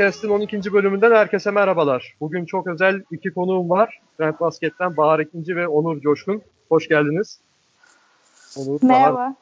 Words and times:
Eurocast'in 0.00 0.28
12. 0.28 0.72
bölümünden 0.72 1.12
herkese 1.12 1.50
merhabalar. 1.50 2.14
Bugün 2.20 2.44
çok 2.44 2.66
özel 2.66 3.02
iki 3.10 3.30
konuğum 3.34 3.70
var. 3.70 4.00
Trend 4.18 4.34
Basket'ten 4.40 4.96
Bahar 4.96 5.18
Ekinci 5.18 5.56
ve 5.56 5.68
Onur 5.68 6.00
Coşkun. 6.00 6.42
Hoş 6.68 6.88
geldiniz. 6.88 7.40
Onur, 8.56 8.78
Merhaba. 8.82 9.16
Bahar. 9.16 9.32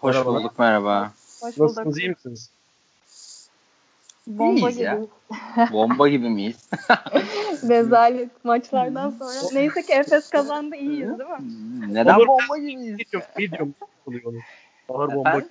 Hoş 0.00 0.14
merhaba. 0.14 0.34
bulduk, 0.34 0.58
merhaba. 0.58 1.12
Hoş 1.40 1.58
bulduk. 1.58 1.60
Nasılsınız, 1.60 1.98
iyi 1.98 2.08
misiniz? 2.08 2.50
Bomba 4.26 4.70
gibi. 4.70 5.08
Bomba 5.72 6.08
gibi 6.08 6.28
miyiz? 6.28 6.70
Rezalet 7.68 8.44
maçlardan 8.44 9.10
sonra. 9.10 9.52
Neyse 9.52 9.82
ki 9.82 9.92
Efes 9.92 10.30
kazandı, 10.30 10.76
iyiyiz 10.76 11.18
değil 11.18 11.30
mi? 11.30 11.94
Neden 11.94 12.14
Onur 12.14 12.26
bomba 12.26 12.58
gibiyiz? 12.58 12.98
Medium, 12.98 13.22
medium 13.38 13.74
oluyor 14.06 14.24
Onur. 14.24 14.42
Bahar 14.88 15.14
bomba. 15.14 15.42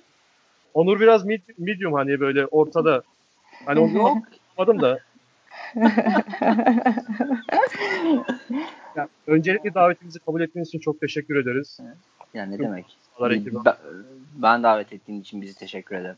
Onur 0.74 1.00
biraz 1.00 1.24
medium 1.58 1.92
hani 1.92 2.20
böyle 2.20 2.46
ortada 2.46 3.02
Hani 3.64 3.80
onu 3.80 3.96
yok. 3.96 4.18
Adım 4.58 4.80
da. 4.80 4.98
ya, 8.96 9.08
öncelikle 9.26 9.74
davetimizi 9.74 10.18
kabul 10.18 10.40
ettiğiniz 10.40 10.68
için 10.68 10.78
çok 10.78 11.00
teşekkür 11.00 11.36
ederiz. 11.36 11.80
Yani 12.34 12.54
ne 12.54 12.58
demek? 12.58 12.96
Ben, 13.20 13.74
ben 14.34 14.62
davet 14.62 14.92
ettiğin 14.92 15.20
için 15.20 15.42
bizi 15.42 15.58
teşekkür 15.58 15.96
ederim. 15.96 16.16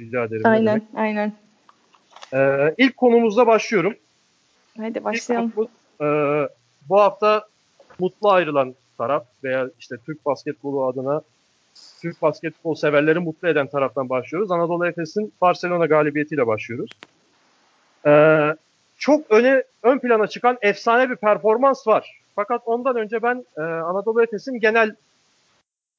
Rica 0.00 0.24
ederim. 0.24 0.42
Aynen, 0.44 0.82
aynen. 0.94 1.32
Ee, 2.34 2.74
ilk 2.78 2.96
konumuzla 2.96 3.46
başlıyorum. 3.46 3.94
Hadi 4.76 5.04
başlayalım. 5.04 5.50
Konumuz, 5.50 5.70
e, 6.00 6.48
bu 6.88 7.00
hafta 7.00 7.46
mutlu 7.98 8.30
ayrılan 8.30 8.74
taraf 8.98 9.26
veya 9.44 9.70
işte 9.78 9.96
Türk 10.06 10.26
basketbolu 10.26 10.86
adına 10.86 11.22
Türk 12.00 12.22
basketbol 12.22 12.74
severleri 12.74 13.18
mutlu 13.18 13.48
eden 13.48 13.66
taraftan 13.66 14.08
başlıyoruz. 14.08 14.50
Anadolu 14.50 14.86
Efes'in 14.86 15.32
Barcelona 15.40 15.86
galibiyetiyle 15.86 16.46
başlıyoruz. 16.46 16.90
Ee, 18.08 18.56
çok 18.98 19.30
öne 19.30 19.62
ön 19.82 19.98
plana 19.98 20.26
çıkan 20.26 20.58
efsane 20.62 21.10
bir 21.10 21.16
performans 21.16 21.86
var. 21.86 22.20
Fakat 22.36 22.62
ondan 22.66 22.96
önce 22.96 23.22
ben 23.22 23.44
e, 23.56 23.60
Anadolu 23.60 24.22
Efes'in 24.22 24.60
genel 24.60 24.94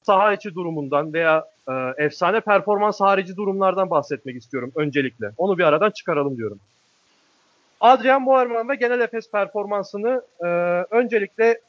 saha 0.02 0.32
içi 0.32 0.54
durumundan 0.54 1.12
veya 1.12 1.44
e, 1.68 2.04
efsane 2.04 2.40
performans 2.40 3.00
harici 3.00 3.36
durumlardan 3.36 3.90
bahsetmek 3.90 4.36
istiyorum 4.36 4.72
öncelikle. 4.76 5.30
Onu 5.36 5.58
bir 5.58 5.64
aradan 5.64 5.90
çıkaralım 5.90 6.36
diyorum. 6.36 6.58
Adrian 7.80 8.26
Boerman 8.26 8.68
ve 8.68 8.74
genel 8.74 9.00
Efes 9.00 9.30
performansını 9.30 10.22
e, 10.40 10.46
öncelikle 10.90 11.60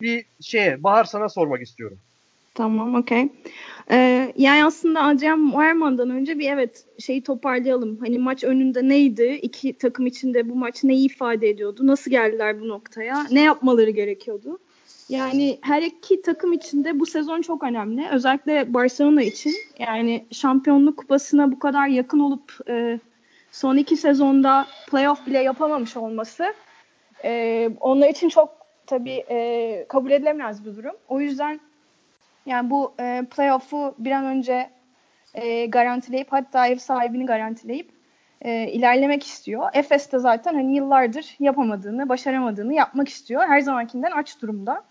bir 0.00 0.24
şeye 0.40 0.82
Bahar 0.82 1.04
sana 1.04 1.28
sormak 1.28 1.62
istiyorum. 1.62 1.98
Tamam, 2.58 2.94
okey. 2.94 3.28
Ee, 3.90 4.32
yani 4.36 4.64
aslında 4.64 5.02
Adrian 5.02 5.50
Werman'dan 5.50 6.10
önce 6.10 6.38
bir 6.38 6.50
evet 6.50 6.84
şeyi 6.98 7.22
toparlayalım. 7.22 7.98
Hani 8.00 8.18
maç 8.18 8.44
önünde 8.44 8.88
neydi? 8.88 9.38
İki 9.42 9.78
takım 9.78 10.06
içinde 10.06 10.48
bu 10.48 10.54
maç 10.54 10.84
neyi 10.84 11.06
ifade 11.06 11.48
ediyordu? 11.48 11.86
Nasıl 11.86 12.10
geldiler 12.10 12.60
bu 12.60 12.68
noktaya? 12.68 13.26
Ne 13.30 13.42
yapmaları 13.42 13.90
gerekiyordu? 13.90 14.58
Yani 15.08 15.58
her 15.62 15.82
iki 15.82 16.22
takım 16.22 16.52
içinde 16.52 17.00
bu 17.00 17.06
sezon 17.06 17.42
çok 17.42 17.62
önemli. 17.62 18.08
Özellikle 18.12 18.74
Barcelona 18.74 19.22
için. 19.22 19.54
Yani 19.78 20.26
şampiyonluk 20.32 20.96
kupasına 20.96 21.52
bu 21.52 21.58
kadar 21.58 21.88
yakın 21.88 22.20
olup 22.20 22.58
e, 22.68 22.98
son 23.52 23.76
iki 23.76 23.96
sezonda 23.96 24.66
playoff 24.90 25.26
bile 25.26 25.38
yapamamış 25.38 25.96
olması 25.96 26.54
e, 27.24 27.70
onlar 27.80 28.08
için 28.08 28.28
çok 28.28 28.48
tabii 28.86 29.24
e, 29.30 29.86
kabul 29.88 30.10
edilemez 30.10 30.64
bir 30.64 30.76
durum. 30.76 30.94
O 31.08 31.20
yüzden 31.20 31.60
yani 32.48 32.70
bu 32.70 32.94
e, 33.00 33.24
playoff'u 33.30 33.94
bir 33.98 34.10
an 34.10 34.24
önce 34.24 34.70
e, 35.34 35.66
garantileyip 35.66 36.32
hatta 36.32 36.66
ev 36.66 36.76
sahibini 36.76 37.26
garantileyip 37.26 37.90
e, 38.42 38.68
ilerlemek 38.68 39.26
istiyor. 39.26 39.70
Efes 39.72 40.12
de 40.12 40.18
zaten 40.18 40.54
hani 40.54 40.76
yıllardır 40.76 41.36
yapamadığını, 41.40 42.08
başaramadığını 42.08 42.74
yapmak 42.74 43.08
istiyor. 43.08 43.42
Her 43.48 43.60
zamankinden 43.60 44.10
aç 44.10 44.42
durumda. 44.42 44.84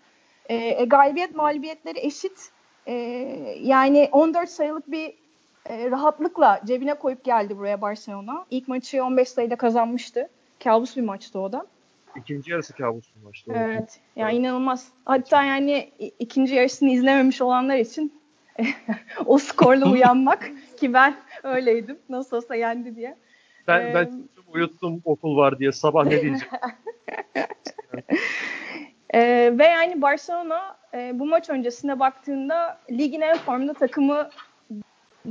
E, 0.50 0.56
e, 0.56 0.86
galibiyet 0.86 1.36
mağlubiyetleri 1.36 2.00
eşit. 2.00 2.52
E, 2.86 2.94
yani 3.62 4.10
14 4.12 4.50
sayılık 4.50 4.92
bir 4.92 5.14
e, 5.66 5.92
rahatlıkla 5.92 6.62
cebine 6.66 6.94
koyup 6.94 7.24
geldi 7.24 7.58
buraya 7.58 7.82
Barcelona. 7.82 8.46
İlk 8.52 8.68
maçı 8.68 9.04
15 9.04 9.30
sayıda 9.30 9.56
kazanmıştı. 9.56 10.30
Kabus 10.64 10.98
bir 10.98 11.02
maçtı 11.02 11.40
o 11.40 11.52
da. 11.52 11.66
İkinci 12.18 12.52
yarısı 12.52 12.74
kabus 12.74 13.16
bir 13.16 13.24
maçtı. 13.24 13.52
Evet. 13.56 14.00
Ya 14.16 14.28
yani 14.28 14.38
inanılmaz. 14.38 14.92
Hatta 15.06 15.44
yani 15.44 15.92
ikinci 16.20 16.56
yarısını 16.56 16.90
izlememiş 16.90 17.42
olanlar 17.42 17.78
için 17.78 18.22
o 19.26 19.38
skorla 19.38 19.86
uyanmak 19.92 20.52
ki 20.78 20.94
ben 20.94 21.16
öyleydim. 21.44 22.00
Nasıl 22.10 22.38
olsa 22.38 22.56
yendi 22.56 22.96
diye. 22.96 23.18
Ben, 23.68 23.82
ee, 23.82 23.94
ben 23.94 24.30
uyuttum 24.48 25.02
okul 25.06 25.38
var 25.38 25.60
diye 25.60 25.72
sabah 25.72 26.06
ne 26.06 26.12
diyeceğim. 26.12 26.40
ee, 29.14 29.54
ve 29.54 29.66
yani 29.66 30.02
Barcelona 30.02 30.78
e, 30.94 31.20
bu 31.20 31.26
maç 31.26 31.50
öncesine 31.50 32.00
baktığında 32.00 32.80
ligin 32.92 33.22
en 33.22 33.38
formda 33.38 33.74
takımı 33.74 34.30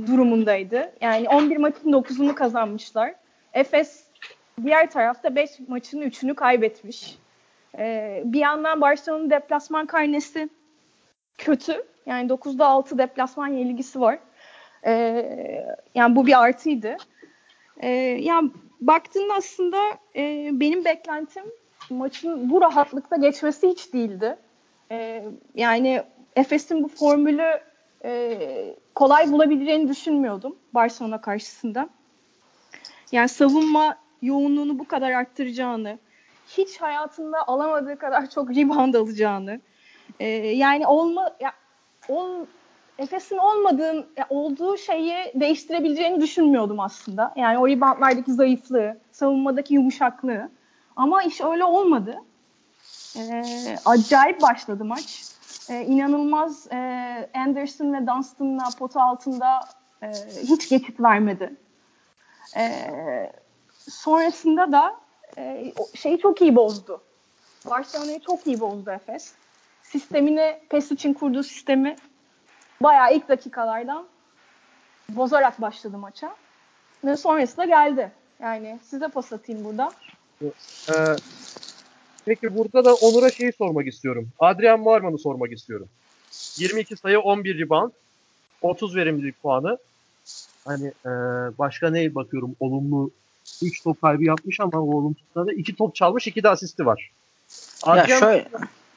durumundaydı. 0.05 0.93
Yani 1.01 1.29
11 1.29 1.57
maçın 1.57 1.91
9'unu 1.91 2.35
kazanmışlar. 2.35 3.15
Efes 3.53 4.06
Diğer 4.63 4.91
tarafta 4.91 5.35
5 5.35 5.59
maçın 5.67 6.01
3'ünü 6.01 6.35
kaybetmiş. 6.35 7.17
Ee, 7.77 8.23
bir 8.25 8.39
yandan 8.39 8.81
Barcelona'nın 8.81 9.29
deplasman 9.29 9.85
karnesi 9.85 10.49
kötü. 11.37 11.85
Yani 12.05 12.29
9'da 12.29 12.67
6 12.67 12.97
deplasman 12.97 13.47
yenilgisi 13.47 14.01
var. 14.01 14.19
Ee, 14.85 15.65
yani 15.95 16.15
bu 16.15 16.27
bir 16.27 16.43
artıydı. 16.43 16.97
Ee, 17.79 17.89
yani 18.21 18.51
baktığında 18.81 19.33
aslında 19.33 19.77
e, 20.15 20.49
benim 20.53 20.85
beklentim 20.85 21.43
maçın 21.89 22.49
bu 22.49 22.61
rahatlıkta 22.61 23.15
geçmesi 23.15 23.67
hiç 23.67 23.93
değildi. 23.93 24.37
Ee, 24.91 25.25
yani 25.55 26.03
Efes'in 26.35 26.83
bu 26.83 26.87
formülü 26.87 27.59
e, 28.05 28.39
kolay 28.95 29.31
bulabileceğini 29.31 29.87
düşünmüyordum 29.87 30.55
Barcelona 30.73 31.21
karşısında. 31.21 31.89
Yani 33.11 33.29
savunma 33.29 33.97
yoğunluğunu 34.21 34.79
bu 34.79 34.87
kadar 34.87 35.11
arttıracağını, 35.11 35.99
hiç 36.47 36.81
hayatında 36.81 37.47
alamadığı 37.47 37.97
kadar 37.97 38.29
çok 38.29 38.49
rebound 38.49 38.93
alacağını, 38.93 39.59
e, 40.19 40.27
yani 40.37 40.87
olma 40.87 41.31
ya, 41.39 41.51
ol, 42.09 42.45
Efes'in 42.97 43.37
olmadığın 43.37 44.05
olduğu 44.29 44.77
şeyi 44.77 45.15
değiştirebileceğini 45.35 46.21
düşünmüyordum 46.21 46.79
aslında. 46.79 47.33
Yani 47.35 47.57
o 47.57 47.67
reboundlardaki 47.67 48.33
zayıflığı, 48.33 48.97
savunmadaki 49.11 49.73
yumuşaklığı. 49.73 50.49
Ama 50.95 51.23
iş 51.23 51.41
öyle 51.41 51.63
olmadı. 51.63 52.21
Ee, 53.17 53.75
acayip 53.85 54.41
başladı 54.41 54.85
maç. 54.85 55.23
Ee, 55.69 55.81
inanılmaz 55.81 56.67
e, 56.71 56.77
Anderson 57.33 57.93
ve 57.93 58.07
Dunstan'la 58.07 58.69
pota 58.79 59.01
altında 59.03 59.59
e, 60.01 60.07
hiç 60.43 60.69
geçit 60.69 60.99
vermedi. 60.99 61.55
Ee, 62.57 63.31
sonrasında 63.89 64.71
da 64.71 64.95
e, 65.37 65.73
şeyi 65.95 66.19
çok 66.19 66.41
iyi 66.41 66.55
bozdu. 66.55 67.01
Barcelona'yı 67.69 68.19
çok 68.19 68.47
iyi 68.47 68.59
bozdu 68.59 68.91
Efes. 68.91 69.33
Sistemini, 69.83 70.59
PES 70.69 70.91
için 70.91 71.13
kurduğu 71.13 71.43
sistemi 71.43 71.95
bayağı 72.81 73.15
ilk 73.15 73.29
dakikalardan 73.29 74.07
bozarak 75.09 75.61
başladı 75.61 75.97
maça. 75.97 76.35
Ve 77.05 77.17
sonrasında 77.17 77.65
geldi. 77.65 78.11
Yani 78.39 78.79
size 78.83 79.07
pas 79.07 79.33
atayım 79.33 79.63
burada. 79.63 79.91
Ee, 80.43 81.15
peki 82.25 82.57
burada 82.57 82.85
da 82.85 82.93
Onur'a 82.95 83.31
şeyi 83.31 83.53
sormak 83.53 83.87
istiyorum. 83.87 84.29
Adrian 84.39 84.79
Muarman'ı 84.79 85.17
sormak 85.19 85.51
istiyorum. 85.51 85.89
22 86.57 86.97
sayı 86.97 87.19
11 87.19 87.59
rebound 87.59 87.91
30 88.61 88.95
verimlilik 88.95 89.41
puanı. 89.41 89.77
Hani 90.65 90.87
e, 90.87 91.09
başka 91.57 91.89
ne 91.89 92.15
bakıyorum 92.15 92.55
olumlu 92.59 93.11
3 93.63 93.83
top 93.83 94.01
kaybı 94.01 94.23
yapmış 94.23 94.59
ama 94.59 94.81
o 94.81 94.97
olumsuzlarda 94.97 95.53
2 95.53 95.75
top 95.75 95.95
çalmış 95.95 96.27
2 96.27 96.43
de 96.43 96.49
asisti 96.49 96.85
var. 96.85 97.11
Adrian, 97.83 98.07
ya 98.07 98.19
şöyle. 98.19 98.49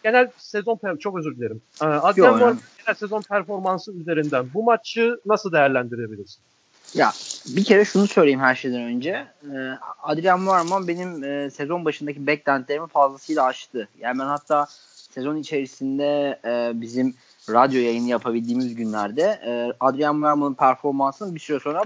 Genel 0.03 0.31
sezon 0.39 0.79
çok 1.01 1.19
özür 1.19 1.37
dilerim. 1.37 1.63
Ee, 1.83 1.85
Adrian 1.85 2.39
Yo, 2.39 2.55
genel 2.79 2.95
sezon 2.97 3.23
performansı 3.23 3.93
üzerinden 3.93 4.47
bu 4.55 4.63
maçı 4.63 5.21
nasıl 5.27 5.53
değerlendirebilirsin? 5.53 6.43
Ya 6.95 7.13
bir 7.47 7.65
kere 7.65 7.85
şunu 7.85 8.07
söyleyeyim 8.07 8.41
her 8.41 8.55
şeyden 8.55 8.83
önce. 8.83 9.27
Ee, 9.45 9.49
Adrian 10.03 10.41
Muarman 10.41 10.89
benim 10.89 11.25
e, 11.25 11.51
sezon 11.51 11.85
başındaki 11.85 12.27
beklentilerimi 12.27 12.89
fazlasıyla 12.89 13.45
aştı. 13.45 13.89
Yani 14.01 14.19
ben 14.19 14.25
hatta 14.25 14.67
sezon 15.11 15.37
içerisinde 15.37 16.41
e, 16.45 16.81
bizim 16.81 17.15
radyo 17.51 17.81
yayını 17.81 18.09
yapabildiğimiz 18.09 18.75
günlerde 18.75 19.23
e, 19.23 19.73
Adrian 19.81 20.17
Muarman'ın 20.17 20.55
performansının 20.55 21.35
bir 21.35 21.41
süre 21.41 21.61
sonra 21.61 21.85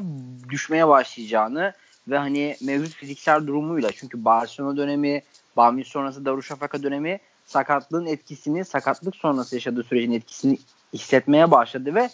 düşmeye 0.50 0.88
başlayacağını 0.88 1.72
ve 2.08 2.18
hani 2.18 2.56
mevcut 2.62 2.94
fiziksel 2.94 3.46
durumuyla 3.46 3.90
çünkü 3.92 4.24
Barcelona 4.24 4.76
dönemi, 4.76 5.22
Bamir 5.56 5.84
sonrası 5.84 6.24
Darüşşafaka 6.24 6.82
dönemi 6.82 7.20
sakatlığın 7.46 8.06
etkisini, 8.06 8.64
sakatlık 8.64 9.16
sonrası 9.16 9.54
yaşadığı 9.54 9.82
sürecin 9.82 10.12
etkisini 10.12 10.58
hissetmeye 10.92 11.50
başladı 11.50 11.94
ve 11.94 12.10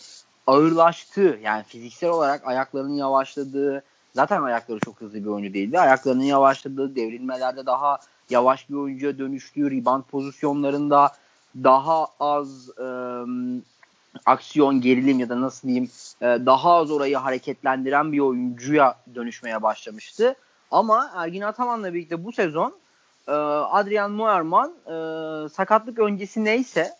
ağırlaştı. 0.47 1.39
Yani 1.43 1.65
fiziksel 1.65 2.11
olarak 2.11 2.47
ayaklarının 2.47 2.95
yavaşladığı, 2.95 3.83
zaten 4.15 4.43
ayakları 4.43 4.79
çok 4.81 5.01
hızlı 5.01 5.19
bir 5.19 5.27
oyuncu 5.27 5.55
değildi. 5.55 5.81
Ayaklarının 5.81 6.23
yavaşladığı, 6.23 6.97
devrilmelerde 6.97 7.67
daha 7.67 7.99
yavaş 8.31 8.71
bir 8.71 8.75
oyuncuya 8.75 9.19
dönüştüğü, 9.19 9.71
rebound 9.71 10.03
pozisyonlarında 10.03 11.13
daha 11.57 12.07
az 12.21 12.69
e, 12.79 12.87
aksiyon, 14.27 14.81
gerilim 14.81 15.21
ya 15.21 15.29
da 15.29 15.41
nasıl 15.41 15.69
diyeyim 15.69 15.91
e, 16.21 16.25
daha 16.27 16.75
az 16.75 16.91
orayı 16.91 17.17
hareketlendiren 17.17 18.13
bir 18.13 18.19
oyuncuya 18.19 18.97
dönüşmeye 19.15 19.63
başlamıştı. 19.63 20.35
Ama 20.71 21.11
Ergin 21.17 21.41
Ataman'la 21.41 21.95
birlikte 21.95 22.25
bu 22.25 22.33
sezon 22.33 22.75
e, 23.29 23.33
Adrian 23.33 24.11
Muerman 24.11 24.73
e, 24.87 24.95
sakatlık 25.49 25.99
öncesi 25.99 26.45
neyse 26.45 26.91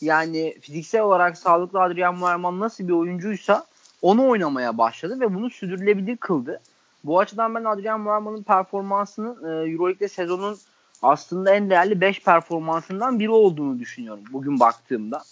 yani 0.00 0.58
fiziksel 0.60 1.02
olarak 1.02 1.38
sağlıklı 1.38 1.82
Adrian 1.82 2.14
Muerman 2.14 2.60
nasıl 2.60 2.88
bir 2.88 2.92
oyuncuysa 2.92 3.66
onu 4.02 4.28
oynamaya 4.28 4.78
başladı 4.78 5.20
ve 5.20 5.34
bunu 5.34 5.50
sürdürülebilir 5.50 6.16
kıldı. 6.16 6.60
Bu 7.04 7.18
açıdan 7.18 7.54
ben 7.54 7.64
Adrian 7.64 8.00
Muerman'ın 8.00 8.42
performansının 8.42 9.36
Euroleague'de 9.72 10.08
sezonun 10.08 10.58
aslında 11.02 11.54
en 11.54 11.70
değerli 11.70 12.00
5 12.00 12.22
performansından 12.22 13.20
biri 13.20 13.30
olduğunu 13.30 13.78
düşünüyorum 13.78 14.24
bugün 14.32 14.60
baktığımda. 14.60 15.22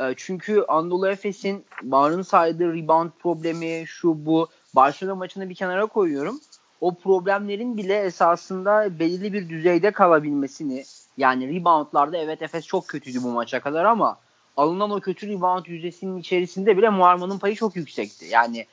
E, 0.00 0.14
çünkü 0.16 0.64
Anadolu 0.68 1.08
Efes'in 1.08 1.64
Bahar'ın 1.82 2.22
saydığı 2.22 2.74
rebound 2.74 3.10
problemi, 3.18 3.84
şu 3.86 4.26
bu 4.26 4.48
Barcelona 4.74 5.14
maçını 5.14 5.48
bir 5.48 5.54
kenara 5.54 5.86
koyuyorum. 5.86 6.40
O 6.80 6.94
problemlerin 6.94 7.76
bile 7.76 7.98
esasında 7.98 8.98
belirli 8.98 9.32
bir 9.32 9.48
düzeyde 9.48 9.90
kalabilmesini 9.90 10.84
yani 11.16 11.60
reboundlarda 11.60 12.16
evet 12.16 12.42
Efes 12.42 12.66
çok 12.66 12.88
kötüydü 12.88 13.22
bu 13.22 13.28
maça 13.28 13.60
kadar 13.60 13.84
ama 13.84 14.18
alınan 14.56 14.90
o 14.90 15.00
kötü 15.00 15.28
rebound 15.28 15.66
yüzdesinin 15.66 16.16
içerisinde 16.18 16.76
bile 16.76 16.88
Muarman'ın 16.88 17.38
payı 17.38 17.54
çok 17.54 17.76
yüksekti. 17.76 18.26
Yani 18.30 18.66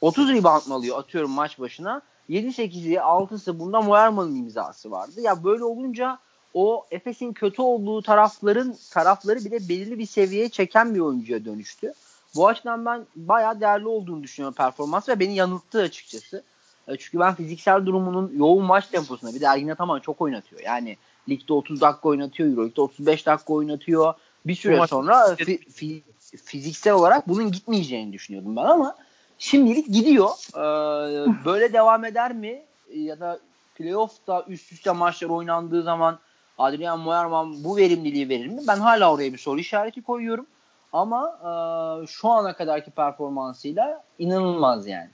30 0.00 0.28
rebound 0.28 0.66
mı 0.66 0.74
alıyor 0.74 0.98
atıyorum 0.98 1.30
maç 1.30 1.58
başına 1.58 2.02
7-8'i 2.30 2.94
6'sı 2.94 3.58
bunda 3.58 3.80
Muarman'ın 3.80 4.34
imzası 4.34 4.90
vardı. 4.90 5.20
Ya 5.20 5.44
böyle 5.44 5.64
olunca 5.64 6.18
o 6.56 6.86
Efes'in 6.90 7.32
kötü 7.32 7.62
olduğu 7.62 8.02
tarafların 8.02 8.76
tarafları 8.90 9.44
bile 9.44 9.68
belirli 9.68 9.98
bir 9.98 10.06
seviyeye 10.06 10.48
çeken 10.48 10.94
bir 10.94 11.00
oyuncuya 11.00 11.44
dönüştü. 11.44 11.92
Bu 12.36 12.48
açıdan 12.48 12.86
ben 12.86 13.06
bayağı 13.16 13.60
değerli 13.60 13.88
olduğunu 13.88 14.22
düşünüyorum 14.22 14.54
performans 14.54 15.08
ve 15.08 15.20
beni 15.20 15.34
yanılttı 15.34 15.82
açıkçası. 15.82 16.42
E, 16.88 16.96
çünkü 16.96 17.18
ben 17.18 17.34
fiziksel 17.34 17.86
durumunun 17.86 18.32
yoğun 18.36 18.64
maç 18.64 18.86
temposuna 18.86 19.34
bir 19.34 19.40
de 19.40 19.44
Ergin 19.46 19.68
Ataman 19.68 20.00
çok 20.00 20.20
oynatıyor. 20.20 20.62
Yani 20.62 20.96
ligde 21.28 21.52
30 21.52 21.80
dakika 21.80 22.08
oynatıyor, 22.08 22.48
Euroleague'de 22.48 22.80
35 22.80 23.26
dakika 23.26 23.52
oynatıyor. 23.52 24.14
Bir 24.46 24.54
süre 24.54 24.86
sonra 24.86 25.34
fi, 25.36 25.58
fi, 25.58 26.02
fiziksel 26.44 26.92
olarak 26.92 27.28
bunun 27.28 27.52
gitmeyeceğini 27.52 28.12
düşünüyordum 28.12 28.56
ben 28.56 28.64
ama 28.64 28.96
şimdilik 29.38 29.86
gidiyor. 29.92 30.30
Ee, 30.54 31.44
böyle 31.44 31.72
devam 31.72 32.04
eder 32.04 32.32
mi? 32.34 32.62
Ya 32.94 33.20
da 33.20 33.38
playoff'ta 33.74 34.44
üst 34.48 34.72
üste 34.72 34.92
maçlar 34.92 35.28
oynandığı 35.28 35.82
zaman 35.82 36.18
Adrian 36.58 37.00
Moerman 37.00 37.64
bu 37.64 37.76
verimliliği 37.76 38.28
verir 38.28 38.46
mi? 38.46 38.60
Ben 38.68 38.76
hala 38.76 39.12
oraya 39.12 39.32
bir 39.32 39.38
soru 39.38 39.60
işareti 39.60 40.02
koyuyorum. 40.02 40.46
Ama 40.92 41.38
e, 41.40 42.06
şu 42.06 42.28
ana 42.28 42.56
kadarki 42.56 42.90
performansıyla 42.90 44.04
inanılmaz 44.18 44.86
yani. 44.86 45.08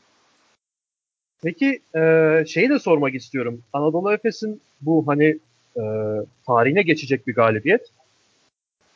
Peki 1.43 1.83
e, 1.97 2.45
şeyi 2.49 2.69
de 2.69 2.79
sormak 2.79 3.15
istiyorum. 3.15 3.63
Anadolu 3.73 4.13
Efes'in 4.13 4.63
bu 4.81 5.05
hani 5.07 5.39
e, 5.77 5.83
tarihine 6.47 6.83
geçecek 6.83 7.27
bir 7.27 7.35
galibiyet. 7.35 7.93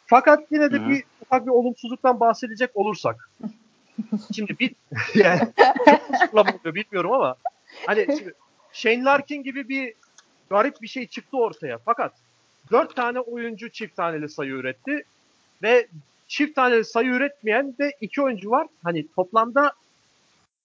Fakat 0.07 0.41
yine 0.51 0.73
de 0.73 0.77
Hı. 0.77 0.89
bir 0.89 1.05
ufak 1.23 1.47
bir 1.47 1.51
olumsuzluktan 1.51 2.21
bahsedecek 2.21 2.71
olursak. 2.75 3.31
şimdi 4.35 4.59
bir 4.59 4.75
yani 5.15 5.41
çok 6.33 6.75
bilmiyorum 6.75 7.13
ama 7.13 7.37
hani 7.87 8.07
şimdi 8.19 8.35
Shane 8.73 9.05
Larkin 9.05 9.43
gibi 9.43 9.69
bir 9.69 9.95
garip 10.51 10.83
bir 10.83 10.89
şey 10.89 11.07
çıktı 11.07 11.37
ortaya. 11.37 11.79
Fakat 11.85 12.13
dört 12.73 12.97
tane 12.97 13.21
oyuncu 13.21 13.71
çift 13.71 13.97
taneli 13.97 14.29
sayı 14.29 14.51
üretti 14.51 15.05
ve 15.63 15.87
çift 16.29 16.55
taneli 16.55 16.85
sayı 16.85 17.09
üretmeyen 17.09 17.75
de 17.79 17.93
iki 18.01 18.23
oyuncu 18.23 18.51
var. 18.51 18.67
Hani 18.85 19.07
toplamda 19.09 19.73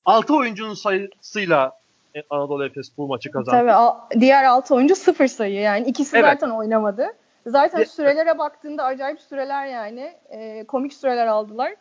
altı 0.06 0.36
oyuncunun 0.36 0.74
sayısıyla 0.74 1.81
Anadolu 2.30 2.65
Efes 2.65 2.98
bu 2.98 3.07
maçı 3.07 3.31
kazandı. 3.31 3.68
Tabii 3.68 4.19
diğer 4.21 4.44
altı 4.44 4.75
oyuncu 4.75 4.95
sıfır 4.95 5.27
sayı 5.27 5.53
yani 5.53 5.88
ikisi 5.88 6.18
evet. 6.18 6.25
zaten 6.25 6.50
oynamadı. 6.50 7.07
Zaten 7.45 7.83
sürelere 7.83 8.38
baktığında 8.38 8.83
acayip 8.83 9.21
süreler 9.21 9.65
yani 9.65 10.13
e, 10.30 10.63
komik 10.63 10.94
süreler 10.94 11.27
aldılar. 11.27 11.75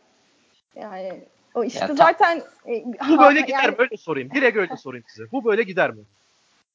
Yani 0.76 1.24
o 1.54 1.64
işte 1.64 1.86
ya, 1.88 1.94
zaten 1.94 2.42
e, 2.66 2.84
bu 3.08 3.18
böyle 3.18 3.40
gider 3.40 3.62
yani, 3.62 3.70
mi? 3.70 3.76
Öyle 3.78 3.96
sorayım. 3.96 4.30
Direkt 4.34 4.56
öyle 4.56 4.76
sorayım 4.76 5.04
size. 5.08 5.30
Bu 5.32 5.44
böyle 5.44 5.62
gider 5.62 5.90
mi? 5.90 6.02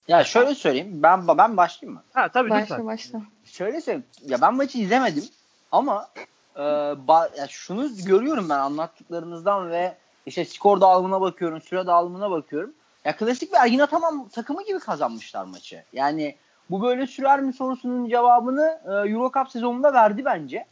Ya 0.07 0.23
şöyle 0.23 0.55
söyleyeyim. 0.55 0.89
Ben 0.93 1.27
ben 1.27 1.57
başlayayım 1.57 1.93
mı? 1.93 2.03
Ha 2.13 2.29
tabii 2.29 2.49
başla, 2.49 2.61
lütfen. 2.61 2.85
Başla 2.87 3.21
Şöyle 3.45 3.81
söyleyeyim. 3.81 4.05
Ya 4.25 4.41
ben 4.41 4.55
maçı 4.55 4.77
izlemedim 4.77 5.23
ama 5.71 6.09
e, 6.55 6.61
ba, 7.07 7.29
ya 7.37 7.47
şunu 7.47 7.89
görüyorum 8.05 8.49
ben 8.49 8.59
anlattıklarınızdan 8.59 9.69
ve 9.71 9.95
işte 10.25 10.45
skor 10.45 10.81
dağılımına 10.81 11.21
bakıyorum, 11.21 11.61
süre 11.61 11.87
dağılımına 11.87 12.31
bakıyorum. 12.31 12.73
Ya 13.05 13.15
klasik 13.15 13.53
bir 13.53 13.57
Ergin 13.57 13.79
Ataman 13.79 14.27
takımı 14.27 14.63
gibi 14.63 14.79
kazanmışlar 14.79 15.45
maçı. 15.45 15.83
Yani 15.93 16.35
bu 16.69 16.81
böyle 16.81 17.07
sürer 17.07 17.41
mi 17.41 17.53
sorusunun 17.53 18.09
cevabını 18.09 18.81
e, 18.85 19.09
Euro 19.09 19.31
Cup 19.33 19.49
sezonunda 19.51 19.93
verdi 19.93 20.25
bence. 20.25 20.65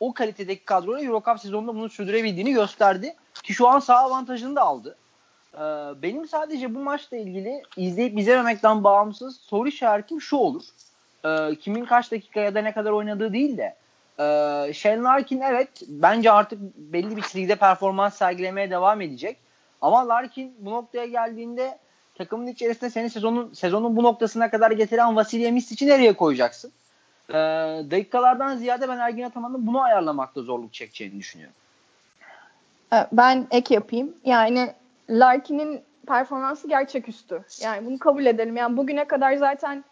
O 0.00 0.12
kalitedeki 0.14 0.64
kadroyla 0.64 1.04
Euro 1.04 1.22
Cup 1.26 1.40
sezonunda 1.40 1.74
bunu 1.74 1.88
sürdürebildiğini 1.88 2.52
gösterdi. 2.52 3.16
Ki 3.42 3.54
şu 3.54 3.68
an 3.68 3.78
sağ 3.78 3.96
avantajını 3.96 4.56
da 4.56 4.62
aldı. 4.62 4.96
E, 5.54 5.58
benim 6.02 6.28
sadece 6.28 6.74
bu 6.74 6.78
maçla 6.78 7.16
ilgili 7.16 7.62
izleyip 7.76 8.18
izlememekten 8.18 8.84
bağımsız 8.84 9.36
soru 9.36 9.68
işaretim 9.68 10.20
şu 10.20 10.36
olur. 10.36 10.62
E, 11.24 11.54
kimin 11.54 11.84
kaç 11.84 12.12
dakika 12.12 12.40
ya 12.40 12.54
da 12.54 12.62
ne 12.62 12.72
kadar 12.72 12.90
oynadığı 12.90 13.32
değil 13.32 13.58
de 13.58 13.74
e, 14.18 14.24
Shane 14.72 15.02
Larkin 15.02 15.40
evet 15.40 15.68
bence 15.88 16.30
artık 16.30 16.58
belli 16.76 17.16
bir 17.16 17.22
çizgide 17.22 17.56
performans 17.56 18.14
sergilemeye 18.14 18.70
devam 18.70 19.00
edecek. 19.00 19.36
Ama 19.80 20.08
Larkin 20.08 20.54
bu 20.58 20.70
noktaya 20.70 21.06
geldiğinde 21.06 21.78
takımın 22.14 22.46
içerisinde 22.46 22.90
seni 22.90 23.10
sezonun 23.10 23.52
sezonun 23.52 23.96
bu 23.96 24.02
noktasına 24.02 24.50
kadar 24.50 24.70
getiren 24.70 25.16
Vasilya 25.16 25.52
Misic'i 25.52 25.88
nereye 25.88 26.12
koyacaksın? 26.12 26.72
Ee, 27.28 27.34
dakikalardan 27.90 28.56
ziyade 28.56 28.88
ben 28.88 28.98
Ergin 28.98 29.22
Ataman'ın 29.22 29.66
bunu 29.66 29.80
ayarlamakta 29.80 30.42
zorluk 30.42 30.72
çekeceğini 30.72 31.18
düşünüyorum. 31.18 31.54
Ee, 32.92 33.06
ben 33.12 33.46
ek 33.50 33.74
yapayım. 33.74 34.14
Yani 34.24 34.74
Larkin'in 35.10 35.84
performansı 36.06 36.68
gerçeküstü. 36.68 37.44
Yani 37.62 37.86
bunu 37.86 37.98
kabul 37.98 38.26
edelim. 38.26 38.56
Yani 38.56 38.76
bugüne 38.76 39.04
kadar 39.04 39.34
zaten 39.34 39.84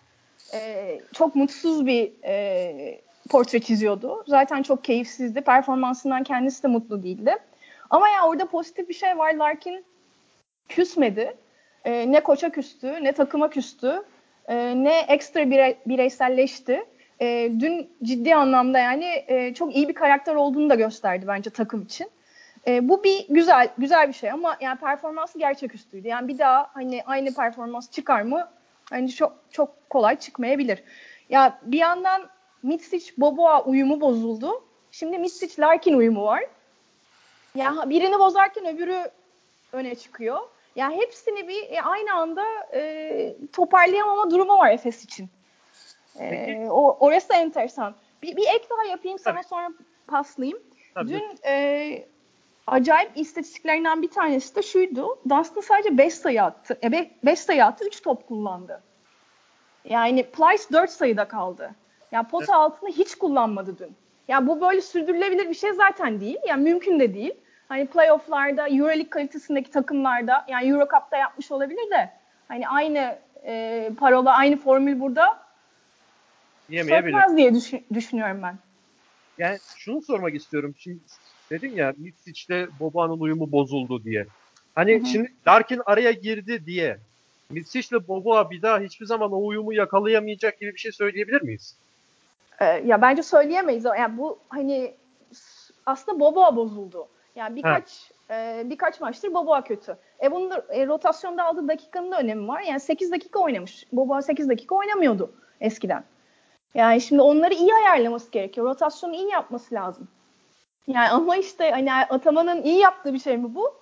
e, 0.55 1.01
çok 1.15 1.37
mutsuz 1.37 1.87
bir 1.87 2.13
e, 2.25 3.01
portre 3.31 3.61
çiziyordu. 3.61 4.25
Zaten 4.27 4.63
çok 4.63 4.85
keyifsizdi. 4.85 5.41
Performansından 5.41 6.23
kendisi 6.25 6.63
de 6.63 6.69
mutlu 6.69 7.03
değildi. 7.03 7.37
Ama 7.91 8.09
ya 8.09 8.27
orada 8.27 8.47
pozitif 8.47 8.89
bir 8.89 8.95
şey 8.95 9.19
var. 9.19 9.35
Larkin 9.35 9.85
küsmedi. 10.69 11.37
E, 11.85 12.13
ne 12.13 12.21
koça 12.21 12.51
küstü, 12.51 13.05
ne 13.05 13.13
takıma 13.13 13.51
küstü, 13.51 14.03
e, 14.49 14.85
ne 14.85 15.01
ekstra 15.01 15.51
bire, 15.51 15.79
bireyselleşti. 15.87 16.85
E, 17.21 17.53
dün 17.61 17.91
ciddi 18.03 18.35
anlamda 18.35 18.79
yani 18.79 19.25
e, 19.29 19.55
çok 19.55 19.77
iyi 19.77 19.89
bir 19.89 19.95
karakter 19.95 20.35
olduğunu 20.35 20.71
da 20.71 20.75
gösterdi 20.75 21.25
bence 21.29 21.51
takım 21.51 21.83
için. 21.83 22.11
E, 22.69 22.89
bu 22.89 23.05
bir 23.05 23.27
güzel 23.29 23.69
güzel 23.79 24.09
bir 24.09 24.13
şey 24.13 24.31
ama 24.31 24.57
yani 24.61 24.79
performansı 24.79 25.39
gerçeküstüydü. 25.39 26.09
Yani 26.09 26.29
bir 26.29 26.39
daha 26.39 26.71
hani 26.75 27.03
aynı 27.07 27.35
performans 27.35 27.91
çıkar 27.91 28.23
mı? 28.23 28.49
Hani 28.91 29.13
çok 29.13 29.33
çok 29.51 29.91
kolay 29.91 30.19
çıkmayabilir. 30.19 30.83
Ya 31.29 31.59
bir 31.63 31.79
yandan 31.79 32.29
Mitsic 32.63 33.13
Boboa 33.19 33.65
uyumu 33.65 34.01
bozuldu. 34.01 34.65
Şimdi 34.91 35.19
Mitsic 35.19 35.63
Larkin 35.63 35.95
uyumu 35.95 36.25
var. 36.25 36.45
Ya 37.55 37.75
birini 37.87 38.19
bozarken 38.19 38.67
öbürü 38.67 39.11
öne 39.73 39.95
çıkıyor. 39.95 40.39
Ya 40.77 40.91
hepsini 40.91 41.49
bir 41.49 41.71
e, 41.71 41.83
aynı 41.83 42.15
anda 42.15 42.45
e, 42.73 43.37
toparlayamama 43.53 44.31
durumu 44.31 44.59
var 44.59 44.71
Efes 44.71 45.05
için. 45.05 45.29
E, 46.21 46.67
o 46.71 46.97
orası 47.01 47.35
enteresan. 47.35 47.95
Bir, 48.23 48.37
bir 48.37 48.47
ek 48.47 48.65
daha 48.71 48.85
yapayım 48.85 49.19
sana 49.19 49.35
Tabii. 49.35 49.47
sonra 49.47 49.69
paslayayım. 50.07 50.59
Tabii. 50.95 51.09
Dün 51.09 51.39
e, 51.47 52.09
acayip 52.71 53.11
istatistiklerinden 53.15 54.03
bir 54.03 54.11
tanesi 54.11 54.57
de 54.57 54.63
şuydu. 54.63 55.19
Dunstan 55.29 55.61
sadece 55.61 55.99
5 55.99 56.15
sayı 56.15 56.43
attı. 56.43 56.79
5 56.83 57.09
e, 57.27 57.37
sayı 57.37 57.65
attı, 57.65 57.85
3 57.87 58.03
top 58.03 58.29
kullandı. 58.29 58.83
Yani 59.85 60.23
Plyce 60.23 60.65
4 60.73 60.91
sayıda 60.91 61.29
kaldı. 61.29 61.75
Yani 62.13 62.29
pot 62.29 62.43
evet. 62.43 62.51
altını 62.51 62.91
hiç 62.91 63.15
kullanmadı 63.15 63.79
dün. 63.79 63.97
Ya 64.29 64.47
bu 64.47 64.61
böyle 64.61 64.81
sürdürülebilir 64.81 65.49
bir 65.49 65.55
şey 65.55 65.73
zaten 65.73 66.21
değil. 66.21 66.39
Yani 66.47 66.63
mümkün 66.63 67.01
de 67.01 67.15
değil. 67.15 67.35
Hani 67.69 67.87
playofflarda, 67.87 68.69
Euroleague 68.69 69.11
kalitesindeki 69.11 69.71
takımlarda 69.71 70.45
yani 70.49 70.69
Euro 70.69 70.89
Cup'ta 70.89 71.17
yapmış 71.17 71.53
olabilir 71.53 71.91
de 71.91 72.11
hani 72.49 72.69
aynı 72.69 73.19
e, 73.45 73.91
parola, 74.01 74.33
aynı 74.33 74.57
formül 74.57 75.01
burada 75.01 75.39
sökmez 76.71 77.37
diye 77.37 77.55
düşün, 77.55 77.87
düşünüyorum 77.95 78.43
ben. 78.43 78.59
Yani 79.39 79.59
şunu 79.77 80.03
sormak 80.03 80.35
istiyorum. 80.35 80.75
Şimdi 80.79 81.01
dedin 81.51 81.77
ya 81.77 81.95
Mitsic'le 81.97 82.69
Boba'nın 82.81 83.21
uyumu 83.21 83.53
bozuldu 83.53 84.05
diye. 84.05 84.27
Hani 84.75 84.99
Hı-hı. 84.99 85.07
şimdi 85.07 85.33
Larkin 85.47 85.83
araya 85.87 86.11
girdi 86.11 86.67
diye 86.67 86.99
Misic'le 87.51 88.09
Boboa 88.09 88.51
bir 88.51 88.63
daha 88.63 88.79
hiçbir 88.79 89.07
zaman 89.07 89.33
o 89.33 89.47
uyumu 89.47 89.73
yakalayamayacak 89.73 90.61
gibi 90.61 90.75
bir 90.75 90.79
şey 90.79 90.93
söyleyebilir 90.93 91.43
miyiz? 91.43 91.77
Ee, 92.61 92.65
ya 92.65 93.03
bence 93.03 93.23
söyleyemeyiz. 93.23 93.85
Yani 93.85 94.19
bu 94.19 94.39
hani 94.49 94.95
aslında 95.87 96.21
Boboa 96.21 96.57
bozuldu. 96.57 97.09
Yani 97.37 97.57
birkaç 97.57 98.11
e, 98.31 98.63
birkaç 98.65 99.01
maçtır 99.01 99.35
Boboa 99.35 99.65
kötü. 99.65 99.97
E 100.23 100.33
bunun 100.33 100.51
da, 100.51 100.67
e, 100.69 100.87
rotasyonda 100.87 101.45
aldığı 101.45 101.69
dakikanın 101.69 102.11
da 102.11 102.19
önemi 102.19 102.49
var. 102.49 102.61
Yani 102.61 102.81
8 102.81 103.13
dakika 103.13 103.39
oynamış. 103.39 103.87
Boboa 103.93 104.23
8 104.23 104.49
dakika 104.49 104.75
oynamıyordu 104.75 105.33
eskiden. 105.61 106.05
Yani 106.75 107.01
şimdi 107.01 107.23
onları 107.23 107.55
iyi 107.55 107.75
ayarlaması 107.75 108.31
gerekiyor. 108.31 108.67
Rotasyonu 108.67 109.15
iyi 109.15 109.29
yapması 109.29 109.75
lazım. 109.75 110.09
Yani 110.89 111.09
ama 111.09 111.37
işte 111.37 111.71
hani 111.71 111.93
Ataman'ın 111.95 112.63
iyi 112.63 112.79
yaptığı 112.79 113.15
bir 113.15 113.19
şey 113.19 113.37
mi 113.39 113.55
bu? 113.55 113.75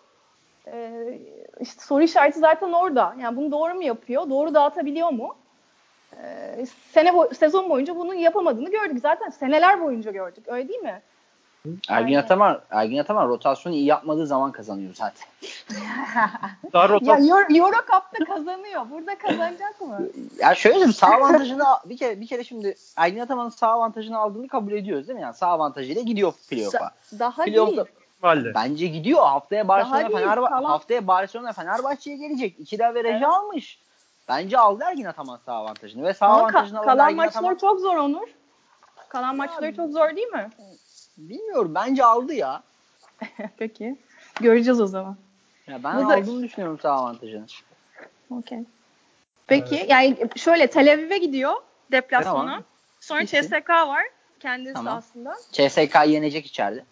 Ee, 0.68 1.18
işte 1.60 1.82
soru 1.84 2.02
işareti 2.02 2.38
zaten 2.38 2.72
orada. 2.72 3.16
Yani 3.20 3.36
bunu 3.36 3.52
doğru 3.52 3.75
mu 3.75 3.82
yapıyor? 3.84 4.30
Doğru 4.30 4.54
dağıtabiliyor 4.54 5.10
mu? 5.10 5.36
Ee, 6.22 6.66
sene 6.92 7.10
bo- 7.10 7.34
sezon 7.34 7.70
boyunca 7.70 7.96
bunu 7.96 8.14
yapamadığını 8.14 8.70
gördük. 8.70 8.98
Zaten 9.02 9.30
seneler 9.30 9.80
boyunca 9.82 10.10
gördük. 10.12 10.44
Öyle 10.48 10.68
değil 10.68 10.80
mi? 10.80 11.02
Ergin 11.88 12.14
Ataman, 12.14 12.61
Ergin 12.70 12.99
Ataman 12.99 13.28
rotasyonu 13.28 13.75
iyi 13.75 13.85
yapmadığı 13.85 14.26
zaman 14.26 14.52
kazanıyor 14.52 14.94
zaten. 14.94 15.28
Daha 16.73 16.88
rotasyon... 16.88 17.16
Ya 17.16 17.37
Euro, 17.37 17.54
Euro 17.56 17.76
Cup'ta 17.76 18.25
kazanıyor. 18.35 18.90
Burada 18.90 19.18
kazanacak 19.18 19.80
mı? 19.80 19.99
Ya 20.38 20.54
şöyle 20.54 20.75
söyleyeyim 20.75 20.92
sağ 20.92 21.06
avantajını 21.16 21.64
bir 21.85 21.96
kere 21.96 22.20
bir 22.20 22.26
kere 22.26 22.44
şimdi 22.44 22.76
Ergin 22.96 23.20
Ataman'ın 23.20 23.49
sağ 23.49 23.68
avantajını 23.68 24.18
aldığını 24.18 24.49
kabul 24.49 24.73
ediyoruz 24.73 25.08
değil 25.08 25.16
mi? 25.18 25.23
Yani 25.23 25.35
sağ 25.35 25.46
avantajıyla 25.46 26.02
gidiyor 26.02 26.32
playoff'a. 26.50 26.90
Daha 27.18 27.44
Playoff'ta, 27.44 27.76
değil. 27.76 27.87
ihtimalle. 28.14 28.54
Bence 28.54 28.87
gidiyor. 28.87 29.23
Haftaya 29.23 29.68
Barcelona 29.68 30.08
Fenerbahçe 30.08 30.66
haftaya 30.66 31.06
Barcelona 31.06 31.52
Fenerbahçe'ye 31.52 32.16
gelecek. 32.16 32.61
İki 32.61 32.78
de 32.78 32.94
vereci 32.94 33.16
Evet. 33.16 33.28
almış. 33.28 33.78
Bence 34.28 34.58
aldı 34.58 34.85
Ergin 34.87 35.04
Ataman 35.04 35.38
sağ 35.46 35.52
avantajını 35.52 36.04
ve 36.04 36.14
sağ 36.14 36.26
Ama 36.26 36.37
ka- 36.37 36.40
avantajını 36.42 36.78
alan 36.78 36.87
kalan 36.87 37.04
Ergin 37.04 37.16
maçları 37.16 37.38
Ataman 37.38 37.56
çok 37.56 37.80
zor 37.80 37.96
Onur. 37.96 38.28
Kalan 39.08 39.37
maçları 39.37 39.76
çok 39.76 39.92
zor 39.92 40.16
değil 40.16 40.26
mi? 40.28 40.50
Bilmiyorum 41.18 41.75
bence 41.75 42.04
aldı 42.04 42.35
ya. 42.35 42.62
Peki. 43.58 43.96
Göreceğiz 44.40 44.80
o 44.80 44.87
zaman. 44.87 45.16
Ya 45.66 45.85
ben 45.85 45.96
Bu 46.04 46.08
da- 46.11 46.14
aldığını 46.14 46.42
düşünüyorum 46.42 46.78
sağ 46.82 46.90
avantajını. 46.92 47.46
Okey. 48.30 48.58
Peki 49.46 49.87
yani 49.88 50.16
şöyle 50.37 50.66
Tel 50.66 50.92
Aviv'e 50.92 51.18
gidiyor 51.18 51.54
deplasmana. 51.92 52.35
Tamam. 52.50 52.64
Sonra 53.00 53.20
Gitsin. 53.20 53.40
CSK 53.42 53.68
var 53.70 54.04
kendisi 54.40 54.75
Tamam. 54.75 54.96
aslında. 54.99 55.37
CSK 55.52 55.94
yenecek 56.06 56.46
içeride. 56.46 56.85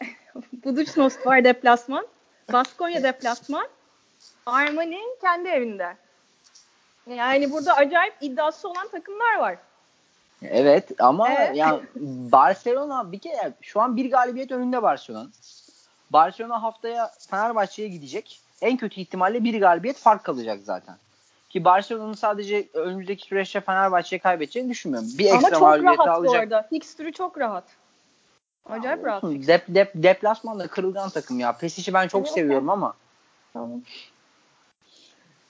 Budućnost 0.64 1.26
var 1.26 1.44
deplasman. 1.44 2.06
Baskonya 2.52 3.02
deplasman. 3.02 3.66
Armani 4.46 5.00
kendi 5.20 5.48
evinde. 5.48 5.96
Yani 7.06 7.52
burada 7.52 7.72
acayip 7.76 8.14
iddiası 8.20 8.68
olan 8.68 8.88
takımlar 8.88 9.36
var. 9.38 9.56
Evet 10.42 10.90
ama 10.98 11.28
Evet. 11.32 11.56
ya 11.56 11.80
Barcelona 12.32 13.12
bir 13.12 13.18
kere 13.18 13.52
şu 13.62 13.80
an 13.80 13.96
bir 13.96 14.10
galibiyet 14.10 14.52
önünde 14.52 14.82
Barcelona. 14.82 15.28
Barcelona 16.10 16.62
haftaya 16.62 17.10
Fenerbahçe'ye 17.30 17.88
gidecek. 17.88 18.40
En 18.60 18.76
kötü 18.76 19.00
ihtimalle 19.00 19.44
bir 19.44 19.60
galibiyet 19.60 19.98
fark 19.98 20.24
kalacak 20.24 20.60
zaten. 20.64 20.96
Ki 21.50 21.64
Barcelona'nın 21.64 22.12
sadece 22.14 22.68
önümüzdeki 22.74 23.26
süreçte 23.26 23.60
Fenerbahçe'ye 23.60 24.20
kaybedeceğini 24.20 24.70
düşünmüyorum. 24.70 25.08
Bir 25.18 25.26
Ama 25.30 25.36
ekstra 25.36 25.50
çok 25.50 25.62
mağlubiyeti 25.62 25.98
rahat 25.98 26.06
bu 26.06 26.10
alacak. 26.28 26.42
arada. 26.42 26.62
Fixtürü 26.62 27.12
çok 27.12 27.38
rahat. 27.38 27.64
Acayip 28.70 29.04
rahat. 29.04 29.24
Olsun. 29.24 29.46
Dep, 29.46 29.64
dep, 29.68 29.90
deplasmanda 29.94 30.66
kırılgan 30.66 31.10
takım 31.10 31.40
ya. 31.40 31.52
Pesic'i 31.52 31.94
ben 31.94 32.08
çok 32.08 32.20
Evet. 32.26 32.34
seviyorum 32.34 32.70
ama 32.70 32.94
Tamam. 33.52 33.82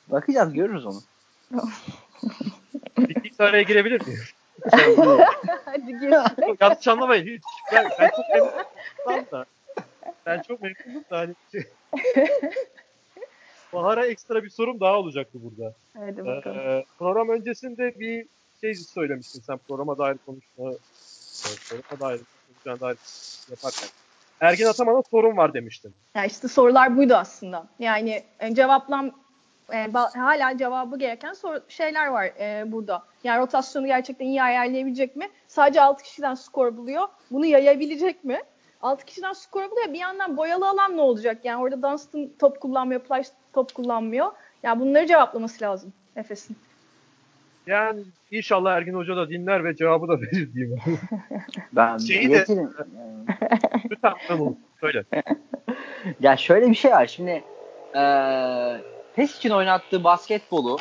bakacağız 0.08 0.52
görürüz 0.52 0.86
onu. 0.86 1.00
Bir 2.98 3.14
tek 3.22 3.40
araya 3.40 3.62
girebilir 3.62 4.06
miyim? 4.06 4.20
Yanlış 6.60 6.88
anlamayın. 6.88 7.26
Hiç. 7.26 7.42
Ben, 7.72 7.88
ben 8.00 8.08
çok 8.08 8.28
memnunum 8.34 9.26
da. 9.32 9.46
Ben 10.26 10.42
çok 10.42 10.62
memnunum 10.62 11.04
da 11.10 11.18
hani 11.18 11.34
Bahar'a 13.72 14.06
ekstra 14.06 14.44
bir 14.44 14.50
sorum 14.50 14.80
daha 14.80 14.98
olacaktı 14.98 15.38
burada. 15.42 15.74
Hadi 15.96 16.26
bakalım. 16.26 16.58
Ee, 16.58 16.84
program 16.98 17.28
öncesinde 17.28 18.00
bir 18.00 18.26
şey 18.60 18.74
söylemiştin 18.74 19.40
sen 19.40 19.58
programa 19.68 19.98
dair 19.98 20.18
konuşma 20.26 20.72
e, 20.72 20.76
programa 21.68 22.10
dair 22.10 22.20
konuşacağına 22.46 22.80
dair 22.80 22.98
yaparken. 23.50 23.88
Ergin 24.40 24.66
Ataman'a 24.66 25.02
sorun 25.10 25.36
var 25.36 25.54
demiştin. 25.54 25.94
Ya 26.14 26.24
işte 26.24 26.48
sorular 26.48 26.96
buydu 26.96 27.14
aslında. 27.14 27.66
Yani 27.78 28.24
e, 28.40 28.54
cevaplam 28.54 29.25
e, 29.72 29.76
ba- 29.76 30.18
hala 30.18 30.58
cevabı 30.58 30.98
gereken 30.98 31.32
soru, 31.32 31.60
şeyler 31.68 32.06
var 32.06 32.24
e, 32.24 32.72
burada. 32.72 33.02
Yani 33.24 33.40
rotasyonu 33.40 33.86
gerçekten 33.86 34.26
iyi 34.26 34.42
ayarlayabilecek 34.42 35.16
mi? 35.16 35.28
Sadece 35.46 35.80
6 35.80 36.04
kişiden 36.04 36.34
skor 36.34 36.76
buluyor. 36.76 37.08
Bunu 37.30 37.46
yayabilecek 37.46 38.24
mi? 38.24 38.38
6 38.82 39.04
kişiden 39.04 39.32
skor 39.32 39.70
buluyor. 39.70 39.92
Bir 39.92 39.98
yandan 39.98 40.36
boyalı 40.36 40.68
alan 40.68 40.96
ne 40.96 41.00
olacak? 41.00 41.38
Yani 41.44 41.62
orada 41.62 41.82
Dunstan 41.82 42.30
top 42.38 42.60
kullanmıyor, 42.60 43.00
Price 43.00 43.28
top 43.52 43.74
kullanmıyor. 43.74 44.32
Yani 44.62 44.80
bunları 44.80 45.06
cevaplaması 45.06 45.64
lazım 45.64 45.92
Efes'in. 46.16 46.56
Yani 47.66 48.00
inşallah 48.30 48.76
Ergin 48.76 48.94
Hoca 48.94 49.16
da 49.16 49.28
dinler 49.28 49.64
ve 49.64 49.76
cevabı 49.76 50.08
da 50.08 50.20
verir 50.20 50.54
diyeyim. 50.54 50.78
Ben 51.72 51.98
Şeyi 51.98 52.30
de-. 52.30 52.46
Lütfen 53.90 54.14
söyle. 54.80 55.04
Ya 56.20 56.36
şöyle 56.36 56.70
bir 56.70 56.74
şey 56.74 56.90
var. 56.90 57.06
Şimdi 57.06 57.44
eee 57.94 58.80
PES 59.16 59.36
için 59.36 59.50
oynattığı 59.50 60.04
basketbolu 60.04 60.78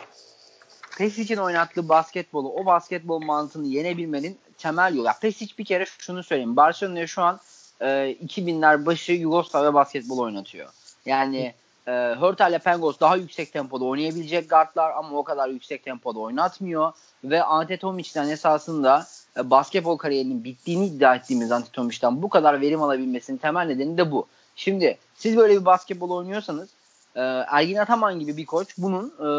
PES 0.97 1.17
için 1.17 1.37
oynattığı 1.37 1.89
basketbolu 1.89 2.49
o 2.49 2.65
basketbol 2.65 3.21
mantığını 3.21 3.67
yenebilmenin 3.67 4.37
temel 4.57 4.95
yolu. 4.95 5.07
Ya 5.07 5.15
PES 5.21 5.57
bir 5.57 5.65
kere 5.65 5.85
şunu 5.97 6.23
söyleyeyim. 6.23 6.55
Barcelona'ya 6.55 7.07
şu 7.07 7.21
an 7.21 7.39
eee 7.81 8.17
2000'ler 8.25 8.85
başı 8.85 9.11
Yugoslavya 9.11 9.73
basketbol 9.73 10.17
oynatıyor. 10.17 10.69
Yani 11.05 11.53
e, 11.87 12.15
Hurtel 12.19 12.59
Pengos 12.59 12.99
daha 12.99 13.15
yüksek 13.15 13.53
tempoda 13.53 13.85
oynayabilecek 13.85 14.49
guardlar 14.49 14.91
ama 14.91 15.17
o 15.17 15.23
kadar 15.23 15.49
yüksek 15.49 15.83
tempoda 15.83 16.19
oynatmıyor. 16.19 16.93
Ve 17.23 17.43
Ante 17.43 17.77
Tomic'den 17.77 18.29
esasında 18.29 19.07
e, 19.37 19.49
basketbol 19.49 19.97
kariyerinin 19.97 20.43
bittiğini 20.43 20.85
iddia 20.85 21.15
ettiğimiz 21.15 21.51
Ante 21.51 21.71
Tomic'den 21.71 22.21
bu 22.21 22.29
kadar 22.29 22.61
verim 22.61 22.81
alabilmesinin 22.81 23.37
temel 23.37 23.65
nedeni 23.65 23.97
de 23.97 24.11
bu. 24.11 24.27
Şimdi 24.55 24.97
siz 25.15 25.37
böyle 25.37 25.59
bir 25.59 25.65
basketbol 25.65 26.09
oynuyorsanız 26.09 26.69
e, 27.15 27.21
Ergin 27.47 27.75
Ataman 27.75 28.19
gibi 28.19 28.37
bir 28.37 28.45
koç 28.45 28.75
bunun 28.77 29.13
e, 29.19 29.29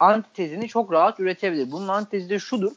antitezini 0.00 0.68
çok 0.68 0.92
rahat 0.92 1.20
üretebilir. 1.20 1.72
Bunun 1.72 1.88
antitezi 1.88 2.30
de 2.30 2.38
şudur. 2.38 2.72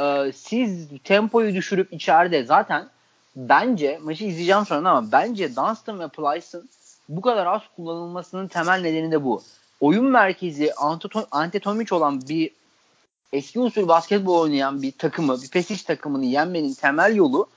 E, 0.00 0.32
siz 0.32 0.88
tempoyu 1.04 1.54
düşürüp 1.54 1.92
içeride 1.92 2.44
zaten 2.44 2.88
bence 3.36 4.00
maçı 4.02 4.24
izleyeceğim 4.24 4.66
sonra 4.66 4.90
ama 4.90 5.12
bence 5.12 5.56
Dunstan 5.56 6.00
ve 6.00 6.08
Plyce'ın 6.08 6.68
bu 7.08 7.20
kadar 7.20 7.46
az 7.46 7.62
kullanılmasının 7.76 8.48
temel 8.48 8.80
nedeni 8.80 9.12
de 9.12 9.24
bu. 9.24 9.42
Oyun 9.80 10.04
merkezi 10.04 10.72
antetomiç 11.30 11.92
olan 11.92 12.28
bir 12.28 12.50
eski 13.32 13.60
usul 13.60 13.88
basketbol 13.88 14.40
oynayan 14.40 14.82
bir 14.82 14.92
takımı, 14.92 15.42
bir 15.42 15.48
pesiş 15.48 15.82
takımını 15.82 16.24
yenmenin 16.24 16.74
temel 16.74 17.16
yolu 17.16 17.48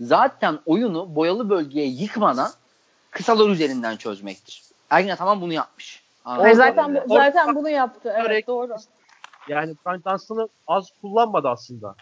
zaten 0.00 0.58
oyunu 0.66 1.14
boyalı 1.14 1.50
bölgeye 1.50 1.86
yıkmadan 1.86 2.52
kısalar 3.10 3.48
üzerinden 3.48 3.96
çözmektir. 3.96 4.71
Ergin 4.92 5.08
Ataman 5.08 5.40
bunu 5.40 5.52
yapmış. 5.52 6.02
Yani 6.26 6.48
mı? 6.48 6.54
zaten 6.54 6.94
bu- 7.08 7.14
zaten 7.14 7.54
bunu 7.54 7.68
yaptı. 7.70 8.14
Evet 8.16 8.46
doğru. 8.46 8.76
Yani 9.48 9.74
Frank 9.84 10.04
Dunstan'ı 10.06 10.48
az 10.66 10.88
kullanmadı 11.00 11.48
aslında. 11.48 11.94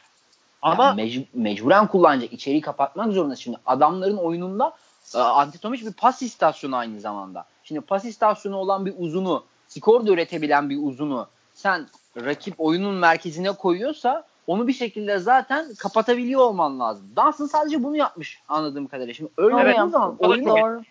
Ama 0.63 0.85
Ama 0.89 1.03
mec- 1.03 1.27
mecburen 1.35 1.87
kullanacak. 1.87 2.33
İçeriği 2.33 2.61
kapatmak 2.61 3.13
zorunda. 3.13 3.37
Şimdi 3.37 3.59
adamların 3.67 4.17
oyununda 4.17 4.73
e, 5.15 5.19
Antetomic 5.19 5.87
bir 5.87 5.93
pas 5.93 6.23
istasyonu 6.23 6.77
aynı 6.77 7.01
zamanda. 7.01 7.45
Şimdi 7.65 7.81
pas 7.81 8.05
istasyonu 8.05 8.57
olan 8.57 8.87
bir 8.87 8.95
uzunu, 8.99 9.45
skor 9.69 10.07
da 10.07 10.11
üretebilen 10.13 10.71
bir 10.71 10.79
uzunu 10.83 11.27
sen 11.55 11.87
rakip 12.17 12.55
oyunun 12.59 12.95
merkezine 12.95 13.53
koyuyorsa 13.53 14.25
onu 14.47 14.67
bir 14.69 14.73
şekilde 14.73 15.19
zaten 15.19 15.75
kapatabiliyor 15.79 16.41
olman 16.41 16.81
lazım. 16.81 17.07
Dunstan 17.17 17.47
sadece 17.47 17.83
bunu 17.83 17.97
yapmış 17.97 18.41
anladığım 18.49 18.87
kadarıyla. 18.87 19.15
Şimdi 19.15 19.31
öyle 19.37 19.55
Onu 19.55 19.61
olduğu 19.63 19.69
yaptı. 19.71 19.91
zaman 19.91 20.17
O 20.19 20.25
da 20.25 20.29
oyunu, 20.29 20.49
çok- 20.49 20.59
Doğru. 20.59 20.83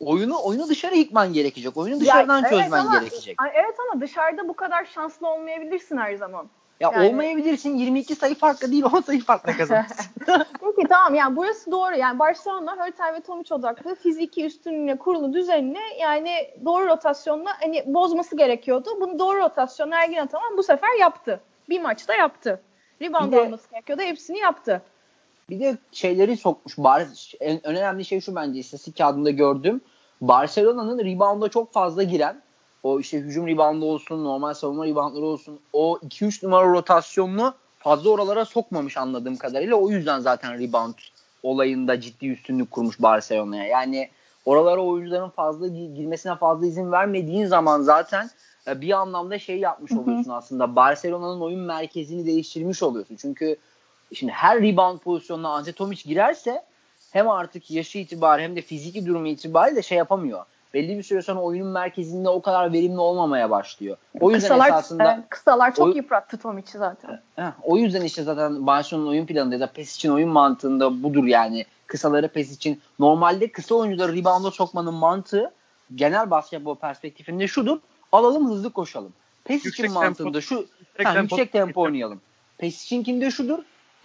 Oyunu, 0.00 0.36
oyunu 0.44 0.68
dışarı 0.68 0.94
yıkman 0.96 1.32
gerekecek. 1.32 1.76
Oyunu 1.76 2.00
dışarıdan 2.00 2.42
Ya, 2.42 2.48
evet 2.50 2.62
çözmen 2.62 2.80
ama- 2.80 2.98
gerekecek. 2.98 3.36
Evet 3.54 3.74
ama 3.80 4.00
dışarıda 4.00 4.48
bu 4.48 4.54
kadar 4.54 4.84
şanslı 4.84 5.28
olmayabilirsin 5.28 5.96
her 5.96 6.14
zaman. 6.14 6.48
Ya 6.80 6.90
yani- 6.94 7.08
olmayabilirsin 7.08 7.76
22 7.76 8.14
sayı 8.14 8.34
farkla 8.34 8.70
değil 8.70 8.84
10 8.84 9.00
sayı 9.00 9.20
farkla 9.24 9.56
kazanırsın. 9.56 10.06
Peki 10.60 10.88
tamam 10.88 11.14
yani 11.14 11.36
burası 11.36 11.70
doğru. 11.70 11.96
Yani 11.96 12.18
Barcelona, 12.18 12.86
Hurtel 12.86 13.14
ve 13.14 13.20
Tomic 13.20 13.54
odaklı 13.54 13.94
fiziki 13.94 14.46
üstünlüğüne 14.46 14.98
kurulu 14.98 15.32
düzenini 15.32 15.80
yani 16.00 16.30
doğru 16.64 16.86
rotasyonla 16.86 17.50
hani 17.60 17.84
bozması 17.86 18.36
gerekiyordu. 18.36 18.90
Bunu 19.00 19.18
doğru 19.18 19.38
rotasyonla 19.38 19.96
Ergin 19.96 20.16
Ataman 20.16 20.56
bu 20.56 20.62
sefer 20.62 21.00
yaptı. 21.00 21.40
Bir 21.68 21.80
maçta 21.80 22.14
yaptı. 22.14 22.62
Rebound 23.02 23.32
alması 23.32 23.70
gerekiyordu. 23.70 24.02
Hepsini 24.02 24.38
yaptı. 24.38 24.82
Bir 25.50 25.60
de 25.60 25.78
şeyleri 25.92 26.36
sokmuş. 26.36 26.78
Bar 26.78 27.06
en, 27.40 27.66
önemli 27.66 28.04
şey 28.04 28.20
şu 28.20 28.34
bence 28.34 28.60
istatistik 28.60 28.98
kağıdında 28.98 29.30
gördüm. 29.30 29.80
Barcelona'nın 30.20 30.98
rebound'a 30.98 31.48
çok 31.48 31.72
fazla 31.72 32.02
giren 32.02 32.42
o 32.82 33.00
işte 33.00 33.18
hücum 33.18 33.46
ribandı 33.46 33.84
olsun, 33.84 34.24
normal 34.24 34.54
savunma 34.54 34.86
ribandları 34.86 35.24
olsun 35.24 35.60
o 35.72 35.98
2-3 36.08 36.46
numara 36.46 36.72
rotasyonunu 36.72 37.54
fazla 37.78 38.10
oralara 38.10 38.44
sokmamış 38.44 38.96
anladığım 38.96 39.36
kadarıyla. 39.36 39.76
O 39.76 39.90
yüzden 39.90 40.20
zaten 40.20 40.60
rebound 40.60 40.94
olayında 41.42 42.00
ciddi 42.00 42.28
üstünlük 42.28 42.70
kurmuş 42.70 43.02
Barcelona'ya. 43.02 43.64
Yani 43.64 44.08
oralara 44.44 44.80
oyuncuların 44.80 45.28
fazla 45.28 45.66
girmesine 45.68 46.36
fazla 46.36 46.66
izin 46.66 46.92
vermediğin 46.92 47.46
zaman 47.46 47.82
zaten 47.82 48.30
e, 48.66 48.80
bir 48.80 48.90
anlamda 48.90 49.38
şey 49.38 49.58
yapmış 49.58 49.92
oluyorsun 49.92 50.30
aslında. 50.30 50.76
Barcelona'nın 50.76 51.40
oyun 51.40 51.60
merkezini 51.60 52.26
değiştirmiş 52.26 52.82
oluyorsun. 52.82 53.16
Çünkü 53.16 53.56
şimdi 54.14 54.32
her 54.32 54.62
rebound 54.62 54.98
pozisyonuna 54.98 55.48
Antetomic 55.48 56.02
girerse 56.04 56.62
hem 57.10 57.28
artık 57.28 57.70
yaşı 57.70 57.98
itibariyle 57.98 58.48
hem 58.48 58.56
de 58.56 58.62
fiziki 58.62 59.06
durumu 59.06 59.28
itibariyle 59.28 59.82
şey 59.82 59.98
yapamıyor. 59.98 60.44
Belli 60.74 60.98
bir 60.98 61.02
süre 61.02 61.22
sonra 61.22 61.40
oyunun 61.40 61.68
merkezinde 61.68 62.28
o 62.28 62.42
kadar 62.42 62.72
verimli 62.72 62.98
olmaya 62.98 63.50
başlıyor. 63.50 63.96
O 64.20 64.30
yüzden 64.30 64.48
kısalar, 64.48 64.68
esasında 64.68 65.12
e, 65.12 65.24
kısalar 65.28 65.74
çok 65.74 65.86
o, 65.86 65.90
yıprattı 65.90 66.38
Tomic'i 66.38 66.78
zaten. 66.78 67.20
Heh, 67.36 67.52
o 67.62 67.76
yüzden 67.76 68.02
işte 68.02 68.22
zaten 68.22 68.66
Barcelona'nın 68.66 69.10
oyun 69.10 69.26
planında 69.26 69.54
ya 69.54 69.60
da 69.60 69.66
PES 69.66 69.96
için 69.96 70.10
oyun 70.10 70.28
mantığında 70.28 71.02
budur 71.02 71.24
yani. 71.24 71.66
Kısaları 71.86 72.28
PES 72.28 72.52
için. 72.52 72.80
Normalde 72.98 73.52
kısa 73.52 73.74
oyuncuları 73.74 74.12
rebound'a 74.12 74.50
sokmanın 74.50 74.94
mantığı 74.94 75.52
genel 75.94 76.30
basketbol 76.30 76.74
perspektifinde 76.74 77.48
şudur. 77.48 77.78
Alalım 78.12 78.50
hızlı 78.50 78.70
koşalım. 78.70 79.12
PES 79.44 79.66
için 79.66 79.92
mantığında 79.92 80.40
şu 80.40 80.54
yüksek, 80.54 81.06
ha, 81.06 81.12
tempo, 81.12 81.36
yüksek 81.36 81.52
tempo 81.52 81.80
oynayalım. 81.80 82.20
PES 82.58 82.84
içinkinde 82.84 83.30
şudur 83.30 83.58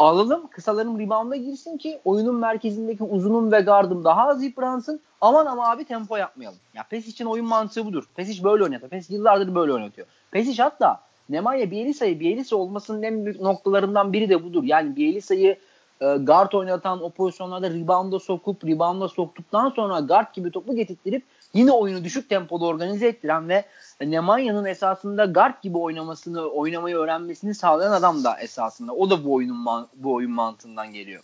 alalım 0.03 0.47
kısalarım 0.47 0.99
rebound'a 0.99 1.35
girsin 1.35 1.77
ki 1.77 1.99
oyunun 2.05 2.35
merkezindeki 2.35 3.03
uzunum 3.03 3.51
ve 3.51 3.59
gardım 3.59 4.03
daha 4.03 4.27
az 4.27 4.43
yıpransın. 4.43 4.99
Aman 5.21 5.45
ama 5.45 5.71
abi 5.71 5.85
tempo 5.85 6.17
yapmayalım. 6.17 6.59
Ya 6.73 6.83
PES 6.89 7.07
için 7.07 7.25
oyun 7.25 7.45
mantığı 7.45 7.85
budur. 7.85 8.09
PES 8.15 8.27
hiç 8.27 8.43
böyle 8.43 8.63
oynatıyor. 8.63 8.89
PES 8.89 9.09
yıllardır 9.09 9.55
böyle 9.55 9.73
oynatıyor. 9.73 10.07
PES 10.31 10.47
hiç 10.47 10.59
hatta 10.59 11.01
Nemanja 11.29 11.71
Bielisa'yı 11.71 12.19
Bielisa 12.19 12.55
olmasının 12.55 13.03
en 13.03 13.25
büyük 13.25 13.41
noktalarından 13.41 14.13
biri 14.13 14.29
de 14.29 14.43
budur. 14.43 14.63
Yani 14.63 14.95
Bielisa'yı 14.95 15.57
e, 16.03 16.17
guard 16.17 16.51
oynatan 16.53 17.03
o 17.03 17.09
pozisyonlarda 17.09 17.69
rebound'a 17.69 18.19
sokup 18.19 18.65
rebound'a 18.65 19.07
soktuktan 19.07 19.69
sonra 19.69 19.99
guard 19.99 20.33
gibi 20.33 20.51
topu 20.51 20.75
getirttirip 20.75 21.23
yine 21.53 21.71
oyunu 21.71 22.03
düşük 22.03 22.29
tempoda 22.29 22.65
organize 22.65 23.07
ettiren 23.07 23.49
ve 23.49 23.65
Nemanya'nın 24.01 24.65
esasında 24.65 25.25
guard 25.25 25.61
gibi 25.61 25.77
oynamasını, 25.77 26.41
oynamayı 26.41 26.95
öğrenmesini 26.95 27.55
sağlayan 27.55 27.91
adam 27.91 28.23
da 28.23 28.39
esasında. 28.39 28.93
O 28.93 29.09
da 29.09 29.25
bu 29.25 29.33
oyunun 29.33 29.87
bu 29.95 30.13
oyun 30.13 30.31
mantığından 30.31 30.93
geliyor. 30.93 31.23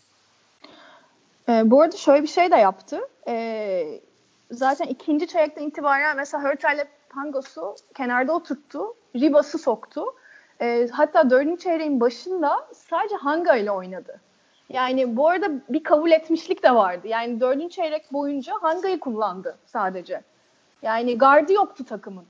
E, 1.49 1.71
bu 1.71 1.81
arada 1.81 1.97
şöyle 1.97 2.23
bir 2.23 2.27
şey 2.27 2.51
de 2.51 2.55
yaptı. 2.55 2.99
E, 3.27 3.99
zaten 4.51 4.87
ikinci 4.87 5.27
çeyrekten 5.27 5.63
itibaren 5.63 6.17
mesela 6.17 6.43
Hörtel'le 6.43 6.87
Pangos'u 7.09 7.75
kenarda 7.95 8.33
oturttu. 8.33 8.79
Ribas'ı 9.15 9.57
soktu. 9.57 10.03
E, 10.61 10.87
hatta 10.91 11.29
dördüncü 11.29 11.61
çeyreğin 11.61 11.99
başında 11.99 12.67
sadece 12.73 13.15
Hanga 13.15 13.55
ile 13.55 13.71
oynadı. 13.71 14.19
Yani 14.69 15.17
bu 15.17 15.27
arada 15.27 15.51
bir 15.69 15.83
kabul 15.83 16.11
etmişlik 16.11 16.63
de 16.63 16.75
vardı. 16.75 17.07
Yani 17.07 17.39
dördüncü 17.39 17.69
çeyrek 17.69 18.13
boyunca 18.13 18.53
Hanga'yı 18.61 18.99
kullandı 18.99 19.57
sadece. 19.65 20.21
Yani 20.81 21.17
gardı 21.17 21.53
yoktu 21.53 21.85
takımın. 21.85 22.25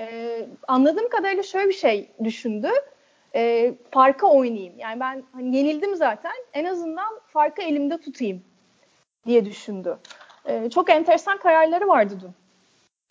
Ee, 0.00 0.46
anladığım 0.68 1.08
kadarıyla 1.08 1.42
şöyle 1.42 1.68
bir 1.68 1.74
şey 1.74 2.10
düşündü. 2.24 2.68
Ee, 3.34 3.74
farka 3.90 4.26
oynayayım. 4.26 4.78
Yani 4.78 5.00
ben 5.00 5.22
hani 5.32 5.56
yenildim 5.56 5.96
zaten. 5.96 6.32
En 6.52 6.64
azından 6.64 7.20
farkı 7.26 7.62
elimde 7.62 7.98
tutayım 8.00 8.42
diye 9.26 9.44
düşündü. 9.44 9.98
Ee, 10.46 10.70
çok 10.70 10.90
enteresan 10.90 11.38
kararları 11.38 11.88
vardı 11.88 12.14
dün 12.20 12.30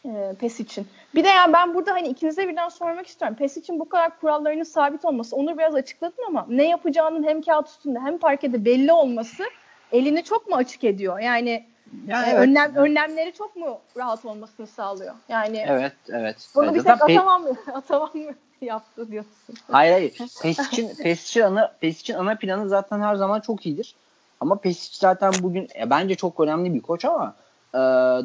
e, 0.06 0.36
PES 0.40 0.60
için. 0.60 0.88
Bir 1.16 1.24
de 1.24 1.28
yani 1.28 1.54
ben 1.54 1.74
burada 1.74 1.92
hani 1.92 2.08
ikinize 2.08 2.48
birden 2.48 2.70
sormak 2.70 3.08
istiyorum. 3.08 3.38
PES 3.38 3.58
için 3.58 3.80
bu 3.80 3.90
kadar 3.90 4.20
kurallarının 4.20 4.64
sabit 4.64 5.06
olması, 5.06 5.36
onu 5.36 5.58
biraz 5.58 5.76
açıkladın 5.76 6.24
ama 6.28 6.46
ne 6.50 6.70
yapacağının 6.70 7.24
hem 7.24 7.42
kağıt 7.42 7.68
üstünde 7.68 8.00
hem 8.00 8.18
parkede 8.18 8.66
belli 8.66 8.92
olması 8.92 9.44
elini 9.92 10.24
çok 10.24 10.48
mu 10.48 10.56
açık 10.56 10.84
ediyor? 10.84 11.20
Yani, 11.20 11.66
yani 12.08 12.28
e, 12.28 12.30
evet. 12.30 12.40
önlem, 12.40 12.76
önlemleri 12.76 13.34
çok 13.34 13.56
mu 13.56 13.80
rahat 13.98 14.26
olmasını 14.26 14.68
sağlıyor? 14.68 15.16
Yani 15.30 15.66
Evet, 15.68 15.94
evet. 16.10 16.50
Bunu 16.56 16.66
evet. 16.66 16.76
bir 16.76 16.84
tek 16.84 17.02
atamam 17.02 17.44
mı? 17.44 17.56
atamam 17.74 18.12
mı 18.14 18.32
yaptı 18.62 19.12
diyorsun. 19.12 19.56
Hayır 19.72 19.94
hayır. 19.94 20.18
PES 20.42 20.60
için, 20.60 20.96
PES 21.04 21.24
için 21.24 21.42
ana 21.42 21.74
PES 21.82 22.00
için 22.00 22.14
ana 22.14 22.36
planı 22.36 22.70
zaten 22.70 23.02
her 23.02 23.16
zaman 23.16 23.40
çok 23.40 23.66
iyidir. 23.66 23.96
Ama 24.44 24.56
Pesic 24.56 24.98
zaten 24.98 25.34
bugün 25.42 25.68
e, 25.80 25.90
bence 25.90 26.16
çok 26.16 26.40
önemli 26.40 26.74
bir 26.74 26.82
koç 26.82 27.06
ama 27.06 27.36
e, 27.74 27.80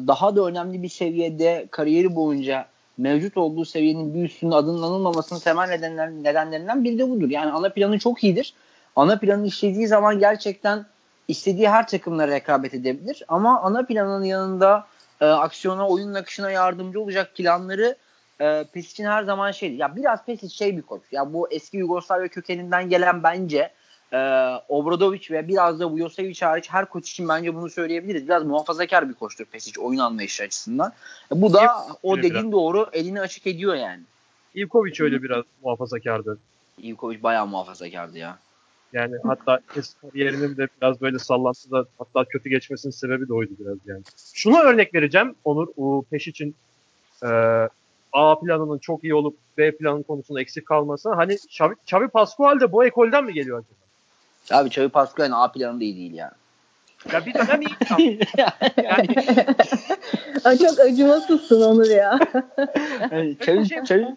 daha 0.07 0.35
da 0.35 0.45
önemli 0.45 0.83
bir 0.83 0.89
seviyede 0.89 1.67
kariyeri 1.71 2.15
boyunca 2.15 2.65
mevcut 2.97 3.37
olduğu 3.37 3.65
seviyenin 3.65 4.13
bir 4.13 4.23
üstünde 4.23 4.55
adının 4.55 4.83
anılmamasının 4.83 5.39
temel 5.39 5.67
nedenler, 5.69 6.11
nedenlerinden 6.11 6.83
biri 6.83 6.99
de 6.99 7.09
budur. 7.09 7.29
Yani 7.29 7.51
ana 7.51 7.69
planı 7.69 7.99
çok 7.99 8.23
iyidir. 8.23 8.53
Ana 8.95 9.19
planı 9.19 9.47
işlediği 9.47 9.87
zaman 9.87 10.19
gerçekten 10.19 10.85
istediği 11.27 11.69
her 11.69 11.87
takımla 11.87 12.27
rekabet 12.27 12.73
edebilir. 12.73 13.23
Ama 13.27 13.61
ana 13.61 13.85
planının 13.85 14.25
yanında 14.25 14.87
e, 15.21 15.25
aksiyona, 15.25 15.87
oyunun 15.87 16.13
akışına 16.13 16.51
yardımcı 16.51 17.01
olacak 17.01 17.35
planları 17.35 17.95
e, 18.41 18.63
Pesic'in 18.73 19.07
her 19.07 19.23
zaman 19.23 19.51
şeydi. 19.51 19.75
Ya 19.75 19.95
biraz 19.95 20.25
Pesic 20.25 20.55
şey 20.55 20.77
bir 20.77 20.81
koç. 20.81 21.01
Ya 21.11 21.33
bu 21.33 21.51
eski 21.51 21.77
Yugoslavya 21.77 22.27
kökeninden 22.27 22.89
gelen 22.89 23.23
bence 23.23 23.71
e, 24.13 24.17
Obradovic 24.69 25.21
ve 25.31 25.47
biraz 25.47 25.79
da 25.79 25.89
Vujosevic 25.89 26.39
hariç 26.41 26.69
her 26.69 26.85
koç 26.85 27.11
için 27.11 27.27
bence 27.29 27.55
bunu 27.55 27.69
söyleyebiliriz. 27.69 28.27
Biraz 28.27 28.43
muhafazakar 28.43 29.09
bir 29.09 29.13
koçtur 29.13 29.45
Pesic 29.45 29.81
oyun 29.81 29.99
anlayışı 29.99 30.43
açısından. 30.43 30.93
Bu 31.31 31.53
da 31.53 31.71
o 32.03 32.17
dediğin 32.17 32.33
biraz. 32.33 32.51
doğru 32.51 32.89
elini 32.93 33.21
açık 33.21 33.47
ediyor 33.47 33.75
yani. 33.75 34.01
Ivkovic 34.55 34.93
öyle 34.99 35.23
biraz 35.23 35.43
muhafazakardı. 35.63 36.37
Ivkovic 36.83 37.23
bayağı 37.23 37.47
muhafazakardı 37.47 38.17
ya. 38.17 38.37
Yani 38.93 39.15
hatta 39.23 39.59
kariyerinin 40.01 40.57
de 40.57 40.67
biraz 40.81 41.01
böyle 41.01 41.19
sallantıda 41.19 41.85
hatta 41.99 42.25
kötü 42.25 42.49
geçmesinin 42.49 42.91
sebebi 42.91 43.27
de 43.27 43.33
oydu 43.33 43.51
biraz 43.59 43.77
yani. 43.85 44.01
Şuna 44.33 44.61
örnek 44.61 44.95
vereceğim 44.95 45.35
Onur 45.43 45.67
o 45.77 46.03
peş 46.11 46.27
için 46.27 46.55
e, 47.23 47.27
A 48.13 48.39
planının 48.39 48.77
çok 48.77 49.03
iyi 49.03 49.15
olup 49.15 49.37
B 49.57 49.77
planının 49.77 50.03
konusunda 50.03 50.41
eksik 50.41 50.65
kalması. 50.65 51.13
Hani 51.13 51.33
Xavi, 51.33 51.73
Xavi 51.83 52.07
Pascual 52.07 52.59
de 52.59 52.71
bu 52.71 52.85
ekolden 52.85 53.25
mi 53.25 53.33
geliyor 53.33 53.57
acaba? 53.57 53.88
Abi 54.51 54.69
Xavi 54.69 54.89
Pascual'in 54.89 55.31
A 55.31 55.51
planı 55.51 55.79
da 55.79 55.83
iyi 55.83 55.95
değil 55.95 56.13
yani. 56.13 56.31
Ya 57.13 57.25
bir 57.25 57.33
dönem 57.33 57.61
iyi. 57.97 58.19
yani... 60.43 60.57
çok 60.57 60.79
acımasızsın 60.79 61.61
Onur 61.61 61.89
ya. 61.89 62.19
yani, 63.11 63.29
Xavi, 63.29 63.69
şey, 63.69 63.77
Xavi... 63.77 64.15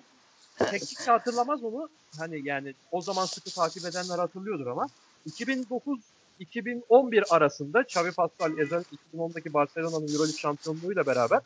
Teknik 0.59 1.09
hatırlamaz 1.09 1.65
onu. 1.65 1.89
Hani 2.19 2.49
yani 2.49 2.75
o 2.93 3.01
zaman 3.01 3.25
sıkı 3.25 3.51
takip 3.51 3.85
edenler 3.85 4.19
hatırlıyordur 4.19 4.67
ama 4.67 4.87
2009 5.27 5.99
2011 6.41 7.25
arasında 7.31 7.83
Xavi 7.83 8.13
Pascual 8.13 8.53
özellikle 8.59 8.97
2010'daki 9.15 9.53
Barcelona'nın 9.55 10.09
Euroleague 10.09 10.39
şampiyonluğuyla 10.39 11.07
beraber 11.07 11.41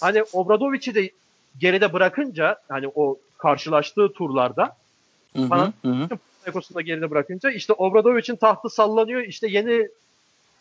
hani 0.00 0.22
Obradovic'i 0.32 0.94
de 0.94 1.10
geride 1.60 1.92
bırakınca 1.92 2.56
hani 2.68 2.88
o 2.94 3.18
karşılaştığı 3.38 4.12
turlarda 4.12 4.76
hı 5.36 5.42
hı, 5.42 5.72
hı. 5.82 6.08
Ekosunda 6.46 6.80
geride 6.80 7.10
bırakınca 7.10 7.50
işte 7.50 7.72
Obradovic'in 7.72 8.36
tahtı 8.36 8.70
sallanıyor. 8.70 9.20
İşte 9.20 9.48
yeni 9.48 9.88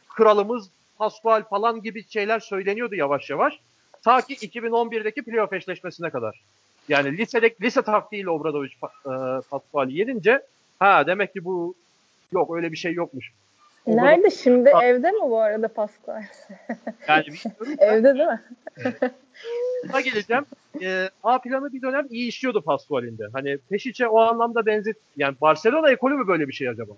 kralımız 0.10 0.70
Pascual 0.98 1.44
falan 1.44 1.82
gibi 1.82 2.04
şeyler 2.10 2.40
söyleniyordu 2.40 2.96
yavaş 2.96 3.30
yavaş. 3.30 3.60
Ta 4.04 4.22
ki 4.22 4.34
2011'deki 4.34 5.22
playoff 5.22 5.54
eşleşmesine 5.54 6.10
kadar. 6.10 6.42
Yani 6.90 7.18
lisede, 7.18 7.56
lise 7.62 7.82
taktiğiyle 7.82 8.30
Obradovic 8.30 8.72
e, 9.06 9.12
Pascual'i 9.50 9.98
yenince 9.98 10.42
ha 10.80 11.08
demek 11.08 11.34
ki 11.34 11.46
bu 11.46 11.76
yok 12.32 12.56
öyle 12.56 12.72
bir 12.72 12.78
şey 12.78 12.94
yokmuş. 12.94 13.32
Nerede 13.88 14.30
şimdi? 14.30 14.72
Evde 14.84 15.12
mi 15.12 15.22
bu 15.22 15.40
arada 15.40 15.68
Pascual? 15.68 16.24
Yani 17.08 17.26
bilmiyorum. 17.26 17.76
Evde 17.80 18.14
değil 18.16 18.28
mi? 18.28 18.42
Buna 19.90 20.02
geleceğim. 20.02 20.46
E, 20.82 21.10
A 21.24 21.42
planı 21.42 21.74
bir 21.74 21.82
dönem 21.82 22.08
iyi 22.10 22.28
işliyordu 22.28 22.62
Pascual'inde. 22.62 23.28
Hani 23.34 23.58
Peşic'e 23.58 24.08
o 24.08 24.20
anlamda 24.20 24.66
benzet. 24.66 24.98
Yani 25.18 25.36
Barcelona 25.42 25.92
ekolü 25.92 26.16
mü 26.16 26.28
böyle 26.28 26.48
bir 26.48 26.54
şey 26.54 26.70
acaba? 26.70 26.94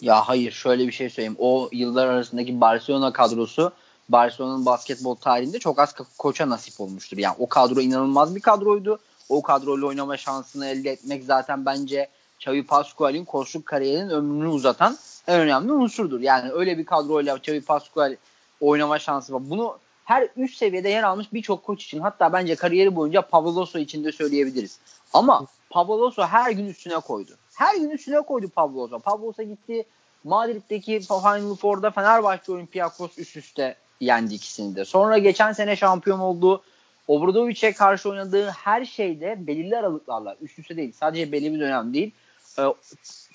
Ya 0.00 0.28
hayır 0.28 0.52
şöyle 0.52 0.86
bir 0.86 0.92
şey 0.92 1.10
söyleyeyim. 1.10 1.36
O 1.38 1.68
yıllar 1.72 2.06
arasındaki 2.06 2.60
Barcelona 2.60 3.12
kadrosu 3.12 3.72
Barcelona'nın 4.08 4.66
basketbol 4.66 5.14
tarihinde 5.14 5.58
çok 5.58 5.78
az 5.78 5.94
koça 6.18 6.48
nasip 6.48 6.80
olmuştur. 6.80 7.18
Yani 7.18 7.34
o 7.38 7.48
kadro 7.48 7.80
inanılmaz 7.80 8.36
bir 8.36 8.40
kadroydu. 8.40 8.98
O 9.28 9.42
kadroyla 9.42 9.86
oynama 9.86 10.16
şansını 10.16 10.66
elde 10.66 10.90
etmek 10.90 11.24
zaten 11.24 11.66
bence 11.66 12.08
Xavi 12.40 12.66
Pascual'in 12.66 13.24
koçluk 13.24 13.66
kariyerinin 13.66 14.10
ömrünü 14.10 14.48
uzatan 14.48 14.96
en 15.26 15.40
önemli 15.40 15.72
unsurdur. 15.72 16.20
Yani 16.20 16.52
öyle 16.52 16.78
bir 16.78 16.84
kadroyla 16.84 17.36
Xavi 17.36 17.60
Pascual 17.60 18.16
oynama 18.60 18.98
şansı 18.98 19.32
var. 19.32 19.50
Bunu 19.50 19.78
her 20.10 20.28
üst 20.36 20.56
seviyede 20.56 20.88
yer 20.88 21.02
almış 21.02 21.32
birçok 21.32 21.64
koç 21.64 21.84
için 21.84 22.00
hatta 22.00 22.32
bence 22.32 22.56
kariyeri 22.56 22.96
boyunca 22.96 23.22
Pavloso 23.22 23.78
için 23.78 24.04
de 24.04 24.12
söyleyebiliriz. 24.12 24.78
Ama 25.12 25.46
Pavloso 25.70 26.22
her 26.22 26.50
gün 26.50 26.66
üstüne 26.66 26.94
koydu. 26.94 27.32
Her 27.54 27.76
gün 27.76 27.90
üstüne 27.90 28.20
koydu 28.20 28.48
Pavloso. 28.48 28.98
Pavloso 28.98 29.42
gitti 29.42 29.84
Madrid'deki 30.24 31.00
Final 31.00 31.54
Four'da 31.54 31.90
Fenerbahçe 31.90 32.52
Olympiakos 32.52 33.18
üst 33.18 33.36
üste 33.36 33.76
yendi 34.00 34.34
ikisini 34.34 34.76
de. 34.76 34.84
Sonra 34.84 35.18
geçen 35.18 35.52
sene 35.52 35.76
şampiyon 35.76 36.18
oldu. 36.18 36.62
Obradovic'e 37.08 37.72
karşı 37.72 38.10
oynadığı 38.10 38.50
her 38.50 38.84
şeyde 38.84 39.46
belirli 39.46 39.76
aralıklarla 39.76 40.36
üst 40.40 40.58
üste 40.58 40.76
değil 40.76 40.92
sadece 41.00 41.32
belli 41.32 41.54
bir 41.54 41.60
dönem 41.60 41.94
değil 41.94 42.12
e, 42.58 42.62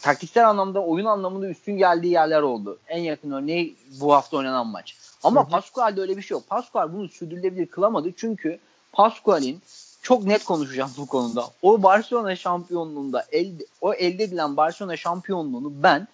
taktiksel 0.02 0.50
anlamda 0.50 0.84
oyun 0.84 1.06
anlamında 1.06 1.48
üstün 1.48 1.78
geldiği 1.78 2.14
yerler 2.14 2.42
oldu. 2.42 2.80
En 2.88 3.00
yakın 3.00 3.32
örneği 3.32 3.76
bu 4.02 4.14
hafta 4.14 4.38
oynanan 4.38 4.68
maç. 4.68 4.96
Ama 5.26 5.46
hı 5.46 5.50
Pascual'de 5.50 6.02
öyle 6.02 6.18
bir 6.18 6.22
şey 6.22 6.36
yok. 6.36 6.48
Pascual 6.48 6.94
bunu 6.94 7.10
sürdürülebilir 7.10 7.66
kılamadı 7.66 8.10
çünkü 8.18 8.60
Pascual'in 8.92 9.62
çok 10.02 10.24
net 10.24 10.44
konuşacağım 10.44 10.92
bu 10.98 11.06
konuda. 11.06 11.46
O 11.62 11.84
Barcelona 11.84 12.36
şampiyonluğunda 12.36 13.26
elde, 13.32 13.66
o 13.82 13.94
elde 13.94 14.24
edilen 14.24 14.58
Barcelona 14.58 14.98
şampiyonluğunu 14.98 15.74
ben 15.84 16.08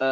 e, 0.00 0.08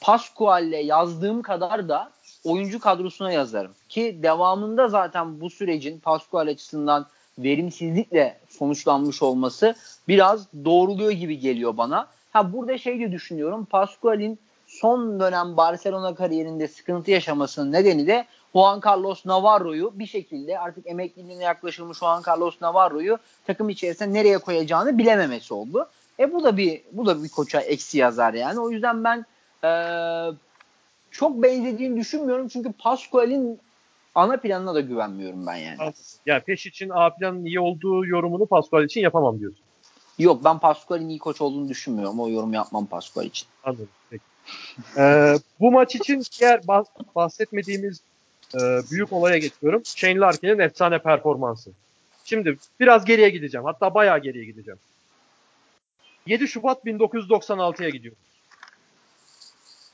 Pascual'le 0.00 0.84
yazdığım 0.84 1.42
kadar 1.42 1.88
da 1.88 2.10
oyuncu 2.44 2.80
kadrosuna 2.80 3.32
yazarım. 3.32 3.72
Ki 3.88 4.18
devamında 4.22 4.88
zaten 4.88 5.40
bu 5.40 5.50
sürecin 5.50 5.98
Pascual 5.98 6.46
açısından 6.46 7.06
verimsizlikle 7.38 8.40
sonuçlanmış 8.48 9.22
olması 9.22 9.74
biraz 10.08 10.46
doğruluyor 10.64 11.10
gibi 11.10 11.38
geliyor 11.38 11.76
bana. 11.76 12.06
Ha 12.32 12.52
burada 12.52 12.78
şey 12.78 13.00
de 13.00 13.12
düşünüyorum. 13.12 13.64
Pascual'in 13.64 14.38
son 14.68 15.20
dönem 15.20 15.56
Barcelona 15.56 16.14
kariyerinde 16.14 16.68
sıkıntı 16.68 17.10
yaşamasının 17.10 17.72
nedeni 17.72 18.06
de 18.06 18.26
Juan 18.52 18.80
Carlos 18.86 19.26
Navarro'yu 19.26 19.92
bir 19.94 20.06
şekilde 20.06 20.58
artık 20.58 20.86
emekliliğine 20.86 21.44
yaklaşılmış 21.44 21.98
Juan 21.98 22.22
Carlos 22.28 22.62
Navarro'yu 22.62 23.18
takım 23.46 23.68
içerisinde 23.68 24.12
nereye 24.12 24.38
koyacağını 24.38 24.98
bilememesi 24.98 25.54
oldu. 25.54 25.88
E 26.18 26.32
bu 26.32 26.44
da 26.44 26.56
bir 26.56 26.82
bu 26.92 27.06
da 27.06 27.24
bir 27.24 27.28
koça 27.28 27.60
eksi 27.60 27.98
yazar 27.98 28.34
yani. 28.34 28.60
O 28.60 28.70
yüzden 28.70 29.04
ben 29.04 29.26
e, 29.64 29.70
çok 31.10 31.42
benzediğini 31.42 32.00
düşünmüyorum 32.00 32.48
çünkü 32.48 32.72
Pascual'in 32.72 33.60
ana 34.14 34.36
planına 34.36 34.74
da 34.74 34.80
güvenmiyorum 34.80 35.46
ben 35.46 35.56
yani. 35.56 35.92
Ya 36.26 36.42
peş 36.44 36.66
için 36.66 36.88
A 36.88 37.10
planın 37.14 37.44
iyi 37.44 37.60
olduğu 37.60 38.06
yorumunu 38.06 38.46
Pascual 38.46 38.84
için 38.84 39.00
yapamam 39.00 39.40
diyorsun. 39.40 39.64
Yok 40.18 40.44
ben 40.44 40.58
Pascual'in 40.58 41.08
iyi 41.08 41.18
koç 41.18 41.40
olduğunu 41.40 41.68
düşünmüyorum. 41.68 42.20
O 42.20 42.28
yorum 42.28 42.52
yapmam 42.52 42.86
Pascual 42.86 43.26
için. 43.26 43.48
Anladım. 43.64 43.88
Ee, 44.96 45.34
bu 45.60 45.72
maç 45.72 45.94
için 45.94 46.22
diğer 46.38 46.60
bahsetmediğimiz 47.14 48.00
e, 48.54 48.58
büyük 48.90 49.12
olaya 49.12 49.38
geçiyorum. 49.38 49.82
Shane 49.84 50.18
Larkin'in 50.18 50.58
efsane 50.58 50.98
performansı. 50.98 51.70
Şimdi 52.24 52.58
biraz 52.80 53.04
geriye 53.04 53.28
gideceğim. 53.28 53.64
Hatta 53.64 53.94
bayağı 53.94 54.18
geriye 54.18 54.44
gideceğim. 54.44 54.78
7 56.26 56.48
Şubat 56.48 56.84
1996'ya 56.84 57.88
gidiyoruz. 57.88 58.18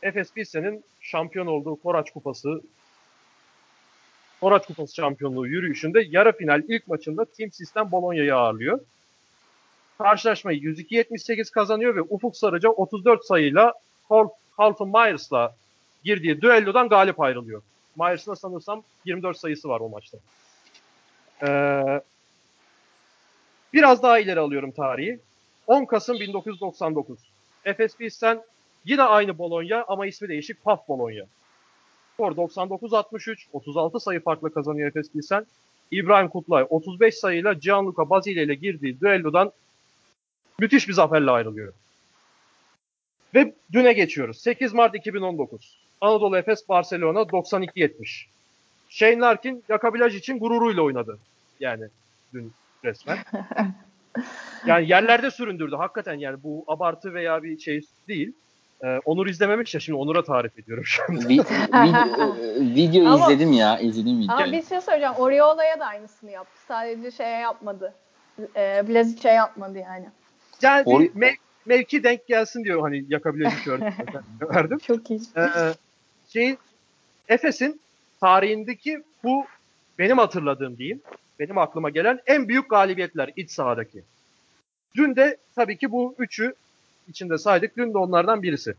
Efes 0.03 0.33
Pilsen'in 0.33 0.85
şampiyon 1.01 1.47
olduğu 1.47 1.77
Koraç 1.77 2.11
Kupası 2.11 2.61
Koraç 4.40 4.67
Kupası 4.67 4.95
şampiyonluğu 4.95 5.47
yürüyüşünde 5.47 6.05
yarı 6.09 6.37
final 6.37 6.62
ilk 6.69 6.88
maçında 6.88 7.25
Team 7.25 7.53
System 7.53 7.93
Bologna'yı 7.93 8.37
ağırlıyor. 8.37 8.81
Karşılaşmayı 9.99 10.59
102-78 10.59 11.51
kazanıyor 11.51 11.97
ve 11.97 12.01
Ufuk 12.01 12.37
Sarıca 12.37 12.69
34 12.69 13.25
sayıyla 13.25 13.73
Carlton 14.61 14.88
Myers'la 14.88 15.57
girdiği 16.05 16.43
düellodan 16.43 16.88
galip 16.88 17.21
ayrılıyor. 17.21 17.62
Myers'ın 17.97 18.35
sanırsam 18.35 18.83
24 19.05 19.37
sayısı 19.37 19.69
var 19.69 19.81
o 19.81 19.88
maçta. 19.88 20.19
Ee, 21.43 22.01
biraz 23.73 24.03
daha 24.03 24.19
ileri 24.19 24.40
alıyorum 24.40 24.71
tarihi. 24.71 25.21
10 25.67 25.85
Kasım 25.85 26.21
1999. 26.21 27.19
Efes 27.64 27.97
Pilsen 27.97 28.43
yine 28.85 29.03
aynı 29.03 29.38
Bologna 29.38 29.85
ama 29.88 30.07
ismi 30.07 30.29
değişik 30.29 30.64
PAF 30.64 30.88
Bologna. 30.88 31.25
Skor 32.14 32.33
99-63, 32.33 33.47
36 33.53 34.01
sayı 34.01 34.21
farklı 34.21 34.55
kazanıyor 34.55 34.88
Efes 34.88 35.12
Pilsen. 35.12 35.47
İbrahim 35.90 36.29
Kutlay 36.29 36.67
35 36.71 37.14
sayıyla 37.14 37.53
Gianluca 37.53 38.11
Basile 38.11 38.43
ile 38.43 38.55
girdiği 38.55 39.01
düellodan 39.01 39.53
müthiş 40.59 40.88
bir 40.88 40.93
zaferle 40.93 41.31
ayrılıyor. 41.31 41.73
Ve 43.35 43.55
düne 43.73 43.92
geçiyoruz. 43.92 44.38
8 44.38 44.75
Mart 44.75 44.94
2019. 44.94 45.79
Anadolu 46.01 46.37
Efes 46.37 46.68
Barcelona 46.68 47.20
92-70. 47.20 48.25
Shane 48.88 49.18
Larkin 49.18 49.64
Yakabilaj 49.68 50.16
için 50.16 50.38
gururuyla 50.38 50.83
oynadı. 50.83 51.18
Yani 51.61 51.85
dün 52.35 52.53
resmen. 52.85 53.18
yani 54.66 54.88
yerlerde 54.88 55.31
süründürdü 55.31 55.77
hakikaten 55.77 56.14
yani 56.14 56.42
bu 56.42 56.64
abartı 56.66 57.14
veya 57.14 57.42
bir 57.42 57.59
şey 57.59 57.81
değil. 58.09 58.33
Ee, 58.85 59.01
Onur 59.05 59.27
izlememiş 59.27 59.75
ya 59.75 59.81
şimdi 59.81 59.99
Onur'a 59.99 60.25
tarif 60.25 60.59
ediyorum 60.59 60.85
şu 60.85 61.03
anda. 61.09 61.29
video, 61.29 61.44
video 62.77 63.09
ama, 63.09 63.25
izledim 63.25 63.53
ya 63.53 63.79
izledim 63.79 64.20
videoyu. 64.20 64.42
Ama 64.42 64.53
bir 64.53 64.62
şey 64.62 64.81
söyleyeceğim. 64.81 65.14
Oriola'ya 65.18 65.81
da 65.81 65.87
aynısını 65.87 66.31
yaptı. 66.31 66.61
Sadece 66.68 67.11
şeye 67.11 67.38
yapmadı. 67.40 67.94
E, 68.57 68.88
Blazic'e 68.88 69.29
yapmadı 69.29 69.79
yani. 69.79 70.07
Yani 70.62 70.83
Or- 70.83 71.20
mevki 71.66 72.03
denk 72.03 72.27
gelsin 72.27 72.64
diyor 72.64 72.81
hani 72.81 73.05
yakabileceği 73.09 73.59
tişörtü 73.59 73.85
verdim. 74.55 74.79
Çok 74.79 75.11
iyi. 75.11 75.20
Ee, 75.37 75.74
şey, 76.29 76.57
Efes'in 77.29 77.81
tarihindeki 78.20 79.03
bu 79.24 79.46
benim 79.98 80.18
hatırladığım 80.18 80.79
diyeyim. 80.79 81.00
Benim 81.38 81.59
aklıma 81.59 81.90
gelen 81.90 82.20
en 82.27 82.48
büyük 82.48 82.70
galibiyetler 82.70 83.31
iç 83.37 83.50
sahadaki. 83.50 84.03
Dün 84.96 85.16
de 85.16 85.37
tabii 85.55 85.77
ki 85.79 85.92
bu 85.92 86.14
üçü 86.18 86.55
içinde 87.09 87.38
saydık. 87.38 87.77
Dün 87.77 87.94
de 87.94 87.98
onlardan 87.98 88.42
birisi. 88.42 88.74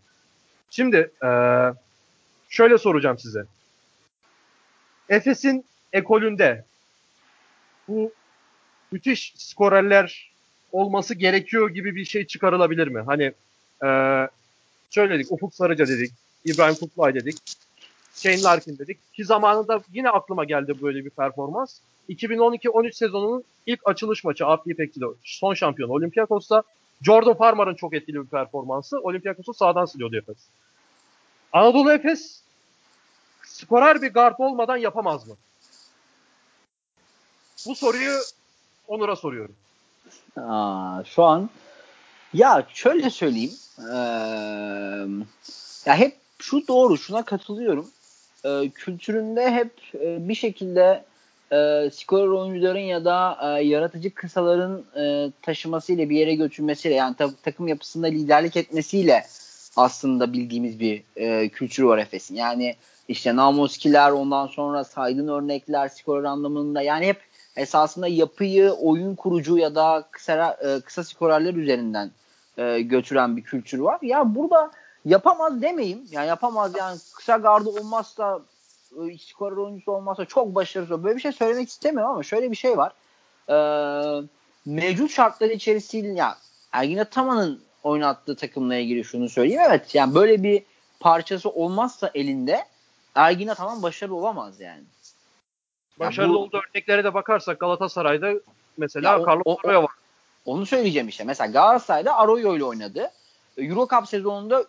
Şimdi 0.69 1.12
ee, 1.24 1.71
şöyle 2.50 2.78
soracağım 2.78 3.19
size. 3.19 3.45
Efes'in 5.10 5.65
ekolünde 5.93 6.63
bu 7.88 8.13
müthiş 8.91 9.34
skorerler 9.38 10.32
olması 10.76 11.14
gerekiyor 11.14 11.70
gibi 11.70 11.96
bir 11.96 12.06
şey 12.06 12.28
çıkarılabilir 12.28 12.88
mi? 12.88 13.04
Hani 13.06 13.34
e, 13.86 13.90
söyledik 14.90 15.32
Ufuk 15.32 15.56
Sarıca 15.56 15.88
dedik, 15.88 16.12
İbrahim 16.46 16.76
Kutlay 16.76 17.14
dedik, 17.14 17.38
Shane 18.16 18.42
Larkin 18.42 18.78
dedik. 18.78 19.14
Ki 19.14 19.26
zamanında 19.26 19.82
yine 19.94 20.10
aklıma 20.10 20.46
geldi 20.46 20.76
böyle 20.82 21.06
bir 21.06 21.10
performans. 21.10 21.80
2012-13 22.10 22.94
sezonunun 22.94 23.44
ilk 23.66 23.80
açılış 23.86 24.24
maçı 24.24 24.46
Abdi 24.46 24.72
İpekçi'de 24.72 25.06
son 25.24 25.54
şampiyon 25.54 25.90
Olympiakos'ta 25.90 26.64
Jordan 27.02 27.34
Farmer'ın 27.34 27.76
çok 27.76 27.94
etkili 27.94 28.22
bir 28.22 28.28
performansı 28.28 29.00
Olympiakos'u 29.00 29.54
sağdan 29.54 29.86
siliyordu 29.86 30.18
Efes. 30.18 30.38
Anadolu 31.54 31.92
Efes 31.92 32.42
skorer 33.44 34.02
bir 34.02 34.14
guard 34.14 34.36
olmadan 34.38 34.78
yapamaz 34.78 35.28
mı? 35.28 35.36
Bu 37.68 37.76
soruyu 37.76 38.14
Onur'a 38.88 39.16
soruyorum. 39.16 39.56
Aa, 40.38 41.04
şu 41.06 41.24
an 41.24 41.50
ya 42.34 42.65
şöyle 42.74 43.10
söyleyeyim. 43.10 43.52
Ee, 43.80 43.96
ya 45.86 45.96
hep 45.98 46.15
şu 46.39 46.68
doğru 46.68 46.98
şuna 46.98 47.26
katılıyorum. 47.26 47.88
Ee, 48.46 48.70
kültüründe 48.76 49.52
hep 49.52 49.72
e, 49.94 50.30
bir 50.30 50.36
şekilde 50.36 51.04
e, 51.52 51.89
skorer 51.94 52.28
oyuncuların 52.28 52.80
ya 52.80 53.06
da 53.06 53.38
e, 53.44 53.63
yaratıcı 53.63 54.13
kısaların 54.13 54.84
e, 54.98 55.32
taşımasıyla 55.41 56.10
bir 56.10 56.18
yere 56.18 56.36
götürmesiyle 56.36 56.96
yani 56.96 57.15
ta- 57.15 57.36
takım 57.44 57.68
yapısında 57.68 58.08
liderlik 58.08 58.58
etmesiyle 58.58 59.26
aslında 59.76 60.34
bildiğimiz 60.34 60.80
bir 60.80 61.04
e, 61.15 61.50
kültürü 61.50 61.86
var 61.88 61.98
Efes'in. 61.98 62.36
Yani 62.36 62.76
işte 63.08 63.36
Namoskiler 63.36 64.12
ondan 64.12 64.48
sonra 64.48 64.84
saydığın 64.84 65.28
örnekler 65.28 65.88
skorer 65.88 66.24
anlamında 66.24 66.82
yani 66.82 67.08
hep 67.08 67.22
esasında 67.56 68.08
yapıyı 68.08 68.72
oyun 68.72 69.15
kurucu 69.15 69.58
ya 69.58 69.76
da 69.76 70.04
kısa, 70.12 70.58
e, 70.65 70.82
kısa 70.82 71.04
skorerler 71.04 71.54
üzerinden 71.54 72.12
e, 72.58 72.82
götüren 72.82 73.38
bir 73.38 73.41
kültür 73.41 73.80
var. 73.80 74.00
Ya 74.02 74.36
burada 74.36 74.72
yapamaz 75.06 75.62
demeyeyim. 75.62 76.02
Yani 76.12 76.28
yapamaz 76.28 76.72
yani 76.78 77.00
kısa 77.15 77.38
gardı 77.38 77.70
olmazsa 77.70 78.39
e, 78.91 79.18
skorer 79.18 79.58
oyuncusu 79.58 79.91
olmazsa 79.91 80.26
çok 80.26 80.56
başarılı. 80.56 81.04
Böyle 81.04 81.15
bir 81.15 81.22
şey 81.22 81.32
söylemek 81.32 81.70
istemiyorum 81.70 82.12
ama 82.12 82.24
şöyle 82.24 82.52
bir 82.52 82.56
şey 82.56 82.78
var. 82.78 82.94
E, 83.50 83.58
mevcut 84.65 85.12
şartlar 85.12 85.50
içerisinde 85.50 86.08
ya 86.20 86.38
Ergin 86.72 86.98
Ataman'ın 86.98 87.62
oynattığı 87.84 88.36
takımla 88.36 88.76
ilgili 88.76 89.04
şunu 89.04 89.30
söyleyeyim. 89.30 89.62
Evet 89.68 89.96
yani 89.96 90.15
böyle 90.15 90.44
bir 90.44 90.63
parçası 91.00 91.50
olmazsa 91.50 92.12
elinde 92.13 92.65
Ergin 93.15 93.48
Ataman 93.48 93.84
başarılı 93.84 94.15
olamaz 94.15 94.60
yani. 94.60 94.84
Başarılı 96.00 96.34
bu, 96.34 96.38
olduğu 96.38 96.58
örneklere 96.58 97.04
de 97.04 97.14
bakarsak 97.14 97.60
Galatasaray'da 97.60 98.34
mesela 98.78 99.20
o, 99.20 99.28
Carlos 99.28 99.58
Arroyo 99.64 99.84
var. 99.84 99.92
Onu 100.46 100.66
söyleyeceğim 100.66 101.08
işte. 101.08 101.24
Mesela 101.24 101.52
Galatasaray'da 101.52 102.18
Arroyo 102.18 102.56
ile 102.56 102.64
oynadı. 102.64 103.12
Euro 103.58 103.88
Cup 103.88 104.08
sezonunda 104.08 104.66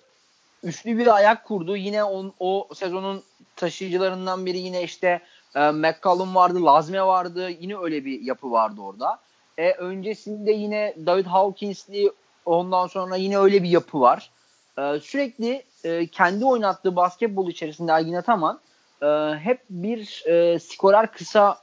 üçlü 0.62 0.99
bir 0.99 1.15
ayak 1.15 1.45
kurdu. 1.45 1.77
Yine 1.77 2.05
on, 2.05 2.33
o 2.41 2.69
sezonun 2.75 3.23
taşıyıcılarından 3.57 4.47
biri 4.47 4.59
yine 4.59 4.83
işte 4.83 5.21
e, 5.55 5.71
McCallum 5.71 6.35
vardı, 6.35 6.65
Lazme 6.65 7.03
vardı. 7.03 7.51
Yine 7.51 7.79
öyle 7.79 8.05
bir 8.05 8.21
yapı 8.21 8.51
vardı 8.51 8.81
orada. 8.81 9.19
E, 9.59 9.73
öncesinde 9.73 10.53
yine 10.53 10.95
David 11.07 11.27
Hawkins'li 11.27 12.12
ondan 12.45 12.87
sonra 12.87 13.17
yine 13.17 13.39
öyle 13.39 13.62
bir 13.62 13.69
yapı 13.69 14.01
var. 14.01 14.31
E, 14.79 15.01
sürekli 15.01 15.62
e, 15.85 16.07
kendi 16.07 16.45
oynattığı 16.45 16.97
basketbol 16.97 17.49
içerisinde 17.49 17.93
Ergin 17.93 18.15
Ataman 18.15 18.61
e, 19.02 19.06
hep 19.38 19.61
bir 19.70 20.24
e, 20.26 20.59
skorer 20.59 21.12
kısa 21.12 21.59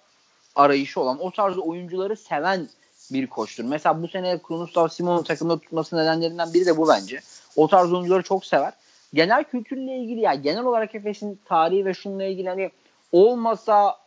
arayışı 0.55 1.01
olan, 1.01 1.19
o 1.19 1.31
tarz 1.31 1.57
oyuncuları 1.57 2.17
seven 2.17 2.69
bir 3.11 3.27
koçtur. 3.27 3.63
Mesela 3.63 4.03
bu 4.03 4.07
sene 4.07 4.39
Kronoslav 4.47 4.87
Simon'u 4.87 5.23
takımda 5.23 5.59
tutması 5.59 5.97
nedenlerinden 5.97 6.53
biri 6.53 6.65
de 6.65 6.77
bu 6.77 6.87
bence. 6.87 7.19
O 7.55 7.67
tarz 7.67 7.93
oyuncuları 7.93 8.23
çok 8.23 8.45
sever. 8.45 8.73
Genel 9.13 9.43
kültürle 9.43 9.97
ilgili 9.97 10.21
ya 10.21 10.33
genel 10.33 10.65
olarak 10.65 10.95
Efes'in 10.95 11.39
tarihi 11.45 11.85
ve 11.85 11.93
şununla 11.93 12.23
ilgili 12.23 12.49
hani 12.49 12.71
olmasa 13.11 13.97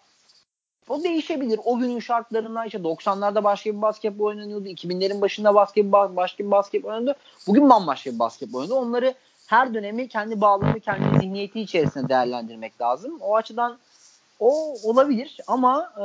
o 0.88 1.02
değişebilir. 1.02 1.60
O 1.64 1.78
günün 1.78 2.00
şartlarından 2.00 2.66
işte 2.66 2.78
90'larda 2.78 3.44
başka 3.44 3.70
bir 3.70 3.82
basketbol 3.82 4.24
oynanıyordu. 4.24 4.68
2000'lerin 4.68 5.20
başında 5.20 5.54
başka 5.54 5.84
bir, 5.84 5.92
başka 5.92 6.44
bir 6.44 6.50
basketbol 6.50 6.88
oynanıyordu. 6.88 7.18
Bugün 7.46 7.70
bambaşka 7.70 8.12
bir 8.12 8.18
basketbol 8.18 8.58
oynanıyor. 8.58 8.82
Onları 8.82 9.14
her 9.46 9.74
dönemi 9.74 10.09
kendi 10.09 10.40
bağlamı, 10.40 10.80
kendi 10.80 11.18
zihniyeti 11.18 11.61
içerisinde 11.61 12.09
değerlendirmek 12.09 12.80
lazım. 12.80 13.18
O 13.20 13.37
açıdan 13.37 13.78
o 14.40 14.74
olabilir 14.82 15.38
ama 15.46 15.92
e, 15.96 16.04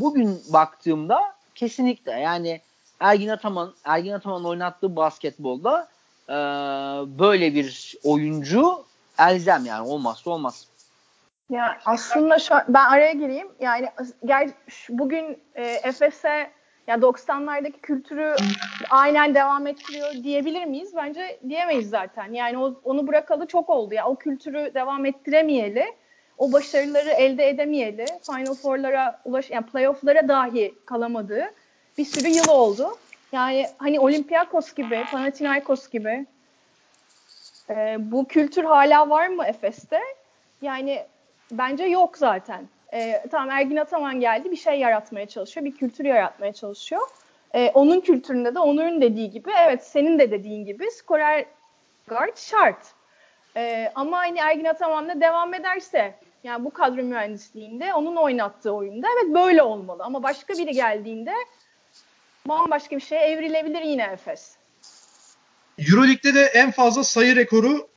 bugün 0.00 0.42
baktığımda 0.52 1.20
kesinlikle 1.54 2.12
yani 2.12 2.60
Ergin 3.00 3.28
Ataman 3.28 3.74
Ergin 3.84 4.12
Ataman 4.12 4.44
oynattığı 4.44 4.96
basketbolda 4.96 5.88
e, 6.28 6.32
böyle 7.18 7.54
bir 7.54 7.94
oyuncu 8.04 8.84
elzem 9.18 9.64
yani 9.64 9.88
olmazsa 9.88 10.30
olmaz. 10.30 10.66
Ya 11.50 11.78
aslında 11.84 12.38
şu 12.38 12.54
ben 12.68 12.84
araya 12.84 13.12
gireyim. 13.12 13.48
Yani 13.60 13.88
gel 14.24 14.52
bugün 14.88 15.38
e, 15.54 15.62
Efes'e 15.62 16.50
ya 16.86 16.96
90'lardaki 16.96 17.80
kültürü 17.80 18.36
aynen 18.90 19.34
devam 19.34 19.66
ettiriyor 19.66 20.12
diyebilir 20.12 20.64
miyiz? 20.64 20.92
Bence 20.96 21.38
diyemeyiz 21.48 21.90
zaten. 21.90 22.32
Yani 22.32 22.58
o, 22.58 22.80
onu 22.84 23.06
bırakalı 23.06 23.46
çok 23.46 23.70
oldu. 23.70 23.94
Ya 23.94 24.06
o 24.06 24.16
kültürü 24.16 24.74
devam 24.74 25.06
ettiremeyeli, 25.06 25.94
o 26.38 26.52
başarıları 26.52 27.10
elde 27.10 27.48
edemeyeli, 27.48 28.06
Final 28.26 28.54
Four'lara 28.54 29.20
ulaş 29.24 29.50
yani 29.50 29.66
playoff'lara 29.66 30.28
dahi 30.28 30.74
kalamadığı 30.86 31.44
bir 31.98 32.04
sürü 32.04 32.28
yıl 32.28 32.48
oldu. 32.48 32.96
Yani 33.32 33.66
hani 33.78 34.00
Olympiakos 34.00 34.74
gibi, 34.74 35.04
Panathinaikos 35.10 35.88
gibi 35.88 36.26
e, 37.70 37.96
bu 37.98 38.28
kültür 38.28 38.64
hala 38.64 39.10
var 39.10 39.28
mı 39.28 39.44
Efes'te? 39.44 40.00
Yani 40.62 41.06
bence 41.52 41.84
yok 41.84 42.18
zaten. 42.18 42.68
E, 42.92 43.24
tamam 43.30 43.50
Ergin 43.50 43.76
Ataman 43.76 44.20
geldi 44.20 44.50
bir 44.50 44.56
şey 44.56 44.80
yaratmaya 44.80 45.28
çalışıyor, 45.28 45.66
bir 45.66 45.76
kültür 45.76 46.04
yaratmaya 46.04 46.52
çalışıyor. 46.52 47.02
E, 47.54 47.70
onun 47.70 48.00
kültüründe 48.00 48.54
de 48.54 48.58
Onur'un 48.58 49.00
dediği 49.00 49.30
gibi, 49.30 49.50
evet 49.66 49.86
senin 49.86 50.18
de 50.18 50.30
dediğin 50.30 50.64
gibi 50.64 50.90
skorer 50.90 51.44
guard 52.08 52.36
şart. 52.36 52.86
E, 53.56 53.92
ama 53.94 54.18
hani 54.18 54.38
Ergin 54.38 54.64
Ataman'la 54.64 55.20
devam 55.20 55.54
ederse, 55.54 56.14
yani 56.44 56.64
bu 56.64 56.70
kadro 56.70 57.02
mühendisliğinde 57.02 57.94
onun 57.94 58.16
oynattığı 58.16 58.72
oyunda 58.72 59.06
evet 59.16 59.34
böyle 59.34 59.62
olmalı. 59.62 60.02
Ama 60.04 60.22
başka 60.22 60.54
biri 60.54 60.72
geldiğinde 60.72 61.32
bambaşka 62.46 62.96
bir 62.96 63.00
şeye 63.00 63.26
evrilebilir 63.26 63.82
yine 63.82 64.02
Efes. 64.02 64.56
Euroleague'de 65.78 66.34
de 66.34 66.44
en 66.44 66.70
fazla 66.70 67.04
sayı 67.04 67.36
rekoru 67.36 67.88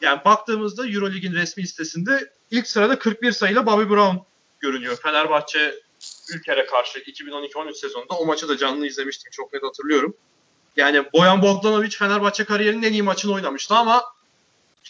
yani 0.00 0.20
baktığımızda 0.24 0.86
Euroleague'in 0.86 1.32
resmi 1.32 1.62
listesinde 1.62 2.30
ilk 2.50 2.66
sırada 2.66 2.98
41 2.98 3.32
sayıyla 3.32 3.66
Bobby 3.66 3.90
Brown 3.90 4.16
görünüyor. 4.60 4.96
Fenerbahçe 5.02 5.74
Ülker'e 6.34 6.66
karşı 6.66 6.98
2012-13 6.98 7.74
sezonunda 7.74 8.14
o 8.14 8.26
maçı 8.26 8.48
da 8.48 8.56
canlı 8.56 8.86
izlemiştim. 8.86 9.30
Çok 9.30 9.52
net 9.52 9.62
hatırlıyorum. 9.62 10.14
Yani 10.76 11.04
Boyan 11.12 11.42
Bogdanovic 11.42 11.90
Fenerbahçe 11.90 12.44
kariyerinin 12.44 12.82
en 12.82 12.92
iyi 12.92 13.02
maçını 13.02 13.32
oynamıştı 13.32 13.74
ama 13.74 14.04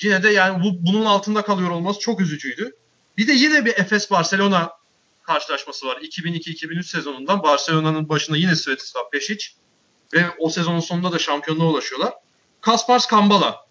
yine 0.01 0.23
de 0.23 0.29
yani 0.29 0.65
bu, 0.65 0.87
bunun 0.87 1.05
altında 1.05 1.43
kalıyor 1.43 1.71
olması 1.71 2.01
çok 2.01 2.21
üzücüydü. 2.21 2.77
Bir 3.17 3.29
de 3.29 3.33
yine 3.33 3.65
bir 3.65 3.71
Efes 3.71 4.11
Barcelona 4.11 4.73
karşılaşması 5.23 5.87
var. 5.87 5.97
2002-2003 5.97 6.83
sezonundan 6.83 7.43
Barcelona'nın 7.43 8.09
başında 8.09 8.37
yine 8.37 8.57
Svetislav 8.57 9.03
Pešić 9.03 9.51
ve 10.15 10.25
o 10.39 10.51
sezonun 10.51 10.81
sonunda 10.81 11.13
da 11.13 11.19
şampiyonluğa 11.19 11.67
ulaşıyorlar. 11.67 12.15
Kaspars 12.61 13.07
Kambala 13.07 13.68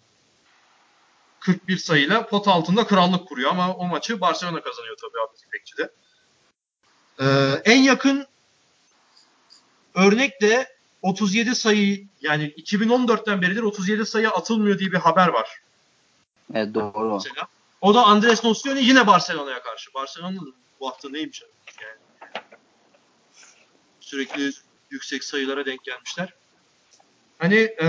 41 1.47 1.77
sayıyla 1.77 2.27
pot 2.27 2.47
altında 2.47 2.87
krallık 2.87 3.27
kuruyor 3.27 3.51
ama 3.51 3.73
o 3.75 3.85
maçı 3.85 4.21
Barcelona 4.21 4.61
kazanıyor 4.61 4.97
tabii 4.97 5.21
Abdülhamit 5.21 5.53
Bekçi'de. 5.53 5.91
Ee, 7.19 7.61
en 7.71 7.81
yakın 7.81 8.27
örnek 9.95 10.41
de 10.41 10.77
37 11.01 11.55
sayı 11.55 12.07
yani 12.21 12.53
2014'ten 12.57 13.41
beridir 13.41 13.61
37 13.61 14.05
sayı 14.05 14.29
atılmıyor 14.29 14.79
diye 14.79 14.91
bir 14.91 14.97
haber 14.97 15.27
var. 15.27 15.61
Evet 16.53 16.73
doğru. 16.73 17.13
Mesela. 17.13 17.47
O 17.81 17.93
da 17.93 18.03
Andres 18.05 18.43
Nocioni 18.43 18.83
yine 18.83 19.07
Barcelona'ya 19.07 19.63
karşı. 19.63 19.93
Barcelona'nın 19.93 20.55
bu 20.79 20.87
hafta 20.87 21.09
neymiş 21.09 21.43
yani. 21.81 22.43
Sürekli 23.99 24.51
yüksek 24.89 25.23
sayılara 25.23 25.65
denk 25.65 25.83
gelmişler. 25.83 26.33
Hani 27.39 27.55
e, 27.55 27.87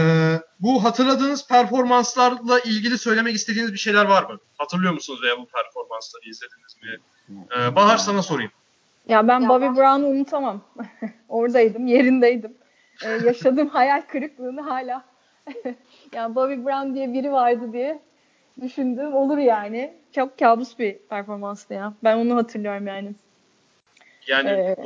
bu 0.60 0.84
hatırladığınız 0.84 1.48
performanslarla 1.48 2.60
ilgili 2.60 2.98
söylemek 2.98 3.34
istediğiniz 3.34 3.72
bir 3.72 3.78
şeyler 3.78 4.04
var 4.04 4.22
mı? 4.22 4.38
Hatırlıyor 4.58 4.92
musunuz 4.92 5.22
veya 5.22 5.38
bu 5.38 5.46
performansları 5.46 6.28
izlediniz 6.28 6.76
mi? 6.82 6.98
E, 7.58 7.76
Bahar 7.76 7.96
sana 7.96 8.22
sorayım. 8.22 8.50
Ya 9.08 9.28
ben 9.28 9.48
Bobby 9.48 9.64
Brown'u 9.64 10.06
unutamam. 10.06 10.60
Oradaydım, 11.28 11.86
yerindeydim. 11.86 12.54
Ee, 13.04 13.08
yaşadığım 13.08 13.68
hayal 13.72 14.02
kırıklığını 14.02 14.60
hala 14.60 15.04
yani 16.12 16.34
Bobby 16.34 16.54
Brown 16.54 16.94
diye 16.94 17.12
biri 17.12 17.32
vardı 17.32 17.72
diye 17.72 18.02
düşündüm. 18.60 19.14
Olur 19.14 19.38
yani. 19.38 19.94
Çok 20.14 20.38
kabus 20.38 20.78
bir 20.78 20.98
performanstı 20.98 21.74
ya. 21.74 21.94
Ben 22.04 22.16
onu 22.16 22.36
hatırlıyorum 22.36 22.86
yani. 22.86 23.14
Yani 24.26 24.50
ee, 24.50 24.76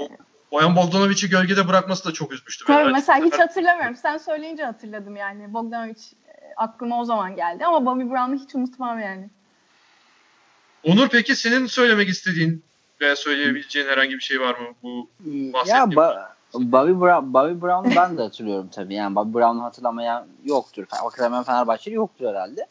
Boyan 0.53 0.77
Bogdanovic'i 0.77 1.29
gölgede 1.29 1.69
bırakması 1.69 2.09
da 2.09 2.13
çok 2.13 2.33
üzmüştü. 2.33 2.65
Tabii 2.67 2.85
beni. 2.85 2.93
mesela 2.93 3.25
hiç 3.25 3.35
hatırlamıyorum. 3.39 3.97
Sen 3.97 4.19
söyleyince 4.19 4.65
hatırladım 4.65 5.17
yani. 5.17 5.55
Bogdanovic 5.55 6.01
e, 6.29 6.55
aklıma 6.57 7.01
o 7.01 7.05
zaman 7.05 7.37
geldi 7.37 7.67
ama 7.67 7.87
Bobby 7.87 8.11
Brown'u 8.11 8.35
hiç 8.35 8.55
unutmam 8.55 8.99
yani. 8.99 9.31
Onur 10.85 11.09
peki 11.09 11.37
senin 11.37 11.67
söylemek 11.67 12.09
istediğin 12.09 12.65
veya 13.01 13.17
söyleyebileceğin 13.17 13.89
herhangi 13.89 14.15
bir 14.15 14.21
şey 14.21 14.41
var 14.41 14.59
mı 14.59 14.67
bu 14.83 15.09
Ya 15.67 15.85
ba- 15.85 16.29
Bobby 16.55 17.01
Brown, 17.01 17.35
Bobby 17.35 17.67
Brown'u 17.67 17.97
ben 17.97 18.19
de 18.19 18.23
hatırlıyorum 18.23 18.69
tabii. 18.73 18.95
Yani 18.95 19.17
Bobby 19.17 19.39
Brown'u 19.39 19.63
hatırlamayan 19.63 20.27
yoktur. 20.45 20.85
Hatırlamayan 20.89 21.45
Fenerbahçeli 21.45 21.95
yoktur 21.95 22.27
herhalde. 22.29 22.67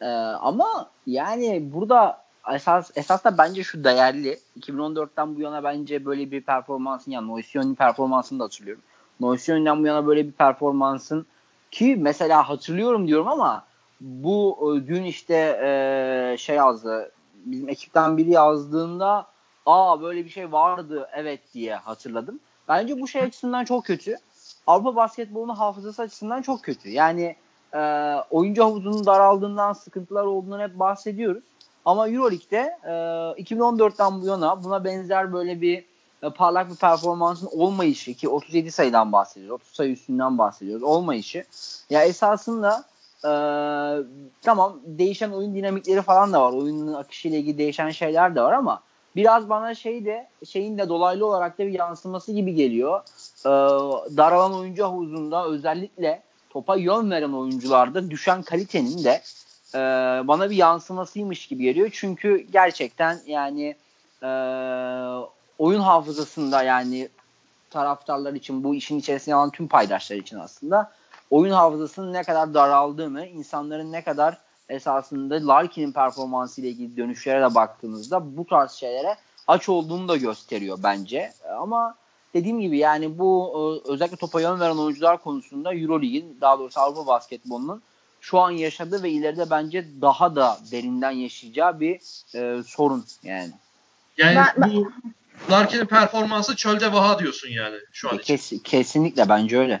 Ee, 0.00 0.06
ama 0.40 0.90
yani 1.06 1.72
burada 1.72 2.21
esas 2.54 2.90
esas 2.94 3.24
da 3.24 3.38
bence 3.38 3.62
şu 3.62 3.84
değerli. 3.84 4.38
2014'ten 4.60 5.36
bu 5.36 5.40
yana 5.40 5.64
bence 5.64 6.04
böyle 6.04 6.30
bir 6.30 6.42
performansın 6.42 7.10
yani 7.10 7.28
Noisioni'nin 7.28 7.74
performansını 7.74 8.38
da 8.38 8.44
hatırlıyorum. 8.44 8.82
Noisioni'den 9.20 9.82
bu 9.82 9.86
yana 9.86 10.06
böyle 10.06 10.26
bir 10.26 10.32
performansın 10.32 11.26
ki 11.70 11.96
mesela 12.00 12.48
hatırlıyorum 12.48 13.08
diyorum 13.08 13.28
ama 13.28 13.64
bu 14.00 14.58
e, 14.76 14.86
dün 14.86 15.02
işte 15.04 15.34
e, 15.62 16.36
şey 16.38 16.56
yazdı 16.56 17.12
bizim 17.44 17.68
ekipten 17.68 18.16
biri 18.16 18.30
yazdığında 18.30 19.26
aa 19.66 20.02
böyle 20.02 20.24
bir 20.24 20.30
şey 20.30 20.52
vardı 20.52 21.08
evet 21.12 21.40
diye 21.54 21.74
hatırladım. 21.74 22.40
Bence 22.68 23.00
bu 23.00 23.08
şey 23.08 23.22
açısından 23.22 23.64
çok 23.64 23.84
kötü. 23.84 24.16
Avrupa 24.66 24.96
basketbolunun 24.96 25.54
hafızası 25.54 26.02
açısından 26.02 26.42
çok 26.42 26.62
kötü. 26.62 26.90
Yani 26.90 27.36
e, 27.74 28.14
oyuncu 28.30 28.64
havuzunun 28.64 29.06
daraldığından, 29.06 29.72
sıkıntılar 29.72 30.24
olduğundan 30.24 30.60
hep 30.60 30.78
bahsediyoruz. 30.78 31.42
Ama 31.84 32.08
Euroleague'de 32.08 32.78
e, 32.84 32.92
2014'ten 33.42 34.22
bu 34.22 34.26
yana 34.26 34.64
buna 34.64 34.84
benzer 34.84 35.32
böyle 35.32 35.60
bir 35.60 35.84
e, 36.22 36.30
parlak 36.30 36.70
bir 36.70 36.76
performansın 36.76 37.48
olmayışı 37.52 38.14
ki 38.14 38.28
37 38.28 38.70
sayıdan 38.70 39.12
bahsediyoruz. 39.12 39.54
30 39.54 39.74
sayı 39.74 39.92
üstünden 39.92 40.38
bahsediyoruz. 40.38 40.82
Olmayışı. 40.82 41.44
Ya 41.90 42.04
esasında 42.04 42.84
e, 43.24 43.32
tamam 44.42 44.80
değişen 44.84 45.30
oyun 45.30 45.54
dinamikleri 45.54 46.02
falan 46.02 46.32
da 46.32 46.42
var. 46.42 46.52
Oyunun 46.52 46.92
akışıyla 46.92 47.38
ilgili 47.38 47.58
değişen 47.58 47.90
şeyler 47.90 48.34
de 48.34 48.42
var 48.42 48.52
ama 48.52 48.82
biraz 49.16 49.48
bana 49.48 49.74
şey 49.74 50.04
de 50.04 50.28
şeyin 50.48 50.78
de 50.78 50.88
dolaylı 50.88 51.26
olarak 51.26 51.58
da 51.58 51.66
bir 51.66 51.72
yansıması 51.72 52.32
gibi 52.32 52.54
geliyor. 52.54 53.00
E, 53.44 53.50
daralan 54.16 54.54
oyuncu 54.54 54.84
havuzunda 54.84 55.46
özellikle 55.46 56.22
topa 56.50 56.76
yön 56.76 57.10
veren 57.10 57.32
oyuncularda 57.32 58.10
düşen 58.10 58.42
kalitenin 58.42 59.04
de 59.04 59.22
e, 59.74 59.78
bana 60.28 60.50
bir 60.50 60.56
yansımasıymış 60.56 61.46
gibi 61.46 61.62
geliyor. 61.62 61.90
Çünkü 61.92 62.46
gerçekten 62.52 63.18
yani 63.26 63.76
e, 64.22 64.28
oyun 65.58 65.80
hafızasında 65.80 66.62
yani 66.62 67.08
taraftarlar 67.70 68.32
için 68.32 68.64
bu 68.64 68.74
işin 68.74 68.98
içerisine 68.98 69.34
alan 69.34 69.50
tüm 69.50 69.68
paydaşlar 69.68 70.16
için 70.16 70.38
aslında 70.38 70.92
oyun 71.30 71.52
hafızasının 71.52 72.12
ne 72.12 72.22
kadar 72.22 72.54
daraldığını, 72.54 73.26
insanların 73.26 73.92
ne 73.92 74.02
kadar 74.04 74.38
esasında 74.68 75.48
Larkin'in 75.48 75.92
performansı 75.92 76.60
ile 76.60 76.68
ilgili 76.68 76.96
dönüşlere 76.96 77.42
de 77.50 77.54
baktığınızda 77.54 78.36
bu 78.36 78.46
tarz 78.46 78.70
şeylere 78.70 79.16
aç 79.48 79.68
olduğunu 79.68 80.08
da 80.08 80.16
gösteriyor 80.16 80.78
bence. 80.82 81.32
Ama 81.58 81.94
dediğim 82.34 82.60
gibi 82.60 82.78
yani 82.78 83.18
bu 83.18 83.52
e, 83.86 83.90
özellikle 83.92 84.16
topa 84.16 84.40
yön 84.40 84.60
veren 84.60 84.76
oyuncular 84.76 85.22
konusunda 85.22 85.74
Euroleague'in 85.74 86.38
daha 86.40 86.58
doğrusu 86.58 86.80
Avrupa 86.80 87.06
basketbolunun 87.06 87.82
şu 88.22 88.38
an 88.40 88.50
yaşadığı 88.50 89.02
ve 89.02 89.10
ileride 89.10 89.50
bence 89.50 89.84
daha 90.00 90.36
da 90.36 90.58
derinden 90.72 91.10
yaşayacağı 91.10 91.80
bir 91.80 92.00
e, 92.34 92.62
sorun 92.62 93.04
yani. 93.22 93.50
Yani 94.16 94.36
ben, 94.56 94.70
bu 94.70 94.92
Larkin'in 95.50 95.86
performansı 95.86 96.56
çölde 96.56 96.92
vaha 96.92 97.18
diyorsun 97.18 97.48
yani 97.48 97.76
şu 97.92 98.08
an 98.10 98.14
E, 98.14 98.20
için. 98.20 98.36
kes, 98.36 98.62
kesinlikle 98.62 99.28
bence 99.28 99.58
öyle. 99.58 99.80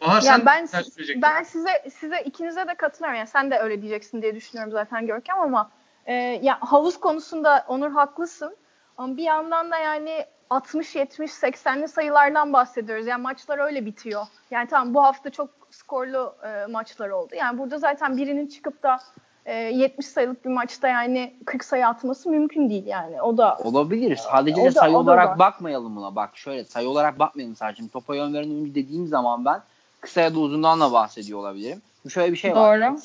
Bahar 0.00 0.20
sen 0.20 0.30
Yani 0.32 0.46
ben 0.46 0.56
neler 0.58 0.82
söyleyecektin? 0.82 1.22
ben 1.22 1.42
size 1.42 1.90
size 2.00 2.22
ikinize 2.24 2.68
de 2.68 2.74
katılıyorum. 2.74 3.18
Yani 3.18 3.28
sen 3.28 3.50
de 3.50 3.58
öyle 3.58 3.82
diyeceksin 3.82 4.22
diye 4.22 4.34
düşünüyorum 4.34 4.72
zaten 4.72 5.06
Görkem 5.06 5.38
ama 5.40 5.70
e, 6.06 6.14
ya 6.42 6.58
havuz 6.60 7.00
konusunda 7.00 7.64
Onur 7.68 7.90
haklısın. 7.90 8.56
Ama 8.98 9.16
bir 9.16 9.22
yandan 9.22 9.70
da 9.70 9.78
yani 9.78 10.24
60 10.50 10.96
70 10.96 11.30
80'li 11.30 11.88
sayılardan 11.88 12.52
bahsediyoruz. 12.52 13.06
Yani 13.06 13.22
maçlar 13.22 13.58
öyle 13.58 13.86
bitiyor. 13.86 14.26
Yani 14.50 14.68
tamam 14.68 14.94
bu 14.94 15.02
hafta 15.04 15.30
çok 15.30 15.59
skorlu 15.70 16.34
e, 16.46 16.66
maçlar 16.66 17.08
oldu. 17.08 17.34
Yani 17.34 17.58
burada 17.58 17.78
zaten 17.78 18.16
birinin 18.16 18.46
çıkıp 18.46 18.82
da 18.82 19.00
e, 19.46 19.54
70 19.54 20.06
sayılık 20.06 20.44
bir 20.44 20.50
maçta 20.50 20.88
yani 20.88 21.34
40 21.46 21.64
sayı 21.64 21.86
atması 21.86 22.30
mümkün 22.30 22.70
değil 22.70 22.86
yani. 22.86 23.22
O 23.22 23.36
da 23.36 23.58
Olabilir. 23.64 24.16
Sadece 24.16 24.60
O 24.60 24.64
de 24.64 24.74
da- 24.74 24.80
sayı 24.80 24.94
da 24.94 24.98
olarak 24.98 25.38
bakmayalım 25.38 25.96
buna. 25.96 26.16
Bak 26.16 26.36
şöyle 26.36 26.64
sayı 26.64 26.88
olarak 26.88 27.18
bakmayalım 27.18 27.56
sadece. 27.56 27.76
Şimdi 27.76 27.92
topa 27.92 28.16
yön 28.16 28.34
veren 28.34 28.50
oyuncu 28.50 28.74
dediğim 28.74 29.06
zaman 29.06 29.44
ben 29.44 29.60
kısa 30.00 30.20
ya 30.20 30.34
da 30.34 30.38
uzundan 30.38 30.80
da 30.80 30.92
bahsediyor 30.92 31.38
olabilirim. 31.38 31.82
Şöyle 32.08 32.32
bir 32.32 32.36
şey 32.36 32.56
var. 32.56 32.80
Doğru. 32.80 32.98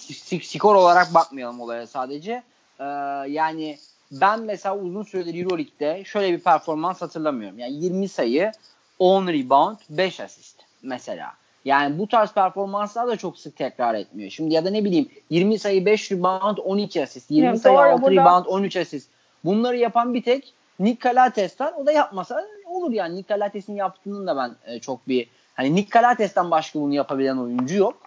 Skor 0.43 0.75
olarak 0.75 1.13
bakmayalım 1.13 1.61
olaya 1.61 1.87
sadece. 1.87 2.43
Ee, 2.79 2.83
yani 3.27 3.77
ben 4.11 4.39
mesela 4.39 4.77
uzun 4.77 5.03
süredir 5.03 5.43
Euroleague'de 5.43 6.03
şöyle 6.03 6.33
bir 6.33 6.39
performans 6.43 7.01
hatırlamıyorum. 7.01 7.59
Yani 7.59 7.73
20 7.73 8.07
sayı, 8.07 8.51
10 8.99 9.27
rebound, 9.27 9.77
5 9.89 10.19
asist 10.19 10.55
mesela. 10.83 11.33
Yani 11.65 11.99
bu 11.99 12.07
tarz 12.07 12.31
performanslar 12.31 13.07
da 13.07 13.15
çok 13.17 13.37
sık 13.37 13.55
tekrar 13.57 13.93
etmiyor. 13.95 14.29
Şimdi 14.29 14.53
ya 14.53 14.65
da 14.65 14.69
ne 14.69 14.83
bileyim 14.83 15.09
20 15.29 15.59
sayı 15.59 15.85
5 15.85 16.11
rebound 16.11 16.57
12 16.57 17.03
asist. 17.03 17.31
20 17.31 17.47
Evet, 17.47 17.61
sayı 17.61 17.77
doğru, 17.77 17.89
6 17.89 18.01
burada- 18.01 18.21
rebound 18.21 18.45
13 18.45 18.77
asist. 18.77 19.09
Bunları 19.45 19.77
yapan 19.77 20.13
bir 20.13 20.23
tek 20.23 20.53
Nick 20.79 21.09
Calates 21.09 21.61
var. 21.61 21.73
O 21.77 21.85
da 21.85 21.91
yapmasa 21.91 22.43
olur 22.65 22.91
yani. 22.91 23.15
Nick 23.15 23.33
Calates'in 23.33 23.75
yaptığının 23.75 24.27
da 24.27 24.37
ben 24.37 24.73
e, 24.73 24.79
çok 24.79 25.07
bir 25.07 25.27
hani 25.55 25.75
Nick 25.75 25.89
Calates'ten 25.99 26.51
başka 26.51 26.79
bunu 26.79 26.93
yapabilen 26.93 27.37
oyuncu 27.37 27.75
yok. 27.75 27.97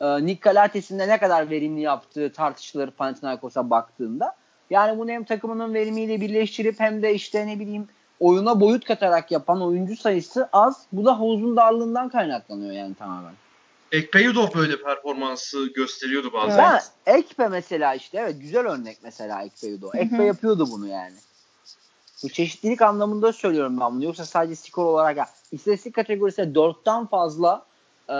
E, 0.00 0.26
Nick 0.26 0.40
Calates'in 0.50 0.98
de 0.98 1.08
ne 1.08 1.18
kadar 1.18 1.50
verimli 1.50 1.80
yaptığı 1.80 2.32
tartışılır 2.32 2.90
Panathinaikos'a 2.90 3.70
baktığında. 3.70 4.34
Yani 4.70 4.98
bunu 4.98 5.10
hem 5.10 5.24
takımının 5.24 5.74
verimiyle 5.74 6.20
birleştirip 6.20 6.80
hem 6.80 7.02
de 7.02 7.14
işte 7.14 7.46
ne 7.46 7.58
bileyim 7.60 7.88
oyuna 8.20 8.60
boyut 8.60 8.84
katarak 8.84 9.30
yapan 9.30 9.62
oyuncu 9.62 9.96
sayısı 9.96 10.48
az. 10.52 10.82
Bu 10.92 11.04
da 11.04 11.18
havuzun 11.18 11.56
darlığından 11.56 12.08
kaynaklanıyor 12.08 12.72
yani 12.72 12.94
tamamen. 12.94 13.32
Ekpeyudov 13.92 14.54
böyle 14.54 14.82
performansı 14.82 15.72
gösteriyordu 15.74 16.32
bazen. 16.32 16.70
Evet. 16.72 16.82
Ben 17.06 17.18
Ekpe 17.18 17.48
mesela 17.48 17.94
işte 17.94 18.18
evet 18.18 18.36
güzel 18.40 18.66
örnek 18.66 18.98
mesela 19.02 19.42
Ekpe'ydi 19.42 19.86
o. 19.86 19.90
Ekpe 19.94 20.24
yapıyordu 20.24 20.68
bunu 20.72 20.86
yani. 20.86 21.14
Bu 22.22 22.28
çeşitlilik 22.28 22.82
anlamında 22.82 23.32
söylüyorum 23.32 23.80
ben 23.80 23.94
bunu. 23.94 24.04
Yoksa 24.04 24.26
sadece 24.26 24.56
skor 24.56 24.84
olarak 24.84 25.28
istatistik 25.52 25.94
kategorisinde 25.94 26.58
4'ten 26.58 27.06
fazla 27.06 27.64
e, 28.08 28.16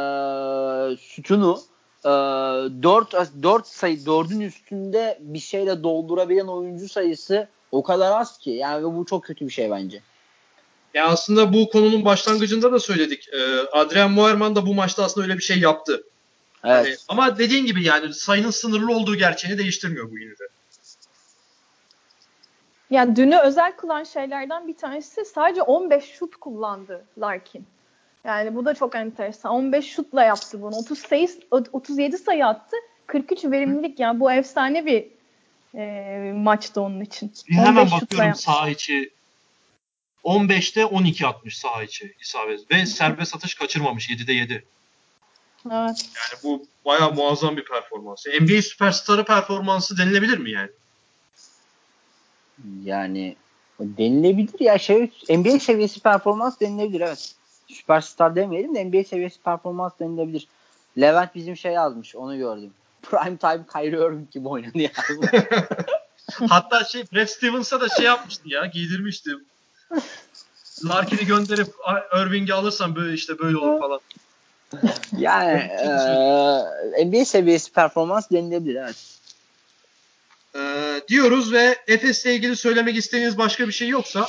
sütunu 0.96 1.60
e, 2.04 2.08
4, 2.08 3.12
4 3.42 3.66
sayı 3.66 3.96
4'ün 3.96 4.40
üstünde 4.40 5.18
bir 5.20 5.38
şeyle 5.38 5.82
doldurabilen 5.82 6.46
oyuncu 6.46 6.88
sayısı 6.88 7.48
o 7.72 7.82
kadar 7.82 8.20
az 8.20 8.38
ki. 8.38 8.50
Yani 8.50 8.84
bu 8.84 9.06
çok 9.06 9.24
kötü 9.24 9.46
bir 9.46 9.52
şey 9.52 9.70
bence. 9.70 10.02
Ya 10.94 11.06
aslında 11.06 11.52
bu 11.52 11.70
konunun 11.70 12.04
başlangıcında 12.04 12.72
da 12.72 12.80
söyledik. 12.80 13.28
Ee, 13.32 13.58
Adrian 13.72 14.10
Moerman 14.10 14.56
da 14.56 14.66
bu 14.66 14.74
maçta 14.74 15.04
aslında 15.04 15.26
öyle 15.26 15.38
bir 15.38 15.42
şey 15.42 15.58
yaptı. 15.58 16.04
Evet. 16.64 16.86
Hani 16.86 16.96
ama 17.08 17.38
dediğin 17.38 17.66
gibi 17.66 17.84
yani 17.84 18.14
sayının 18.14 18.50
sınırlı 18.50 18.96
olduğu 18.96 19.16
gerçeğini 19.16 19.58
değiştirmiyor 19.58 20.10
bu 20.10 20.18
yine 20.18 20.30
de. 20.30 20.48
Yani 22.90 23.16
dünü 23.16 23.36
özel 23.36 23.72
kılan 23.76 24.04
şeylerden 24.04 24.68
bir 24.68 24.76
tanesi 24.76 25.24
sadece 25.24 25.62
15 25.62 26.04
şut 26.04 26.36
kullandı 26.36 27.04
Larkin. 27.18 27.66
Yani 28.24 28.54
bu 28.54 28.64
da 28.64 28.74
çok 28.74 28.94
enteresan. 28.94 29.52
15 29.52 29.84
şutla 29.84 30.24
yaptı 30.24 30.62
bunu. 30.62 30.76
30 30.76 30.98
sayı 30.98 31.28
37 31.50 32.18
sayı 32.18 32.46
attı. 32.46 32.76
43 33.06 33.44
verimlilik 33.44 34.00
yani 34.00 34.20
bu 34.20 34.32
efsane 34.32 34.86
bir 34.86 35.17
e, 35.74 36.32
maçtı 36.36 36.80
onun 36.80 37.00
için. 37.00 37.32
Hemen 37.48 37.76
15 37.76 37.90
şutla 37.90 38.06
bakıyorum 38.06 38.34
sağ 38.34 38.68
içi 38.68 39.10
15'te 40.24 40.84
12 40.84 41.26
atmış 41.26 41.58
sağ 41.58 41.82
içi 41.82 42.14
isabet 42.20 42.70
ve 42.70 42.86
serbest 42.86 43.36
atış 43.36 43.54
kaçırmamış 43.54 44.10
7'de 44.10 44.32
7. 44.32 44.64
Evet. 45.66 46.10
Yani 46.16 46.42
bu 46.42 46.66
bayağı 46.84 47.14
muazzam 47.14 47.56
bir 47.56 47.64
performans. 47.64 48.26
NBA 48.40 48.62
süperstarı 48.62 49.24
performansı 49.24 49.98
denilebilir 49.98 50.38
mi 50.38 50.50
yani? 50.50 50.70
Yani 52.84 53.36
denilebilir 53.80 54.60
ya 54.60 54.78
şey 54.78 55.10
NBA 55.28 55.58
seviyesi 55.60 56.00
performans 56.00 56.60
denilebilir 56.60 57.00
evet. 57.00 57.34
Süperstar 57.68 58.36
demeyelim 58.36 58.74
de 58.74 58.84
NBA 58.84 59.04
seviyesi 59.04 59.42
performans 59.42 59.92
denilebilir. 60.00 60.48
Levent 61.00 61.34
bizim 61.34 61.56
şey 61.56 61.72
yazmış 61.72 62.16
onu 62.16 62.38
gördüm. 62.38 62.72
Prime 63.10 63.36
time 63.36 63.64
Kyrie 63.72 64.06
Irving 64.06 64.30
gibi 64.30 64.48
oynadı 64.48 64.78
ya. 64.78 64.90
Hatta 66.48 66.84
şey 66.84 67.04
Brad 67.12 67.26
Stevens'a 67.26 67.80
da 67.80 67.88
şey 67.88 68.04
yapmıştı 68.04 68.42
ya 68.46 68.66
giydirmişti. 68.66 69.30
Larkin'i 70.84 71.26
gönderip 71.26 71.68
Irving'i 72.16 72.54
alırsan 72.54 72.96
böyle 72.96 73.14
işte 73.14 73.38
böyle 73.38 73.56
olur 73.56 73.80
falan. 73.80 74.00
yani 75.18 75.70
eee 75.84 77.06
NBA 77.06 77.24
seviyesi 77.24 77.72
performans 77.72 78.30
denilebilir 78.30 78.76
evet. 78.76 78.96
Ee, 80.56 81.00
diyoruz 81.08 81.52
ve 81.52 81.76
Efes'le 81.86 82.26
ilgili 82.26 82.56
söylemek 82.56 82.96
istediğiniz 82.96 83.38
başka 83.38 83.68
bir 83.68 83.72
şey 83.72 83.88
yoksa 83.88 84.28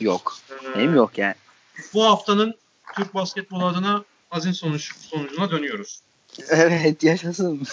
Yok. 0.00 0.36
e, 0.50 0.78
Benim 0.78 0.94
yok 0.96 1.18
yani. 1.18 1.34
bu 1.94 2.04
haftanın 2.04 2.54
Türk 2.96 3.14
basketbol 3.14 3.62
adına 3.62 4.04
azin 4.30 4.52
sonuç 4.52 4.94
sonucuna 4.96 5.50
dönüyoruz. 5.50 6.00
Evet 6.50 7.02
yaşasın. 7.02 7.62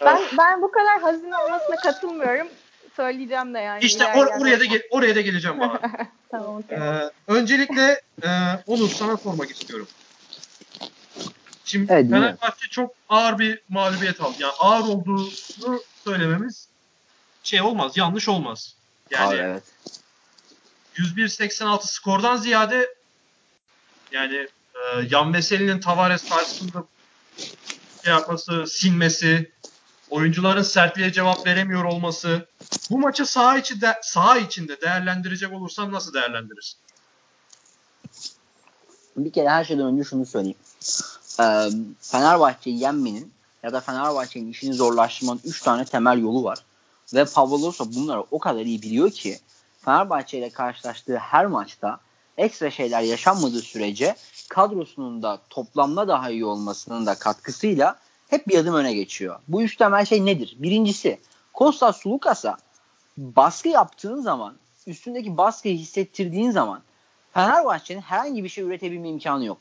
Ben 0.00 0.20
ben 0.38 0.62
bu 0.62 0.70
kadar 0.70 1.00
hazin 1.00 1.30
olmasına 1.32 1.76
katılmıyorum. 1.76 2.48
Söyleyeceğim 2.96 3.54
de 3.54 3.58
yani. 3.58 3.84
işte 3.84 4.04
or- 4.04 4.42
oraya 4.42 4.60
da 4.60 4.64
ge- 4.64 4.88
oraya 4.90 5.14
da 5.14 5.20
geleceğim 5.20 5.60
Bahar. 5.60 5.80
Tamam 6.30 6.56
okey. 6.56 6.78
Ee, 6.78 7.10
öncelikle 7.28 8.00
e, 8.22 8.28
Onur 8.66 8.88
sana 8.90 9.16
sormak 9.16 9.50
istiyorum. 9.50 9.88
Şimdi 11.64 11.92
Evet. 11.92 12.10
Fenerbahçe 12.10 12.68
çok 12.70 12.94
ağır 13.08 13.38
bir 13.38 13.62
mağlubiyet 13.68 14.20
aldı. 14.20 14.34
Yani 14.38 14.52
ağır 14.58 14.84
olduğunu 14.84 15.28
söylememiz 16.04 16.68
şey 17.42 17.60
olmaz, 17.62 17.96
yanlış 17.96 18.28
olmaz. 18.28 18.74
Yani 19.10 19.28
Abi, 19.28 19.36
evet. 19.36 19.62
101-86 20.96 21.86
skordan 21.86 22.36
ziyade 22.36 22.94
yani 24.12 24.48
e, 24.74 25.08
Yan 25.10 25.34
Veseli'nin 25.34 25.80
Tavares 25.80 26.28
karşısında 26.28 26.84
şey 28.04 28.12
yapması, 28.12 28.64
sinmesi, 28.66 29.52
oyuncuların 30.10 30.62
sertliğe 30.62 31.12
cevap 31.12 31.46
veremiyor 31.46 31.84
olması. 31.84 32.46
Bu 32.90 32.98
maçı 32.98 33.26
saha 33.26 33.58
içi 33.58 33.80
de, 33.80 33.98
saha 34.02 34.38
içinde 34.38 34.80
değerlendirecek 34.80 35.52
olursan 35.52 35.92
nasıl 35.92 36.14
değerlendirirsin? 36.14 36.78
Bir 39.16 39.32
kere 39.32 39.48
her 39.48 39.64
şeyden 39.64 39.86
önce 39.86 40.04
şunu 40.04 40.26
söyleyeyim. 40.26 40.56
Ee, 41.40 41.68
Fenerbahçe'yi 42.00 42.80
yenmenin 42.80 43.32
ya 43.62 43.72
da 43.72 43.80
Fenerbahçe'nin 43.80 44.50
işini 44.50 44.74
zorlaştırmanın 44.74 45.40
3 45.44 45.62
tane 45.62 45.84
temel 45.84 46.18
yolu 46.18 46.44
var. 46.44 46.58
Ve 47.14 47.24
Pavloso 47.24 47.92
bunları 47.94 48.24
o 48.30 48.38
kadar 48.38 48.60
iyi 48.60 48.82
biliyor 48.82 49.10
ki 49.10 49.38
Fenerbahçe 49.84 50.38
ile 50.38 50.50
karşılaştığı 50.50 51.16
her 51.16 51.46
maçta 51.46 52.00
ekstra 52.36 52.70
şeyler 52.70 53.00
yaşanmadığı 53.00 53.60
sürece 53.60 54.16
kadrosunun 54.48 55.22
da 55.22 55.38
toplamda 55.50 56.08
daha 56.08 56.30
iyi 56.30 56.44
olmasının 56.44 57.06
da 57.06 57.14
katkısıyla 57.14 57.98
hep 58.28 58.48
bir 58.48 58.58
adım 58.58 58.74
öne 58.74 58.94
geçiyor. 58.94 59.40
Bu 59.48 59.62
üç 59.62 59.76
temel 59.76 60.04
şey 60.04 60.26
nedir? 60.26 60.56
Birincisi 60.58 61.20
Kostas 61.52 61.96
Sulukas'a 61.96 62.56
baskı 63.16 63.68
yaptığın 63.68 64.20
zaman 64.20 64.54
üstündeki 64.86 65.36
baskıyı 65.36 65.76
hissettirdiğin 65.76 66.50
zaman 66.50 66.82
Fenerbahçe'nin 67.32 68.00
herhangi 68.00 68.44
bir 68.44 68.48
şey 68.48 68.64
üretebilme 68.64 69.08
imkanı 69.08 69.44
yok. 69.44 69.58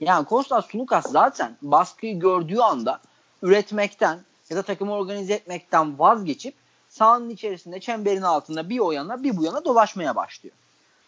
Yani 0.00 0.24
Kostas 0.24 0.66
Sulukas 0.66 1.10
zaten 1.10 1.56
baskıyı 1.62 2.18
gördüğü 2.18 2.58
anda 2.58 3.00
üretmekten 3.42 4.20
ya 4.50 4.56
da 4.56 4.62
takımı 4.62 4.92
organize 4.92 5.34
etmekten 5.34 5.98
vazgeçip 5.98 6.54
sahanın 6.88 7.30
içerisinde 7.30 7.80
çemberin 7.80 8.22
altında 8.22 8.68
bir 8.68 8.78
o 8.78 8.92
yana 8.92 9.22
bir 9.22 9.36
bu 9.36 9.44
yana 9.44 9.64
dolaşmaya 9.64 10.16
başlıyor. 10.16 10.56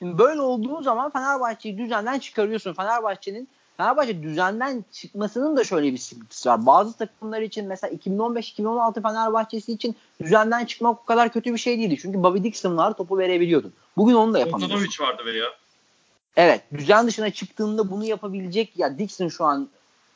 Şimdi 0.03 0.19
böyle 0.19 0.41
olduğu 0.41 0.83
zaman 0.83 1.11
Fenerbahçe'yi 1.11 1.79
düzenden 1.79 2.19
çıkarıyorsun. 2.19 2.73
Fenerbahçe'nin 2.73 3.49
Fenerbahçe 3.77 4.23
düzenden 4.23 4.85
çıkmasının 4.93 5.57
da 5.57 5.65
şöyle 5.65 5.93
bir 5.93 5.99
sıkıntısı 5.99 6.49
var. 6.49 6.67
Bazı 6.67 6.97
takımlar 6.97 7.43
için 7.43 7.67
mesela 7.67 7.95
2015-2016 7.95 9.03
Fenerbahçesi 9.03 9.73
için 9.73 9.97
düzenden 10.23 10.65
çıkmak 10.65 11.03
o 11.03 11.05
kadar 11.05 11.33
kötü 11.33 11.53
bir 11.53 11.59
şey 11.59 11.79
değildi. 11.79 11.99
Çünkü 12.03 12.23
Bobby 12.23 12.43
Dixon'lar 12.43 12.97
topu 12.97 13.19
verebiliyordun. 13.19 13.73
Bugün 13.97 14.15
onu 14.15 14.35
da 14.35 14.39
yapamıyorsun. 14.39 14.71
Bogdanovic 14.71 15.07
vardı 15.07 15.23
böyle 15.27 15.39
ya. 15.39 15.49
Evet. 16.37 16.63
Düzen 16.75 17.07
dışına 17.07 17.31
çıktığında 17.31 17.91
bunu 17.91 18.05
yapabilecek 18.05 18.79
ya 18.79 18.99
Dixon 18.99 19.29
şu 19.29 19.45
an 19.45 19.69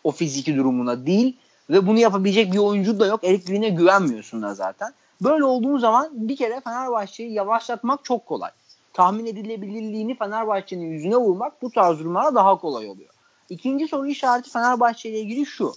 o 0.05 0.11
fiziki 0.13 0.57
durumuna 0.57 1.07
değil 1.07 1.37
ve 1.71 1.87
bunu 1.87 1.99
yapabilecek 1.99 2.53
bir 2.53 2.59
oyuncu 2.59 3.01
da 3.01 3.07
yok. 3.07 3.25
Eric 3.25 3.53
Green'e 3.53 3.69
güvenmiyorsun 3.69 4.43
da 4.43 4.55
zaten. 4.55 4.95
Böyle 5.21 5.45
olduğu 5.45 5.79
zaman 5.79 6.11
bir 6.13 6.37
kere 6.37 6.61
Fenerbahçe'yi 6.61 7.33
yavaşlatmak 7.33 8.05
çok 8.05 8.27
kolay. 8.27 8.51
Tahmin 8.97 9.27
edilebilirliğini 9.27 10.19
Fenerbahçe'nin 10.19 10.91
yüzüne 10.91 11.17
vurmak 11.17 11.63
bu 11.63 11.71
tarz 11.71 11.99
durumlarda 11.99 12.35
daha 12.35 12.59
kolay 12.59 12.89
oluyor. 12.89 13.11
İkinci 13.49 13.89
soru 13.89 14.07
işareti 14.07 14.51
Fenerbahçe 14.51 15.11
ile 15.11 15.21
ilgili 15.21 15.47
şu. 15.47 15.75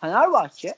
Fenerbahçe 0.00 0.74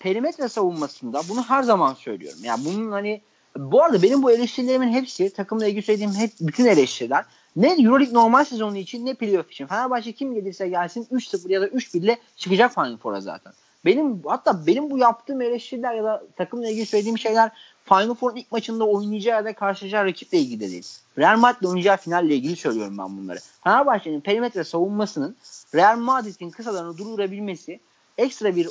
perimetre 0.00 0.48
savunmasında 0.48 1.20
bunu 1.28 1.42
her 1.42 1.62
zaman 1.62 1.94
söylüyorum. 1.94 2.38
Yani 2.42 2.64
bunun 2.64 2.92
hani 2.92 3.20
bu 3.56 3.82
arada 3.82 4.02
benim 4.02 4.22
bu 4.22 4.30
eleştirilerimin 4.30 4.92
hepsi 4.92 5.32
takımla 5.32 5.66
ilgili 5.66 5.82
söylediğim 5.82 6.14
hep 6.14 6.30
bütün 6.40 6.66
eleştiriler 6.66 7.24
ne 7.56 7.72
Euroleague 7.72 8.14
normal 8.14 8.44
sezonu 8.44 8.76
için 8.76 9.06
ne 9.06 9.14
playoff 9.14 9.52
için. 9.52 9.66
Fenerbahçe 9.66 10.12
kim 10.12 10.34
gelirse 10.34 10.68
gelsin 10.68 11.06
3-0 11.12 11.52
ya 11.52 11.60
da 11.60 11.66
3-1 11.66 11.98
ile 11.98 12.18
çıkacak 12.36 12.74
Final 12.74 12.96
Four'a 12.96 13.20
zaten. 13.20 13.52
Benim 13.84 14.22
hatta 14.24 14.66
benim 14.66 14.90
bu 14.90 14.98
yaptığım 14.98 15.40
eleştiriler 15.40 15.94
ya 15.94 16.04
da 16.04 16.22
takımla 16.36 16.68
ilgili 16.68 16.86
söylediğim 16.86 17.18
şeyler 17.18 17.50
Final 17.88 18.14
Four'un 18.14 18.36
ilk 18.36 18.52
maçında 18.52 18.84
oynayacağı 18.84 19.36
ya 19.36 19.44
da 19.44 19.52
karşılaşacağı 19.52 20.04
rakiple 20.04 20.38
ilgili 20.38 20.60
de 20.60 20.70
değil. 20.70 20.86
Real 21.18 21.38
Madrid'le 21.38 21.68
oynayacağı 21.68 21.96
finalle 21.96 22.34
ilgili 22.34 22.56
söylüyorum 22.56 22.98
ben 22.98 23.18
bunları. 23.18 23.38
Fenerbahçe'nin 23.64 24.20
perimetre 24.20 24.64
savunmasının 24.64 25.36
Real 25.74 25.98
Madrid'in 25.98 26.50
kısalarını 26.50 26.98
durdurabilmesi 26.98 27.80
ekstra 28.18 28.56
bir 28.56 28.68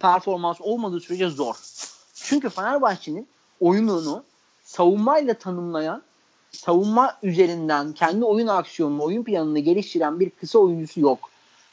performans 0.00 0.60
olmadığı 0.60 1.00
sürece 1.00 1.28
zor. 1.28 1.54
Çünkü 2.14 2.50
Fenerbahçe'nin 2.50 3.28
oyununu 3.60 4.24
savunmayla 4.64 5.34
tanımlayan 5.34 6.02
savunma 6.52 7.18
üzerinden 7.22 7.92
kendi 7.92 8.24
oyun 8.24 8.46
aksiyonunu, 8.46 9.02
oyun 9.02 9.24
planını 9.24 9.58
geliştiren 9.58 10.20
bir 10.20 10.30
kısa 10.30 10.58
oyuncusu 10.58 11.00
yok. 11.00 11.18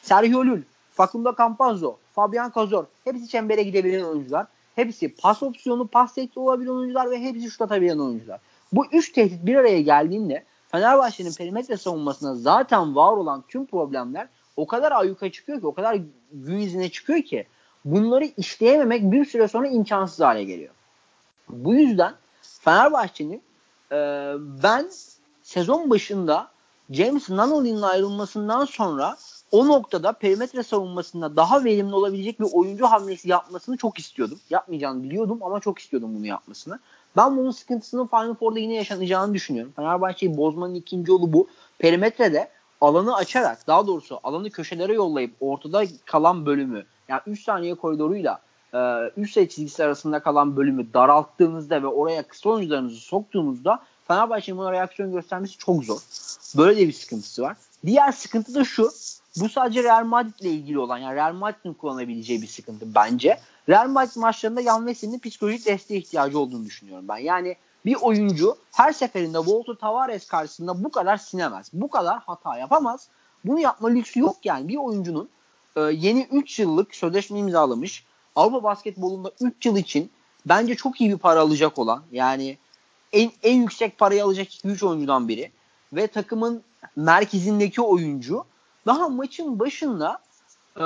Sergio 0.02 0.46
Lul, 0.46 0.62
Facundo 0.94 1.36
Campazzo, 1.38 1.98
Fabian 2.14 2.52
Cazor 2.56 2.86
hepsi 3.04 3.28
çembere 3.28 3.64
gidebilen 3.64 4.04
oyuncular. 4.04 4.48
Hepsi 4.80 5.16
pas 5.16 5.44
opsiyonu, 5.44 5.88
pas 5.88 6.14
tehdidi 6.14 6.40
olabilen 6.40 6.72
oyuncular 6.72 7.12
ve 7.12 7.22
hepsi 7.22 7.52
şut 7.52 7.62
atabilen 7.62 8.00
oyuncular. 8.00 8.40
Bu 8.72 8.86
üç 8.92 9.12
tehdit 9.12 9.46
bir 9.46 9.56
araya 9.56 9.82
geldiğinde 9.82 10.44
Fenerbahçe'nin 10.72 11.34
perimetre 11.34 11.78
savunmasında 11.78 12.36
zaten 12.36 12.96
var 12.96 13.14
olan 13.14 13.44
tüm 13.48 13.66
problemler 13.66 14.28
o 14.56 14.68
kadar 14.68 14.92
ayyuka 14.92 15.32
çıkıyor 15.32 15.60
ki, 15.60 15.68
o 15.68 15.74
kadar 15.74 16.00
gün 16.34 16.58
yüzüne 16.58 16.90
çıkıyor 16.90 17.22
ki 17.22 17.48
bunları 17.86 18.26
işleyememek 18.26 19.12
bir 19.12 19.26
süre 19.26 19.48
sonra 19.48 19.68
imkansız 19.68 20.20
hale 20.20 20.44
geliyor. 20.44 20.74
Bu 21.50 21.76
yüzden 21.76 22.14
Fenerbahçe'nin 22.42 23.42
e, 23.92 23.96
ben 24.64 24.90
sezon 25.42 25.90
başında 25.90 26.52
James 26.92 27.30
Nunnally'nin 27.30 27.82
ayrılmasından 27.82 28.66
sonra 28.66 29.18
o 29.52 29.68
noktada 29.68 30.14
perimetre 30.14 30.64
savunmasında 30.64 31.36
daha 31.36 31.64
verimli 31.64 31.96
olabilecek 31.96 32.40
bir 32.40 32.48
oyuncu 32.54 32.86
hamlesi 32.86 33.30
yapmasını 33.30 33.78
çok 33.78 34.00
istiyordum. 34.00 34.40
Yapmayacağını 34.50 35.04
biliyordum 35.04 35.40
ama 35.42 35.60
çok 35.60 35.80
istiyordum 35.80 36.16
bunu 36.16 36.26
yapmasını. 36.26 36.80
Ben 37.18 37.38
bunun 37.38 37.52
sıkıntısının 37.52 38.08
Final 38.08 38.36
Four'da 38.36 38.60
yine 38.60 38.76
yaşanacağını 38.76 39.34
düşünüyorum. 39.34 39.74
Fenerbahçe'yi 39.76 40.38
bozmanın 40.38 40.76
ikinci 40.76 41.12
yolu 41.12 41.34
bu. 41.34 41.48
Perimetrede 41.80 42.50
alanı 42.82 43.16
açarak 43.16 43.68
daha 43.68 43.88
doğrusu 43.88 44.20
alanı 44.24 44.50
köşelere 44.50 44.94
yollayıp 44.94 45.32
ortada 45.40 45.84
kalan 46.06 46.46
bölümü 46.46 46.86
yani 47.08 47.22
3 47.28 47.44
saniye 47.44 47.76
koridoruyla 47.76 48.40
3 49.18 49.34
sayı 49.34 49.50
çizgisi 49.50 49.84
arasında 49.84 50.20
kalan 50.20 50.58
bölümü 50.58 50.94
daralttığınızda 50.94 51.84
ve 51.84 51.88
oraya 51.88 52.24
kısa 52.24 52.50
oyuncularınızı 52.50 53.00
soktuğunuzda 53.00 53.80
Fenerbahçe'nin 54.08 54.58
buna 54.58 54.72
reaksiyon 54.72 55.12
göstermesi 55.12 55.58
çok 55.58 55.84
zor. 55.84 56.00
Böyle 56.58 56.78
de 56.78 56.88
bir 56.88 56.94
sıkıntısı 56.94 57.42
var. 57.42 57.58
Diğer 57.86 58.12
sıkıntı 58.12 58.56
da 58.56 58.64
şu. 58.64 58.92
Bu 59.40 59.50
sadece 59.50 59.84
Real 59.84 60.06
Madrid 60.06 60.40
ile 60.40 60.50
ilgili 60.50 60.80
olan 60.80 60.98
yani 60.98 61.16
Real 61.16 61.34
Madrid'in 61.34 61.74
kullanabileceği 61.74 62.42
bir 62.42 62.48
sıkıntı 62.48 62.96
bence. 62.96 63.40
Real 63.70 63.88
Madrid 63.88 64.22
maçlarında 64.22 64.62
Yan 64.62 64.86
Veseli'nin 64.86 65.20
psikolojik 65.20 65.66
desteğe 65.66 66.00
ihtiyacı 66.00 66.40
olduğunu 66.40 66.66
düşünüyorum 66.66 67.08
ben. 67.08 67.18
Yani 67.18 67.56
bir 67.86 67.96
oyuncu 67.96 68.58
her 68.72 68.92
seferinde 68.92 69.38
Walter 69.38 69.74
Tavares 69.74 70.28
karşısında 70.28 70.84
bu 70.84 70.92
kadar 70.92 71.18
sinemez. 71.18 71.70
Bu 71.74 71.90
kadar 71.90 72.20
hata 72.20 72.58
yapamaz. 72.58 73.08
Bunu 73.46 73.60
yapma 73.60 73.90
lüksü 73.90 74.20
yok 74.20 74.38
yani. 74.44 74.68
Bir 74.68 74.76
oyuncunun 74.76 75.30
e, 75.76 75.82
yeni 75.82 76.28
3 76.32 76.60
yıllık 76.60 76.96
sözleşme 76.96 77.40
imzalamış. 77.40 78.06
Avrupa 78.36 78.64
basketbolunda 78.64 79.32
3 79.42 79.66
yıl 79.66 79.78
için 79.78 80.12
bence 80.46 80.76
çok 80.76 81.02
iyi 81.02 81.12
bir 81.12 81.18
para 81.18 81.40
alacak 81.40 81.80
olan 81.80 82.04
yani 82.12 82.58
en, 83.14 83.32
en 83.44 83.62
yüksek 83.62 83.98
parayı 83.98 84.24
alacak 84.24 84.48
2-3 84.48 84.86
oyuncudan 84.86 85.28
biri 85.28 85.52
ve 85.94 86.08
takımın 86.08 86.64
merkezindeki 86.96 87.82
oyuncu 87.82 88.46
daha 88.86 89.10
maçın 89.10 89.60
başında 89.60 90.20
e, 90.78 90.82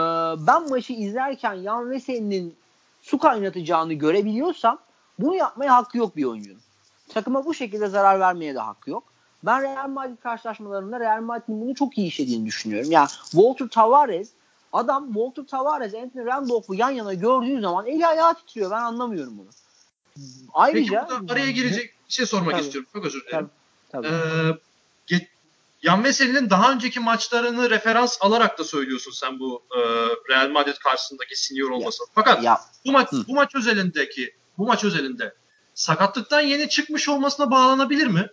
ben 0.48 0.70
maçı 0.70 0.94
izlerken 0.94 1.54
Yan 1.54 1.90
Veseli'nin 1.90 2.56
su 3.02 3.18
kaynatacağını 3.18 3.94
görebiliyorsam 3.94 4.80
bunu 5.20 5.36
yapmaya 5.36 5.76
hakkı 5.76 5.98
yok 5.98 6.16
bir 6.16 6.24
oyuncunun. 6.24 6.62
Takıma 7.10 7.46
bu 7.46 7.54
şekilde 7.54 7.88
zarar 7.88 8.20
vermeye 8.20 8.56
de 8.56 8.60
hakkı 8.60 8.90
yok. 8.90 9.04
Ben 9.44 9.62
Real 9.62 9.90
Madrid 9.90 10.18
karşılaşmalarında 10.18 11.00
Real 11.00 11.22
Madrid'in 11.22 11.62
bunu 11.62 11.76
çok 11.76 11.98
iyi 11.98 12.08
işlediğini 12.08 12.46
düşünüyorum. 12.46 12.92
Yani 12.92 13.08
Walter 13.08 13.68
Tavares 13.68 14.30
adam 14.74 15.06
Walter 15.06 15.44
Tavares, 15.44 15.94
Anthony 15.94 16.26
Randolph'u 16.26 16.76
yan 16.76 16.92
yana 16.92 17.14
gördüğü 17.14 17.62
zaman 17.62 17.88
eli 17.88 18.08
ayağı 18.08 18.36
titriyor. 18.36 18.72
Ben 18.72 18.82
anlamıyorum 18.82 19.38
bunu. 19.38 19.50
Ayrıca 20.54 21.08
Peki 21.10 21.22
burada 21.22 21.34
araya 21.34 21.52
girecek 21.52 21.94
bir 22.08 22.14
şey 22.14 22.26
sormak 22.26 22.52
tabii, 22.52 22.62
istiyorum. 22.62 22.90
Çok 22.94 23.06
özür 23.06 23.26
dilerim. 23.28 23.50
Tabii, 23.92 24.08
tabii. 24.08 24.16
Ee, 24.48 24.58
Yan 25.84 26.04
Veseli'nin 26.04 26.50
daha 26.50 26.72
önceki 26.72 27.00
maçlarını 27.00 27.70
referans 27.70 28.18
alarak 28.22 28.60
da 28.60 28.64
söylüyorsun 28.64 29.12
sen 29.12 29.40
bu 29.40 29.64
e, 29.76 29.80
Real 30.30 30.50
Madrid 30.50 30.78
karşısındaki 30.84 31.36
senior 31.36 31.70
olmasını. 31.70 32.08
Fakat 32.16 32.44
ya. 32.44 32.60
bu 32.86 32.92
maç 32.92 33.12
Hı. 33.12 33.24
bu 33.28 33.34
maç 33.34 33.56
özelindeki 33.56 34.34
bu 34.58 34.66
maç 34.66 34.84
özelinde 34.84 35.34
sakatlıktan 35.76 36.42
yeni 36.42 36.70
çıkmış 36.70 37.10
olmasına 37.10 37.52
bağlanabilir 37.52 38.08
mi? 38.08 38.30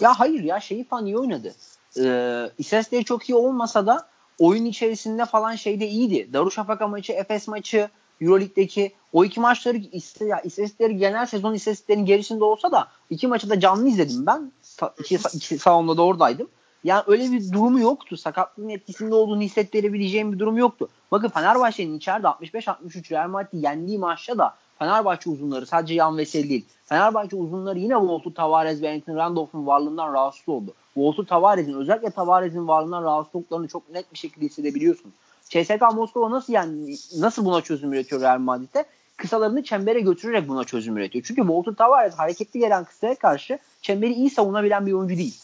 Ya 0.00 0.20
hayır 0.20 0.42
ya 0.42 0.60
şeyi 0.60 0.84
falan 0.84 1.06
iyi 1.06 1.18
oynadı. 1.18 1.54
Ee, 1.98 2.50
istatistikleri 2.58 3.04
çok 3.04 3.28
iyi 3.28 3.34
olmasa 3.34 3.86
da 3.86 4.08
oyun 4.38 4.64
içerisinde 4.64 5.24
falan 5.24 5.54
şeyde 5.54 5.88
iyiydi. 5.88 6.32
Darüşşafaka 6.32 6.88
maçı, 6.88 7.12
Efes 7.12 7.48
maçı, 7.48 7.88
Euroleague'deki 8.20 8.92
o 9.12 9.24
iki 9.24 9.40
maçları 9.40 9.76
ya, 10.20 10.40
istatistikleri 10.40 10.96
genel 10.96 11.26
sezon 11.26 11.54
istatistiklerinin 11.54 12.06
gerisinde 12.06 12.44
olsa 12.44 12.72
da 12.72 12.88
iki 13.10 13.26
maçı 13.26 13.50
da 13.50 13.60
canlı 13.60 13.88
izledim 13.88 14.26
ben. 14.26 14.52
İki, 14.98 15.18
iki 15.34 15.58
salonda 15.58 15.96
da 15.96 16.02
oradaydım. 16.02 16.48
Yani 16.84 17.02
öyle 17.06 17.32
bir 17.32 17.52
durumu 17.52 17.80
yoktu. 17.80 18.16
Sakatlığın 18.16 18.68
etkisinde 18.68 19.14
olduğunu 19.14 19.40
hissettirebileceğim 19.40 20.32
bir 20.32 20.38
durum 20.38 20.56
yoktu. 20.56 20.88
Bakın 21.12 21.28
Fenerbahçe'nin 21.28 21.96
içeride 21.96 22.26
65-63 22.26 23.10
Real 23.10 23.28
Madrid'i 23.28 23.64
yendiği 23.64 23.98
maçta 23.98 24.38
da 24.38 24.54
Fenerbahçe 24.78 25.30
uzunları 25.30 25.66
sadece 25.66 25.94
Yan 25.94 26.18
Veseli 26.18 26.48
değil. 26.48 26.66
Fenerbahçe 26.84 27.36
uzunları 27.36 27.78
yine 27.78 27.94
Walter 27.94 28.30
Tavares 28.30 28.82
ve 28.82 28.92
Anthony 28.92 29.16
Randolph'un 29.16 29.66
varlığından 29.66 30.14
rahatsız 30.14 30.48
oldu. 30.48 30.74
Walter 30.94 31.24
Tavares'in 31.24 31.74
özellikle 31.74 32.10
Tavares'in 32.10 32.68
varlığından 32.68 33.02
rahatsız 33.02 33.34
olduklarını 33.34 33.68
çok 33.68 33.90
net 33.90 34.12
bir 34.12 34.18
şekilde 34.18 34.46
hissedebiliyorsun. 34.46 35.12
CSK 35.48 35.94
Moskova 35.94 36.30
nasıl 36.30 36.52
yani 36.52 36.96
nasıl 37.18 37.44
buna 37.44 37.60
çözüm 37.60 37.92
üretiyor 37.92 38.20
Real 38.20 38.38
Madrid'de? 38.38 38.84
Kısalarını 39.16 39.62
çembere 39.62 40.00
götürerek 40.00 40.48
buna 40.48 40.64
çözüm 40.64 40.96
üretiyor. 40.96 41.24
Çünkü 41.28 41.40
Walter 41.40 41.72
Tavares 41.72 42.14
hareketli 42.14 42.60
gelen 42.60 42.84
kısaya 42.84 43.14
karşı 43.14 43.58
çemberi 43.82 44.12
iyi 44.12 44.30
savunabilen 44.30 44.86
bir 44.86 44.92
oyuncu 44.92 45.16
değil. 45.16 45.34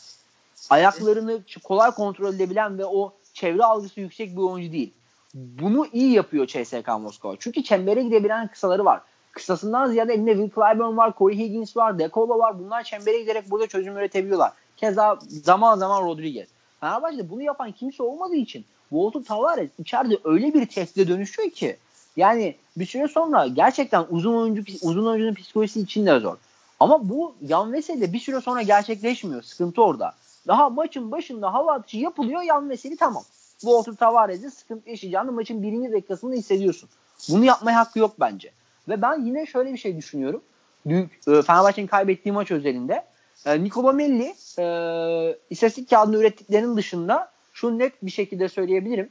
Ayaklarını 0.71 1.41
kolay 1.65 1.91
kontrol 1.91 2.35
edebilen 2.35 2.79
ve 2.79 2.85
o 2.85 3.13
çevre 3.35 3.65
algısı 3.65 4.01
yüksek 4.01 4.37
bir 4.37 4.43
oyuncu 4.43 4.73
değil. 4.73 4.93
Bunu 5.35 5.87
iyi 5.93 6.13
yapıyor 6.13 6.47
CSK 6.47 6.89
Moskova. 6.89 7.37
Çünkü 7.39 7.63
çembere 7.63 8.03
gidebilen 8.03 8.49
kısaları 8.49 8.85
var. 8.85 9.01
Kısasından 9.33 9.91
ziyade 9.91 10.15
elinde 10.15 10.33
Will 10.33 10.51
Clyburn 10.55 10.97
var, 10.97 11.15
Corey 11.19 11.39
Higgins 11.39 11.77
var, 11.77 11.99
Dekola 11.99 12.39
var. 12.39 12.59
Bunlar 12.59 12.83
çembere 12.83 13.21
giderek 13.21 13.51
burada 13.51 13.67
çözüm 13.67 13.97
üretebiliyorlar. 13.97 14.53
Keza 14.77 15.19
zaman 15.29 15.79
zaman 15.79 16.03
Rodriguez. 16.03 16.49
Fenerbahçe'de 16.81 17.31
bunu 17.31 17.43
yapan 17.43 17.73
kimse 17.73 18.03
olmadığı 18.03 18.37
için 18.37 18.65
Walter 18.89 19.25
Tavares 19.25 19.71
içeride 19.79 20.19
öyle 20.25 20.55
bir 20.55 20.67
tehdide 20.67 21.09
dönüşüyor 21.09 21.51
ki 21.51 21.77
yani 22.17 22.57
bir 22.77 22.87
süre 22.87 23.09
sonra 23.09 23.47
gerçekten 23.47 24.07
uzun 24.11 24.35
oyuncu 24.35 24.63
uzun 24.83 25.07
oyuncunun 25.07 25.35
psikolojisi 25.35 25.81
için 25.81 26.07
de 26.07 26.19
zor. 26.19 26.37
Ama 26.81 27.09
bu 27.09 27.35
Yan 27.49 27.73
Veseli 27.73 28.13
bir 28.13 28.19
süre 28.19 28.41
sonra 28.41 28.63
gerçekleşmiyor. 28.63 29.43
Sıkıntı 29.43 29.83
orada. 29.83 30.15
Daha 30.47 30.71
maçın 30.71 31.11
başında 31.11 31.53
hava 31.53 31.73
atışı 31.73 31.97
yapılıyor 31.97 32.43
Yan 32.43 32.71
Veseli 32.71 32.97
tamam. 32.97 33.23
Walter 33.61 33.93
Tavares'in 33.93 34.49
sıkıntı 34.49 34.91
yaşayacağını 34.91 35.33
maçın 35.33 35.63
birinci 35.63 35.93
dakikasında 35.93 36.35
hissediyorsun. 36.35 36.89
Bunu 37.29 37.45
yapmaya 37.45 37.79
hakkı 37.79 37.99
yok 37.99 38.15
bence. 38.21 38.53
Ve 38.89 39.03
ben 39.03 39.27
yine 39.27 39.47
şöyle 39.47 39.73
bir 39.73 39.79
şey 39.79 39.97
düşünüyorum. 39.97 40.43
Büyük, 40.87 41.13
e, 41.29 41.43
Fenerbahçe'nin 41.43 41.87
kaybettiği 41.87 42.33
maç 42.33 42.51
özelinde 42.51 43.05
e, 43.47 43.65
Nikola 43.65 43.93
Melli 43.93 44.35
e, 44.59 45.39
istatistik 45.51 45.91
kağıdını 45.91 46.17
ürettiklerinin 46.17 46.77
dışında 46.77 47.33
şunu 47.53 47.79
net 47.79 48.03
bir 48.03 48.11
şekilde 48.11 48.49
söyleyebilirim. 48.49 49.11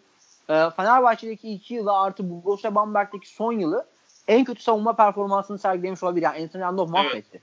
E, 0.50 0.70
Fenerbahçe'deki 0.70 1.52
iki 1.52 1.74
yılı 1.74 1.98
artı 2.00 2.44
Borussia 2.46 2.76
Bamberg'deki 2.76 3.30
son 3.30 3.54
yılı 3.54 3.86
en 4.28 4.44
kötü 4.44 4.64
savunma 4.64 4.96
performansını 4.96 5.60
sergilemiş 5.60 6.04
olabilir. 6.04 6.26
Yani 6.26 6.44
Anthony 6.44 6.62
Randolph 6.62 6.90
mahvetti. 6.90 7.42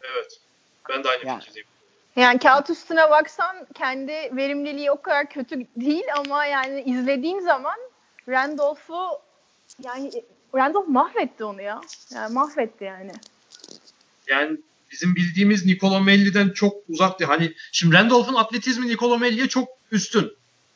Evet. 0.00 0.14
evet. 0.14 0.40
Ben 0.88 1.04
de 1.04 1.08
aynı 1.08 1.26
yani. 1.26 1.40
fikirdeyim. 1.40 1.66
Yani 2.20 2.38
kağıt 2.38 2.70
üstüne 2.70 3.10
baksan 3.10 3.66
kendi 3.74 4.12
verimliliği 4.12 4.90
o 4.90 5.02
kadar 5.02 5.30
kötü 5.30 5.66
değil 5.76 6.04
ama 6.16 6.44
yani 6.44 6.82
izlediğin 6.82 7.40
zaman 7.40 7.76
Randolph'u 8.28 9.08
yani 9.84 10.10
Randolph 10.54 10.88
mahvetti 10.88 11.44
onu 11.44 11.62
ya. 11.62 11.80
Yani 12.14 12.34
mahvetti 12.34 12.84
yani. 12.84 13.12
Yani 14.26 14.58
bizim 14.90 15.16
bildiğimiz 15.16 15.66
Nicolo 15.66 16.00
Melli'den 16.00 16.48
çok 16.48 16.74
uzaktı. 16.88 17.24
Hani 17.24 17.54
şimdi 17.72 17.96
Randolph'un 17.96 18.34
atletizmi 18.34 18.88
Nicolo 18.88 19.18
Melli'ye 19.18 19.48
çok 19.48 19.68
üstün. 19.92 20.32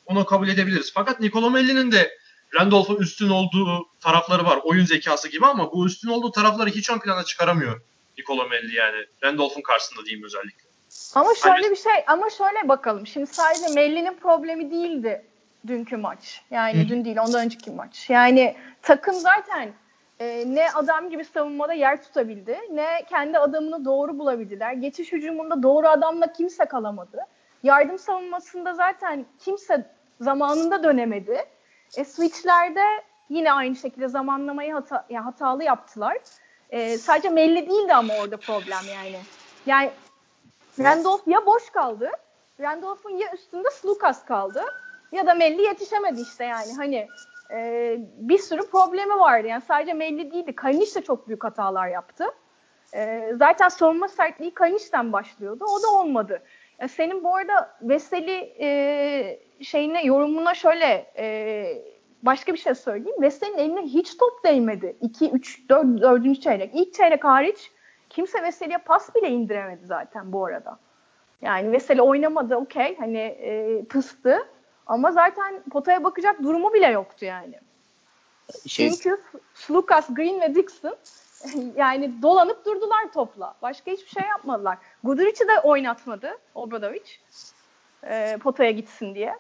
Onu 0.07 0.25
kabul 0.25 0.49
edebiliriz. 0.49 0.93
Fakat 0.95 1.21
Nicolo 1.21 1.51
Melli'nin 1.51 1.93
de 1.93 2.19
Randolph'un 2.55 2.97
üstün 2.97 3.29
olduğu 3.29 3.89
tarafları 4.01 4.45
var. 4.45 4.61
Oyun 4.65 4.85
zekası 4.85 5.29
gibi 5.29 5.47
ama 5.47 5.73
bu 5.73 5.87
üstün 5.87 6.09
olduğu 6.09 6.31
tarafları 6.31 6.71
hiç 6.71 6.91
ön 6.91 6.99
plana 6.99 7.25
çıkaramıyor 7.25 7.81
Nicolo 8.19 8.49
Melli 8.49 8.75
yani. 8.75 9.07
Randolph'un 9.23 9.63
karşısında 9.63 10.05
diyeyim 10.05 10.25
özellikle. 10.25 10.74
Ama 11.15 11.35
şöyle 11.35 11.71
bir 11.71 11.77
şey 11.77 12.05
ama 12.07 12.31
şöyle 12.31 12.69
bakalım. 12.69 13.07
Şimdi 13.07 13.27
sadece 13.27 13.69
Melli'nin 13.69 14.15
problemi 14.15 14.71
değildi 14.71 15.25
dünkü 15.67 15.97
maç. 15.97 16.43
Yani 16.51 16.85
Hı. 16.85 16.89
dün 16.89 17.05
değil 17.05 17.17
ondan 17.21 17.45
önceki 17.45 17.71
maç. 17.71 18.11
Yani 18.11 18.57
takım 18.83 19.15
zaten 19.15 19.73
e, 20.21 20.45
ne 20.47 20.71
adam 20.71 21.11
gibi 21.11 21.25
savunmada 21.25 21.73
yer 21.73 22.03
tutabildi 22.03 22.59
ne 22.73 23.05
kendi 23.11 23.39
adamını 23.39 23.85
doğru 23.85 24.19
bulabildiler. 24.19 24.73
Geçiş 24.73 25.13
hücumunda 25.13 25.63
doğru 25.63 25.89
adamla 25.89 26.33
kimse 26.33 26.65
kalamadı. 26.65 27.19
Yardım 27.63 27.99
savunmasında 27.99 28.75
zaten 28.75 29.27
kimse 29.39 29.91
zamanında 30.21 30.83
dönemedi. 30.83 31.45
E, 31.97 32.05
switchlerde 32.05 32.85
yine 33.29 33.53
aynı 33.53 33.77
şekilde 33.77 34.09
zamanlamayı 34.09 34.73
hata, 34.73 35.07
yani 35.11 35.25
hatalı 35.25 35.65
yaptılar. 35.65 36.17
E, 36.71 36.99
sadece 36.99 37.29
Melli 37.29 37.69
değildi 37.69 37.95
ama 37.95 38.15
orada 38.15 38.37
problem 38.37 38.83
yani. 38.95 39.17
Yani 39.67 39.91
Randolph 40.79 41.29
ya 41.29 41.47
boş 41.47 41.71
kaldı. 41.71 42.11
Randolph'un 42.61 43.11
ya 43.11 43.33
üstünde 43.35 43.71
Slukas 43.71 44.25
kaldı. 44.25 44.65
Ya 45.13 45.27
da 45.27 45.35
Melli 45.35 45.63
yetişemedi 45.63 46.21
işte 46.21 46.45
yani. 46.45 46.73
Hani 46.77 47.09
e, 47.51 47.97
bir 48.17 48.39
sürü 48.39 48.71
problemi 48.71 49.19
vardı. 49.19 49.49
Yani 49.49 49.63
sadece 49.69 49.93
Melli 49.93 50.33
değildi. 50.33 50.55
Kalinic 50.55 50.95
de 50.95 51.03
çok 51.03 51.29
büyük 51.29 51.45
hatalar 51.45 51.89
yaptı. 51.89 52.25
E, 52.95 53.31
zaten 53.35 53.69
savunma 53.69 54.09
sertliği 54.09 54.55
Kalinic'ten 54.55 55.13
başlıyordu. 55.13 55.65
O 55.65 55.83
da 55.83 55.89
olmadı. 55.89 56.43
E, 56.79 56.89
senin 56.89 57.25
bu 57.25 57.37
arada 57.37 57.77
Veseli 57.83 58.55
e, 58.61 59.41
şeyine 59.63 60.05
yorumuna 60.05 60.55
şöyle 60.55 61.13
e, 61.19 61.67
başka 62.23 62.53
bir 62.53 62.59
şey 62.59 62.75
söyleyeyim. 62.75 63.23
Veseli'nin 63.23 63.59
eline 63.59 63.83
hiç 63.83 64.17
top 64.17 64.45
değmedi. 64.45 64.97
2, 65.01 65.31
3, 65.31 65.69
4, 65.69 66.01
4. 66.01 66.43
çeyrek. 66.43 66.71
İlk 66.75 66.95
çeyrek 66.95 67.25
hariç 67.25 67.71
kimse 68.15 68.43
Veseli'ye 68.43 68.79
pas 68.79 69.15
bile 69.15 69.31
indiremedi 69.31 69.87
zaten 69.87 70.33
bu 70.33 70.47
arada. 70.47 70.79
Yani 71.43 71.73
Veseli 71.73 72.03
oynamadı 72.03 72.57
okey 72.57 72.97
hani 72.99 73.19
e, 73.19 73.85
pıstı 73.85 74.49
ama 74.87 75.13
zaten 75.13 75.63
potaya 75.71 76.05
bakacak 76.05 76.43
durumu 76.43 76.75
bile 76.75 76.87
yoktu 76.87 77.25
yani. 77.25 77.61
Şey... 78.67 78.91
Çünkü 78.91 79.21
Lucas, 79.71 80.15
Green 80.15 80.41
ve 80.41 80.55
Dixon 80.55 80.97
yani 81.77 82.23
dolanıp 82.23 82.65
durdular 82.65 83.13
topla. 83.15 83.55
Başka 83.63 83.91
hiçbir 83.91 84.21
şey 84.21 84.29
yapmadılar. 84.29 84.79
Guduric'i 85.05 85.49
de 85.49 85.61
oynatmadı 85.61 86.39
Obradovic. 86.55 87.05
E, 88.05 88.37
potaya 88.43 88.71
gitsin 88.71 89.15
diye. 89.15 89.39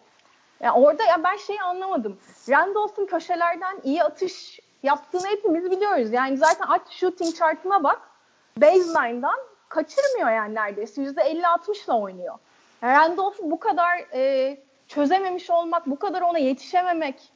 Yani 0.60 0.72
orada 0.72 1.04
ya 1.04 1.24
ben 1.24 1.36
şeyi 1.36 1.62
anlamadım. 1.62 2.18
Randolph'un 2.48 3.06
köşelerden 3.06 3.80
iyi 3.84 4.02
atış 4.02 4.60
yaptığını 4.82 5.26
hepimiz 5.26 5.70
biliyoruz. 5.70 6.12
Yani 6.12 6.36
zaten 6.36 6.66
at 6.68 6.90
shooting 6.90 7.34
chartına 7.34 7.84
bak. 7.84 8.13
Baseline'dan 8.60 9.38
kaçırmıyor 9.68 10.30
yani 10.30 10.54
neredeyse. 10.54 11.02
%50-60'la 11.02 12.00
oynuyor. 12.00 12.38
Randolph 12.82 13.36
bu 13.42 13.60
kadar 13.60 13.98
e, 14.12 14.56
çözememiş 14.88 15.50
olmak, 15.50 15.86
bu 15.86 15.98
kadar 15.98 16.22
ona 16.22 16.38
yetişememek, 16.38 17.32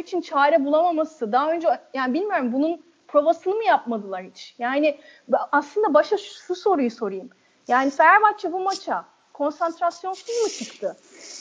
için 0.00 0.20
çare 0.20 0.64
bulamaması, 0.64 1.32
daha 1.32 1.52
önce 1.52 1.68
yani 1.94 2.14
bilmiyorum 2.14 2.52
bunun 2.52 2.82
provasını 3.08 3.54
mı 3.54 3.64
yapmadılar 3.64 4.22
hiç? 4.22 4.54
Yani 4.58 4.98
aslında 5.52 5.94
başa 5.94 6.18
şu, 6.18 6.44
şu 6.46 6.54
soruyu 6.54 6.90
sorayım. 6.90 7.30
Yani 7.68 7.90
Fenerbahçe 7.90 8.52
bu 8.52 8.60
maça 8.60 9.04
konsantrasyonsuz 9.32 10.42
mu 10.42 10.48
çıktı? 10.48 10.96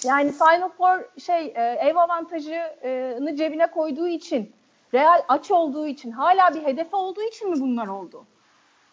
Yani 0.06 0.32
Final 0.32 0.70
Four 0.70 1.20
şey 1.20 1.46
e, 1.46 1.62
ev 1.62 1.96
avantajını 1.96 3.36
cebine 3.36 3.72
koyduğu 3.72 4.08
için, 4.08 4.54
Real 4.94 5.22
aç 5.28 5.52
olduğu 5.52 5.88
için, 5.88 6.12
hala 6.12 6.56
bir 6.56 6.64
hedefe 6.64 6.96
olduğu 6.96 7.22
için 7.22 7.50
mi 7.50 7.62
bunlar 7.62 7.88
oldu? 7.88 8.26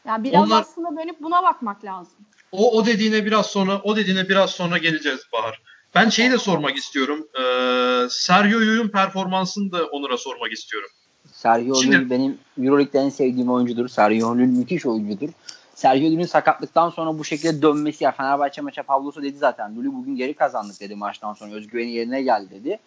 Yani 0.09 0.25
biraz 0.25 0.47
Onlar, 0.47 0.61
aslında 0.61 1.03
dönüp 1.03 1.23
buna 1.23 1.43
bakmak 1.43 1.85
lazım. 1.85 2.19
O, 2.53 2.79
o 2.79 2.87
dediğine 2.87 3.25
biraz 3.25 3.47
sonra 3.47 3.81
o 3.85 3.97
dediğine 3.97 4.29
biraz 4.29 4.51
sonra 4.51 4.79
geleceğiz 4.79 5.21
Bahar. 5.33 5.63
Ben 5.95 6.09
şeyi 6.09 6.31
de 6.31 6.39
sormak 6.39 6.77
istiyorum. 6.77 7.29
Ee, 7.41 8.09
Sergio 8.11 8.61
Yuy'un 8.61 8.89
performansını 8.89 9.73
da 9.73 9.87
Onur'a 9.87 10.17
sormak 10.17 10.53
istiyorum. 10.53 10.89
Sergio 11.33 11.75
Şimdi, 11.75 12.11
benim 12.11 12.39
Euroleague'de 12.63 12.99
en 12.99 13.09
sevdiğim 13.09 13.51
oyuncudur. 13.51 13.89
Sergio 13.89 14.29
Llull 14.29 14.37
müthiş 14.37 14.87
oyuncudur. 14.87 15.29
Sergio 15.75 16.09
Llull'ün 16.11 16.27
sakatlıktan 16.27 16.91
sonra 16.91 17.19
bu 17.19 17.25
şekilde 17.25 17.63
dönmesi 17.63 18.05
ya 18.05 18.13
Fenerbahçe 18.13 18.61
maça 18.61 18.83
Pavlos'a 18.83 19.23
dedi 19.23 19.39
zaten. 19.39 19.77
Llull'ü 19.77 19.93
bugün 19.93 20.17
geri 20.17 20.35
kazandık 20.35 20.81
dedi 20.81 20.95
maçtan 20.95 21.35
sonra. 21.35 21.55
Özgüveni 21.55 21.91
yerine 21.91 22.23
geldi 22.23 22.51
dedi. 22.51 22.79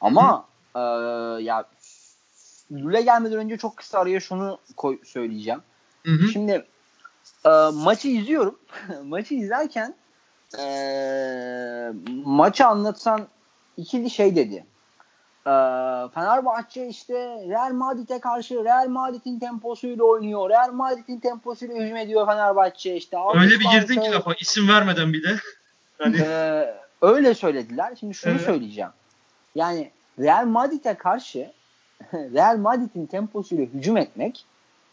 Ama 0.00 0.44
e, 0.74 0.80
ya 1.42 1.64
Llull'e 2.72 3.02
gelmeden 3.02 3.38
önce 3.38 3.56
çok 3.56 3.76
kısa 3.76 3.98
araya 3.98 4.20
şunu 4.20 4.58
koy, 4.76 4.98
söyleyeceğim. 5.04 5.60
Hı 6.06 6.12
hı. 6.12 6.28
Şimdi 6.28 6.66
e, 7.46 7.50
maçı 7.72 8.08
izliyorum. 8.08 8.58
maçı 9.04 9.34
izlerken 9.34 9.94
e, 10.58 11.92
maçı 12.24 12.66
anlatsan 12.66 13.28
ikili 13.76 14.10
şey 14.10 14.36
dedi. 14.36 14.64
E, 15.46 15.52
Fenerbahçe 16.14 16.86
işte 16.86 17.14
Real 17.48 17.72
Madrid'e 17.72 18.20
karşı 18.20 18.64
Real 18.64 18.88
Madrid'in 18.88 19.38
temposuyla 19.38 20.04
oynuyor. 20.04 20.50
Real 20.50 20.72
Madrid'in 20.72 21.18
temposuyla 21.18 21.76
hücum 21.76 21.96
ediyor 21.96 22.26
Fenerbahçe 22.26 22.96
işte. 22.96 23.16
Öyle 23.34 23.60
bir 23.60 23.66
girdin 23.70 24.00
ki 24.00 24.10
lafa 24.10 24.34
isim 24.34 24.68
vermeden 24.68 25.12
bir 25.12 25.22
de. 25.22 25.36
Hani... 25.98 26.16
E, 26.20 26.74
öyle 27.02 27.34
söylediler. 27.34 27.96
Şimdi 28.00 28.14
şunu 28.14 28.32
evet. 28.32 28.42
söyleyeceğim. 28.42 28.90
Yani 29.54 29.90
Real 30.18 30.46
Madrid'e 30.46 30.94
karşı 30.94 31.52
Real 32.12 32.56
Madrid'in 32.56 33.06
temposuyla 33.06 33.64
hücum 33.64 33.96
etmek 33.96 34.44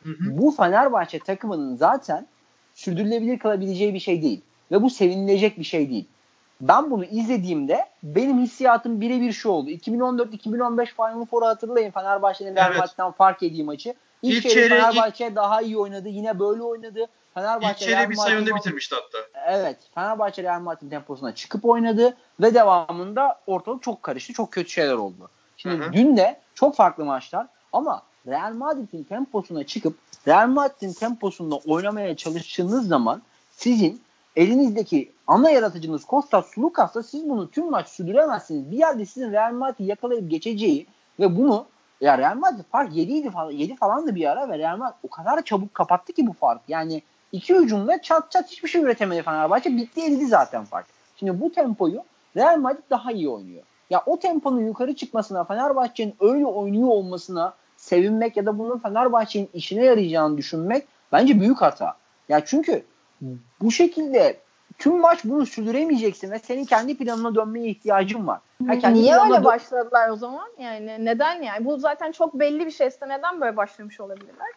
hı 0.04 0.10
hı. 0.10 0.38
bu 0.38 0.52
Fenerbahçe 0.52 1.20
takımının 1.20 1.76
zaten 1.76 2.28
sürdürülebilir 2.74 3.40
kalabileceği 3.40 3.94
bir 3.94 4.00
şey 4.00 4.22
değil. 4.22 4.42
Ve 4.72 4.82
bu 4.82 4.90
sevinilecek 4.90 5.60
bir 5.60 5.64
şey 5.64 5.90
değil. 5.90 6.06
Ben 6.62 6.92
bunu 6.92 7.06
izlediğimde 7.06 7.86
benim 8.04 8.40
hissiyatım 8.40 9.02
birebir 9.02 9.32
şu 9.32 9.50
oldu. 9.50 9.70
2014-2015 9.70 10.86
Final 10.86 11.26
Four'u 11.26 11.46
hatırlayın. 11.46 11.92
Fenerbahçe'nin 11.92 12.56
Real 12.56 12.68
evet. 12.72 12.80
Madrid'den 12.80 13.12
fark 13.12 13.42
yediği 13.42 13.64
maçı. 13.64 13.94
İlk, 14.22 14.46
ilk 14.46 14.54
Fenerbahçe 14.54 15.28
ilk... 15.28 15.36
daha 15.36 15.62
iyi 15.62 15.78
oynadı. 15.78 16.10
Yine 16.10 16.40
böyle 16.40 16.62
oynadı. 16.62 17.08
Fenerbahçe 17.34 17.70
ilk 17.70 17.78
çeyreği 17.78 18.10
bir 18.10 18.16
sayı 18.16 18.36
önde 18.36 18.56
bitirmişti 18.56 18.96
hatta. 18.96 19.40
Evet. 19.48 19.78
Fenerbahçe 19.96 20.44
Real 20.44 20.60
Madrid 20.60 20.90
temposuna 20.90 21.36
çıkıp 21.36 21.66
oynadı 21.66 22.18
ve 22.40 22.54
devamında 22.54 23.40
ortalık 23.48 23.84
çok 23.84 24.04
karıştı. 24.04 24.34
Çok 24.34 24.52
kötü 24.52 24.70
şeyler 24.70 24.94
oldu. 24.94 25.30
Şimdi 25.58 25.84
Hı-hı. 25.84 25.94
dün 25.94 26.18
de 26.18 26.40
çok 26.56 26.76
farklı 26.76 27.06
maçlar 27.06 27.48
ama 27.74 28.04
Real 28.28 28.54
Madrid'in 28.54 29.04
temposuna 29.04 29.64
çıkıp 29.64 29.98
Real 30.28 30.48
Madrid'in 30.48 30.94
temposunda 30.94 31.56
oynamaya 31.56 32.16
çalıştığınız 32.16 32.88
zaman 32.88 33.22
sizin 33.52 34.02
elinizdeki 34.36 35.12
ana 35.28 35.50
yaratıcınız 35.50 36.06
Kostas 36.06 36.46
Sulukas'la 36.54 37.04
siz 37.04 37.30
bunu 37.30 37.52
tüm 37.52 37.70
maç 37.70 37.88
sürdüremezsiniz. 37.88 38.72
Bir 38.72 38.78
yerde 38.78 39.06
sizin 39.06 39.32
Real 39.32 39.54
Madrid'i 39.54 39.84
yakalayıp 39.84 40.32
geçeceği 40.32 40.88
ve 41.20 41.38
bunu 41.38 41.66
ya 42.02 42.18
Real 42.18 42.36
Madrid 42.36 42.64
fark 42.72 42.96
7 42.96 43.30
falan 43.30 43.52
7 43.52 43.76
falan 43.76 44.08
da 44.08 44.16
bir 44.16 44.32
ara 44.32 44.50
ve 44.50 44.58
Real 44.58 44.78
Madrid 44.78 44.96
o 45.04 45.08
kadar 45.08 45.42
çabuk 45.42 45.74
kapattı 45.74 46.14
ki 46.14 46.28
bu 46.28 46.34
fark. 46.34 46.62
Yani 46.68 47.02
iki 47.32 47.56
hücumda 47.56 48.02
çat 48.02 48.32
çat 48.32 48.48
hiçbir 48.48 48.70
şey 48.70 48.82
üretemedi 48.82 49.24
Fenerbahçe. 49.24 49.78
Bitti 49.78 50.02
eridi 50.02 50.26
zaten 50.26 50.64
fark. 50.66 50.86
Şimdi 51.16 51.42
bu 51.42 51.52
tempoyu 51.52 52.04
Real 52.36 52.58
Madrid 52.58 52.84
daha 52.90 53.12
iyi 53.12 53.30
oynuyor. 53.30 53.64
Ya 53.90 54.04
o 54.06 54.20
temponun 54.20 54.66
yukarı 54.66 54.96
çıkmasına, 54.96 55.44
Fenerbahçe'nin 55.44 56.16
öyle 56.20 56.46
oynuyor 56.46 56.88
olmasına 56.88 57.54
sevinmek 57.78 58.38
ya 58.38 58.46
da 58.46 58.60
bunun 58.60 58.80
Fenerbahçe'nin 58.80 59.50
işine 59.54 59.84
yarayacağını 59.84 60.38
düşünmek 60.38 60.88
bence 61.12 61.40
büyük 61.40 61.62
hata. 61.62 61.98
Ya 62.30 62.46
çünkü 62.46 62.84
bu 63.62 63.72
şekilde 63.72 64.38
tüm 64.78 65.00
maç 65.00 65.20
bunu 65.24 65.46
sürdüremeyeceksin 65.46 66.32
ve 66.32 66.40
senin 66.40 66.66
kendi 66.66 66.98
planına 66.98 67.36
dönmeye 67.36 67.68
ihtiyacın 67.68 68.28
var. 68.28 68.40
Ha, 68.68 68.80
kendi 68.80 69.00
Niye 69.00 69.18
öyle 69.20 69.44
başladılar 69.44 70.10
o 70.10 70.16
zaman? 70.16 70.48
Yani 70.60 71.06
neden 71.06 71.42
yani? 71.42 71.66
Bu 71.66 71.78
zaten 71.78 72.12
çok 72.12 72.34
belli 72.34 72.66
bir 72.66 72.72
şeyse 72.72 73.10
neden 73.10 73.42
böyle 73.42 73.58
başlamış 73.58 74.00
olabilirler? 74.00 74.48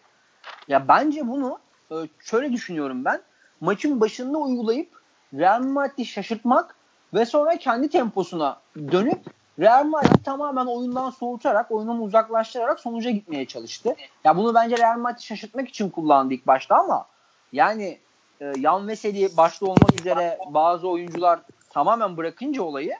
Ya 0.68 0.88
bence 0.88 1.28
bunu 1.28 1.58
e, 1.90 1.94
şöyle 2.18 2.52
düşünüyorum 2.52 3.04
ben. 3.04 3.20
Maçın 3.60 4.00
başında 4.00 4.38
uygulayıp 4.38 4.88
Real 5.34 5.62
Madrid'i 5.62 6.06
şaşırtmak 6.06 6.74
ve 7.14 7.26
sonra 7.26 7.56
kendi 7.56 7.88
temposuna 7.88 8.60
dönüp 8.76 9.20
Real 9.60 9.84
Madrid 9.84 10.24
tamamen 10.24 10.66
oyundan 10.66 11.10
soğutarak, 11.10 11.70
oyundan 11.70 12.02
uzaklaştırarak 12.02 12.80
sonuca 12.80 13.10
gitmeye 13.10 13.46
çalıştı. 13.46 13.94
Ya 14.24 14.36
bunu 14.36 14.54
bence 14.54 14.78
Real 14.78 14.98
Madrid'i 14.98 15.22
şaşırtmak 15.22 15.68
için 15.68 15.90
kullandı 15.90 16.34
ilk 16.34 16.46
başta 16.46 16.76
ama 16.76 17.06
yani 17.52 17.98
e, 18.40 18.52
Yan 18.58 18.88
Veseli 18.88 19.36
başta 19.36 19.66
olmak 19.66 20.00
üzere 20.00 20.38
bazı 20.50 20.88
oyuncular 20.88 21.40
tamamen 21.70 22.16
bırakınca 22.16 22.62
olayı 22.62 22.94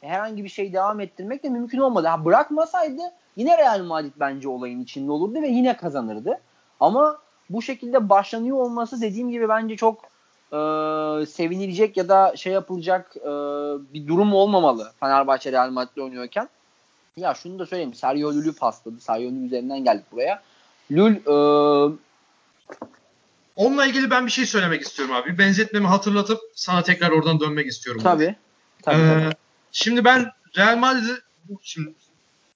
herhangi 0.00 0.44
bir 0.44 0.48
şey 0.48 0.72
devam 0.72 1.00
ettirmek 1.00 1.42
de 1.42 1.48
mümkün 1.48 1.78
olmadı. 1.78 2.06
Ha, 2.08 2.24
bırakmasaydı 2.24 3.02
yine 3.36 3.58
Real 3.58 3.82
Madrid 3.82 4.12
bence 4.16 4.48
olayın 4.48 4.80
içinde 4.80 5.12
olurdu 5.12 5.42
ve 5.42 5.48
yine 5.48 5.76
kazanırdı. 5.76 6.40
Ama 6.80 7.18
bu 7.50 7.62
şekilde 7.62 8.08
başlanıyor 8.08 8.56
olması 8.56 9.00
dediğim 9.00 9.30
gibi 9.30 9.48
bence 9.48 9.76
çok 9.76 10.11
e, 10.52 11.26
sevinilecek 11.26 11.96
ya 11.96 12.08
da 12.08 12.36
şey 12.36 12.52
yapılacak 12.52 13.16
e, 13.16 13.30
bir 13.94 14.06
durum 14.06 14.34
olmamalı 14.34 14.92
Fenerbahçe 15.00 15.52
Real 15.52 15.70
Madrid 15.70 15.96
oynuyorken. 15.96 16.48
Ya 17.16 17.34
şunu 17.34 17.58
da 17.58 17.66
söyleyeyim. 17.66 17.94
Sergio 17.94 18.28
Lul'ü 18.28 18.56
pasladı. 18.56 19.00
Sergio 19.00 19.30
Lul 19.30 19.44
üzerinden 19.44 19.84
geldik 19.84 20.04
buraya. 20.12 20.42
Lul 20.92 21.12
e, 21.12 21.96
Onunla 23.56 23.86
ilgili 23.86 24.10
ben 24.10 24.26
bir 24.26 24.30
şey 24.30 24.46
söylemek 24.46 24.82
istiyorum 24.82 25.14
abi. 25.14 25.38
Benzetmemi 25.38 25.86
hatırlatıp 25.86 26.40
sana 26.54 26.82
tekrar 26.82 27.10
oradan 27.10 27.40
dönmek 27.40 27.66
istiyorum. 27.66 28.02
Tabii. 28.04 28.36
Tabii, 28.82 29.02
ee, 29.02 29.08
tabii. 29.08 29.34
Şimdi 29.72 30.04
ben 30.04 30.30
Real 30.56 30.76
Madrid'i 30.76 31.20
şimdi 31.62 31.92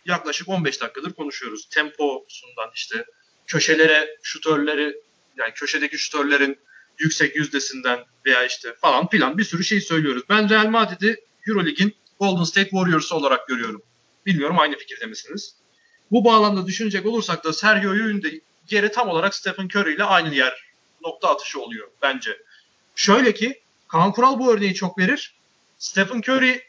yaklaşık 0.06 0.48
15 0.48 0.80
dakikadır 0.80 1.12
konuşuyoruz. 1.12 1.68
Temposundan 1.70 2.70
işte 2.74 3.04
köşelere 3.46 4.16
şutörleri 4.22 4.96
yani 5.36 5.52
köşedeki 5.54 5.98
şutörlerin 5.98 6.58
yüksek 6.98 7.36
yüzdesinden 7.36 7.98
veya 8.26 8.44
işte 8.44 8.74
falan 8.80 9.08
filan 9.08 9.38
bir 9.38 9.44
sürü 9.44 9.64
şey 9.64 9.80
söylüyoruz. 9.80 10.22
Ben 10.28 10.50
Real 10.50 10.66
Madrid'i 10.66 11.16
Eurolig'in 11.48 11.94
Golden 12.20 12.44
State 12.44 12.70
Warriors 12.70 13.12
olarak 13.12 13.48
görüyorum. 13.48 13.82
Bilmiyorum 14.26 14.58
aynı 14.58 14.76
fikirde 14.76 15.06
misiniz? 15.06 15.54
Bu 16.10 16.24
bağlamda 16.24 16.66
düşünecek 16.66 17.06
olursak 17.06 17.44
da 17.44 17.52
Sergio 17.52 17.90
Llull'ün 17.90 18.22
de 18.22 18.40
yeri 18.70 18.92
tam 18.92 19.08
olarak 19.08 19.34
Stephen 19.34 19.66
Curry 19.66 19.94
ile 19.94 20.04
aynı 20.04 20.34
yer 20.34 20.66
nokta 21.02 21.28
atışı 21.28 21.60
oluyor 21.60 21.88
bence. 22.02 22.38
Şöyle 22.94 23.34
ki 23.34 23.60
Kaan 23.88 24.12
Kural 24.12 24.38
bu 24.38 24.52
örneği 24.52 24.74
çok 24.74 24.98
verir. 24.98 25.34
Stephen 25.78 26.18
Curry 26.18 26.62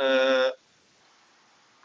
e, 0.00 0.06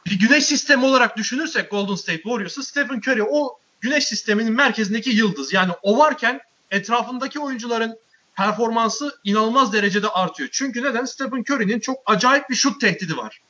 bir 0.06 0.20
güneş 0.20 0.46
sistemi 0.46 0.86
olarak 0.86 1.18
düşünürsek 1.18 1.72
Golden 1.72 1.96
State 1.96 2.22
Warriors'ı 2.22 2.64
Stephen 2.64 2.98
Curry 2.98 3.24
o 3.24 3.60
güneş 3.82 4.08
sisteminin 4.08 4.54
merkezindeki 4.54 5.10
yıldız. 5.10 5.54
Yani 5.54 5.72
o 5.82 5.98
varken 5.98 6.41
etrafındaki 6.74 7.40
oyuncuların 7.40 8.00
performansı 8.36 9.20
inanılmaz 9.24 9.74
derecede 9.74 10.10
artıyor. 10.10 10.50
Çünkü 10.52 10.84
neden? 10.84 11.06
Stephen 11.06 11.44
Curry'nin 11.50 11.80
çok 11.80 12.00
acayip 12.06 12.50
bir 12.50 12.56
şut 12.56 12.82
tehdidi 12.82 13.18
var. 13.18 13.42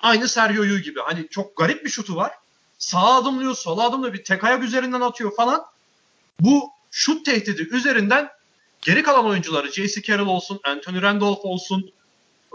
Aynı 0.00 0.28
Sergio 0.28 0.62
Llull 0.62 0.78
gibi. 0.78 1.00
Hani 1.00 1.28
çok 1.28 1.56
garip 1.56 1.84
bir 1.84 1.90
şutu 1.90 2.16
var. 2.16 2.32
Sağa 2.78 3.14
adımlıyor, 3.14 3.54
sola 3.54 3.86
adımlıyor, 3.86 4.14
bir 4.14 4.24
tek 4.24 4.44
ayak 4.44 4.62
üzerinden 4.62 5.00
atıyor 5.00 5.36
falan. 5.36 5.64
Bu 6.40 6.70
şut 6.90 7.26
tehdidi 7.26 7.62
üzerinden 7.62 8.28
geri 8.82 9.02
kalan 9.02 9.26
oyuncuları 9.26 9.72
J.C. 9.72 10.02
Carroll 10.02 10.26
olsun, 10.26 10.60
Anthony 10.64 11.02
Randolph 11.02 11.44
olsun, 11.44 11.92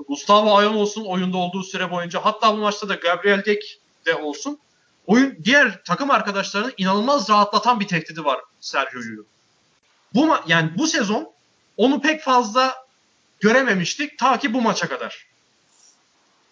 Gustavo 0.07 0.55
Ayon 0.55 0.75
olsun 0.75 1.05
oyunda 1.05 1.37
olduğu 1.37 1.63
süre 1.63 1.91
boyunca 1.91 2.25
hatta 2.25 2.53
bu 2.53 2.57
maçta 2.57 2.89
da 2.89 2.95
Gabriel 2.95 3.45
Deck 3.45 3.63
de 4.05 4.15
olsun 4.15 4.59
oyun 5.07 5.37
diğer 5.43 5.83
takım 5.83 6.11
arkadaşlarını 6.11 6.73
inanılmaz 6.77 7.29
rahatlatan 7.29 7.79
bir 7.79 7.87
tehdidi 7.87 8.25
var 8.25 8.39
Sergio 8.59 8.99
Llull'un. 8.99 9.34
Bu 10.15 10.37
yani 10.47 10.69
bu 10.77 10.87
sezon 10.87 11.31
onu 11.77 12.01
pek 12.01 12.21
fazla 12.21 12.75
görememiştik 13.39 14.19
ta 14.19 14.39
ki 14.39 14.53
bu 14.53 14.61
maça 14.61 14.87
kadar. 14.87 15.25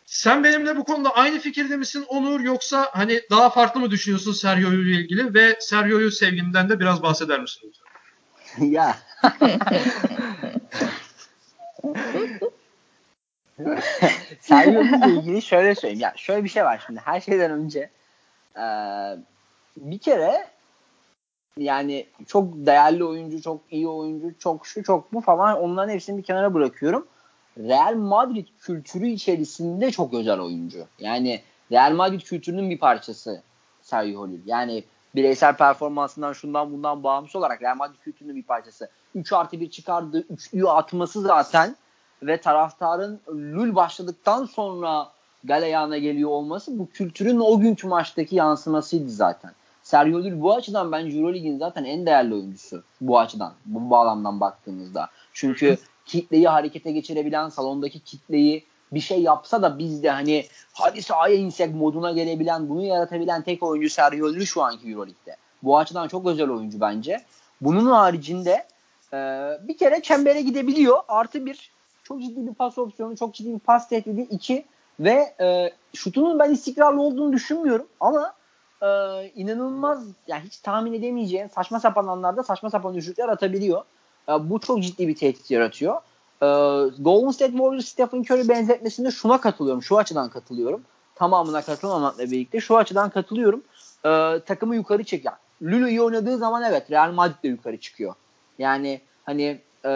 Sen 0.06 0.44
benimle 0.44 0.78
bu 0.78 0.84
konuda 0.84 1.16
aynı 1.16 1.40
fikirde 1.40 1.78
misin 1.78 2.06
Onur 2.08 2.40
yoksa 2.40 2.90
hani 2.92 3.22
daha 3.30 3.50
farklı 3.50 3.80
mı 3.80 3.92
düşünüyorsun 3.92 4.34
Sergio 4.34 4.72
ile 4.72 4.92
ilgili 4.92 5.34
ve 5.34 5.58
Sergio'yu 5.60 6.12
sevginden 6.12 6.70
de 6.70 6.80
biraz 6.80 7.04
bahseder 7.04 7.40
misin 7.40 7.74
ya. 8.58 8.98
Sergio 14.40 14.84
ile 14.84 15.14
ilgili 15.14 15.42
şöyle 15.42 15.76
söyleyeyim. 15.76 16.02
Ya 16.02 16.14
şöyle 16.16 16.44
bir 16.44 16.50
şey 16.50 16.64
var 16.64 16.84
şimdi. 16.86 17.02
Her 17.06 17.22
şeyden 17.22 17.52
önce 17.52 17.90
ee, 18.58 18.62
bir 19.78 20.00
kere 20.00 20.53
yani 21.58 22.06
çok 22.28 22.54
değerli 22.54 23.04
oyuncu, 23.04 23.42
çok 23.42 23.62
iyi 23.72 23.88
oyuncu, 23.88 24.40
çok 24.40 24.68
şu 24.68 24.84
çok 24.84 25.14
bu 25.14 25.22
falan 25.22 25.60
onların 25.60 25.94
hepsini 25.94 26.18
bir 26.18 26.24
kenara 26.24 26.54
bırakıyorum. 26.54 27.08
Real 27.58 27.96
Madrid 27.96 28.48
kültürü 28.60 29.08
içerisinde 29.08 29.92
çok 29.92 30.14
özel 30.14 30.40
oyuncu. 30.40 30.86
Yani 31.00 31.42
Real 31.72 31.92
Madrid 31.92 32.22
kültürünün 32.22 32.70
bir 32.70 32.80
parçası 32.80 33.42
Sergio 33.82 34.22
Holil. 34.22 34.40
Yani 34.46 34.84
bireysel 35.16 35.58
performansından 35.58 36.34
şundan 36.34 36.72
bundan 36.72 37.04
bağımsız 37.04 37.36
olarak 37.36 37.62
Real 37.62 37.76
Madrid 37.76 38.00
kültürünün 38.04 38.36
bir 38.36 38.44
parçası. 38.44 38.90
3 39.16 39.34
artı 39.34 39.60
1 39.60 39.70
çıkardığı 39.70 40.20
üçlüyü 40.20 40.70
atması 40.70 41.22
zaten 41.22 41.76
ve 42.24 42.42
taraftarın 42.42 43.20
Lül 43.30 43.76
başladıktan 43.76 44.46
sonra 44.46 45.08
galeyana 45.44 45.98
geliyor 45.98 46.30
olması 46.30 46.80
bu 46.80 46.90
kültürün 46.90 47.40
o 47.40 47.60
günkü 47.60 47.88
maçtaki 47.88 48.36
yansımasıydı 48.36 49.10
zaten. 49.10 49.52
Sergio 49.84 50.24
Lül 50.24 50.42
bu 50.42 50.56
açıdan 50.56 50.92
bence 50.92 51.18
Euroleague'in 51.18 51.58
zaten 51.58 51.84
en 51.84 52.06
değerli 52.06 52.34
oyuncusu 52.34 52.84
bu 53.02 53.20
açıdan, 53.20 53.54
bu 53.66 53.90
bağlamdan 53.90 54.40
baktığımızda. 54.40 55.10
Çünkü 55.34 55.78
kitleyi 56.06 56.48
harekete 56.48 56.92
geçirebilen, 56.92 57.50
salondaki 57.50 58.00
kitleyi 58.00 58.66
bir 58.92 59.00
şey 59.00 59.22
yapsa 59.22 59.62
da 59.62 59.80
biz 59.80 60.04
de 60.04 60.10
hani 60.10 60.46
hadi 60.74 61.02
sahaya 61.02 61.36
insek 61.36 61.76
moduna 61.76 62.12
gelebilen, 62.12 62.70
bunu 62.70 62.84
yaratabilen 62.84 63.42
tek 63.42 63.64
oyuncu 63.64 63.90
Sergio 63.90 64.34
Lül 64.34 64.46
şu 64.46 64.62
anki 64.64 64.92
Euroleague'de. 64.92 65.36
Bu 65.64 65.78
açıdan 65.78 66.08
çok 66.08 66.28
özel 66.28 66.50
oyuncu 66.50 66.82
bence. 66.82 67.22
Bunun 67.62 67.86
haricinde 67.86 68.66
e, 69.14 69.18
bir 69.68 69.78
kere 69.78 70.02
çembere 70.02 70.42
gidebiliyor. 70.42 70.98
Artı 71.08 71.46
bir 71.46 71.72
çok 72.04 72.22
ciddi 72.22 72.48
bir 72.48 72.54
pas 72.54 72.78
opsiyonu, 72.78 73.18
çok 73.18 73.34
ciddi 73.34 73.54
bir 73.54 73.60
pas 73.60 73.90
tehdidi. 73.90 74.22
iki 74.22 74.66
ve 75.00 75.36
e, 75.42 75.74
şutunun 75.94 76.40
ben 76.40 76.52
istikrarlı 76.52 77.02
olduğunu 77.02 77.34
düşünmüyorum 77.34 77.88
ama 78.00 78.34
e, 78.84 78.88
inanılmaz 79.36 80.08
yani 80.28 80.44
hiç 80.46 80.58
tahmin 80.58 80.94
edemeyeceğin 80.94 81.48
saçma 81.48 81.80
sapan 81.80 82.08
anlarda 82.08 82.44
saçma 82.44 82.70
sapan 82.70 82.96
üçlükler 82.96 83.30
atabiliyor. 83.30 83.84
E, 84.30 84.32
bu 84.50 84.60
çok 84.60 84.84
ciddi 84.84 85.08
bir 85.08 85.16
tehdit 85.16 85.52
yaratıyor. 85.52 85.96
E, 86.42 86.48
Golden 87.00 87.32
State 87.32 87.52
Warriors 87.52 87.86
Stephen 87.86 88.20
Curry 88.20 88.50
benzetmesinde 88.50 89.12
şuna 89.12 89.42
katılıyorum. 89.42 89.84
Şu 89.84 89.98
açıdan 89.98 90.30
katılıyorum. 90.30 90.82
Tamamına 91.16 91.62
katılmamakla 91.62 92.24
birlikte 92.24 92.60
şu 92.60 92.78
açıdan 92.78 93.10
katılıyorum. 93.10 93.64
E, 94.06 94.40
takımı 94.46 94.76
yukarı 94.76 95.04
çekiyor. 95.04 95.34
Lulu 95.62 95.88
iyi 95.88 96.02
oynadığı 96.02 96.38
zaman 96.38 96.64
evet 96.64 96.92
Real 96.92 97.12
Madrid 97.12 97.44
de 97.44 97.48
yukarı 97.48 97.78
çıkıyor. 97.78 98.16
Yani 98.60 99.02
hani 99.26 99.62
e, 99.86 99.90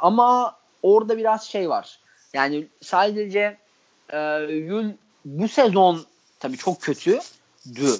ama 0.00 0.56
orada 0.82 1.16
biraz 1.16 1.44
şey 1.44 1.68
var. 1.68 2.00
Yani 2.32 2.66
sadece 2.80 3.56
e, 4.10 4.18
Yul 4.42 4.90
bu 5.24 5.48
sezon 5.48 6.00
tabii 6.40 6.56
çok 6.56 6.80
kötü 6.80 7.20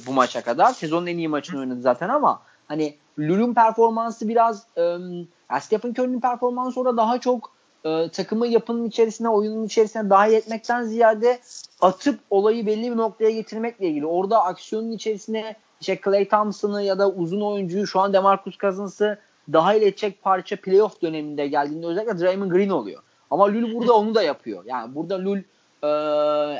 bu 0.07 0.13
maça 0.13 0.43
kadar. 0.43 0.73
Sezonun 0.73 1.07
en 1.07 1.19
iyi 1.19 1.29
maçını 1.29 1.61
oynadı 1.61 1.81
zaten 1.81 2.09
ama 2.09 2.43
hani 2.69 2.97
Lul'un 3.19 3.55
performansı 3.55 4.29
biraz 4.29 4.67
e, 4.77 4.83
yani 4.83 5.61
Stephen 5.61 5.91
Curry'nin 5.91 6.21
performansı 6.21 6.81
orada 6.81 6.97
daha 6.97 7.21
çok 7.21 7.53
e, 7.85 8.09
takımı 8.09 8.47
yapının 8.47 8.89
içerisine, 8.89 9.29
oyunun 9.29 9.65
içerisine 9.65 10.11
dahil 10.11 10.33
etmekten 10.33 10.85
ziyade 10.85 11.39
atıp 11.81 12.21
olayı 12.31 12.67
belli 12.67 12.91
bir 12.91 12.97
noktaya 12.97 13.31
getirmekle 13.31 13.89
ilgili. 13.89 14.07
Orada 14.07 14.45
aksiyonun 14.45 14.93
içerisine 14.93 15.57
işte 15.81 16.01
Clay 16.05 16.29
Thompson'ı 16.29 16.83
ya 16.83 16.99
da 16.99 17.11
uzun 17.11 17.41
oyuncuyu 17.41 17.87
şu 17.87 18.01
an 18.01 18.13
DeMarcus 18.13 18.59
Cousins'ı 18.59 19.19
dahil 19.53 19.83
edecek 19.83 20.23
parça 20.23 20.57
playoff 20.57 21.03
döneminde 21.03 21.49
geldiğinde 21.49 21.87
özellikle 21.87 22.19
Draymond 22.19 22.51
Green 22.51 22.71
oluyor. 22.71 23.03
Ama 23.31 23.49
Lul 23.49 23.75
burada 23.75 23.93
onu 23.93 24.15
da 24.15 24.23
yapıyor. 24.23 24.65
Yani 24.67 24.95
burada 24.95 25.25
Lul 25.25 25.39
e, 25.83 25.89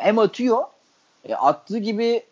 hem 0.01 0.19
atıyor 0.19 0.63
e, 1.25 1.35
attığı 1.35 1.79
gibi 1.79 2.23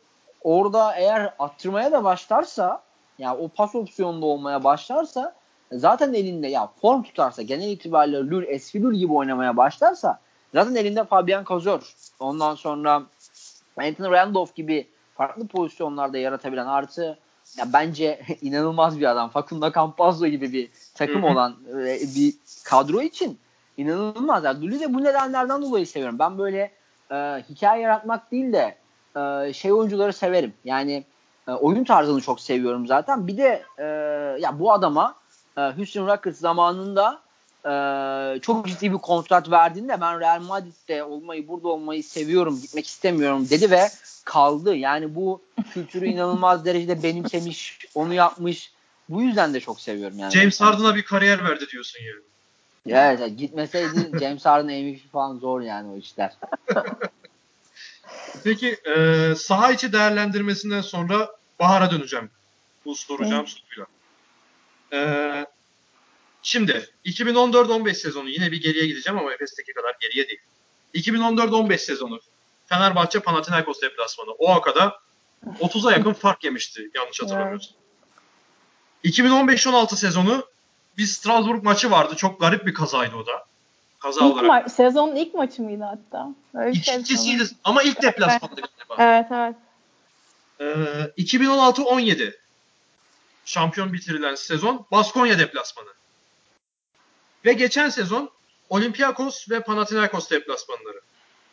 orada 0.44 0.94
eğer 0.94 1.34
attırmaya 1.38 1.92
da 1.92 2.04
başlarsa 2.04 2.82
yani 3.18 3.38
o 3.38 3.48
pas 3.48 3.74
opsiyonunda 3.74 4.26
olmaya 4.26 4.64
başlarsa 4.64 5.34
zaten 5.72 6.14
elinde 6.14 6.48
ya 6.48 6.68
form 6.80 7.02
tutarsa 7.02 7.42
genel 7.42 7.70
itibariyle 7.70 8.18
Lul 8.18 8.44
eski 8.46 8.80
gibi 8.80 9.12
oynamaya 9.12 9.56
başlarsa 9.56 10.18
zaten 10.54 10.74
elinde 10.74 11.04
Fabian 11.04 11.44
Kozor 11.44 11.94
ondan 12.20 12.54
sonra 12.54 13.02
Anthony 13.76 14.10
Randolph 14.10 14.54
gibi 14.54 14.88
farklı 15.14 15.46
pozisyonlarda 15.46 16.18
yaratabilen 16.18 16.66
artı 16.66 17.18
ya 17.58 17.72
bence 17.72 18.20
inanılmaz 18.42 19.00
bir 19.00 19.10
adam. 19.10 19.28
Facundo 19.28 19.72
Campazzo 19.72 20.26
gibi 20.26 20.52
bir 20.52 20.70
takım 20.94 21.24
olan 21.24 21.56
e, 21.70 21.98
bir 22.16 22.34
kadro 22.64 23.02
için 23.02 23.38
inanılmaz. 23.76 24.44
Yani 24.44 24.66
Lulü 24.66 24.80
de 24.80 24.94
bu 24.94 25.04
nedenlerden 25.04 25.62
dolayı 25.62 25.86
seviyorum. 25.86 26.18
Ben 26.18 26.38
böyle 26.38 26.70
e, 27.10 27.14
hikaye 27.50 27.82
yaratmak 27.82 28.32
değil 28.32 28.52
de 28.52 28.81
e, 29.16 29.52
şey 29.52 29.72
oyuncuları 29.72 30.12
severim. 30.12 30.54
Yani 30.64 31.04
e, 31.48 31.50
oyun 31.50 31.84
tarzını 31.84 32.20
çok 32.20 32.40
seviyorum 32.40 32.86
zaten. 32.86 33.26
Bir 33.26 33.36
de 33.36 33.62
e, 33.78 33.84
ya 34.40 34.58
bu 34.58 34.72
adama 34.72 35.14
e, 35.56 35.60
Houston 35.60 36.06
Rockets 36.06 36.38
zamanında 36.38 37.20
e, 37.64 38.40
çok 38.40 38.66
ciddi 38.66 38.92
bir 38.92 38.98
kontrat 38.98 39.50
verdiğinde 39.50 40.00
ben 40.00 40.20
Real 40.20 40.40
Madrid'de 40.40 41.04
olmayı, 41.04 41.48
burada 41.48 41.68
olmayı 41.68 42.04
seviyorum, 42.04 42.60
gitmek 42.62 42.86
istemiyorum 42.86 43.46
dedi 43.50 43.70
ve 43.70 43.88
kaldı. 44.24 44.74
Yani 44.76 45.14
bu 45.14 45.42
kültürü 45.74 46.06
inanılmaz 46.06 46.64
derecede 46.64 47.02
benimsemiş, 47.02 47.78
onu 47.94 48.14
yapmış. 48.14 48.72
Bu 49.08 49.22
yüzden 49.22 49.54
de 49.54 49.60
çok 49.60 49.80
seviyorum 49.80 50.18
yani. 50.18 50.32
James 50.32 50.60
Harden'a 50.60 50.94
bir 50.94 51.02
kariyer 51.02 51.44
verdi 51.44 51.66
diyorsun 51.72 52.00
yani. 52.04 52.22
Evet, 52.86 53.38
gitmeseydi 53.38 54.18
James 54.20 54.46
Harden 54.46 54.84
MVP 54.84 55.12
falan 55.12 55.36
zor 55.38 55.60
yani 55.60 55.92
o 55.92 55.96
işler. 55.96 56.32
Peki 58.44 58.76
e, 58.96 59.34
saha 59.36 59.72
içi 59.72 59.92
değerlendirmesinden 59.92 60.80
sonra 60.80 61.30
Bahar'a 61.60 61.90
döneceğim. 61.90 62.30
Bu 62.84 62.94
soracağım 62.94 63.46
soruyla. 63.46 63.86
Ee, 64.92 65.46
şimdi 66.42 66.90
2014-15 67.04 67.94
sezonu 67.94 68.28
yine 68.28 68.52
bir 68.52 68.62
geriye 68.62 68.86
gideceğim 68.86 69.18
ama 69.18 69.32
Efes'teki 69.32 69.72
kadar 69.72 69.96
geriye 70.00 70.28
değil. 70.28 70.40
2014-15 70.94 71.78
sezonu 71.78 72.20
Fenerbahçe 72.66 73.20
Panathinaikos 73.20 73.82
deplasmanı. 73.82 74.30
O 74.30 74.50
akada 74.50 75.00
30'a 75.60 75.92
yakın 75.92 76.12
fark 76.12 76.44
yemişti 76.44 76.90
yanlış 76.94 77.22
hatırlamıyorsam. 77.22 77.76
2015-16 79.04 79.96
sezonu 79.96 80.46
bir 80.98 81.06
Strasbourg 81.06 81.64
maçı 81.64 81.90
vardı. 81.90 82.16
Çok 82.16 82.40
garip 82.40 82.66
bir 82.66 82.74
kazaydı 82.74 83.16
o 83.16 83.26
da. 83.26 83.44
Kaza 84.02 84.24
ilk 84.24 84.34
olarak. 84.34 84.66
Ma- 84.66 84.68
sezonun 84.68 85.16
ilk 85.16 85.34
maçı 85.34 85.62
mıydı 85.62 85.84
hatta? 85.84 86.28
Öyle 86.54 86.78
İkincisiydi 86.78 87.46
şey 87.46 87.56
ama 87.64 87.82
ilk 87.82 88.02
deplasmandı 88.02 88.60
galiba. 88.60 88.96
Evet 88.98 89.26
evet. 89.30 89.56
Ee, 91.18 91.22
2016-17 91.22 92.36
şampiyon 93.44 93.92
bitirilen 93.92 94.34
sezon 94.34 94.86
Baskonya 94.90 95.38
deplasmanı. 95.38 95.88
Ve 97.44 97.52
geçen 97.52 97.88
sezon 97.88 98.30
Olympiakos 98.68 99.50
ve 99.50 99.60
Panathinaikos 99.60 100.30
deplasmanları. 100.30 101.00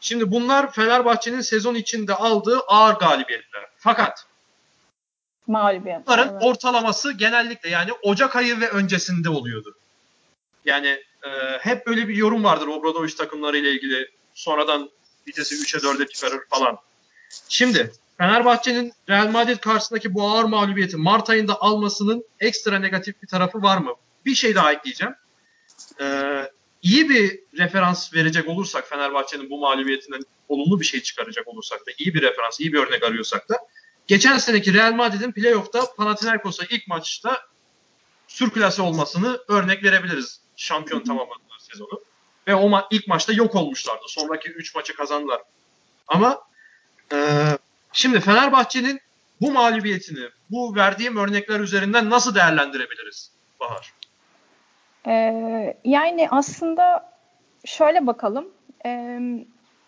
Şimdi 0.01 0.31
bunlar 0.31 0.71
Fenerbahçe'nin 0.71 1.41
sezon 1.41 1.75
içinde 1.75 2.13
aldığı 2.13 2.59
ağır 2.59 2.93
galibiyetler. 2.93 3.65
Fakat 3.77 4.25
mağlubiyet. 5.47 6.07
Bunların 6.07 6.33
evet. 6.33 6.43
ortalaması 6.43 7.11
genellikle 7.11 7.69
yani 7.69 7.91
Ocak 8.03 8.35
ayı 8.35 8.61
ve 8.61 8.69
öncesinde 8.69 9.29
oluyordu. 9.29 9.75
Yani 10.65 11.08
e, 11.23 11.29
hep 11.59 11.87
böyle 11.87 12.07
bir 12.07 12.15
yorum 12.15 12.43
vardır 12.43 12.67
Obradoviç 12.67 13.13
takımları 13.13 13.57
ile 13.57 13.71
ilgili. 13.71 14.09
Sonradan 14.33 14.89
vitesi 15.27 15.55
3'e 15.55 15.79
4'e 15.79 16.07
çıkarır 16.07 16.39
falan. 16.49 16.77
Şimdi 17.49 17.91
Fenerbahçe'nin 18.17 18.93
Real 19.09 19.27
Madrid 19.27 19.57
karşısındaki 19.57 20.13
bu 20.13 20.29
ağır 20.29 20.43
mağlubiyeti 20.43 20.97
Mart 20.97 21.29
ayında 21.29 21.61
almasının 21.61 22.23
ekstra 22.39 22.79
negatif 22.79 23.21
bir 23.21 23.27
tarafı 23.27 23.61
var 23.61 23.77
mı? 23.77 23.93
Bir 24.25 24.35
şey 24.35 24.55
daha 24.55 24.73
ekleyeceğim. 24.73 25.15
Ee, 26.01 26.51
iyi 26.81 27.09
bir 27.09 27.39
referans 27.57 28.13
verecek 28.13 28.49
olursak 28.49 28.89
Fenerbahçe'nin 28.89 29.49
bu 29.49 29.59
mağlubiyetinden 29.59 30.21
olumlu 30.49 30.79
bir 30.79 30.85
şey 30.85 31.01
çıkaracak 31.01 31.47
olursak 31.47 31.79
da 31.87 31.91
iyi 31.97 32.13
bir 32.13 32.21
referans, 32.21 32.59
iyi 32.59 32.73
bir 32.73 32.77
örnek 32.77 33.03
arıyorsak 33.03 33.49
da 33.49 33.57
geçen 34.07 34.37
seneki 34.37 34.73
Real 34.73 34.93
Madrid'in 34.93 35.31
playoff'ta 35.31 35.93
Panathinaikos'a 35.97 36.65
ilk 36.69 36.87
maçta 36.87 37.41
sürklase 38.27 38.81
olmasını 38.81 39.39
örnek 39.47 39.83
verebiliriz. 39.83 40.39
Şampiyon 40.59 41.03
tamamladılar 41.03 41.57
sezonu. 41.59 42.01
Ve 42.47 42.55
o 42.55 42.69
ma- 42.69 42.87
ilk 42.91 43.07
maçta 43.07 43.33
yok 43.33 43.55
olmuşlardı. 43.55 44.03
Sonraki 44.07 44.49
3 44.49 44.75
maçı 44.75 44.95
kazandılar. 44.95 45.41
Ama 46.07 46.41
e, 47.13 47.17
şimdi 47.93 48.19
Fenerbahçe'nin 48.19 49.01
bu 49.41 49.51
mağlubiyetini, 49.51 50.29
bu 50.51 50.75
verdiğim 50.75 51.17
örnekler 51.17 51.59
üzerinden 51.59 52.09
nasıl 52.09 52.35
değerlendirebiliriz 52.35 53.31
Bahar? 53.59 53.93
Ee, 55.07 55.77
yani 55.83 56.27
aslında 56.31 57.13
şöyle 57.65 58.07
bakalım. 58.07 58.47
Ee, 58.85 59.19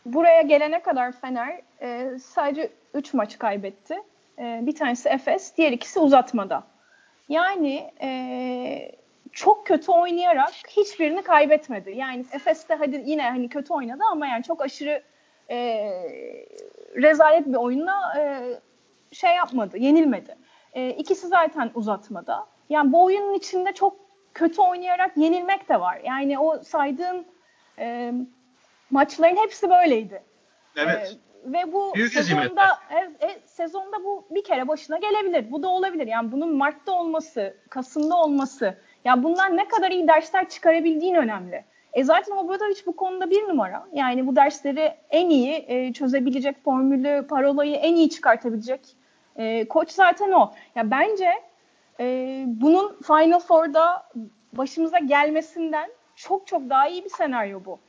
buraya 0.06 0.42
gelene 0.42 0.82
kadar 0.82 1.22
Fener 1.22 1.62
e, 1.82 2.20
sadece 2.20 2.72
3 2.94 3.14
maç 3.14 3.38
kaybetti. 3.38 3.96
E, 4.40 4.60
bir 4.62 4.76
tanesi 4.76 5.10
Efes, 5.10 5.58
diğer 5.58 5.72
ikisi 5.72 6.00
uzatmada. 6.00 6.64
Yani 7.30 7.92
e, 8.02 9.01
çok 9.32 9.68
kötü 9.68 9.92
oynayarak 9.92 10.54
hiçbirini 10.68 11.22
kaybetmedi. 11.22 11.92
Yani 11.92 12.26
Efes'te 12.32 12.76
hadi 12.76 13.04
yine 13.06 13.30
hani 13.30 13.50
kötü 13.50 13.74
oynadı 13.74 14.04
ama 14.12 14.28
yani 14.28 14.44
çok 14.44 14.62
aşırı 14.62 15.04
e, 15.50 15.58
rezalet 16.96 17.48
bir 17.48 17.56
oyunla 17.56 18.14
e, 18.20 18.24
şey 19.12 19.36
yapmadı, 19.36 19.78
yenilmedi. 19.78 20.36
E, 20.74 20.90
ikisi 20.90 21.28
zaten 21.28 21.72
uzatmada. 21.76 22.48
Yani 22.70 22.94
bu 22.94 23.04
oyunun 23.04 23.34
içinde 23.34 23.74
çok 23.74 23.96
kötü 24.34 24.62
oynayarak 24.62 25.18
yenilmek 25.18 25.70
de 25.70 25.80
var. 25.80 26.02
Yani 26.04 26.40
o 26.40 26.64
saydığın 26.64 27.26
e, 27.80 28.14
maçların 28.90 29.36
hepsi 29.36 29.70
böyleydi. 29.70 30.24
Evet. 30.76 31.18
E, 31.18 31.32
ve 31.46 31.74
bu 31.74 31.94
Büyük 31.96 32.14
sezonda 32.14 32.64
e, 32.90 33.26
e, 33.26 33.40
sezonda 33.46 34.04
bu 34.04 34.26
bir 34.32 34.44
kere 34.44 34.68
başına 34.68 34.98
gelebilir. 34.98 35.52
Bu 35.52 35.64
da 35.64 35.68
olabilir. 35.68 36.08
Yani 36.08 36.32
bunun 36.32 36.56
Mart'ta 36.56 36.92
olması, 36.92 37.58
Kasım'da 37.70 38.18
olması. 38.18 38.78
Ya 39.06 39.24
bunlar 39.24 39.58
ne 39.58 39.68
kadar 39.68 39.92
iyi 39.92 40.08
dersler 40.08 40.50
çıkarabildiğin 40.50 41.16
önemli. 41.16 41.64
E 41.94 42.04
zaten 42.04 42.36
Obradovic 42.36 42.86
bu 42.86 42.96
konuda 42.96 43.30
bir 43.30 43.48
numara. 43.48 43.88
Yani 43.94 44.28
bu 44.28 44.36
dersleri 44.36 44.94
en 45.10 45.30
iyi 45.30 45.66
e, 45.68 45.94
çözebilecek 45.94 46.64
formülü, 46.64 47.28
parolayı 47.28 47.76
en 47.76 47.96
iyi 47.96 48.10
çıkartabilecek 48.10 48.82
e, 49.36 49.68
koç 49.68 49.92
zaten 49.92 50.32
o. 50.32 50.54
Ya 50.76 50.92
bence 50.92 51.32
e, 52.00 52.44
bunun 52.48 52.98
Final 53.08 53.40
Four'da 53.40 54.04
başımıza 54.54 55.00
gelmesinden 55.00 55.92
çok 56.16 56.48
çok 56.48 56.70
daha 56.70 56.88
iyi 56.88 57.04
bir 57.04 57.10
senaryo 57.10 57.66
bu. 57.66 57.80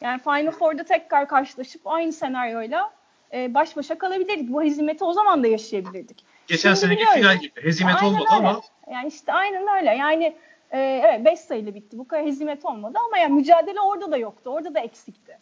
Yani 0.00 0.20
Final 0.20 0.50
Four'da 0.50 0.84
tekrar 0.84 1.28
karşılaşıp 1.28 1.80
aynı 1.84 2.12
senaryoyla 2.12 2.92
e, 3.32 3.54
baş 3.54 3.76
başa 3.76 3.98
kalabilirdik. 3.98 4.52
Bu 4.52 4.62
hezimeti 4.62 5.04
o 5.04 5.12
zaman 5.12 5.42
da 5.42 5.46
yaşayabilirdik. 5.46 6.24
Geçen 6.46 6.74
Şimdi 6.74 6.80
seneki 6.80 7.04
final 7.14 7.36
gibi. 7.36 7.62
Hezimet 7.62 8.02
olmadı 8.02 8.24
öyle. 8.36 8.48
ama. 8.48 8.60
Yani 8.92 9.08
işte 9.08 9.32
aynen 9.32 9.66
öyle. 9.78 9.90
Yani 9.90 10.36
e, 10.70 10.78
evet 10.78 11.24
5 11.24 11.40
sayılı 11.40 11.74
bitti. 11.74 11.98
Bu 11.98 12.08
kadar 12.08 12.26
hezimet 12.26 12.64
olmadı 12.64 12.98
ama 13.06 13.18
yani 13.18 13.34
mücadele 13.34 13.80
orada 13.80 14.12
da 14.12 14.16
yoktu. 14.16 14.50
Orada 14.50 14.74
da 14.74 14.80
eksikti. 14.80 15.38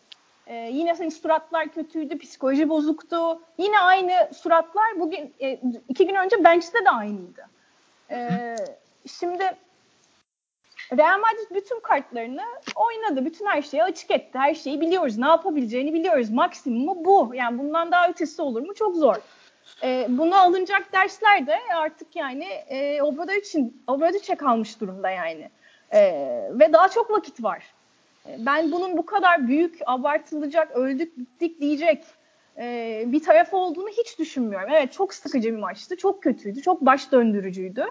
E, 0.47 0.55
yine 0.55 0.95
senin 0.95 1.09
suratlar 1.09 1.68
kötüydü, 1.68 2.18
psikoloji 2.18 2.68
bozuktu. 2.68 3.43
Yine 3.59 3.79
aynı 3.79 4.12
suratlar 4.35 5.01
bugün 5.01 5.35
e, 5.41 5.61
iki 5.89 6.07
gün 6.07 6.14
önce 6.14 6.45
bench'te 6.45 6.85
de 6.85 6.91
aynıydı. 6.91 7.49
E, 8.11 8.29
şimdi 9.07 9.57
Real 10.93 11.20
Madrid 11.20 11.55
bütün 11.55 11.81
kartlarını 11.81 12.43
oynadı. 12.74 13.24
Bütün 13.24 13.47
her 13.47 13.62
şeyi 13.62 13.85
açık 13.85 14.11
etti. 14.11 14.39
Her 14.39 14.55
şeyi 14.55 14.81
biliyoruz. 14.81 15.18
Ne 15.18 15.27
yapabileceğini 15.27 15.93
biliyoruz. 15.95 16.31
Maksimumu 16.31 17.05
bu. 17.05 17.35
Yani 17.35 17.59
bundan 17.59 17.93
daha 17.93 18.09
ötesi 18.09 18.43
olur 18.43 18.62
mu? 18.62 18.74
Çok 18.74 18.97
zor. 18.97 19.16
E, 19.83 20.07
buna 20.09 20.41
alınacak 20.41 20.93
dersler 20.93 21.47
de 21.47 21.59
artık 21.77 22.17
yani 22.17 22.45
e, 22.45 23.03
Obradovic'in 23.03 23.83
Obradovic'e 23.87 24.35
kalmış 24.35 24.81
durumda 24.81 25.11
yani. 25.11 25.51
E, 25.91 26.01
ve 26.51 26.73
daha 26.73 26.89
çok 26.89 27.11
vakit 27.11 27.43
var. 27.43 27.75
E, 28.29 28.37
ben 28.39 28.73
bunun 28.73 28.97
bu 28.97 29.07
kadar 29.07 29.49
büyük, 29.49 29.79
abartılacak, 29.87 30.77
öldük, 30.77 31.19
bittik 31.19 31.61
diyecek 31.61 32.05
e, 32.59 33.05
bir 33.07 33.23
taraf 33.23 33.55
olduğunu 33.55 33.89
hiç 33.89 34.19
düşünmüyorum. 34.19 34.69
Evet 34.73 34.93
çok 34.93 35.14
sıkıcı 35.14 35.53
bir 35.53 35.59
maçtı. 35.59 35.97
Çok 35.97 36.23
kötüydü. 36.23 36.62
Çok 36.62 36.81
baş 36.81 37.12
döndürücüydü 37.12 37.87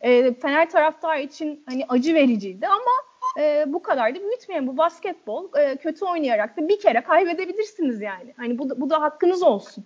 e, 0.00 0.34
Fener 0.34 0.70
taraftar 0.70 1.18
için 1.18 1.62
hani 1.66 1.84
acı 1.88 2.14
vericiydi 2.14 2.66
ama 2.66 2.92
e, 3.38 3.64
bu 3.66 3.82
kadar 3.82 4.14
da 4.14 4.20
büyütmeyin. 4.20 4.66
Bu 4.66 4.76
basketbol 4.76 5.48
e, 5.58 5.76
kötü 5.76 6.04
oynayarak 6.04 6.56
da 6.56 6.68
bir 6.68 6.80
kere 6.80 7.00
kaybedebilirsiniz 7.00 8.00
yani. 8.00 8.34
Hani 8.36 8.58
bu, 8.58 8.80
bu 8.80 8.90
da 8.90 9.02
hakkınız 9.02 9.42
olsun. 9.42 9.84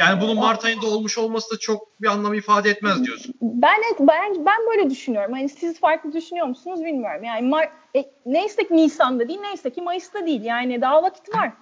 Yani 0.00 0.20
bunun 0.20 0.36
Mart 0.36 0.64
ayında 0.64 0.86
olmuş 0.86 1.18
olması 1.18 1.54
da 1.54 1.58
çok 1.58 2.00
bir 2.00 2.06
anlam 2.06 2.34
ifade 2.34 2.70
etmez 2.70 3.04
diyorsun. 3.04 3.34
Ben 3.40 3.80
ben 4.00 4.46
ben 4.46 4.58
böyle 4.70 4.90
düşünüyorum. 4.90 5.32
Hani 5.32 5.48
siz 5.48 5.80
farklı 5.80 6.12
düşünüyor 6.12 6.46
musunuz 6.46 6.84
bilmiyorum. 6.84 7.24
Yani 7.24 7.48
Mar 7.48 7.72
e, 7.96 8.04
neyse 8.26 8.68
ki 8.68 8.76
Nisan'da 8.76 9.28
değil, 9.28 9.40
neyse 9.40 9.70
ki 9.70 9.82
Mayıs'ta 9.82 10.26
değil. 10.26 10.42
Yani 10.42 10.80
daha 10.80 11.02
vakit 11.02 11.34
var. 11.34 11.52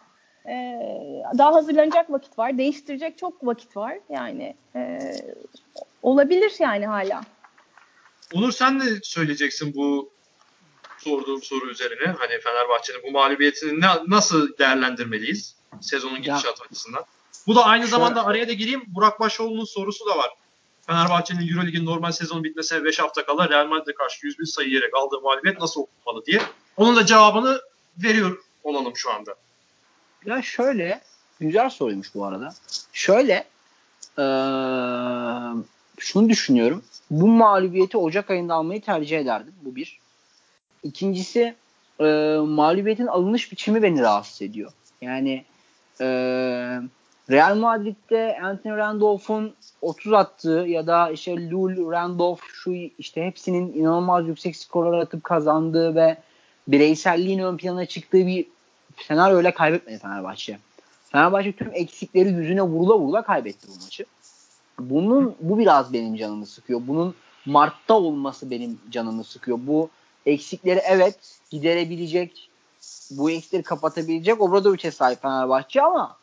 Ee, 0.46 0.80
daha 1.38 1.54
hazırlanacak 1.54 2.10
vakit 2.10 2.38
var. 2.38 2.58
Değiştirecek 2.58 3.18
çok 3.18 3.46
vakit 3.46 3.76
var. 3.76 3.98
Yani 4.08 4.54
e, 4.76 4.98
olabilir 6.02 6.52
yani 6.58 6.86
hala. 6.86 7.20
Onur 8.34 8.52
sen 8.52 8.78
ne 8.78 8.84
söyleyeceksin 9.02 9.74
bu 9.74 10.10
sorduğum 10.98 11.42
soru 11.42 11.70
üzerine? 11.70 12.06
Hani 12.18 12.40
Fenerbahçe'nin 12.40 13.02
bu 13.02 13.10
mağlubiyetini 13.10 13.80
ne, 13.80 13.86
nasıl 14.06 14.58
değerlendirmeliyiz 14.58 15.56
sezonun 15.80 16.22
gidişat 16.22 16.62
açısından? 16.66 17.04
Bu 17.48 17.54
da 17.54 17.64
aynı 17.64 17.86
zamanda 17.86 18.26
araya 18.26 18.48
da 18.48 18.52
gireyim. 18.52 18.84
Burak 18.86 19.20
Başoğlu'nun 19.20 19.64
sorusu 19.64 20.06
da 20.06 20.18
var. 20.18 20.30
Fenerbahçe'nin 20.86 21.48
Euroleague'in 21.48 21.86
normal 21.86 22.12
sezon 22.12 22.44
bitmesine 22.44 22.84
5 22.84 22.98
hafta 22.98 23.26
kala 23.26 23.48
Real 23.48 23.66
Madrid'e 23.66 23.94
karşı 23.94 24.26
101 24.26 24.46
sayı 24.46 24.68
yiyerek 24.68 24.96
aldığı 24.96 25.20
mağlubiyet 25.20 25.60
nasıl 25.60 25.80
okunmalı 25.80 26.26
diye. 26.26 26.42
Onun 26.76 26.96
da 26.96 27.06
cevabını 27.06 27.60
veriyor 28.04 28.38
olalım 28.64 28.96
şu 28.96 29.12
anda. 29.12 29.34
Ya 30.26 30.42
şöyle, 30.42 31.00
güzel 31.40 31.70
soruymuş 31.70 32.14
bu 32.14 32.24
arada. 32.24 32.54
Şöyle, 32.92 33.34
ee, 34.18 34.24
şunu 35.98 36.28
düşünüyorum. 36.28 36.84
Bu 37.10 37.28
mağlubiyeti 37.28 37.98
Ocak 37.98 38.30
ayında 38.30 38.54
almayı 38.54 38.82
tercih 38.82 39.18
ederdim. 39.18 39.54
Bu 39.62 39.76
bir. 39.76 39.98
İkincisi 40.82 41.54
e, 42.00 42.04
mağlubiyetin 42.46 43.06
alınış 43.06 43.52
biçimi 43.52 43.82
beni 43.82 44.00
rahatsız 44.00 44.42
ediyor. 44.42 44.72
Yani 45.00 45.44
e, 46.00 46.06
Real 47.30 47.56
Madrid'de 47.56 48.38
Anthony 48.42 48.76
Randolph'un 48.76 49.54
30 49.82 50.12
attığı 50.12 50.64
ya 50.68 50.86
da 50.86 51.10
işte 51.10 51.50
Lul, 51.50 51.90
Randolph 51.92 52.42
şu 52.52 52.72
işte 52.98 53.26
hepsinin 53.26 53.72
inanılmaz 53.72 54.28
yüksek 54.28 54.56
skorlar 54.56 54.98
atıp 54.98 55.24
kazandığı 55.24 55.94
ve 55.94 56.16
bireyselliğin 56.68 57.38
ön 57.38 57.56
plana 57.56 57.86
çıktığı 57.86 58.26
bir 58.26 58.46
senaryoyla 58.96 59.54
kaybetmedi 59.54 59.98
Fenerbahçe. 59.98 60.58
Fenerbahçe 61.12 61.52
tüm 61.52 61.70
eksikleri 61.74 62.28
yüzüne 62.28 62.62
vurula 62.62 62.98
vurula 62.98 63.22
kaybetti 63.22 63.68
bu 63.68 63.84
maçı. 63.84 64.04
Bunun 64.78 65.34
bu 65.40 65.58
biraz 65.58 65.92
benim 65.92 66.16
canımı 66.16 66.46
sıkıyor. 66.46 66.80
Bunun 66.86 67.14
Mart'ta 67.46 67.94
olması 67.94 68.50
benim 68.50 68.80
canımı 68.90 69.24
sıkıyor. 69.24 69.58
Bu 69.62 69.90
eksikleri 70.26 70.80
evet 70.84 71.38
giderebilecek, 71.50 72.50
bu 73.10 73.30
eksikleri 73.30 73.62
kapatabilecek 73.62 74.40
Obradovic'e 74.40 74.90
sahip 74.90 75.22
Fenerbahçe 75.22 75.82
ama 75.82 76.16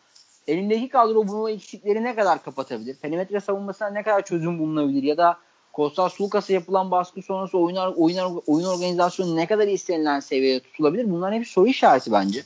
elindeki 0.48 0.90
kadro 0.90 1.28
bu 1.28 1.50
eksikleri 1.50 2.04
ne 2.04 2.16
kadar 2.16 2.44
kapatabilir? 2.44 2.96
Perimetre 2.96 3.40
savunmasına 3.40 3.90
ne 3.90 4.04
kadar 4.04 4.26
çözüm 4.26 4.60
bulunabilir? 4.60 5.04
Ya 5.04 5.18
da 5.18 5.38
Kostas 5.74 6.22
Lukas'a 6.22 6.54
yapılan 6.54 6.92
baskı 6.92 7.22
sonrası 7.22 7.58
oyun, 7.58 7.76
oyun, 7.76 8.42
oyun 8.48 8.66
organizasyonu 8.66 9.36
ne 9.36 9.48
kadar 9.48 9.68
istenilen 9.68 10.20
seviyede 10.20 10.60
tutulabilir? 10.60 11.12
Bunların 11.12 11.38
hepsi 11.38 11.52
soru 11.52 11.68
işareti 11.68 12.12
bence. 12.12 12.44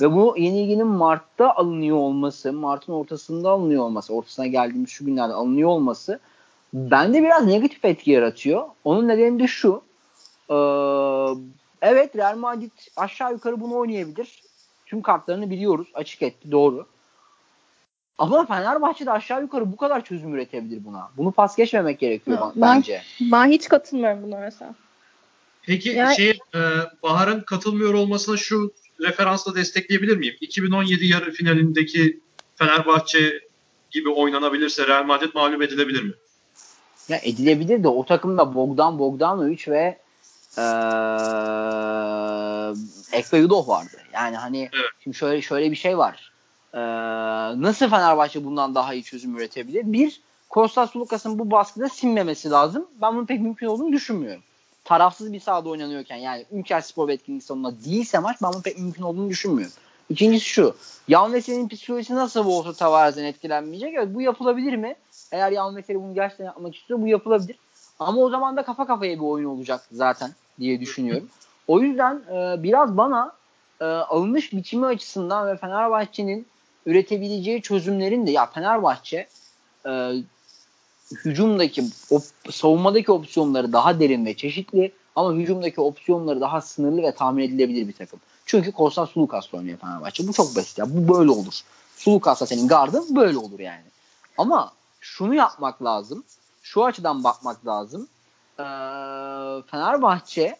Ve 0.00 0.12
bu 0.12 0.34
yenilginin 0.38 0.86
Mart'ta 0.86 1.52
alınıyor 1.52 1.96
olması, 1.96 2.52
Mart'ın 2.52 2.92
ortasında 2.92 3.50
alınıyor 3.50 3.82
olması, 3.82 4.14
ortasına 4.14 4.46
geldiğimiz 4.46 4.90
şu 4.90 5.06
günlerde 5.06 5.32
alınıyor 5.32 5.68
olması 5.68 6.20
bende 6.74 7.22
biraz 7.22 7.46
negatif 7.46 7.84
etki 7.84 8.10
yaratıyor. 8.10 8.68
Onun 8.84 9.08
nedeni 9.08 9.40
de 9.40 9.46
şu. 9.46 9.82
Ee, 10.50 10.54
evet 11.82 12.16
Real 12.16 12.36
Madrid 12.36 12.70
aşağı 12.96 13.32
yukarı 13.32 13.60
bunu 13.60 13.76
oynayabilir. 13.76 14.42
Tüm 14.86 15.02
kartlarını 15.02 15.50
biliyoruz. 15.50 15.88
Açık 15.94 16.22
etti. 16.22 16.52
Doğru. 16.52 16.86
Ama 18.18 18.46
Fenerbahçe 18.46 19.06
de 19.06 19.10
aşağı 19.10 19.42
yukarı 19.42 19.72
bu 19.72 19.76
kadar 19.76 20.04
çözüm 20.04 20.34
üretebilir 20.34 20.84
buna. 20.84 21.10
Bunu 21.16 21.32
pas 21.32 21.56
geçmemek 21.56 21.98
gerekiyor 21.98 22.38
ben, 22.40 22.62
bence. 22.62 23.02
Ben 23.20 23.46
hiç 23.46 23.68
katılmıyorum 23.68 24.22
buna 24.22 24.38
mesela. 24.38 24.74
Peki 25.62 25.88
yani, 25.88 26.16
şey 26.16 26.30
e, 26.30 26.60
Bahar'ın 27.02 27.40
katılmıyor 27.40 27.94
olmasına 27.94 28.36
şu 28.36 28.72
referansla 29.00 29.54
destekleyebilir 29.54 30.16
miyim? 30.16 30.34
2017 30.40 31.06
yarı 31.06 31.30
finalindeki 31.30 32.20
Fenerbahçe 32.56 33.40
gibi 33.90 34.08
oynanabilirse 34.08 34.86
Real 34.86 35.04
Madrid 35.04 35.34
mağlup 35.34 35.62
edilebilir 35.62 36.02
mi? 36.02 36.12
Ya 37.08 37.18
edilebilir 37.22 37.82
de 37.82 37.88
o 37.88 38.04
takımda 38.04 38.54
Bogdan 38.54 38.98
Bogdanovic 38.98 39.64
ve 39.68 39.98
ee, 40.58 40.62
Ekbe 43.18 43.38
Yudov 43.38 43.68
vardı. 43.68 43.96
Yani 44.14 44.36
hani 44.36 44.70
evet. 44.72 44.90
şimdi 45.04 45.16
şöyle 45.16 45.42
şöyle 45.42 45.70
bir 45.70 45.76
şey 45.76 45.98
var. 45.98 46.31
Ee, 46.74 46.80
nasıl 47.62 47.88
Fenerbahçe 47.88 48.44
bundan 48.44 48.74
daha 48.74 48.94
iyi 48.94 49.02
çözüm 49.02 49.36
üretebilir? 49.36 49.92
Bir, 49.92 50.20
Kostas 50.48 50.96
Lukas'ın 50.96 51.38
bu 51.38 51.50
baskıda 51.50 51.88
sinmemesi 51.88 52.50
lazım. 52.50 52.86
Ben 53.02 53.14
bunun 53.14 53.26
pek 53.26 53.40
mümkün 53.40 53.66
olduğunu 53.66 53.92
düşünmüyorum. 53.92 54.42
Tarafsız 54.84 55.32
bir 55.32 55.40
sahada 55.40 55.68
oynanıyorken 55.68 56.16
yani 56.16 56.46
Ülker 56.50 56.80
Spor 56.80 57.08
ve 57.08 57.12
etkinlik 57.12 57.42
sonunda 57.42 57.84
değilse 57.84 58.18
maç 58.18 58.36
ben 58.42 58.52
bunun 58.52 58.62
pek 58.62 58.78
mümkün 58.78 59.02
olduğunu 59.02 59.30
düşünmüyorum. 59.30 59.74
İkincisi 60.10 60.44
şu. 60.44 60.74
Yan 61.08 61.32
Veseli'nin 61.32 61.68
psikolojisi 61.68 62.14
nasıl 62.14 62.46
olsa 62.46 62.72
Tavares'den 62.72 63.24
etkilenmeyecek? 63.24 63.94
Evet 63.94 64.08
bu 64.14 64.20
yapılabilir 64.20 64.76
mi? 64.76 64.94
Eğer 65.32 65.52
Yan 65.52 65.76
Veseli 65.76 66.02
bunu 66.02 66.14
gerçekten 66.14 66.44
yapmak 66.44 66.76
istiyor 66.76 67.00
bu 67.00 67.06
yapılabilir. 67.06 67.56
Ama 67.98 68.20
o 68.20 68.30
zaman 68.30 68.56
da 68.56 68.62
kafa 68.62 68.86
kafaya 68.86 69.14
bir 69.14 69.24
oyun 69.24 69.46
olacak 69.46 69.80
zaten 69.92 70.30
diye 70.60 70.80
düşünüyorum. 70.80 71.28
O 71.68 71.80
yüzden 71.80 72.14
e, 72.14 72.62
biraz 72.62 72.96
bana 72.96 73.32
e, 73.80 73.84
alınış 73.84 74.52
biçimi 74.52 74.86
açısından 74.86 75.48
ve 75.48 75.56
Fenerbahçe'nin 75.56 76.46
üretebileceği 76.86 77.62
çözümlerin 77.62 78.26
de 78.26 78.30
ya 78.30 78.46
Fenerbahçe 78.46 79.28
e, 79.86 80.12
hücumdaki 81.24 81.84
op, 82.10 82.22
savunmadaki 82.50 83.12
opsiyonları 83.12 83.72
daha 83.72 84.00
derin 84.00 84.26
ve 84.26 84.36
çeşitli 84.36 84.92
ama 85.16 85.32
hücumdaki 85.32 85.80
opsiyonları 85.80 86.40
daha 86.40 86.60
sınırlı 86.60 87.02
ve 87.02 87.14
tahmin 87.14 87.44
edilebilir 87.44 87.88
bir 87.88 87.92
takım. 87.92 88.20
Çünkü 88.46 88.72
Kostas 88.72 89.10
Sulukas 89.10 89.54
oynuyor 89.54 89.78
Fenerbahçe. 89.78 90.28
Bu 90.28 90.32
çok 90.32 90.56
basit 90.56 90.78
ya. 90.78 90.86
Bu 90.96 91.18
böyle 91.18 91.30
olur. 91.30 91.60
Sulukas'la 91.96 92.46
senin 92.46 92.68
gardın 92.68 93.16
böyle 93.16 93.38
olur 93.38 93.60
yani. 93.60 93.84
Ama 94.38 94.72
şunu 95.00 95.34
yapmak 95.34 95.84
lazım. 95.84 96.24
Şu 96.62 96.84
açıdan 96.84 97.24
bakmak 97.24 97.66
lazım. 97.66 98.08
Ee, 98.58 98.62
Fenerbahçe 99.70 100.56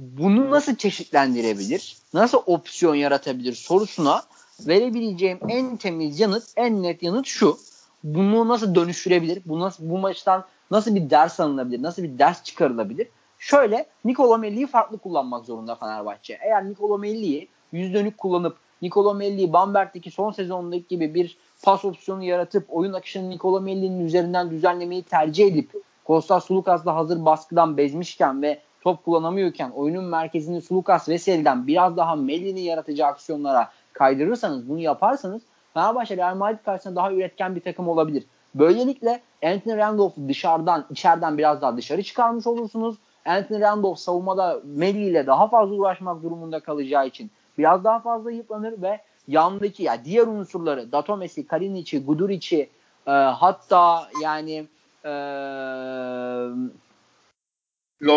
bunu 0.00 0.50
nasıl 0.50 0.76
çeşitlendirebilir? 0.76 1.96
Nasıl 2.14 2.42
opsiyon 2.46 2.94
yaratabilir 2.94 3.54
sorusuna 3.54 4.22
verebileceğim 4.66 5.38
en 5.48 5.76
temiz 5.76 6.20
yanıt, 6.20 6.44
en 6.56 6.82
net 6.82 7.02
yanıt 7.02 7.26
şu. 7.26 7.58
Bunu 8.04 8.48
nasıl 8.48 8.74
dönüştürebilir? 8.74 9.42
Bu 9.46 9.60
nasıl 9.60 9.90
bu 9.90 9.98
maçtan 9.98 10.44
nasıl 10.70 10.94
bir 10.94 11.10
ders 11.10 11.40
alınabilir? 11.40 11.82
Nasıl 11.82 12.02
bir 12.02 12.18
ders 12.18 12.44
çıkarılabilir? 12.44 13.08
Şöyle 13.38 13.86
Nikola 14.04 14.36
Melli'yi 14.36 14.66
farklı 14.66 14.98
kullanmak 14.98 15.44
zorunda 15.44 15.74
Fenerbahçe. 15.74 16.38
Eğer 16.42 16.70
Nikola 16.70 16.98
Melli'yi 16.98 17.48
yüz 17.72 17.94
dönük 17.94 18.18
kullanıp 18.18 18.56
Nikola 18.82 19.14
Melli'yi 19.14 19.52
Bamberg'deki 19.52 20.10
son 20.10 20.32
sezondaki 20.32 20.86
gibi 20.88 21.14
bir 21.14 21.36
pas 21.62 21.84
opsiyonu 21.84 22.24
yaratıp 22.24 22.64
oyun 22.68 22.92
akışını 22.92 23.30
Nikola 23.30 23.60
Melli'nin 23.60 24.06
üzerinden 24.06 24.50
düzenlemeyi 24.50 25.02
tercih 25.02 25.46
edip 25.46 25.70
Kostas 26.04 26.44
Sulukas'la 26.44 26.94
hazır 26.94 27.24
baskıdan 27.24 27.76
bezmişken 27.76 28.42
ve 28.42 28.60
top 28.80 29.04
kullanamıyorken 29.04 29.70
oyunun 29.70 30.04
merkezini 30.04 30.62
Sulukas 30.62 31.08
Veseli'den 31.08 31.66
biraz 31.66 31.96
daha 31.96 32.16
Melli'nin 32.16 32.60
yaratacağı 32.60 33.08
aksiyonlara 33.08 33.70
kaydırırsanız 33.98 34.68
bunu 34.68 34.78
yaparsanız 34.78 35.42
Fenerbahçe 35.74 36.16
Real 36.16 36.36
Madrid 36.36 36.64
karşısında 36.64 36.96
daha 36.96 37.12
üretken 37.12 37.56
bir 37.56 37.60
takım 37.60 37.88
olabilir. 37.88 38.24
Böylelikle 38.54 39.20
Anthony 39.44 39.76
Randolph'u 39.76 40.28
dışarıdan, 40.28 40.86
içeriden 40.90 41.38
biraz 41.38 41.62
daha 41.62 41.76
dışarı 41.76 42.02
çıkarmış 42.02 42.46
olursunuz. 42.46 42.96
Anthony 43.24 43.60
Randolph 43.60 43.98
savunmada 43.98 44.60
Melli 44.64 45.04
ile 45.04 45.26
daha 45.26 45.48
fazla 45.48 45.74
uğraşmak 45.74 46.22
durumunda 46.22 46.60
kalacağı 46.60 47.06
için 47.06 47.30
biraz 47.58 47.84
daha 47.84 47.98
fazla 47.98 48.30
yıpranır 48.30 48.82
ve 48.82 49.00
yandaki 49.28 49.82
ya 49.82 49.94
yani 49.94 50.04
diğer 50.04 50.26
unsurları 50.26 50.92
Datomes'i, 50.92 51.46
Kalinic'i, 51.46 52.04
Guduric'i 52.04 52.70
e, 53.06 53.10
hatta 53.10 54.08
yani 54.22 54.66
e, 55.04 55.12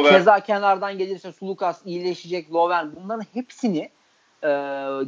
keza 0.09 0.39
kenardan 0.39 0.97
gelirse 0.97 1.31
Sulukas 1.31 1.81
iyileşecek 1.85 2.53
Loven 2.53 2.91
bunların 2.95 3.25
hepsini 3.33 3.89
e, 4.43 4.47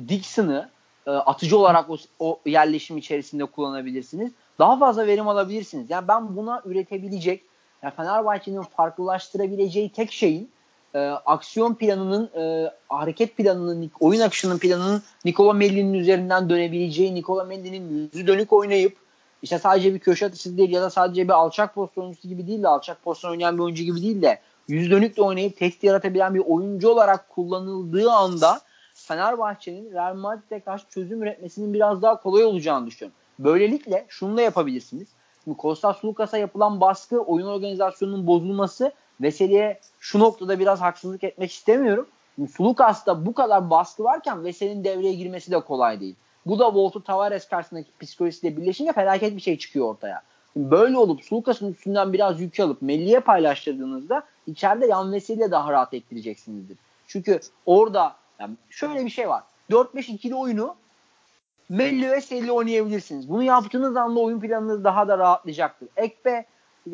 Dixon'ı 0.09 0.69
e, 1.07 1.11
atıcı 1.11 1.57
olarak 1.57 1.89
o, 1.89 1.97
o 2.19 2.39
yerleşim 2.45 2.97
içerisinde 2.97 3.45
kullanabilirsiniz. 3.45 4.31
Daha 4.59 4.79
fazla 4.79 5.07
verim 5.07 5.27
alabilirsiniz. 5.27 5.89
Yani 5.89 6.07
ben 6.07 6.35
buna 6.35 6.61
üretebilecek 6.65 7.43
yani 7.83 7.93
Fenerbahçe'nin 7.95 8.61
farklılaştırabileceği 8.61 9.89
tek 9.89 10.11
şeyin 10.11 10.49
e, 10.95 10.99
aksiyon 11.07 11.75
planının, 11.75 12.29
e, 12.37 12.71
hareket 12.89 13.37
planının, 13.37 13.91
oyun 13.99 14.21
akışının 14.21 14.57
planının 14.57 15.03
Nikola 15.25 15.53
Melli'nin 15.53 15.93
üzerinden 15.93 16.49
dönebileceği, 16.49 17.15
Nikola 17.15 17.43
Melli'nin 17.43 18.09
yüzü 18.13 18.27
dönük 18.27 18.53
oynayıp 18.53 18.97
işte 19.41 19.59
sadece 19.59 19.93
bir 19.93 19.99
köşe 19.99 20.25
atışı 20.25 20.57
değil 20.57 20.69
ya 20.69 20.81
da 20.81 20.89
sadece 20.89 21.23
bir 21.23 21.33
alçak 21.33 21.75
pozisyon 21.75 22.03
oyuncusu 22.03 22.27
gibi 22.27 22.47
değil 22.47 22.63
de 22.63 22.67
alçak 22.67 23.03
pozisyon 23.03 23.31
oynayan 23.31 23.57
bir 23.57 23.63
oyuncu 23.63 23.83
gibi 23.83 24.01
değil 24.01 24.21
de 24.21 24.39
yüz 24.67 24.91
dönük 24.91 25.17
de 25.17 25.21
oynayıp 25.21 25.57
tehdit 25.57 25.83
yaratabilen 25.83 26.35
bir 26.35 26.39
oyuncu 26.39 26.89
olarak 26.89 27.29
kullanıldığı 27.29 28.11
anda 28.11 28.61
Fenerbahçe'nin 28.93 29.93
Real 29.93 30.15
Madrid'e 30.15 30.59
karşı 30.59 30.89
çözüm 30.89 31.23
üretmesinin 31.23 31.73
biraz 31.73 32.01
daha 32.01 32.21
kolay 32.21 32.43
olacağını 32.43 32.87
düşünüyorum. 32.87 33.17
Böylelikle 33.39 34.05
şunu 34.09 34.37
da 34.37 34.41
yapabilirsiniz. 34.41 35.07
Şimdi 35.43 35.57
Kostas 35.57 36.05
Lukas'a 36.05 36.37
yapılan 36.37 36.81
baskı, 36.81 37.21
oyun 37.21 37.47
organizasyonunun 37.47 38.27
bozulması 38.27 38.91
Veseli'ye 39.21 39.79
şu 39.99 40.19
noktada 40.19 40.59
biraz 40.59 40.81
haksızlık 40.81 41.23
etmek 41.23 41.51
istemiyorum. 41.51 42.07
Sulukas'ta 42.55 43.25
bu 43.25 43.33
kadar 43.33 43.69
baskı 43.69 44.03
varken 44.03 44.43
Veseli'nin 44.43 44.83
devreye 44.83 45.13
girmesi 45.13 45.51
de 45.51 45.59
kolay 45.59 45.99
değil. 45.99 46.15
Bu 46.45 46.59
da 46.59 46.73
Voltu 46.73 47.03
Tavares 47.03 47.47
karşısındaki 47.47 47.91
psikolojisiyle 47.99 48.57
birleşince 48.57 48.91
felaket 48.91 49.35
bir 49.35 49.41
şey 49.41 49.57
çıkıyor 49.57 49.85
ortaya. 49.85 50.21
Böyle 50.55 50.97
olup 50.97 51.23
Sulukas'ın 51.23 51.73
üstünden 51.73 52.13
biraz 52.13 52.41
yük 52.41 52.59
alıp 52.59 52.81
Melli'ye 52.81 53.19
paylaştırdığınızda 53.19 54.23
içeride 54.47 54.85
yan 54.85 55.13
Veseli'yle 55.13 55.51
daha 55.51 55.71
rahat 55.71 55.93
ettireceksinizdir. 55.93 56.77
Çünkü 57.07 57.39
orada 57.65 58.15
yani 58.39 58.55
şöyle 58.69 59.05
bir 59.05 59.09
şey 59.09 59.29
var. 59.29 59.43
4-5-2'li 59.71 60.35
oyunu 60.35 60.75
Melli 61.69 62.11
ve 62.11 62.21
Selli 62.21 62.51
oynayabilirsiniz. 62.51 63.29
Bunu 63.29 63.43
yaptığınız 63.43 63.95
anda 63.95 64.19
oyun 64.19 64.39
planınız 64.39 64.83
daha 64.83 65.07
da 65.07 65.17
rahatlayacaktır. 65.17 65.89
Ekbe 65.95 66.45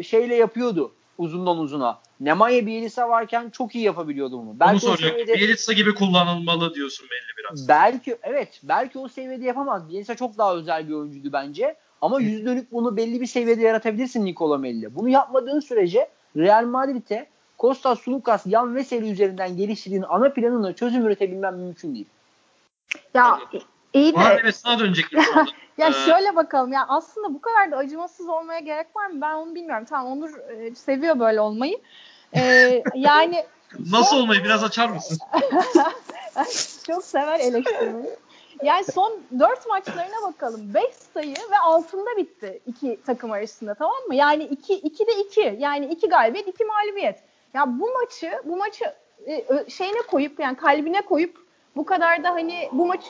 şeyle 0.01 0.35
yapıyordu 0.35 0.91
uzundan 1.19 1.57
uzuna. 1.57 1.99
Nemanja 2.19 2.65
Bielitsa 2.65 3.09
varken 3.09 3.49
çok 3.49 3.75
iyi 3.75 3.83
yapabiliyordu 3.83 4.39
bunu. 4.39 4.59
Belki 4.59 4.71
Onu 4.71 4.79
soracak. 4.79 5.09
Seviyede, 5.09 5.33
Bielitsa 5.33 5.73
gibi 5.73 5.95
kullanılmalı 5.95 6.73
diyorsun 6.73 7.07
belli 7.11 7.37
biraz. 7.37 7.67
Belki 7.67 8.17
evet. 8.23 8.59
Belki 8.63 8.99
o 8.99 9.07
seviyede 9.07 9.45
yapamaz. 9.45 9.89
Bielitsa 9.89 10.15
çok 10.15 10.37
daha 10.37 10.55
özel 10.55 10.87
bir 10.87 10.93
oyuncuydu 10.93 11.33
bence. 11.33 11.75
Ama 12.01 12.19
yüz 12.19 12.45
dönük 12.45 12.71
bunu 12.71 12.97
belli 12.97 13.21
bir 13.21 13.25
seviyede 13.25 13.61
yaratabilirsin 13.61 14.25
Nikola 14.25 14.57
Melli. 14.57 14.95
Bunu 14.95 15.09
yapmadığın 15.09 15.59
sürece 15.59 16.09
Real 16.37 16.65
Madrid'e 16.65 17.27
Kostas 17.59 17.99
Sulukas, 17.99 18.41
Yan 18.45 18.75
Veseli 18.75 19.11
üzerinden 19.11 19.57
geliştirdiğin 19.57 20.05
ana 20.09 20.33
planını 20.33 20.73
çözüm 20.73 21.05
üretebilmem 21.05 21.55
mümkün 21.55 21.95
değil. 21.95 22.07
Ya 23.13 23.39
iyi 23.93 24.13
de. 24.13 24.17
Var 24.17 24.51
sana 24.51 24.79
dönecektim 24.79 25.19
ya 25.77 25.87
ee, 25.87 25.93
şöyle 25.93 26.35
bakalım 26.35 26.71
ya 26.71 26.85
aslında 26.87 27.33
bu 27.33 27.41
kadar 27.41 27.71
da 27.71 27.77
acımasız 27.77 28.29
olmaya 28.29 28.59
gerek 28.59 28.95
var 28.95 29.05
mı? 29.05 29.21
Ben 29.21 29.33
onu 29.33 29.55
bilmiyorum. 29.55 29.85
Tamam 29.89 30.11
Onur 30.11 30.29
e, 30.49 30.75
seviyor 30.75 31.19
böyle 31.19 31.41
olmayı. 31.41 31.77
E, 32.35 32.41
yani 32.95 33.45
Nasıl 33.91 34.17
olmayı 34.17 34.43
biraz 34.43 34.63
açar 34.63 34.89
mısın? 34.89 35.17
Çok 36.87 37.03
sever 37.03 37.39
eleştirmeyi. 37.39 38.15
Yani 38.63 38.83
son 38.93 39.19
4 39.39 39.67
maçlarına 39.67 40.27
bakalım. 40.27 40.73
5 40.73 40.83
sayı 41.13 41.35
ve 41.51 41.59
altında 41.63 42.17
bitti 42.17 42.59
iki 42.67 42.99
takım 43.05 43.31
arasında 43.31 43.73
tamam 43.73 44.07
mı? 44.07 44.15
Yani 44.15 44.43
2 44.43 44.73
2 44.73 45.07
de 45.07 45.11
2. 45.11 45.55
Yani 45.59 45.85
2 45.85 46.09
galibiyet, 46.09 46.47
2 46.47 46.65
mağlubiyet. 46.65 47.28
Ya 47.53 47.79
bu 47.79 47.89
maçı 47.93 48.31
bu 48.43 48.57
maçı 48.57 48.85
e, 49.27 49.69
şeyine 49.69 50.01
koyup 50.11 50.39
yani 50.39 50.57
kalbine 50.57 51.01
koyup 51.01 51.45
bu 51.75 51.85
kadar 51.85 52.23
da 52.23 52.29
hani 52.29 52.69
bu 52.71 52.85
maç 52.85 53.01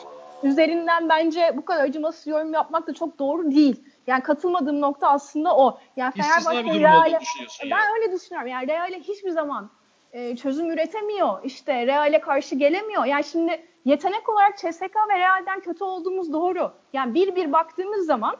üzerinden 0.42 1.08
bence 1.08 1.52
bu 1.56 1.64
kadar 1.64 1.84
acımasız 1.84 2.26
yorum 2.26 2.52
yapmak 2.52 2.86
da 2.86 2.94
çok 2.94 3.18
doğru 3.18 3.50
değil. 3.50 3.84
Yani 4.06 4.22
katılmadığım 4.22 4.80
nokta 4.80 5.08
aslında 5.08 5.56
o. 5.56 5.78
Yani 5.96 6.12
Fenerbahçe 6.12 6.80
Real'e 6.80 7.18
ben 7.62 7.68
yani. 7.68 7.82
öyle 7.94 8.12
düşünüyorum. 8.12 8.48
Yani 8.48 8.66
Real'e 8.68 9.00
hiçbir 9.00 9.30
zaman 9.30 9.70
e, 10.12 10.36
çözüm 10.36 10.70
üretemiyor. 10.70 11.44
İşte 11.44 11.86
Real'e 11.86 12.20
karşı 12.20 12.54
gelemiyor. 12.54 13.04
Yani 13.04 13.24
şimdi 13.24 13.64
yetenek 13.84 14.28
olarak 14.28 14.58
CSK 14.58 14.96
ve 15.10 15.18
Real'den 15.18 15.60
kötü 15.60 15.84
olduğumuz 15.84 16.32
doğru. 16.32 16.72
Yani 16.92 17.14
bir 17.14 17.36
bir 17.36 17.52
baktığımız 17.52 18.06
zaman 18.06 18.36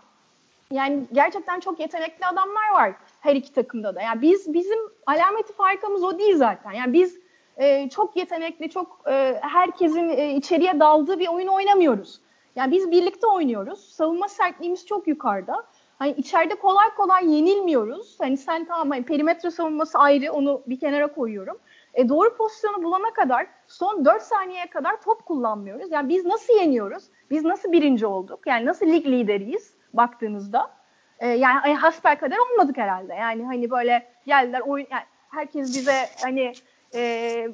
yani 0.70 1.04
gerçekten 1.12 1.60
çok 1.60 1.80
yetenekli 1.80 2.26
adamlar 2.26 2.70
var 2.72 2.94
her 3.20 3.36
iki 3.36 3.52
takımda 3.52 3.94
da. 3.94 4.02
Yani 4.02 4.22
biz 4.22 4.54
bizim 4.54 4.78
alameti 5.06 5.52
farkımız 5.52 6.02
o 6.02 6.18
değil 6.18 6.36
zaten. 6.36 6.72
Yani 6.72 6.92
biz 6.92 7.18
e, 7.56 7.88
çok 7.88 8.16
yetenekli, 8.16 8.70
çok 8.70 9.00
e, 9.10 9.38
herkesin 9.40 10.08
e, 10.08 10.34
içeriye 10.34 10.80
daldığı 10.80 11.18
bir 11.18 11.28
oyun 11.28 11.46
oynamıyoruz. 11.46 12.20
Yani 12.56 12.72
biz 12.72 12.90
birlikte 12.90 13.26
oynuyoruz. 13.26 13.80
Savunma 13.80 14.28
sertliğimiz 14.28 14.86
çok 14.86 15.08
yukarıda. 15.08 15.66
Hani 15.98 16.10
içeride 16.10 16.54
kolay 16.54 16.94
kolay 16.96 17.34
yenilmiyoruz. 17.34 18.16
Hani 18.20 18.36
sen 18.36 18.64
tamam 18.64 18.90
hani 18.90 19.04
perimetre 19.04 19.50
savunması 19.50 19.98
ayrı 19.98 20.32
onu 20.32 20.62
bir 20.66 20.80
kenara 20.80 21.06
koyuyorum. 21.14 21.58
E, 21.94 22.08
doğru 22.08 22.36
pozisyonu 22.36 22.82
bulana 22.82 23.12
kadar 23.12 23.46
son 23.66 24.04
4 24.04 24.22
saniyeye 24.22 24.66
kadar 24.70 25.00
top 25.02 25.26
kullanmıyoruz. 25.26 25.92
Yani 25.92 26.08
biz 26.08 26.24
nasıl 26.24 26.54
yeniyoruz? 26.54 27.04
Biz 27.30 27.44
nasıl 27.44 27.72
birinci 27.72 28.06
olduk? 28.06 28.40
Yani 28.46 28.66
nasıl 28.66 28.86
lig 28.86 29.06
lideriyiz 29.06 29.74
baktığınızda? 29.94 30.79
E, 31.20 31.28
yani 31.28 31.74
hasbel 31.74 32.18
kadar 32.18 32.36
olmadık 32.36 32.76
herhalde. 32.76 33.14
Yani 33.14 33.44
hani 33.44 33.70
böyle 33.70 34.06
geldiler 34.26 34.60
oyun 34.60 34.86
yani 34.90 35.02
herkes 35.30 35.76
bize 35.76 36.06
hani 36.22 36.52
e, 36.94 37.48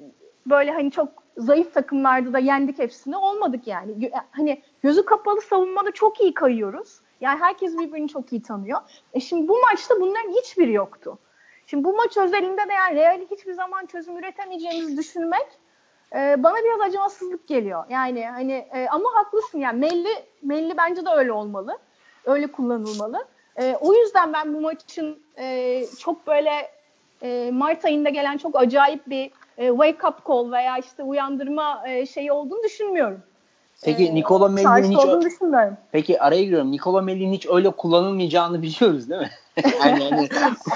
böyle 0.47 0.73
hani 0.73 0.91
çok 0.91 1.09
zayıf 1.37 1.75
takımlarda 1.75 2.33
da 2.33 2.39
yendik 2.39 2.79
hepsini 2.79 3.17
olmadık 3.17 3.67
yani. 3.67 4.11
Hani 4.31 4.62
gözü 4.83 5.05
kapalı 5.05 5.41
savunmada 5.41 5.91
çok 5.91 6.21
iyi 6.21 6.35
kayıyoruz. 6.35 7.01
Yani 7.21 7.41
herkes 7.41 7.79
birbirini 7.79 8.09
çok 8.09 8.33
iyi 8.33 8.43
tanıyor. 8.43 8.81
E 9.12 9.21
şimdi 9.21 9.49
bu 9.49 9.61
maçta 9.61 10.01
bunların 10.01 10.31
hiçbiri 10.31 10.73
yoktu. 10.73 11.19
Şimdi 11.67 11.85
bu 11.85 11.97
maç 11.97 12.17
özelinde 12.17 12.69
de 12.69 12.73
yani 12.73 12.95
Real'i 12.95 13.27
hiçbir 13.31 13.53
zaman 13.53 13.87
çözüm 13.87 14.19
üretemeyeceğimizi 14.19 14.97
düşünmek 14.97 15.47
e, 16.14 16.43
bana 16.43 16.57
biraz 16.64 16.81
acımasızlık 16.81 17.49
geliyor. 17.49 17.85
Yani 17.89 18.27
hani 18.27 18.53
e, 18.53 18.89
ama 18.91 19.09
haklısın 19.14 19.59
yani 19.59 19.81
Melli 19.81 20.09
Melli 20.43 20.77
bence 20.77 21.07
de 21.07 21.11
öyle 21.11 21.33
olmalı. 21.33 21.79
Öyle 22.25 22.47
kullanılmalı. 22.47 23.27
E, 23.59 23.76
o 23.80 23.94
yüzden 23.94 24.32
ben 24.32 24.54
bu 24.54 24.61
maçın 24.61 25.18
e, 25.38 25.82
çok 25.98 26.26
böyle 26.26 26.50
e, 27.22 27.50
Mart 27.52 27.84
ayında 27.84 28.09
gelen 28.09 28.36
çok 28.38 28.61
acayip 28.61 29.07
bir 29.07 29.30
e, 29.59 29.68
wake 29.68 30.07
up 30.07 30.26
call 30.28 30.52
veya 30.52 30.78
işte 30.78 31.02
uyandırma 31.02 31.88
e, 31.88 32.07
şeyi 32.07 32.32
olduğunu 32.32 32.62
düşünmüyorum. 32.62 33.22
Peki 33.82 34.04
ee, 34.07 34.14
Nikola 34.14 34.48
Melli'nin 34.48 34.90
hiç 34.90 35.04
Peki 35.92 36.20
araya 36.20 36.42
giriyorum. 36.42 36.72
Nikola 36.72 37.00
Melli'nin 37.00 37.32
hiç 37.32 37.46
öyle 37.46 37.70
kullanılmayacağını 37.70 38.62
biliyoruz 38.62 39.11
değil 39.11 39.20
mi? 39.20 39.30
yani, 39.84 40.28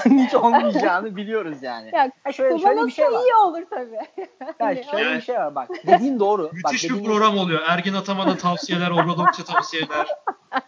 yani 0.05 0.25
hiç 0.25 0.35
olmayacağını 0.35 1.15
biliyoruz 1.15 1.57
yani. 1.61 1.91
Ya, 1.93 2.11
şöyle, 2.33 2.59
şöyle 2.59 2.85
bir 2.85 2.91
şey 2.91 3.05
var. 3.05 3.23
iyi 3.23 3.35
olur 3.35 3.61
tabii. 3.69 4.27
yani 4.59 4.83
şöyle 4.91 5.03
yani, 5.03 5.17
bir 5.17 5.21
şey 5.21 5.35
var 5.35 5.55
bak. 5.55 5.69
Dediğin 5.87 6.19
doğru. 6.19 6.49
Müthiş 6.53 6.89
bak, 6.89 6.97
bir 6.97 7.03
program 7.03 7.31
gibi... 7.31 7.41
oluyor. 7.41 7.61
Ergin 7.67 7.93
Ataman'a 7.93 8.37
tavsiyeler, 8.37 8.91
Obradovic'e 8.91 9.43
tavsiyeler. 9.43 10.07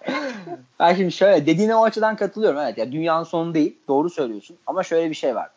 ben 0.79 0.95
şimdi 0.95 1.11
şöyle 1.11 1.45
dediğine 1.45 1.75
o 1.75 1.83
açıdan 1.83 2.15
katılıyorum. 2.15 2.59
Evet 2.59 2.77
ya 2.77 2.91
dünyanın 2.91 3.23
sonu 3.23 3.53
değil. 3.53 3.77
Doğru 3.87 4.09
söylüyorsun. 4.09 4.57
Ama 4.67 4.83
şöyle 4.83 5.09
bir 5.09 5.15
şey 5.15 5.35
var. 5.35 5.49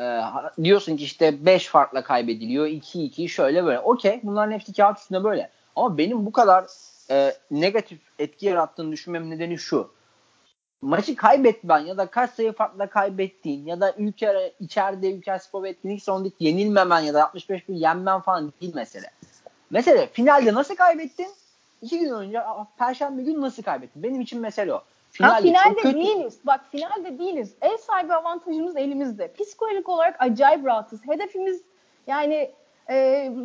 Ee, 0.00 0.20
diyorsun 0.64 0.96
ki 0.96 1.04
işte 1.04 1.46
5 1.46 1.68
farkla 1.68 2.02
kaybediliyor. 2.02 2.66
2-2 2.66 3.28
şöyle 3.28 3.64
böyle. 3.64 3.80
Okey 3.80 4.20
bunların 4.22 4.52
hepsi 4.52 4.72
kağıt 4.72 4.98
üstünde 4.98 5.24
böyle. 5.24 5.50
Ama 5.76 5.98
benim 5.98 6.26
bu 6.26 6.32
kadar 6.32 6.64
e, 7.10 7.32
negatif 7.50 7.98
etki 8.18 8.46
yarattığını 8.46 8.92
düşünmem 8.92 9.30
nedeni 9.30 9.58
şu. 9.58 9.90
Maçı 10.84 11.16
kaybetmen 11.16 11.78
ya 11.78 11.96
da 11.96 12.06
kaç 12.06 12.30
sayı 12.30 12.52
farkla 12.52 12.86
kaybettiğin 12.86 13.66
ya 13.66 13.80
da 13.80 13.94
ülke 13.98 14.54
içeride 14.60 15.12
ülke 15.12 15.38
spor 15.38 15.64
etkinlik 15.64 16.02
sonunda 16.02 16.28
yenilmemen 16.40 17.00
ya 17.00 17.14
da 17.14 17.24
65 17.24 17.68
bir 17.68 17.74
yenmen 17.74 18.20
falan 18.20 18.52
değil 18.60 18.74
mesele. 18.74 19.10
Mesele 19.70 20.06
finalde 20.06 20.54
nasıl 20.54 20.76
kaybettin? 20.76 21.28
İki 21.82 21.98
gün 21.98 22.10
önce 22.10 22.42
Perşembe 22.78 23.22
günü 23.22 23.40
nasıl 23.40 23.62
kaybettin? 23.62 24.02
Benim 24.02 24.20
için 24.20 24.40
mesele 24.40 24.74
o. 24.74 24.82
Finalde, 25.10 25.34
ha, 25.34 25.40
finalde 25.40 25.80
kötü. 25.80 25.94
değiliz. 25.94 26.38
Bak 26.44 26.60
finalde 26.72 27.18
değiliz. 27.18 27.54
Ev 27.62 27.76
sahibi 27.76 28.14
avantajımız 28.14 28.76
elimizde. 28.76 29.32
Psikolojik 29.32 29.88
olarak 29.88 30.16
acayip 30.18 30.66
rahatız. 30.66 31.06
Hedefimiz 31.06 31.62
yani 32.06 32.50
e, 32.88 32.96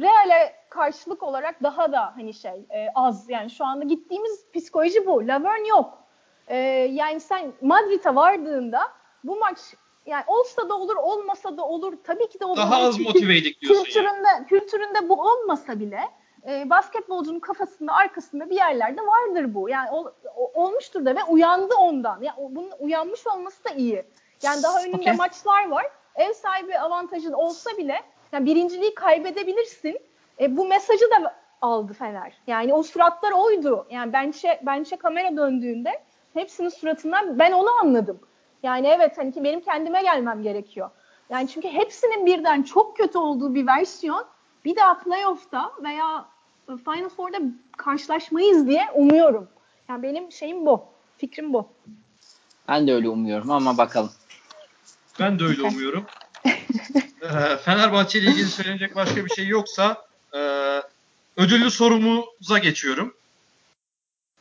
Real'e 0.02 0.54
karşılık 0.70 1.24
olarak 1.24 1.64
daha 1.64 1.92
da 1.92 2.16
hani 2.16 2.34
şey 2.34 2.66
e, 2.70 2.88
az. 2.96 3.30
Yani 3.30 3.50
şu 3.50 3.66
anda 3.66 3.86
gittiğimiz 3.86 4.46
psikoloji 4.54 5.06
bu. 5.06 5.28
Laverne 5.28 5.68
yok. 5.68 6.09
E, 6.50 6.58
yani 6.92 7.20
sen 7.20 7.54
Madrid'e 7.62 8.16
vardığında 8.16 8.82
bu 9.24 9.40
maç 9.40 9.58
yani 10.06 10.24
olsa 10.28 10.70
da 10.70 10.78
olur 10.78 10.96
olmasa 10.96 11.58
da 11.58 11.66
olur. 11.66 11.94
Tabii 12.04 12.30
ki 12.30 12.40
de 12.40 12.46
olur. 12.46 12.58
Daha 12.58 12.78
az 12.78 13.00
motiveydik 13.00 13.62
diyorsun 13.62 13.84
kültüründe, 13.84 14.28
yani. 14.28 14.48
Kültüründe 14.48 15.10
bu 15.10 15.22
olmasa 15.22 15.80
bile 15.80 16.02
e, 16.48 16.70
basketbolcunun 16.70 17.40
kafasında 17.40 17.94
arkasında 17.94 18.50
bir 18.50 18.56
yerlerde 18.56 19.02
vardır 19.02 19.54
bu. 19.54 19.70
Yani 19.70 19.92
ol, 19.92 20.08
olmuştur 20.54 21.06
da 21.06 21.16
ve 21.16 21.24
uyandı 21.24 21.74
ondan. 21.76 22.22
Yani 22.22 22.36
bunun 22.50 22.72
uyanmış 22.80 23.28
olması 23.28 23.64
da 23.64 23.70
iyi. 23.70 24.06
Yani 24.44 24.64
daha 24.64 24.84
önünde 24.84 24.98
okay. 24.98 25.16
maçlar 25.16 25.70
var. 25.70 25.86
Ev 26.16 26.34
sahibi 26.34 26.80
avantajın 26.80 27.34
olsa 27.34 27.78
bile 27.78 28.02
yani 28.32 28.46
birinciliği 28.46 28.96
kaybedebilirsin. 28.96 30.00
E, 30.40 30.58
bu 30.58 30.66
mesajı 30.66 31.10
da 31.12 31.36
aldı 31.62 31.94
Fener. 31.94 32.42
Yani 32.48 32.74
o 32.74 32.84
suratlar 32.84 33.32
oydu. 33.32 33.88
Yani 33.90 34.14
bence 34.14 34.60
bence 34.64 34.96
kamera 34.96 35.38
döndüğünde 35.38 36.02
hepsinin 36.34 36.70
suratından 36.70 37.40
ben 37.40 37.52
onu 37.52 37.70
anladım. 37.82 38.20
Yani 38.64 38.88
evet 38.88 39.18
hani 39.18 39.34
ki 39.34 39.44
benim 39.44 39.62
kendime 39.62 40.02
gelmem 40.02 40.44
gerekiyor. 40.44 40.90
Yani 41.30 41.48
çünkü 41.48 41.68
hepsinin 41.68 42.26
birden 42.26 42.64
çok 42.64 42.98
kötü 42.98 43.18
olduğu 43.18 43.56
bir 43.56 43.68
versiyon 43.68 44.26
bir 44.66 44.76
daha 44.76 45.00
playoff'ta 45.00 45.72
veya 45.84 46.26
Final 46.66 47.10
Four'da 47.10 47.38
karşılaşmayız 47.78 48.68
diye 48.68 48.88
umuyorum. 48.94 49.48
Yani 49.90 50.04
benim 50.04 50.32
şeyim 50.32 50.66
bu. 50.66 50.86
Fikrim 51.18 51.54
bu. 51.54 51.68
Ben 52.68 52.88
de 52.88 52.94
öyle 52.94 53.10
umuyorum 53.10 53.52
ama 53.52 53.78
bakalım. 53.78 54.12
Ben 55.20 55.40
de 55.40 55.44
öyle 55.44 55.62
umuyorum. 55.62 56.06
Ee, 57.22 57.58
Fenerbahçe 57.58 58.20
ile 58.20 58.32
ilgili 58.32 58.48
söylenecek 58.48 58.96
başka 58.96 59.26
bir 59.26 59.30
şey 59.30 59.48
yoksa 59.48 60.06
e, 60.34 60.40
ödüllü 61.38 61.72
sorumuza 61.72 62.58
geçiyorum. 62.58 63.14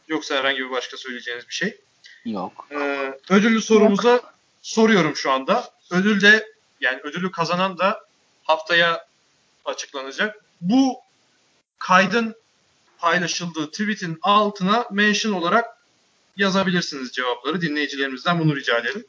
Yoksa 0.08 0.36
herhangi 0.36 0.58
bir 0.58 0.70
başka 0.70 0.96
söyleyeceğiniz 0.96 1.48
bir 1.48 1.54
şey. 1.54 1.80
Yok. 2.24 2.68
Ee, 2.70 3.12
ödüllü 3.30 3.62
sorumuza 3.62 4.10
Yok. 4.10 4.34
soruyorum 4.62 5.16
şu 5.16 5.30
anda. 5.30 5.70
Ödül 5.90 6.20
de 6.20 6.46
yani 6.80 7.00
ödülü 7.02 7.30
kazanan 7.30 7.78
da 7.78 8.00
haftaya 8.42 9.06
açıklanacak. 9.64 10.44
Bu 10.60 10.96
kaydın 11.78 12.34
paylaşıldığı 12.98 13.70
tweetin 13.70 14.18
altına 14.22 14.84
mention 14.90 15.32
olarak 15.32 15.66
yazabilirsiniz 16.36 17.12
cevapları. 17.12 17.60
Dinleyicilerimizden 17.60 18.40
bunu 18.40 18.56
rica 18.56 18.78
edelim. 18.78 19.06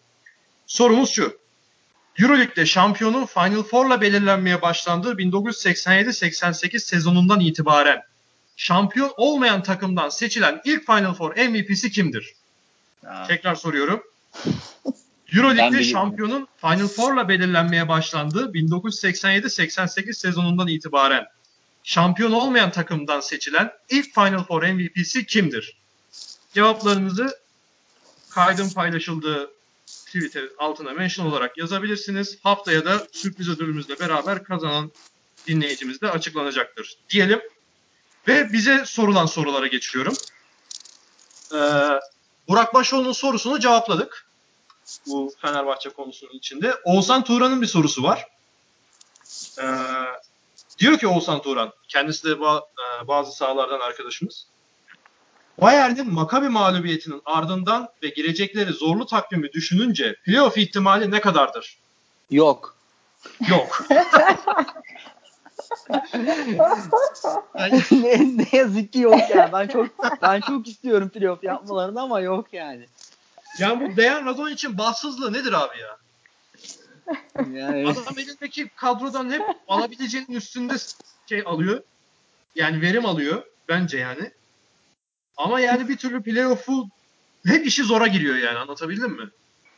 Sorumuz 0.68 1.10
şu. 1.10 1.40
Euroleague'de 2.20 2.66
şampiyonun 2.66 3.26
Final 3.26 3.64
Four'la 3.64 4.02
belirlenmeye 4.02 4.62
başlandığı 4.62 5.14
1987-88 5.14 6.80
sezonundan 6.80 7.40
itibaren 7.40 8.02
şampiyon 8.60 9.14
olmayan 9.18 9.64
takımdan 9.64 10.10
seçilen 10.10 10.62
ilk 10.66 10.86
Final 10.86 11.14
Four 11.14 11.36
MVP'si 11.36 11.92
kimdir? 11.92 12.34
Ha. 13.06 13.26
Tekrar 13.28 13.56
soruyorum. 13.56 14.04
Euroleague'de 15.34 15.84
şampiyonun 15.84 16.48
Final 16.62 16.88
Four'la 16.88 17.30
belirlenmeye 17.30 17.88
başlandığı 17.88 18.52
1987-88 18.52 20.14
sezonundan 20.14 20.68
itibaren 20.68 21.26
şampiyon 21.84 22.32
olmayan 22.32 22.72
takımdan 22.72 23.20
seçilen 23.20 23.72
ilk 23.90 24.14
Final 24.14 24.44
Four 24.44 24.64
MVP'si 24.64 25.26
kimdir? 25.26 25.78
Cevaplarınızı 26.54 27.38
kaydın 28.30 28.70
paylaşıldığı 28.70 29.52
Twitter 29.86 30.44
altına 30.58 30.92
mention 30.92 31.26
olarak 31.26 31.58
yazabilirsiniz. 31.58 32.38
Haftaya 32.44 32.86
da 32.86 33.08
sürpriz 33.12 33.50
ödülümüzle 33.50 34.00
beraber 34.00 34.44
kazanan 34.44 34.92
dinleyicimiz 35.48 36.02
de 36.02 36.12
açıklanacaktır 36.12 36.98
diyelim. 37.10 37.40
Ve 38.28 38.54
bize 38.54 38.86
sorulan 38.86 39.26
sorulara 39.26 39.68
geçiyorum. 39.68 40.14
Ee, 41.54 41.58
Burak 42.48 42.74
Başoğlu'nun 42.74 43.12
sorusunu 43.12 43.60
cevapladık. 43.60 44.28
Bu 45.08 45.34
Fenerbahçe 45.42 45.90
konusunun 45.90 46.32
içinde. 46.34 46.76
Oğuzhan 46.84 47.24
Turan'ın 47.24 47.62
bir 47.62 47.68
sorusu 47.68 48.04
var. 48.04 48.28
Ee, 49.62 49.66
diyor 50.80 50.98
ki 50.98 51.08
Oğuzhan 51.08 51.42
Turan, 51.42 51.74
kendisi 51.88 52.24
de 52.24 52.32
e, 52.32 53.08
bazı 53.08 53.32
sahalardan 53.32 53.80
arkadaşımız. 53.80 54.46
Bayern'in 55.62 56.14
Makabi 56.14 56.50
mağlubiyetinin 56.50 57.22
ardından 57.26 57.90
ve 58.04 58.10
girecekleri 58.10 58.74
zorlu 58.74 59.06
takvimi 59.06 59.52
düşününce 59.52 60.16
playoff 60.26 60.58
ihtimali 60.58 61.12
ne 61.12 61.22
kadardır? 61.22 61.78
Yok. 62.32 62.76
Yok. 63.50 63.86
ne, 67.92 68.38
ne 68.38 68.48
yazık 68.52 68.94
ki 68.94 69.00
yok 69.00 69.20
yani. 69.36 69.54
Ben 69.54 69.68
çok 69.68 69.88
ben 70.22 70.42
çok 70.42 70.68
istiyorum 70.68 71.10
playoff 71.10 71.44
yapmalarını 71.44 72.02
ama 72.02 72.20
yok 72.20 72.48
yani. 72.52 72.86
Yani 73.60 73.92
bu 73.92 73.98
Dejan 73.98 74.26
Radon 74.26 74.52
için 74.52 74.78
bahtsızlığı 74.78 75.34
nedir 75.34 75.54
abi 75.54 75.76
ya? 75.80 75.98
Yani. 77.54 77.90
Adam 77.90 78.20
elindeki 78.20 78.70
kadrodan 78.70 79.32
hep 79.32 79.42
alabileceğinin 79.68 80.36
üstünde 80.36 80.74
şey 81.30 81.44
alıyor. 81.46 81.84
Yani 82.56 82.82
verim 82.82 83.06
alıyor 83.06 83.44
bence 83.70 83.98
yani. 83.98 84.32
Ama 85.38 85.60
yani 85.60 85.90
bir 85.90 85.98
türlü 85.98 86.24
playoff'u 86.24 86.88
hep 87.46 87.68
işi 87.68 87.84
zora 87.84 88.08
giriyor 88.08 88.36
yani 88.36 88.58
anlatabildim 88.58 89.12
mi? 89.12 89.30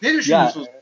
Ne 0.01 0.13
düşünüyorsunuz 0.13 0.67
ya? 0.67 0.80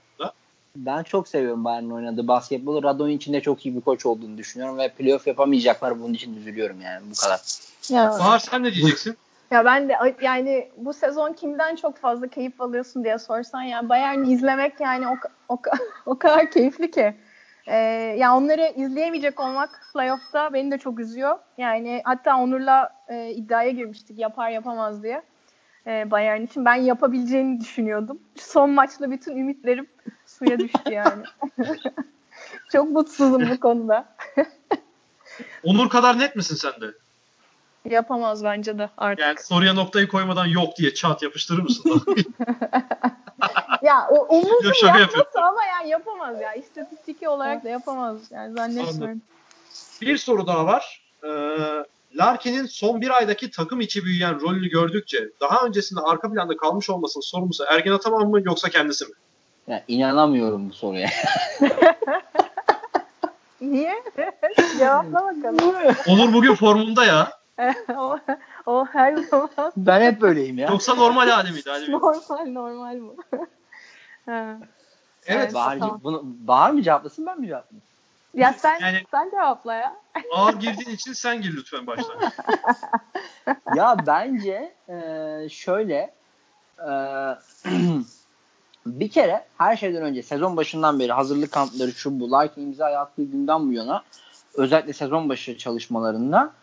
Ben 0.75 1.03
çok 1.03 1.27
seviyorum 1.27 1.65
Bayern'in 1.65 1.89
oynadığı 1.89 2.27
basketbolu. 2.27 2.83
Radon 2.83 3.09
için 3.09 3.33
de 3.33 3.41
çok 3.41 3.65
iyi 3.65 3.75
bir 3.75 3.81
koç 3.81 4.05
olduğunu 4.05 4.37
düşünüyorum 4.37 4.77
ve 4.77 4.89
playoff 4.89 5.27
yapamayacaklar 5.27 5.99
bunun 5.99 6.13
için 6.13 6.35
üzülüyorum 6.35 6.81
yani 6.81 7.01
bu 7.11 7.21
kadar. 7.23 7.41
Ya. 7.89 8.09
Bahar 8.09 8.39
sen 8.39 8.63
ne 8.63 8.73
diyeceksin? 8.73 9.17
Ya 9.51 9.65
ben 9.65 9.89
de 9.89 10.15
yani 10.21 10.69
bu 10.77 10.93
sezon 10.93 11.33
kimden 11.33 11.75
çok 11.75 11.97
fazla 11.97 12.27
keyif 12.27 12.61
alıyorsun 12.61 13.03
diye 13.03 13.19
sorsan 13.19 13.61
yani 13.61 13.89
Bayern'i 13.89 14.33
izlemek 14.33 14.79
yani 14.79 15.07
o, 15.07 15.13
o, 15.49 15.57
o 16.05 16.19
kadar 16.19 16.51
keyifli 16.51 16.91
ki. 16.91 17.15
Ee, 17.67 17.75
yani 18.17 18.43
onları 18.43 18.73
izleyemeyecek 18.75 19.39
olmak 19.39 19.89
playoff'ta 19.93 20.53
beni 20.53 20.71
de 20.71 20.77
çok 20.77 20.99
üzüyor. 20.99 21.39
Yani 21.57 22.01
hatta 22.03 22.37
Onur'la 22.37 22.89
e, 23.07 23.31
iddiaya 23.31 23.69
girmiştik 23.69 24.19
yapar 24.19 24.49
yapamaz 24.49 25.03
diye. 25.03 25.21
E, 25.89 26.11
Bayern 26.11 26.41
için 26.41 26.65
ben 26.65 26.75
yapabileceğini 26.75 27.59
düşünüyordum. 27.59 28.19
Son 28.35 28.69
maçla 28.69 29.11
bütün 29.11 29.37
ümitlerim 29.37 29.87
suya 30.25 30.59
düştü 30.59 30.91
yani. 30.91 31.23
çok 32.71 32.89
mutsuzum 32.91 33.49
bu 33.49 33.59
konuda. 33.59 34.05
Onur 35.63 35.89
kadar 35.89 36.19
net 36.19 36.35
misin 36.35 36.55
sen 36.55 36.81
de? 36.81 36.93
Yapamaz 37.89 38.43
bence 38.43 38.77
de 38.77 38.89
artık. 38.97 39.19
Yani 39.19 39.39
soruya 39.39 39.73
noktayı 39.73 40.07
koymadan 40.07 40.45
yok 40.45 40.77
diye 40.77 40.93
çat 40.93 41.23
yapıştırır 41.23 41.63
mısın? 41.63 42.03
ya 43.81 44.07
o 44.11 44.37
umudum 44.37 44.71
yapması 44.83 45.41
ama 45.41 45.65
yani 45.65 45.89
yapamaz 45.89 46.41
ya. 46.41 46.53
İstatistiki 46.53 47.29
olarak 47.29 47.63
da 47.63 47.69
yapamaz. 47.69 48.17
Yani 48.31 48.53
zannetmiyorum. 48.53 49.21
Bir 50.01 50.17
soru 50.17 50.47
daha 50.47 50.65
var. 50.65 51.01
Ee, 51.23 51.27
Larkin'in 52.15 52.65
son 52.65 53.01
bir 53.01 53.09
aydaki 53.17 53.51
takım 53.51 53.81
içi 53.81 54.05
büyüyen 54.05 54.41
rolünü 54.41 54.67
gördükçe 54.67 55.29
daha 55.41 55.65
öncesinde 55.65 55.99
arka 55.99 56.31
planda 56.31 56.57
kalmış 56.57 56.89
olmasının 56.89 57.21
sorumlusu 57.21 57.63
Ergin 57.69 57.91
Ataman 57.91 58.27
mı 58.27 58.41
yoksa 58.45 58.69
kendisi 58.69 59.05
mi? 59.05 59.11
Ya 59.67 59.83
inanamıyorum 59.87 60.69
bu 60.69 60.73
soruya. 60.73 61.09
Niye? 63.61 64.03
Cevapla 64.77 65.13
bakalım. 65.13 65.75
Onur 66.07 66.33
bugün 66.33 66.55
formunda 66.55 67.05
ya. 67.05 67.31
o, 67.97 68.19
o 68.65 68.85
her 68.85 69.17
zaman. 69.17 69.49
Ben 69.77 70.01
hep 70.01 70.21
böyleyim 70.21 70.57
ya. 70.57 70.67
Yoksa 70.71 70.95
normal 70.95 71.29
hali 71.29 71.51
miydi? 71.51 71.69
Hali 71.69 71.91
normal 71.91 72.45
normal 72.45 72.99
bu. 73.01 73.15
evet. 75.27 75.53
Bahar, 75.53 75.79
tamam. 75.79 75.99
bunu, 76.03 76.21
Bahar 76.23 76.71
mı 76.71 76.81
cevaplasın 76.81 77.25
ben 77.25 77.39
mi 77.39 77.47
cevaplayayım? 77.47 77.88
Ya 78.33 78.53
sen 78.53 78.79
yani, 78.79 79.03
sen 79.11 79.29
cevapla 79.29 79.73
ya. 79.73 79.95
Ağır 80.33 80.53
girdiğin 80.53 80.95
için 80.95 81.13
sen 81.13 81.41
gir 81.41 81.55
lütfen 81.55 81.87
başta. 81.87 82.13
ya 83.75 83.97
bence 84.07 84.73
e, 84.89 85.49
şöyle 85.49 86.13
e, 86.79 86.91
bir 88.85 89.09
kere 89.09 89.45
her 89.57 89.77
şeyden 89.77 90.01
önce 90.01 90.23
sezon 90.23 90.57
başından 90.57 90.99
beri 90.99 91.11
hazırlık 91.11 91.51
kampları 91.51 91.91
şu 91.91 92.19
bu 92.19 92.31
like 92.31 92.61
imza 92.61 92.85
attığı 92.85 93.23
günden 93.23 93.69
bu 93.69 93.73
yana 93.73 94.03
özellikle 94.53 94.93
sezon 94.93 95.29
başı 95.29 95.57
çalışmalarında 95.57 96.53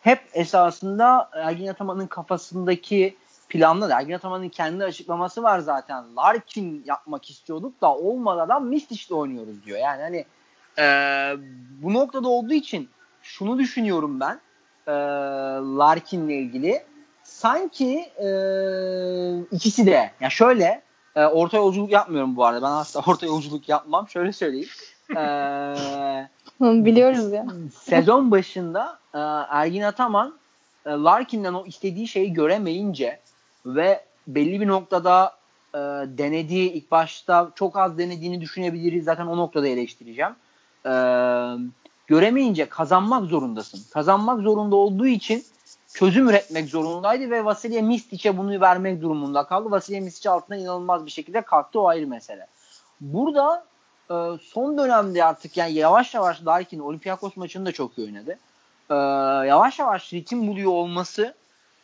hep 0.00 0.20
esasında 0.32 1.30
Ergin 1.32 1.66
Ataman'ın 1.66 2.06
kafasındaki 2.06 3.16
planlı 3.48 3.88
da 3.88 4.00
Ergin 4.00 4.12
Ataman'ın 4.12 4.48
kendi 4.48 4.84
açıklaması 4.84 5.42
var 5.42 5.58
zaten. 5.58 6.16
Larkin 6.16 6.82
yapmak 6.86 7.30
istiyorduk 7.30 7.80
da 7.80 7.94
olmadan 7.94 8.64
Mistic'le 8.64 9.12
oynuyoruz 9.12 9.64
diyor. 9.64 9.78
Yani 9.78 10.02
hani 10.02 10.24
e, 10.78 10.84
bu 11.82 11.94
noktada 11.94 12.28
olduğu 12.28 12.54
için 12.54 12.88
şunu 13.22 13.58
düşünüyorum 13.58 14.20
ben 14.20 14.40
e, 14.86 14.92
Larkin'le 15.78 16.28
ilgili. 16.28 16.82
Sanki 17.22 17.98
e, 17.98 18.28
ikisi 19.52 19.86
de 19.86 20.10
ya 20.20 20.30
şöyle 20.30 20.82
e, 21.16 21.24
orta 21.24 21.56
yolculuk 21.56 21.90
yapmıyorum 21.90 22.36
bu 22.36 22.44
arada. 22.44 22.66
Ben 22.66 22.72
asla 22.72 23.02
orta 23.06 23.26
yolculuk 23.26 23.68
yapmam. 23.68 24.08
Şöyle 24.08 24.32
söyleyeyim. 24.32 24.68
E, 25.10 25.18
Biliyoruz 26.60 27.32
ya. 27.32 27.46
Sezon 27.74 28.30
başında 28.30 28.98
e, 29.14 29.18
Ergin 29.50 29.82
Ataman 29.82 30.34
e, 30.86 30.90
Larkin'den 30.90 31.54
o 31.54 31.66
istediği 31.66 32.08
şeyi 32.08 32.32
göremeyince 32.32 33.20
ve 33.66 34.04
belli 34.26 34.60
bir 34.60 34.66
noktada 34.68 35.32
e, 35.74 35.78
denediği 36.18 36.72
ilk 36.72 36.90
başta 36.90 37.50
çok 37.54 37.76
az 37.76 37.98
denediğini 37.98 38.40
düşünebiliriz. 38.40 39.04
Zaten 39.04 39.26
o 39.26 39.36
noktada 39.36 39.68
eleştireceğim. 39.68 40.32
E, 40.86 40.92
göremeyince 42.06 42.68
kazanmak 42.68 43.24
zorundasın. 43.24 43.80
Kazanmak 43.92 44.40
zorunda 44.40 44.76
olduğu 44.76 45.06
için 45.06 45.44
çözüm 45.94 46.28
üretmek 46.28 46.68
zorundaydı 46.68 47.30
ve 47.30 47.44
Vasilya 47.44 47.82
Mistic'e 47.82 48.38
bunu 48.38 48.60
vermek 48.60 49.02
durumunda 49.02 49.46
kaldı. 49.46 49.70
Vasilya 49.70 50.00
Mistic 50.00 50.30
altından 50.30 50.60
inanılmaz 50.60 51.06
bir 51.06 51.10
şekilde 51.10 51.40
kalktı 51.40 51.80
o 51.80 51.88
ayrı 51.88 52.06
mesele. 52.06 52.46
Burada 53.00 53.64
e, 54.10 54.14
son 54.42 54.78
dönemde 54.78 55.24
artık 55.24 55.56
yani 55.56 55.72
yavaş 55.72 56.14
yavaş 56.14 56.46
Larkin 56.46 56.78
Olympiakos 56.78 57.36
maçını 57.36 57.66
da 57.66 57.72
çok 57.72 57.98
iyi 57.98 58.06
oynadı. 58.06 58.38
E, 58.90 58.94
yavaş 59.48 59.78
yavaş 59.78 60.12
ritim 60.12 60.46
buluyor 60.46 60.70
olması 60.70 61.34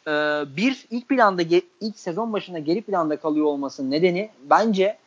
e, 0.07 0.11
bir 0.57 0.87
ilk 0.91 1.09
planda 1.09 1.43
ilk 1.81 1.99
sezon 1.99 2.33
başında 2.33 2.59
geri 2.59 2.83
planda 2.83 3.17
kalıyor 3.17 3.47
olmasının 3.47 3.91
nedeni 3.91 4.31
bence 4.51 4.99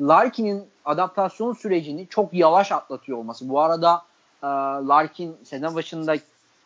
Larkin'in 0.00 0.64
adaptasyon 0.84 1.52
sürecini 1.52 2.06
çok 2.10 2.34
yavaş 2.34 2.72
atlatıyor 2.72 3.18
olması. 3.18 3.48
Bu 3.48 3.60
arada 3.60 4.02
e, 4.42 4.46
Larkin 4.86 5.36
sezon 5.44 5.74
başında 5.74 6.16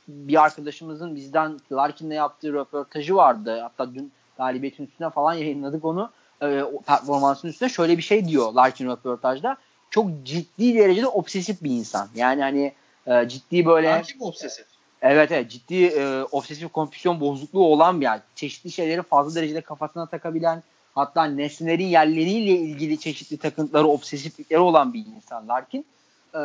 bir 0.09 0.43
arkadaşımızın 0.43 1.17
bizden 1.17 1.61
Larkin'le 1.73 2.11
yaptığı 2.11 2.53
röportajı 2.53 3.17
vardı. 3.17 3.61
Hatta 3.61 3.95
dün 3.95 4.13
galibiyetin 4.37 4.87
üstüne 4.87 5.11
falan 5.11 5.35
yayınladık 5.35 5.85
onu. 5.85 6.11
E, 6.43 6.65
performansın 6.87 7.49
üstüne 7.49 7.69
şöyle 7.69 7.99
bir 7.99 8.03
şey 8.03 8.29
diyor 8.29 8.53
Larkin 8.53 8.89
röportajda. 8.89 9.57
Çok 9.91 10.09
ciddi 10.25 10.75
derecede 10.75 11.07
obsesif 11.07 11.63
bir 11.63 11.71
insan. 11.71 12.09
Yani 12.15 12.43
hani 12.43 12.73
e, 13.07 13.29
ciddi 13.29 13.67
böyle... 13.67 13.89
Larkin 13.89 14.19
mi 14.19 14.25
obsesif? 14.25 14.67
Evet 15.03 15.33
evet 15.33 15.51
ciddi 15.51 15.85
e, 15.85 16.23
obsesif 16.23 16.73
kompüsyon 16.73 17.21
bozukluğu 17.21 17.65
olan 17.65 18.01
bir 18.01 18.07
yer. 18.07 18.21
Çeşitli 18.35 18.71
şeyleri 18.71 19.03
fazla 19.03 19.41
derecede 19.41 19.61
kafasına 19.61 20.07
takabilen 20.07 20.63
hatta 20.95 21.25
nesnelerin 21.25 21.87
yerleriyle 21.87 22.53
ilgili 22.53 22.99
çeşitli 22.99 23.37
takıntıları, 23.37 23.87
obsesiflikleri 23.87 24.61
olan 24.61 24.93
bir 24.93 25.07
insan 25.17 25.49
Larkin. 25.49 25.87
E, 26.35 26.41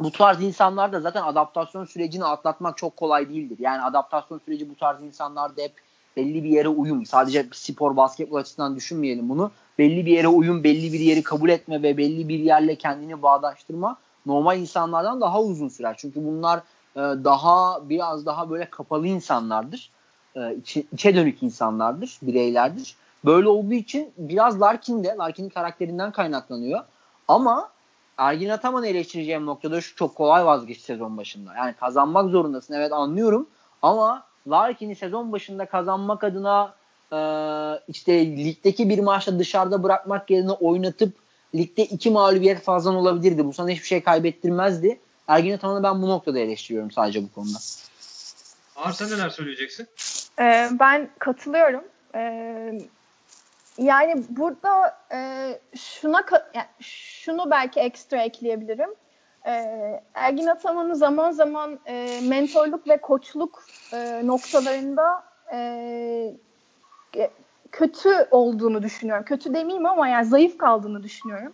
bu 0.00 0.12
tarz 0.12 0.42
insanlar 0.42 0.92
da 0.92 1.00
zaten 1.00 1.22
adaptasyon 1.22 1.84
sürecini 1.84 2.24
atlatmak 2.24 2.76
çok 2.76 2.96
kolay 2.96 3.28
değildir. 3.28 3.56
Yani 3.60 3.82
adaptasyon 3.82 4.40
süreci 4.44 4.70
bu 4.70 4.74
tarz 4.74 5.02
insanlarda 5.02 5.62
hep 5.62 5.72
belli 6.16 6.44
bir 6.44 6.48
yere 6.48 6.68
uyum. 6.68 7.06
Sadece 7.06 7.46
spor, 7.52 7.96
basketbol 7.96 8.36
açısından 8.36 8.76
düşünmeyelim 8.76 9.28
bunu. 9.28 9.50
Belli 9.78 10.06
bir 10.06 10.12
yere 10.12 10.28
uyum, 10.28 10.64
belli 10.64 10.92
bir 10.92 11.00
yeri 11.00 11.22
kabul 11.22 11.48
etme 11.48 11.82
ve 11.82 11.96
belli 11.96 12.28
bir 12.28 12.38
yerle 12.38 12.76
kendini 12.76 13.22
bağdaştırma 13.22 13.96
normal 14.26 14.60
insanlardan 14.60 15.20
daha 15.20 15.42
uzun 15.42 15.68
sürer. 15.68 15.94
Çünkü 15.98 16.26
bunlar 16.26 16.58
e, 16.96 17.00
daha 17.00 17.88
biraz 17.88 18.26
daha 18.26 18.50
böyle 18.50 18.70
kapalı 18.70 19.06
insanlardır. 19.06 19.90
E, 20.36 20.54
içe, 20.54 20.84
içe 20.92 21.14
dönük 21.14 21.42
insanlardır, 21.42 22.18
bireylerdir. 22.22 22.96
Böyle 23.24 23.48
olduğu 23.48 23.74
için 23.74 24.12
biraz 24.18 24.60
Larkin 24.60 25.04
de, 25.04 25.14
Larkin'in 25.18 25.48
karakterinden 25.48 26.12
kaynaklanıyor. 26.12 26.80
Ama 27.28 27.70
Ergin 28.18 28.48
Ataman'ı 28.48 28.86
eleştireceğim 28.86 29.46
noktada 29.46 29.80
şu 29.80 29.96
çok 29.96 30.14
kolay 30.14 30.46
vazgeçti 30.46 30.84
sezon 30.84 31.16
başında. 31.16 31.54
Yani 31.54 31.74
kazanmak 31.74 32.30
zorundasın 32.30 32.74
evet 32.74 32.92
anlıyorum 32.92 33.46
ama 33.82 34.24
Larkin'i 34.48 34.96
sezon 34.96 35.32
başında 35.32 35.66
kazanmak 35.66 36.24
adına 36.24 36.74
e, 37.12 37.18
işte 37.88 38.36
ligdeki 38.36 38.88
bir 38.88 38.98
maçta 38.98 39.38
dışarıda 39.38 39.82
bırakmak 39.82 40.30
yerine 40.30 40.52
oynatıp 40.52 41.14
ligde 41.54 41.84
iki 41.84 42.10
mağlubiyet 42.10 42.62
fazlan 42.62 42.94
olabilirdi. 42.94 43.44
Bu 43.44 43.52
sana 43.52 43.70
hiçbir 43.70 43.86
şey 43.86 44.02
kaybettirmezdi. 44.02 45.00
Ergin 45.28 45.52
Ataman'ı 45.52 45.82
ben 45.82 46.02
bu 46.02 46.08
noktada 46.08 46.38
eleştiriyorum 46.38 46.90
sadece 46.90 47.22
bu 47.22 47.32
konuda. 47.32 47.58
Ağır 48.76 48.92
sen 48.92 49.10
neler 49.10 49.30
söyleyeceksin? 49.30 49.86
Ee, 50.38 50.68
ben 50.80 51.10
katılıyorum. 51.18 51.84
Ee, 52.14 52.80
yani 53.78 54.24
burada 54.28 54.98
e, 55.12 55.48
şuna 55.76 56.24
yani 56.54 56.66
şunu 56.80 57.50
belki 57.50 57.80
ekstra 57.80 58.22
ekleyebilirim. 58.22 58.90
E, 59.46 59.52
Ergin 60.14 60.46
Ataman'ı 60.46 60.96
zaman 60.96 61.30
zaman 61.30 61.78
e, 61.86 62.20
mentorluk 62.28 62.88
ve 62.88 62.96
koçluk 62.96 63.64
e, 63.92 64.26
noktalarında 64.26 65.24
e, 65.52 66.34
kötü 67.72 68.28
olduğunu 68.30 68.82
düşünüyorum. 68.82 69.24
Kötü 69.24 69.54
demeyeyim 69.54 69.86
ama 69.86 70.08
yani 70.08 70.26
zayıf 70.26 70.58
kaldığını 70.58 71.02
düşünüyorum. 71.02 71.52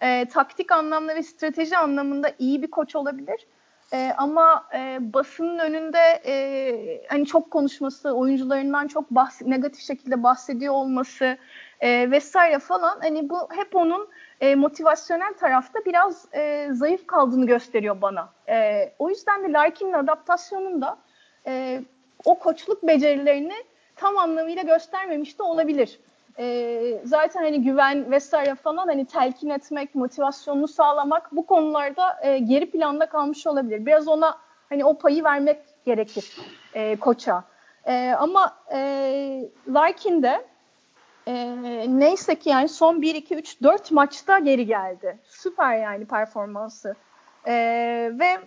E, 0.00 0.28
taktik 0.28 0.72
anlamda 0.72 1.14
ve 1.14 1.22
strateji 1.22 1.76
anlamında 1.76 2.32
iyi 2.38 2.62
bir 2.62 2.70
koç 2.70 2.96
olabilir. 2.96 3.46
E, 3.92 4.12
ama 4.16 4.64
e, 4.74 4.98
basının 5.00 5.58
önünde 5.58 6.22
e, 6.26 7.06
hani 7.08 7.26
çok 7.26 7.50
konuşması, 7.50 8.12
oyuncularından 8.12 8.86
çok 8.86 9.10
bahs 9.10 9.42
negatif 9.42 9.80
şekilde 9.80 10.22
bahsediyor 10.22 10.74
olması 10.74 11.38
e, 11.80 12.10
vesaire 12.10 12.58
falan 12.58 12.98
hani 13.00 13.30
bu 13.30 13.48
hep 13.52 13.76
onun 13.76 14.08
e, 14.40 14.54
motivasyonel 14.54 15.34
tarafta 15.34 15.78
biraz 15.84 16.26
e, 16.34 16.68
zayıf 16.72 17.06
kaldığını 17.06 17.46
gösteriyor 17.46 18.00
bana. 18.02 18.28
E, 18.48 18.92
o 18.98 19.08
yüzden 19.08 19.44
de 19.44 19.52
Larkin'in 19.52 19.92
adaptasyonunda 19.92 20.98
e, 21.46 21.82
o 22.24 22.38
koçluk 22.38 22.82
becerilerini 22.82 23.56
tam 23.96 24.18
anlamıyla 24.18 24.62
göstermemiş 24.62 25.38
de 25.38 25.42
olabilir. 25.42 26.00
E, 26.38 27.00
zaten 27.04 27.42
hani 27.42 27.62
güven 27.62 28.10
vesaire 28.10 28.54
falan 28.54 28.86
hani 28.86 29.04
telkin 29.04 29.50
etmek, 29.50 29.94
motivasyonunu 29.94 30.68
sağlamak 30.68 31.32
bu 31.32 31.46
konularda 31.46 32.18
e, 32.22 32.38
geri 32.38 32.70
planda 32.70 33.06
kalmış 33.06 33.46
olabilir. 33.46 33.86
Biraz 33.86 34.08
ona 34.08 34.38
hani 34.68 34.84
o 34.84 34.98
payı 34.98 35.24
vermek 35.24 35.58
gerekir 35.84 36.36
e, 36.74 36.96
koça. 36.96 37.44
E, 37.86 38.14
ama 38.18 38.56
e, 38.72 39.50
Larkin 39.68 40.22
de 40.22 40.44
e, 41.26 41.56
neyse 41.88 42.34
ki 42.34 42.48
yani 42.48 42.68
son 42.68 43.02
1, 43.02 43.14
2, 43.14 43.34
3, 43.34 43.62
4 43.62 43.90
maçta 43.90 44.38
geri 44.38 44.66
geldi. 44.66 45.18
Süper 45.24 45.78
yani 45.78 46.04
performansı. 46.04 46.94
E, 47.46 47.52
ve 48.12 48.38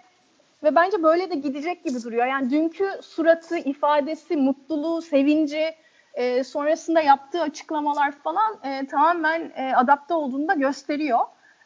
ve 0.64 0.76
bence 0.76 1.03
böyle 1.03 1.30
de 1.30 1.36
gidecek 1.36 1.84
gibi 1.84 2.03
duruyor. 2.03 2.26
Yani 2.26 2.49
dünkü 2.49 2.90
suratı, 3.02 3.57
ifadesi, 3.57 4.38
mutluluğu, 4.38 5.02
sevinci, 5.02 5.76
e, 6.14 6.44
sonrasında 6.44 7.02
yaptığı 7.02 7.41
açıklamalar 7.41 8.11
falan 8.11 8.60
e, 8.64 8.88
tamamen 8.88 9.53
e, 9.56 9.76
adapte 9.76 10.14
olduğunu 10.14 10.48
da 10.48 10.53
gösteriyor. 10.53 11.19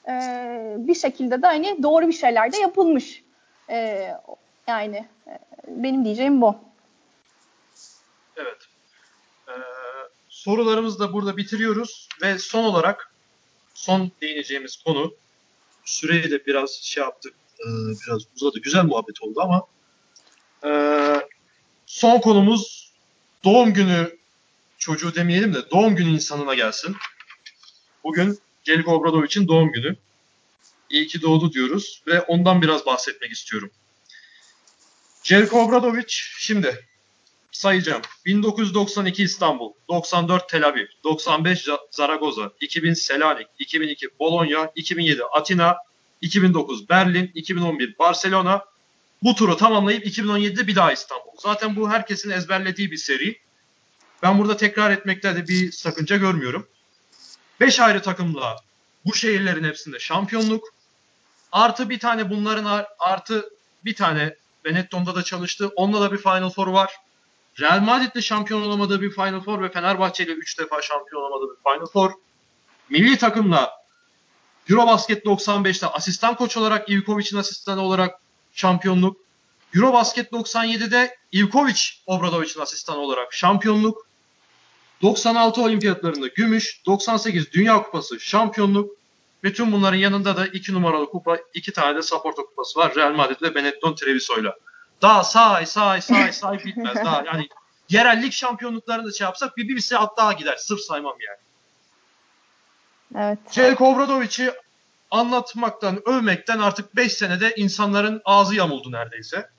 E, 0.08 0.14
bir 0.78 0.96
şekilde 0.96 1.42
de 1.42 1.48
hani 1.48 1.84
doğru 1.84 2.08
bir 2.08 2.14
şeyler 2.14 2.52
de 2.52 2.58
yapılmış. 2.58 3.24
E, 3.70 4.10
yani 4.68 5.08
e, 5.28 5.40
benim 5.68 6.06
diyeceğim 6.06 6.42
bu. 6.42 6.56
Evet. 8.38 8.58
Ee, 9.48 9.52
sorularımızı 10.30 11.00
da 11.00 11.14
burada 11.14 11.38
bitiriyoruz 11.38 12.10
ve 12.22 12.40
son 12.40 12.64
olarak 12.64 13.14
son 13.74 14.12
değineceğimiz 14.22 14.84
konu 14.84 15.14
süreyi 15.86 16.32
de 16.32 16.46
biraz 16.46 16.72
şey 16.72 17.04
yaptık 17.04 17.34
e, 17.60 17.66
biraz 18.08 18.22
uzadı 18.36 18.60
güzel 18.60 18.84
muhabbet 18.84 19.22
oldu 19.22 19.42
ama 19.42 19.68
e, 20.66 20.72
son 21.86 22.20
konumuz 22.20 22.92
doğum 23.44 23.74
günü 23.74 24.18
çocuğu 24.84 25.16
demeyelim 25.16 25.54
de 25.54 25.70
doğum 25.72 25.96
günü 25.96 26.10
insanına 26.10 26.54
gelsin. 26.54 26.96
Bugün 28.04 28.40
Celiko 28.64 28.92
Obradovic'in 28.92 29.48
doğum 29.48 29.72
günü. 29.72 29.96
İyi 30.90 31.08
ki 31.08 31.22
doğdu 31.22 31.54
diyoruz 31.54 32.02
ve 32.08 32.22
ondan 32.22 32.62
biraz 32.62 32.86
bahsetmek 32.86 33.32
istiyorum. 33.32 33.72
Celiko 35.24 35.64
Obradovic 35.64 36.06
şimdi 36.38 36.86
sayacağım. 37.52 38.02
1992 38.26 39.24
İstanbul, 39.24 39.72
94 39.90 40.50
Tel 40.50 40.68
Aviv, 40.68 40.86
95 41.04 41.68
Zaragoza, 41.92 42.52
2000 42.62 42.94
Selanik, 42.94 43.48
2002 43.60 44.08
Bologna, 44.20 44.72
2007 44.76 45.24
Atina, 45.24 45.78
2009 46.22 46.90
Berlin, 46.90 47.32
2011 47.36 48.00
Barcelona. 48.00 48.66
Bu 49.24 49.36
turu 49.36 49.58
tamamlayıp 49.58 50.06
2017'de 50.06 50.68
bir 50.68 50.76
daha 50.76 50.94
İstanbul. 50.94 51.32
Zaten 51.40 51.76
bu 51.76 51.90
herkesin 51.90 52.30
ezberlediği 52.30 52.92
bir 52.92 52.98
seri. 52.98 53.44
Ben 54.24 54.40
burada 54.40 54.58
tekrar 54.58 54.92
etmekte 54.92 55.36
de 55.36 55.48
bir 55.48 55.72
sakınca 55.72 56.18
görmüyorum. 56.18 56.68
5 57.60 57.80
ayrı 57.80 58.02
takımla 58.02 58.56
bu 59.06 59.16
şehirlerin 59.16 59.64
hepsinde 59.64 60.00
şampiyonluk. 60.00 60.74
Artı 61.52 61.90
bir 61.90 62.00
tane 62.00 62.30
bunların 62.30 62.86
artı 63.00 63.50
bir 63.86 63.96
tane 63.96 64.36
Benetton'da 64.66 65.16
da 65.16 65.24
çalıştı. 65.24 65.72
Onunla 65.76 66.02
da 66.02 66.12
bir 66.12 66.18
Final 66.18 66.50
Four 66.50 66.68
var. 66.68 66.96
Real 67.60 67.80
Madrid'de 67.80 68.22
şampiyon 68.22 68.62
olamadığı 68.62 69.02
bir 69.02 69.12
Final 69.12 69.42
Four 69.42 69.62
ve 69.62 69.72
Fenerbahçe 69.72 70.24
ile 70.24 70.32
3 70.32 70.60
defa 70.60 70.82
şampiyon 70.82 71.22
olamadığı 71.22 71.52
bir 71.52 71.72
Final 71.72 71.86
Four. 71.86 72.12
Milli 72.90 73.18
takımla 73.18 73.72
Eurobasket 74.70 75.26
95'te 75.26 75.88
asistan 75.88 76.36
koç 76.36 76.58
olarak 76.58 76.90
Ivkovic'in 76.90 77.38
asistanı 77.38 77.82
olarak 77.82 78.20
şampiyonluk. 78.54 79.18
Eurobasket 79.76 80.32
97'de 80.32 81.18
Ivkovic 81.34 81.82
Obradovic'in 82.06 82.62
asistanı 82.62 82.98
olarak 82.98 83.34
şampiyonluk. 83.34 84.13
96 85.04 85.62
olimpiyatlarında 85.62 86.28
gümüş, 86.28 86.82
98 86.86 87.52
Dünya 87.52 87.84
Kupası 87.84 88.20
şampiyonluk 88.20 88.92
ve 89.44 89.54
tüm 89.54 89.72
bunların 89.72 89.98
yanında 89.98 90.38
da 90.38 90.48
iki 90.48 90.74
numaralı 90.74 91.10
kupa, 91.10 91.38
iki 91.54 91.74
tane 91.74 91.96
de 91.96 92.02
Saporta 92.02 92.42
kupası 92.42 92.80
var 92.80 92.96
Real 92.96 93.14
Madrid 93.14 93.42
ve 93.42 93.56
Benetton 93.56 93.96
Treviso'yla. 93.96 94.56
Daha 95.02 95.24
say 95.24 95.66
say 95.66 96.02
say 96.02 96.32
say 96.32 96.66
bitmez. 96.66 96.96
Daha 96.96 97.24
yani 97.26 97.48
yerellik 97.90 98.34
şampiyonluklarını 98.34 99.06
da 99.08 99.12
şey 99.12 99.26
yapsak 99.26 99.58
bir 99.58 99.68
bir 99.68 99.80
saat 99.80 100.18
daha 100.18 100.34
gider. 100.34 100.56
Sırf 100.58 100.80
saymam 100.80 101.16
yani. 101.20 101.38
Evet. 103.16 103.40
Jelko 103.52 103.86
Obradovic'i 103.86 104.52
anlatmaktan, 105.12 106.10
övmekten 106.10 106.60
artık 106.60 106.96
5 106.96 107.14
senede 107.14 107.56
insanların 107.56 108.22
ağzı 108.26 108.56
yamuldu 108.56 108.92
neredeyse. 108.92 109.50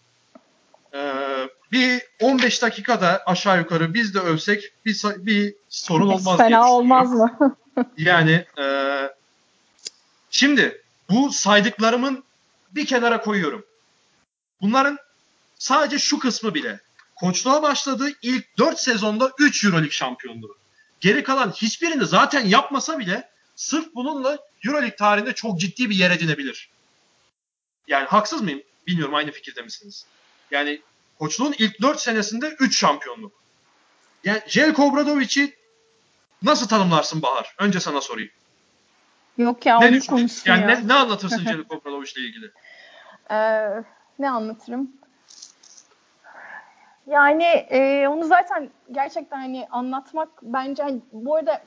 Ee, 0.95 1.49
bir 1.73 2.03
15 2.21 2.62
dakikada 2.62 3.23
aşağı 3.27 3.59
yukarı 3.59 3.95
biz 3.95 4.15
de 4.15 4.19
övsek 4.19 4.73
bir, 4.85 5.03
bir 5.05 5.55
sorun 5.69 6.09
olmaz 6.09 6.37
Fena 6.37 6.73
olmaz 6.73 7.12
mı? 7.12 7.57
yani 7.97 8.47
e, 8.59 8.65
şimdi 10.31 10.83
bu 11.11 11.33
saydıklarımın 11.33 12.25
bir 12.71 12.87
kenara 12.87 13.21
koyuyorum. 13.21 13.65
Bunların 14.61 14.99
sadece 15.59 15.99
şu 15.99 16.19
kısmı 16.19 16.55
bile. 16.55 16.81
Koçluğa 17.16 17.62
başladığı 17.62 18.11
ilk 18.23 18.59
4 18.59 18.79
sezonda 18.79 19.33
3 19.39 19.65
Euroleague 19.65 19.91
şampiyonluğu. 19.91 20.57
Geri 21.01 21.23
kalan 21.23 21.51
hiçbirini 21.51 22.07
zaten 22.07 22.47
yapmasa 22.47 22.99
bile 22.99 23.29
sırf 23.57 23.95
bununla 23.95 24.39
Euroleague 24.65 24.97
tarihinde 24.97 25.33
çok 25.33 25.61
ciddi 25.61 25.91
bir 25.91 25.95
yer 25.95 26.11
edinebilir. 26.11 26.71
Yani 27.89 28.05
haksız 28.07 28.43
mıyım? 28.43 28.62
Bilmiyorum 28.87 29.15
aynı 29.15 29.31
fikirde 29.31 29.62
misiniz? 29.62 30.07
Yani 30.51 30.81
koçluğun 31.19 31.55
ilk 31.59 31.83
4 31.83 32.01
senesinde 32.01 32.49
3 32.49 32.79
şampiyonluk. 32.79 33.33
Yani 34.25 34.41
Jelko 34.47 34.83
Obradovic'i 34.83 35.55
nasıl 36.43 36.69
tanımlarsın 36.69 37.23
Bahar? 37.23 37.55
Önce 37.59 37.81
sana 37.81 38.01
sorayım. 38.01 38.31
Yok 39.39 39.66
ya 39.66 39.79
ne 39.79 39.89
onu 39.89 40.07
konuşsun 40.07 40.51
yani 40.51 40.61
ya. 40.61 40.66
Ne, 40.66 40.89
ne 40.89 40.95
anlatırsın 40.95 41.45
Jelko 41.45 41.77
Obradovic'le 41.77 42.16
ilgili? 42.16 42.51
Ee, 43.31 43.69
ne 44.19 44.31
anlatırım? 44.31 44.91
Yani 47.07 47.45
e, 47.45 48.09
onu 48.09 48.25
zaten 48.25 48.71
gerçekten 48.93 49.37
hani 49.37 49.66
anlatmak 49.71 50.29
bence 50.43 50.83
hani, 50.83 51.01
bu 51.12 51.37
arada 51.37 51.62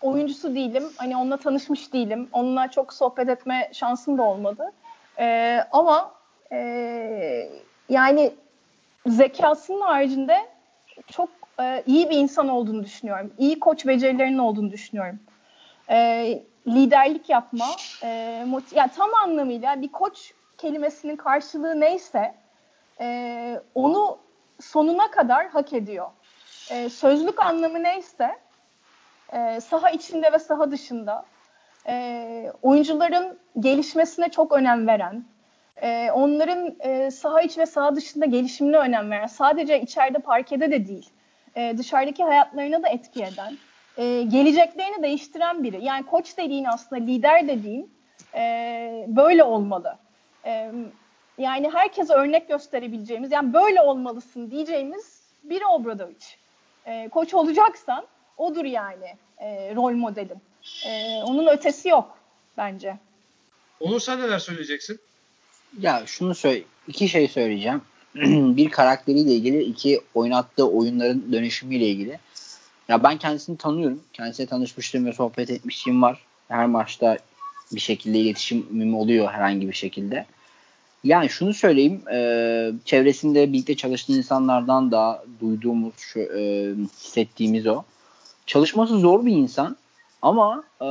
oyuncusu 0.00 0.54
değilim. 0.54 0.84
Hani 0.96 1.16
onunla 1.16 1.36
tanışmış 1.36 1.92
değilim. 1.92 2.28
Onunla 2.32 2.70
çok 2.70 2.92
sohbet 2.92 3.28
etme 3.28 3.70
şansım 3.72 4.18
da 4.18 4.22
olmadı. 4.22 4.72
E, 5.18 5.58
ama 5.72 6.14
e, 6.52 7.50
yani 7.88 8.34
zekasının 9.06 9.80
haricinde 9.80 10.36
çok 11.10 11.28
e, 11.60 11.82
iyi 11.86 12.10
bir 12.10 12.16
insan 12.16 12.48
olduğunu 12.48 12.84
düşünüyorum. 12.84 13.32
İyi 13.38 13.60
koç 13.60 13.86
becerilerinin 13.86 14.38
olduğunu 14.38 14.70
düşünüyorum. 14.70 15.20
E, 15.90 16.42
liderlik 16.66 17.28
yapma, 17.30 17.66
e, 18.02 18.08
moti- 18.48 18.76
yani 18.76 18.90
tam 18.96 19.14
anlamıyla 19.24 19.82
bir 19.82 19.88
koç 19.88 20.32
kelimesinin 20.58 21.16
karşılığı 21.16 21.80
neyse 21.80 22.34
e, 23.00 23.60
onu 23.74 24.18
sonuna 24.60 25.10
kadar 25.10 25.48
hak 25.48 25.72
ediyor. 25.72 26.06
E, 26.70 26.88
sözlük 26.88 27.42
anlamı 27.42 27.82
neyse 27.82 28.38
e, 29.32 29.60
saha 29.60 29.90
içinde 29.90 30.32
ve 30.32 30.38
saha 30.38 30.70
dışında 30.70 31.24
e, 31.86 32.52
oyuncuların 32.62 33.38
gelişmesine 33.60 34.28
çok 34.30 34.52
önem 34.52 34.86
veren, 34.86 35.24
e, 35.82 36.10
onların 36.10 36.76
e, 36.80 37.10
saha 37.10 37.40
içi 37.40 37.60
ve 37.60 37.66
saha 37.66 37.96
dışında 37.96 38.26
gelişimine 38.26 38.76
önem 38.76 39.10
veren, 39.10 39.26
sadece 39.26 39.80
içeride 39.80 40.18
parkede 40.18 40.70
de 40.70 40.88
değil, 40.88 41.10
e, 41.56 41.74
dışarıdaki 41.78 42.24
hayatlarına 42.24 42.82
da 42.82 42.88
etki 42.88 43.22
eden, 43.22 43.58
e, 43.96 44.22
geleceklerini 44.22 45.02
değiştiren 45.02 45.62
biri. 45.62 45.84
Yani 45.84 46.06
koç 46.06 46.36
dediğin 46.36 46.64
aslında 46.64 47.04
lider 47.04 47.48
dediğin 47.48 47.92
böyle 49.06 49.44
olmalı. 49.44 49.96
Yani 51.38 51.70
herkese 51.72 52.14
örnek 52.14 52.48
gösterebileceğimiz, 52.48 53.32
yani 53.32 53.52
böyle 53.52 53.80
olmalısın 53.80 54.50
diyeceğimiz 54.50 55.22
biri 55.44 55.66
Obradovic. 55.66 56.24
E, 56.86 57.08
koç 57.08 57.34
olacaksan 57.34 58.06
odur 58.36 58.64
yani 58.64 59.14
e, 59.38 59.74
rol 59.74 59.92
modelim. 59.92 60.40
E, 60.86 61.22
onun 61.22 61.46
ötesi 61.46 61.88
yok 61.88 62.18
bence. 62.56 62.96
Onur 63.80 64.00
sen 64.00 64.20
neler 64.20 64.38
söyleyeceksin? 64.38 65.00
Ya 65.80 66.02
şunu 66.06 66.34
söyle, 66.34 66.62
iki 66.88 67.08
şey 67.08 67.28
söyleyeceğim. 67.28 67.82
bir 68.56 68.70
karakteriyle 68.70 69.32
ilgili, 69.32 69.62
iki 69.62 70.00
oynattığı 70.14 70.68
oyunların 70.68 71.32
dönüşümüyle 71.32 71.86
ilgili. 71.86 72.18
Ya 72.88 73.02
ben 73.02 73.18
kendisini 73.18 73.56
tanıyorum. 73.56 74.00
Kendisiyle 74.12 74.48
tanışmıştım 74.48 75.06
ve 75.06 75.12
sohbet 75.12 75.50
etmişliğim 75.50 76.02
var. 76.02 76.18
Her 76.48 76.66
maçta 76.66 77.18
bir 77.72 77.80
şekilde 77.80 78.18
iletişimim 78.18 78.94
oluyor 78.94 79.30
herhangi 79.30 79.68
bir 79.68 79.74
şekilde. 79.74 80.26
Yani 81.04 81.28
şunu 81.28 81.54
söyleyeyim, 81.54 82.02
e, 82.12 82.70
çevresinde 82.84 83.52
birlikte 83.52 83.76
çalıştığın 83.76 84.14
insanlardan 84.14 84.90
da 84.90 85.24
duyduğumuz, 85.40 85.94
şu, 85.96 86.20
e, 86.20 86.72
hissettiğimiz 87.00 87.66
o. 87.66 87.82
Çalışması 88.46 88.98
zor 88.98 89.26
bir 89.26 89.32
insan 89.32 89.76
ama 90.22 90.64
e, 90.80 90.88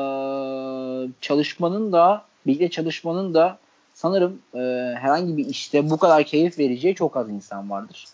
çalışmanın 1.21 1.91
da, 1.91 2.25
birlikte 2.47 2.69
çalışmanın 2.69 3.33
da 3.33 3.59
sanırım 4.01 4.41
e, 4.53 4.59
herhangi 4.99 5.37
bir 5.37 5.45
işte 5.45 5.89
bu 5.89 5.97
kadar 5.97 6.23
keyif 6.23 6.59
vereceği 6.59 6.95
çok 6.95 7.17
az 7.17 7.29
insan 7.29 7.69
vardır. 7.69 8.07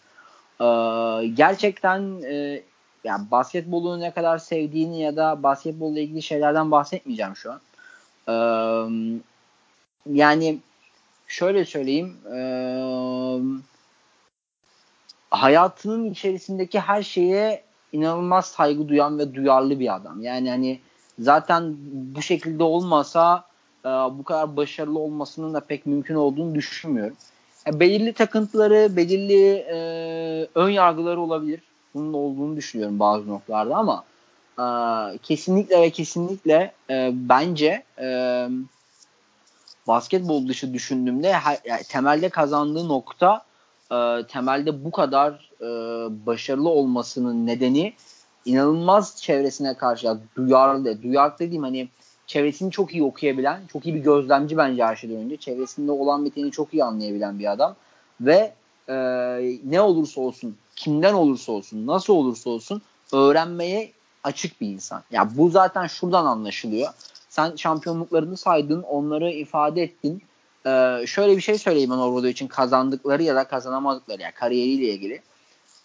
E, 0.59 1.27
gerçekten 1.27 2.22
e, 2.23 2.61
yani 3.03 3.31
basketbolu 3.31 3.99
ne 3.99 4.11
kadar 4.11 4.38
sevdiğini 4.38 5.01
ya 5.01 5.15
da 5.15 5.43
basketbolla 5.43 5.99
ilgili 5.99 6.22
şeylerden 6.22 6.72
bahsetmeyeceğim 6.72 7.35
şu 7.35 7.51
an. 7.51 7.61
E, 8.27 8.35
yani 10.05 10.59
şöyle 11.27 11.65
söyleyeyim 11.65 12.18
e, 12.35 12.39
hayatının 15.31 16.11
içerisindeki 16.11 16.80
her 16.80 17.03
şeye 17.03 17.64
inanılmaz 17.91 18.45
saygı 18.45 18.88
duyan 18.89 19.19
ve 19.19 19.34
duyarlı 19.35 19.80
bir 19.80 19.95
adam. 19.95 20.22
Yani 20.22 20.49
hani 20.49 20.80
zaten 21.19 21.76
bu 22.15 22.22
şekilde 22.22 22.64
olmasa 22.64 23.47
e, 23.88 24.18
bu 24.18 24.23
kadar 24.23 24.57
başarılı 24.57 24.99
olmasının 24.99 25.53
da 25.53 25.59
pek 25.59 25.85
mümkün 25.85 26.15
olduğunu 26.15 26.55
düşünmüyorum. 26.55 27.15
Yani 27.65 27.80
belirli 27.80 28.14
takıntıları, 28.14 28.95
belirli 28.95 29.53
e, 29.53 29.77
ön 30.55 30.69
yargıları 30.69 31.22
olabilir. 31.22 31.61
Bunun 31.93 32.14
olduğunu 32.14 32.55
düşünüyorum 32.55 32.99
bazı 32.99 33.27
noktalarda 33.27 33.76
ama 33.76 34.03
e, 34.59 34.68
kesinlikle 35.18 35.81
ve 35.81 35.89
kesinlikle 35.89 36.72
e, 36.89 37.11
bence 37.14 37.84
e, 37.99 38.47
basketbol 39.88 40.47
dışı 40.47 40.73
düşündüğümde 40.73 41.34
her, 41.34 41.57
yani 41.65 41.84
temelde 41.84 42.30
kazandığı 42.30 42.88
nokta 42.88 43.41
e, 43.91 44.23
temelde 44.27 44.85
bu 44.85 44.91
kadar 44.91 45.51
e, 45.61 45.65
başarılı 46.26 46.69
olmasının 46.69 47.47
nedeni 47.47 47.93
inanılmaz 48.45 49.22
çevresine 49.22 49.73
karşı 49.73 50.18
duyarlı, 50.35 51.03
duyarlı 51.03 51.39
dediğim 51.39 51.64
hani 51.64 51.89
çevresini 52.28 52.72
çok 52.72 52.94
iyi 52.94 53.04
okuyabilen, 53.04 53.62
çok 53.74 53.86
iyi 53.86 53.95
bir 53.95 53.99
gözlemci 53.99 54.58
bence 54.58 54.84
her 54.84 54.95
şeyden 54.95 55.18
önce. 55.18 55.38
Çevresinde 55.38 55.91
olan 55.91 56.26
biteni 56.26 56.52
çok 56.52 56.74
iyi 56.74 56.84
anlayabilen 56.84 57.40
bir 57.40 57.52
adam. 57.52 57.76
Ve 58.22 58.54
e, 58.90 58.95
ne 59.66 59.82
olursa 59.82 60.22
olsun, 60.22 60.58
kimden 60.76 61.14
olursa 61.14 61.52
olsun, 61.52 61.88
nasıl 61.88 62.14
olursa 62.14 62.49
olsun 62.49 62.82
öğrenmeye 63.14 63.91
açık 64.24 64.62
bir 64.62 64.68
insan. 64.68 65.04
Ya 65.12 65.30
bu 65.38 65.49
zaten 65.49 65.88
şuradan 65.88 66.26
anlaşılıyor. 66.26 66.90
Sen 67.30 67.56
şampiyonluklarını 67.56 68.38
saydın, 68.38 68.84
onları 68.84 69.32
ifade 69.32 69.84
ettin. 69.84 70.22
Ee, 70.66 71.04
şöyle 71.08 71.38
bir 71.38 71.41
şey 71.41 71.58
söyleyeyim 71.58 71.90
ben 71.90 71.98
Obradovic 71.98 72.32
için 72.32 72.48
kazandıkları 72.48 73.24
ya 73.24 73.36
da 73.36 73.44
kazanamadıkları 73.44 74.22
yani 74.22 74.34
kariyeriyle 74.34 74.86
ilgili. 74.86 75.22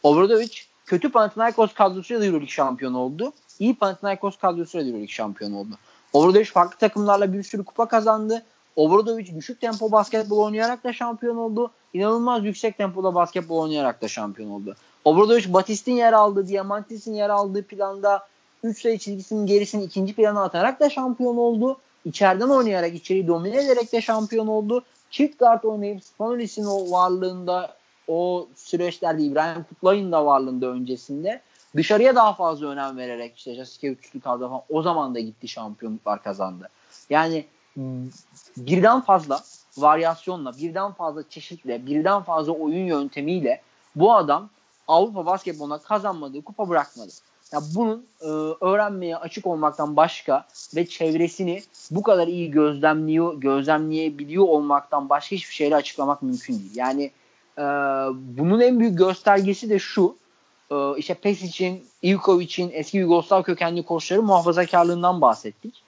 Obradovic 0.03 0.51
kötü 0.87 1.13
Panathinaikos 1.13 1.75
kadrosuyla 1.75 2.21
da 2.21 2.27
Euroleague 2.27 2.49
şampiyonu 2.49 2.99
oldu. 2.99 3.33
İyi 3.59 3.75
Panathinaikos 3.75 4.39
kadrosuyla 4.39 4.85
da 4.85 4.89
Euroleague 4.89 5.15
şampiyonu 5.15 5.59
oldu. 5.59 5.79
Obradovic 6.13 6.45
farklı 6.45 6.79
takımlarla 6.79 7.33
bir 7.33 7.43
sürü 7.43 7.65
kupa 7.65 7.89
kazandı. 7.89 8.43
Obradovic 8.77 9.35
düşük 9.35 9.61
tempo 9.61 9.93
basketbol 9.93 10.39
oynayarak 10.39 10.85
da 10.85 10.93
şampiyon 10.93 11.37
oldu. 11.37 11.71
İnanılmaz 11.95 12.45
yüksek 12.45 12.79
tempoda 12.79 13.15
basketbol 13.15 13.59
oynayarak 13.59 14.03
da 14.03 14.09
şampiyon 14.09 14.51
oldu. 14.51 14.77
Obradovic 15.05 15.53
Batist'in 15.53 15.93
yer 15.93 16.13
aldığı, 16.13 16.49
Diamantis'in 16.49 17.15
yer 17.15 17.31
aldığı 17.31 17.63
planda 17.63 18.27
3 18.63 18.83
sayı 18.83 18.99
çizgisinin 18.99 19.47
gerisini 19.47 19.85
ikinci 19.85 20.15
plana 20.15 20.43
atarak 20.43 20.81
da 20.81 20.91
şampiyon 20.91 21.37
oldu. 21.37 21.77
İçeriden 22.05 22.49
oynayarak, 22.49 22.95
içeriği 22.95 23.29
domine 23.29 23.65
ederek 23.65 23.93
de 23.93 24.01
şampiyon 24.01 24.47
oldu. 24.47 24.85
Çift 25.11 25.39
guard 25.39 25.65
oynayıp 25.65 26.05
Spanulis'in 26.05 26.65
o 26.65 26.91
varlığında 26.91 27.75
o 28.09 28.49
süreçlerde 28.57 29.23
İbrahim 29.23 29.65
Kutlay'ın 29.65 30.13
da 30.13 30.27
varlığında 30.27 30.67
öncesinde 30.67 31.41
dışarıya 31.77 32.15
daha 32.15 32.35
fazla 32.35 32.67
önem 32.67 32.97
vererek 32.97 33.37
işte 33.37 33.55
Jessica 33.55 33.93
üçlü 33.93 34.21
kaldı 34.21 34.49
falan 34.49 34.63
o 34.69 34.83
zaman 34.83 35.15
da 35.15 35.21
gitti 35.21 35.49
şampiyonluklar 35.49 36.23
kazandı. 36.23 36.69
Yani 37.11 37.47
birden 38.57 39.01
fazla 39.01 39.41
varyasyonla, 39.77 40.53
birden 40.59 40.93
fazla 40.93 41.29
çeşitle, 41.29 41.87
birden 41.87 42.23
fazla 42.23 42.53
oyun 42.53 42.87
yöntemiyle 42.87 43.63
bu 43.97 44.15
adam 44.15 44.51
Avrupa 44.89 45.27
basketboluna 45.27 45.79
kazanmadığı 45.79 46.43
kupa 46.43 46.69
bırakmadı. 46.69 47.13
Ya 47.53 47.61
bunun 47.75 48.07
e, 48.21 48.27
öğrenmeye 48.65 49.17
açık 49.17 49.47
olmaktan 49.47 49.97
başka 49.97 50.47
ve 50.77 50.87
çevresini 50.87 51.63
bu 51.91 52.03
kadar 52.03 52.29
iyi 52.29 52.51
gözlemliyor, 52.51 53.41
gözlemleyebiliyor 53.41 54.45
olmaktan 54.45 55.09
başka 55.09 55.37
hiçbir 55.37 55.55
şeyle 55.55 55.77
açıklamak 55.77 56.23
mümkün 56.23 56.59
değil. 56.59 56.73
Yani 56.75 57.11
e, 57.59 57.63
bunun 58.39 58.61
en 58.61 58.81
büyük 58.81 58.99
göstergesi 58.99 59.71
de 59.71 59.79
şu. 59.79 60.17
E, 60.73 60.99
işte 60.99 61.15
Pesic'in, 61.15 61.85
Ivkovic'in 62.03 62.71
eski 62.73 62.99
Yugoslav 62.99 63.43
kökenli 63.43 63.83
koçları 63.83 64.23
muhafazakarlığından 64.23 65.21
bahsettik. 65.21 65.83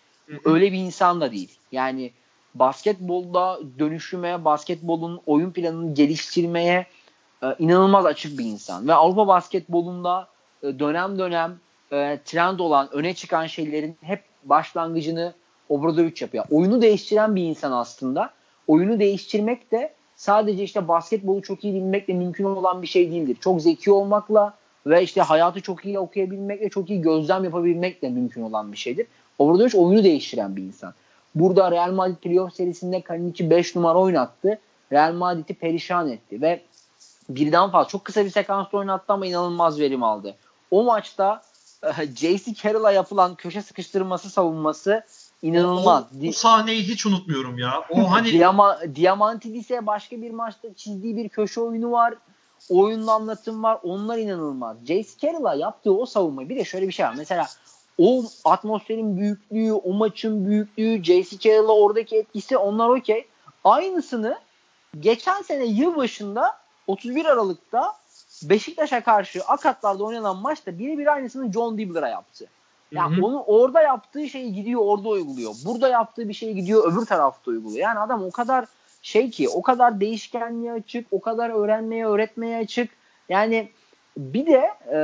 Öyle 0.44 0.72
bir 0.72 0.78
insan 0.78 1.20
da 1.20 1.32
değil. 1.32 1.58
Yani 1.72 2.10
basketbolda 2.54 3.60
dönüşüme, 3.78 4.44
basketbolun 4.44 5.20
oyun 5.26 5.50
planını 5.50 5.94
geliştirmeye 5.94 6.86
e, 7.42 7.46
inanılmaz 7.58 8.06
açık 8.06 8.38
bir 8.38 8.44
insan. 8.44 8.88
Ve 8.88 8.94
Avrupa 8.94 9.28
basketbolunda 9.28 10.28
e, 10.62 10.78
dönem 10.78 11.18
dönem 11.18 11.58
e, 11.92 12.18
trend 12.24 12.58
olan, 12.58 12.88
öne 12.92 13.14
çıkan 13.14 13.46
şeylerin 13.46 13.96
hep 14.00 14.22
başlangıcını 14.44 15.32
Obradovic 15.68 16.14
yapıyor. 16.20 16.44
Oyunu 16.50 16.82
değiştiren 16.82 17.36
bir 17.36 17.42
insan 17.42 17.72
aslında. 17.72 18.30
Oyunu 18.66 19.00
değiştirmek 19.00 19.72
de 19.72 19.94
sadece 20.16 20.62
işte 20.62 20.88
basketbolu 20.88 21.42
çok 21.42 21.64
iyi 21.64 21.74
bilmekle 21.74 22.14
mümkün 22.14 22.44
olan 22.44 22.82
bir 22.82 22.86
şey 22.86 23.10
değildir. 23.10 23.36
Çok 23.40 23.62
zeki 23.62 23.92
olmakla 23.92 24.54
ve 24.86 25.02
işte 25.02 25.20
hayatı 25.22 25.60
çok 25.60 25.84
iyi 25.84 25.98
okuyabilmekle, 25.98 26.68
çok 26.68 26.90
iyi 26.90 27.02
gözlem 27.02 27.44
yapabilmekle 27.44 28.10
mümkün 28.10 28.42
olan 28.42 28.72
bir 28.72 28.76
şeydir. 28.76 29.06
Obradovic 29.38 29.78
oyunu 29.78 30.04
değiştiren 30.04 30.56
bir 30.56 30.62
insan. 30.62 30.94
Burada 31.34 31.70
Real 31.70 31.92
Madrid 31.92 32.16
playoff 32.16 32.54
serisinde 32.54 33.00
Kalinic'i 33.00 33.50
5 33.50 33.76
numara 33.76 33.98
oynattı. 33.98 34.58
Real 34.92 35.12
Madrid'i 35.12 35.54
perişan 35.54 36.08
etti 36.08 36.42
ve 36.42 36.62
birden 37.28 37.70
fazla 37.70 37.88
çok 37.88 38.04
kısa 38.04 38.24
bir 38.24 38.30
sekansta 38.30 38.78
oynattı 38.78 39.12
ama 39.12 39.26
inanılmaz 39.26 39.80
verim 39.80 40.02
aldı. 40.02 40.36
O 40.70 40.84
maçta 40.84 41.42
e, 41.82 42.06
J.C. 42.16 42.54
Carroll'a 42.54 42.92
yapılan 42.92 43.34
köşe 43.34 43.62
sıkıştırması 43.62 44.30
savunması 44.30 45.04
inanılmaz. 45.42 46.04
O, 46.22 46.26
o, 46.26 46.28
o 46.28 46.32
sahneyi 46.32 46.82
hiç 46.82 47.06
unutmuyorum 47.06 47.58
ya. 47.58 47.72
O 47.90 48.10
hani 48.10 48.32
Diama, 48.32 48.78
Diamantidis'e 48.94 49.86
başka 49.86 50.22
bir 50.22 50.30
maçta 50.30 50.74
çizdiği 50.74 51.16
bir 51.16 51.28
köşe 51.28 51.60
oyunu 51.60 51.92
var. 51.92 52.14
Oyunun 52.70 53.06
anlatım 53.06 53.62
var. 53.62 53.78
Onlar 53.82 54.18
inanılmaz. 54.18 54.76
J.C. 54.86 55.10
Carroll'a 55.18 55.54
yaptığı 55.54 55.92
o 55.92 56.06
savunma 56.06 56.48
bir 56.48 56.56
de 56.56 56.64
şöyle 56.64 56.88
bir 56.88 56.92
şey 56.92 57.06
var. 57.06 57.14
Mesela 57.16 57.46
o 57.98 58.24
atmosferin 58.44 59.16
büyüklüğü, 59.16 59.72
o 59.72 59.92
maçın 59.92 60.46
büyüklüğü, 60.46 61.04
J.C. 61.04 61.38
Carroll'a 61.38 61.72
oradaki 61.72 62.16
etkisi 62.16 62.56
onlar 62.56 62.88
okey. 62.88 63.26
Aynısını 63.64 64.38
geçen 65.00 65.42
sene 65.42 65.64
yılbaşında 65.64 66.56
31 66.86 67.24
Aralık'ta 67.24 67.92
Beşiktaş'a 68.42 69.04
karşı 69.04 69.42
Akatlar'da 69.44 70.04
oynanan 70.04 70.36
maçta 70.36 70.78
birebir 70.78 71.06
aynısını 71.06 71.52
John 71.52 71.78
Dibbler'a 71.78 72.08
yaptı. 72.08 72.44
Ya 72.92 73.02
yani 73.02 73.24
onu 73.24 73.42
orada 73.42 73.82
yaptığı 73.82 74.28
şeyi 74.28 74.54
gidiyor 74.54 74.80
orada 74.84 75.08
uyguluyor. 75.08 75.54
Burada 75.64 75.88
yaptığı 75.88 76.28
bir 76.28 76.34
şeyi 76.34 76.54
gidiyor 76.54 76.92
öbür 76.92 77.06
tarafta 77.06 77.50
uyguluyor. 77.50 77.80
Yani 77.80 77.98
adam 77.98 78.24
o 78.24 78.30
kadar 78.30 78.66
şey 79.04 79.30
ki 79.30 79.48
o 79.48 79.62
kadar 79.62 80.00
değişkenliğe 80.00 80.72
açık, 80.72 81.06
o 81.10 81.20
kadar 81.20 81.50
öğrenmeye, 81.50 82.06
öğretmeye 82.06 82.58
açık. 82.58 82.90
Yani 83.28 83.68
bir 84.16 84.46
de 84.46 84.70
e, 84.92 84.98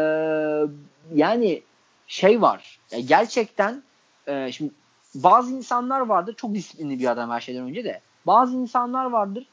yani 1.15 1.63
şey 2.07 2.43
var. 2.43 2.81
Ya 2.91 3.01
gerçekten 3.01 3.83
e, 4.27 4.53
şimdi 4.53 4.73
bazı 5.15 5.55
insanlar 5.55 6.01
vardır 6.01 6.35
çok 6.35 6.55
disiplinli 6.55 6.99
bir 6.99 7.11
adam 7.11 7.31
her 7.31 7.41
şeyden 7.41 7.63
önce 7.63 7.85
de. 7.85 8.01
Bazı 8.27 8.57
insanlar 8.57 9.05
vardır 9.05 9.47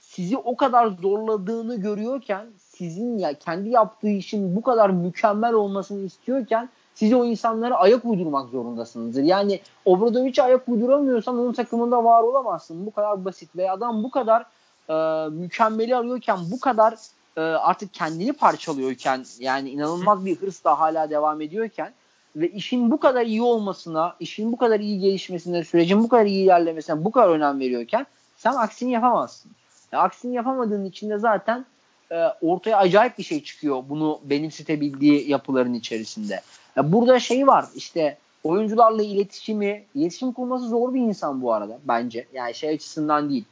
sizi 0.00 0.36
o 0.36 0.56
kadar 0.56 0.86
zorladığını 0.86 1.80
görüyorken 1.80 2.46
sizin 2.58 3.18
ya 3.18 3.34
kendi 3.34 3.68
yaptığı 3.68 4.08
işin 4.08 4.56
bu 4.56 4.62
kadar 4.62 4.90
mükemmel 4.90 5.52
olmasını 5.52 6.06
istiyorken 6.06 6.68
siz 6.98 7.12
o 7.12 7.24
insanlara 7.24 7.74
ayak 7.74 8.04
uydurmak 8.04 8.50
zorundasınızdır. 8.50 9.22
Yani 9.22 9.60
Obradoviç'e 9.84 10.42
ayak 10.42 10.68
uyduramıyorsan 10.68 11.38
onun 11.38 11.52
takımında 11.52 12.04
var 12.04 12.22
olamazsın. 12.22 12.86
Bu 12.86 12.90
kadar 12.90 13.24
basit 13.24 13.56
ve 13.56 13.70
adam 13.70 14.02
bu 14.02 14.10
kadar 14.10 14.44
e, 14.88 15.28
mükemmeli 15.28 15.96
arıyorken 15.96 16.38
bu 16.50 16.60
kadar 16.60 16.94
e, 17.36 17.40
artık 17.40 17.94
kendini 17.94 18.32
parçalıyorken 18.32 19.24
yani 19.38 19.70
inanılmaz 19.70 20.24
bir 20.24 20.36
hırsla 20.36 20.80
hala 20.80 21.10
devam 21.10 21.40
ediyorken 21.40 21.92
ve 22.36 22.48
işin 22.48 22.90
bu 22.90 23.00
kadar 23.00 23.26
iyi 23.26 23.42
olmasına, 23.42 24.16
işin 24.20 24.52
bu 24.52 24.56
kadar 24.56 24.80
iyi 24.80 25.00
gelişmesine, 25.00 25.64
sürecin 25.64 26.04
bu 26.04 26.08
kadar 26.08 26.26
iyi 26.26 26.44
ilerlemesine 26.44 27.04
bu 27.04 27.10
kadar 27.10 27.28
önem 27.28 27.60
veriyorken 27.60 28.06
sen 28.36 28.52
aksini 28.52 28.92
yapamazsın. 28.92 29.50
E, 29.92 29.96
aksini 29.96 30.34
yapamadığın 30.34 30.84
için 30.84 31.10
de 31.10 31.18
zaten 31.18 31.66
e, 32.12 32.24
ortaya 32.42 32.78
acayip 32.78 33.18
bir 33.18 33.22
şey 33.22 33.42
çıkıyor 33.42 33.84
bunu 33.88 34.20
benimsetebildiği 34.24 35.30
yapıların 35.30 35.74
içerisinde. 35.74 36.40
Ya 36.78 36.92
burada 36.92 37.20
şey 37.20 37.46
var 37.46 37.64
işte 37.74 38.18
oyuncularla 38.44 39.02
iletişimi, 39.02 39.84
iletişim 39.94 40.32
kurması 40.32 40.68
zor 40.68 40.94
bir 40.94 41.00
insan 41.00 41.42
bu 41.42 41.52
arada 41.52 41.78
bence. 41.84 42.26
Yani 42.32 42.54
şey 42.54 42.70
açısından 42.70 43.30
değil. 43.30 43.44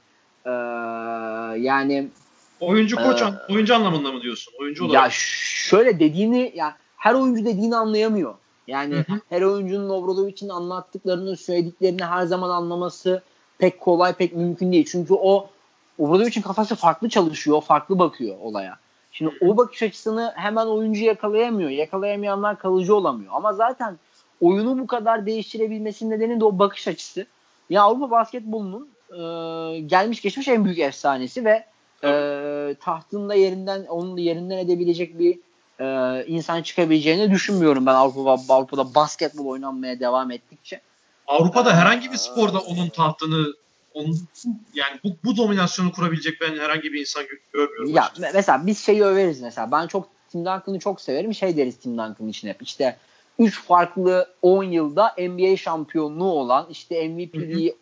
Ee, 0.45 0.51
yani 1.61 2.09
oyuncu 2.61 2.97
koç 2.97 3.23
e, 3.23 3.53
oyuncu 3.53 3.75
anlamında 3.75 4.13
mı 4.13 4.23
diyorsun? 4.23 4.55
Oyuncu 4.61 4.85
olarak. 4.85 5.03
Ya 5.03 5.09
şöyle 5.11 6.01
dediğini 6.01 6.53
yani 6.55 6.73
her 6.97 7.15
oyuncu 7.15 7.45
dediğini 7.45 7.77
anlayamıyor. 7.77 8.35
Yani 8.67 8.95
hı 8.95 9.13
hı. 9.13 9.21
her 9.29 9.43
oyuncunun 9.43 9.89
Obradovic'in 9.89 10.49
anlattıklarını, 10.49 11.37
söylediklerini 11.37 12.05
her 12.05 12.27
zaman 12.27 12.51
anlaması 12.51 13.23
pek 13.59 13.81
kolay, 13.81 14.13
pek 14.13 14.37
mümkün 14.37 14.73
değil. 14.73 14.89
Çünkü 14.91 15.15
o 15.15 15.49
Obradovic'in 15.99 16.43
kafası 16.43 16.75
farklı 16.75 17.09
çalışıyor, 17.09 17.63
farklı 17.63 17.99
bakıyor 17.99 18.37
olaya. 18.43 18.79
Şimdi 19.19 19.35
o 19.41 19.57
bakış 19.57 19.83
açısını 19.83 20.33
hemen 20.37 20.67
oyuncu 20.67 21.05
yakalayamıyor. 21.05 21.71
Yakalayamayanlar 21.71 22.59
kalıcı 22.59 22.95
olamıyor. 22.95 23.33
Ama 23.35 23.53
zaten 23.53 23.99
oyunu 24.41 24.79
bu 24.79 24.87
kadar 24.87 25.27
değiştirebilmesinin 25.27 26.11
nedeni 26.11 26.41
de 26.41 26.45
o 26.45 26.59
bakış 26.59 26.89
açısı. 26.89 27.27
Ya 27.71 27.83
Avrupa 27.83 28.11
basketbolunun 28.11 28.89
e, 29.11 29.17
gelmiş 29.81 30.23
geçmiş 30.23 30.49
en 30.49 30.65
büyük 30.65 30.79
efsanesi 30.79 31.45
ve 31.45 31.65
e, 32.05 32.11
tahtında 32.81 33.35
yerinden 33.35 33.87
onun 33.87 34.17
yerinden 34.17 34.59
edebilecek 34.59 35.19
bir 35.19 35.39
e, 35.81 36.27
insan 36.27 36.63
çıkabileceğini 36.63 37.31
düşünmüyorum 37.31 37.87
ben 37.87 37.95
Avrupa 37.95 38.55
Avrupa'da 38.55 38.95
basketbol 38.95 39.47
oynanmaya 39.47 40.01
devam 40.01 40.31
ettikçe. 40.31 40.81
Avrupa'da 41.27 41.77
herhangi 41.77 42.13
bir 42.13 42.17
sporda 42.17 42.59
onun 42.59 42.89
tahtını 42.89 43.47
onun 43.97 44.19
yani 44.75 45.01
bu, 45.05 45.09
bu 45.25 45.37
dominasyonu 45.37 45.93
kurabilecek 45.93 46.41
ben 46.41 46.59
herhangi 46.59 46.93
bir 46.93 47.01
insan 47.01 47.25
görmüyorum. 47.53 47.95
Ya 47.95 48.03
açıkçası. 48.03 48.35
mesela 48.35 48.67
biz 48.67 48.79
şeyi 48.79 49.05
överiz 49.05 49.41
mesela. 49.41 49.73
Ben 49.73 49.87
çok 49.87 50.09
Tim 50.29 50.41
Duncan'ı 50.41 50.79
çok 50.79 51.01
severim. 51.01 51.35
Şey 51.35 51.57
deriz 51.57 51.77
Tim 51.77 51.93
Duncan 51.93 52.29
için 52.29 52.49
hep. 52.49 52.63
İşte 52.63 52.97
3 53.39 53.63
farklı 53.63 54.27
10 54.43 54.65
yılda 54.65 55.15
NBA 55.19 55.57
şampiyonluğu 55.57 56.33
olan 56.33 56.67
işte 56.71 57.09
MVP'yi 57.09 57.77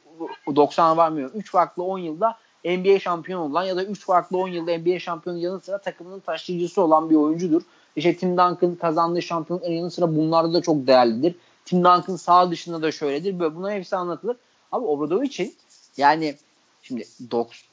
90 0.57 0.97
varmıyor. 0.97 1.31
3 1.35 1.51
farklı 1.51 1.83
10 1.83 1.99
yılda 1.99 2.39
NBA 2.65 2.99
şampiyonu 2.99 3.45
olan 3.45 3.65
ya 3.65 3.77
da 3.77 3.85
3 3.85 4.07
farklı 4.07 4.39
10 4.39 4.49
yılda 4.49 4.79
NBA 4.79 4.99
şampiyonu 4.99 5.39
yanı 5.39 5.61
sıra 5.61 5.79
takımının 5.79 6.21
taşıyıcısı 6.21 6.83
olan 6.83 7.11
bir 7.11 7.15
oyuncudur. 7.15 7.63
İşte 7.97 8.17
Tim 8.17 8.31
Duncan 8.31 8.75
kazandığı 8.75 9.23
şampiyonlukların 9.23 9.75
yanı 9.75 9.91
sıra 9.91 10.17
bunlarda 10.17 10.55
da 10.55 10.63
çok 10.63 10.87
değerlidir. 10.87 11.35
Tim 11.65 11.79
Duncan 11.79 12.17
sağ 12.17 12.51
dışında 12.51 12.83
da 12.83 12.93
şöyledir. 12.93 13.39
Böyle 13.39 13.55
bunların 13.55 13.77
hepsi 13.77 13.97
anlatılır. 13.97 14.37
Abi 14.73 14.87
Obradovic'in 14.87 15.55
yani 15.97 16.37
şimdi 16.83 17.07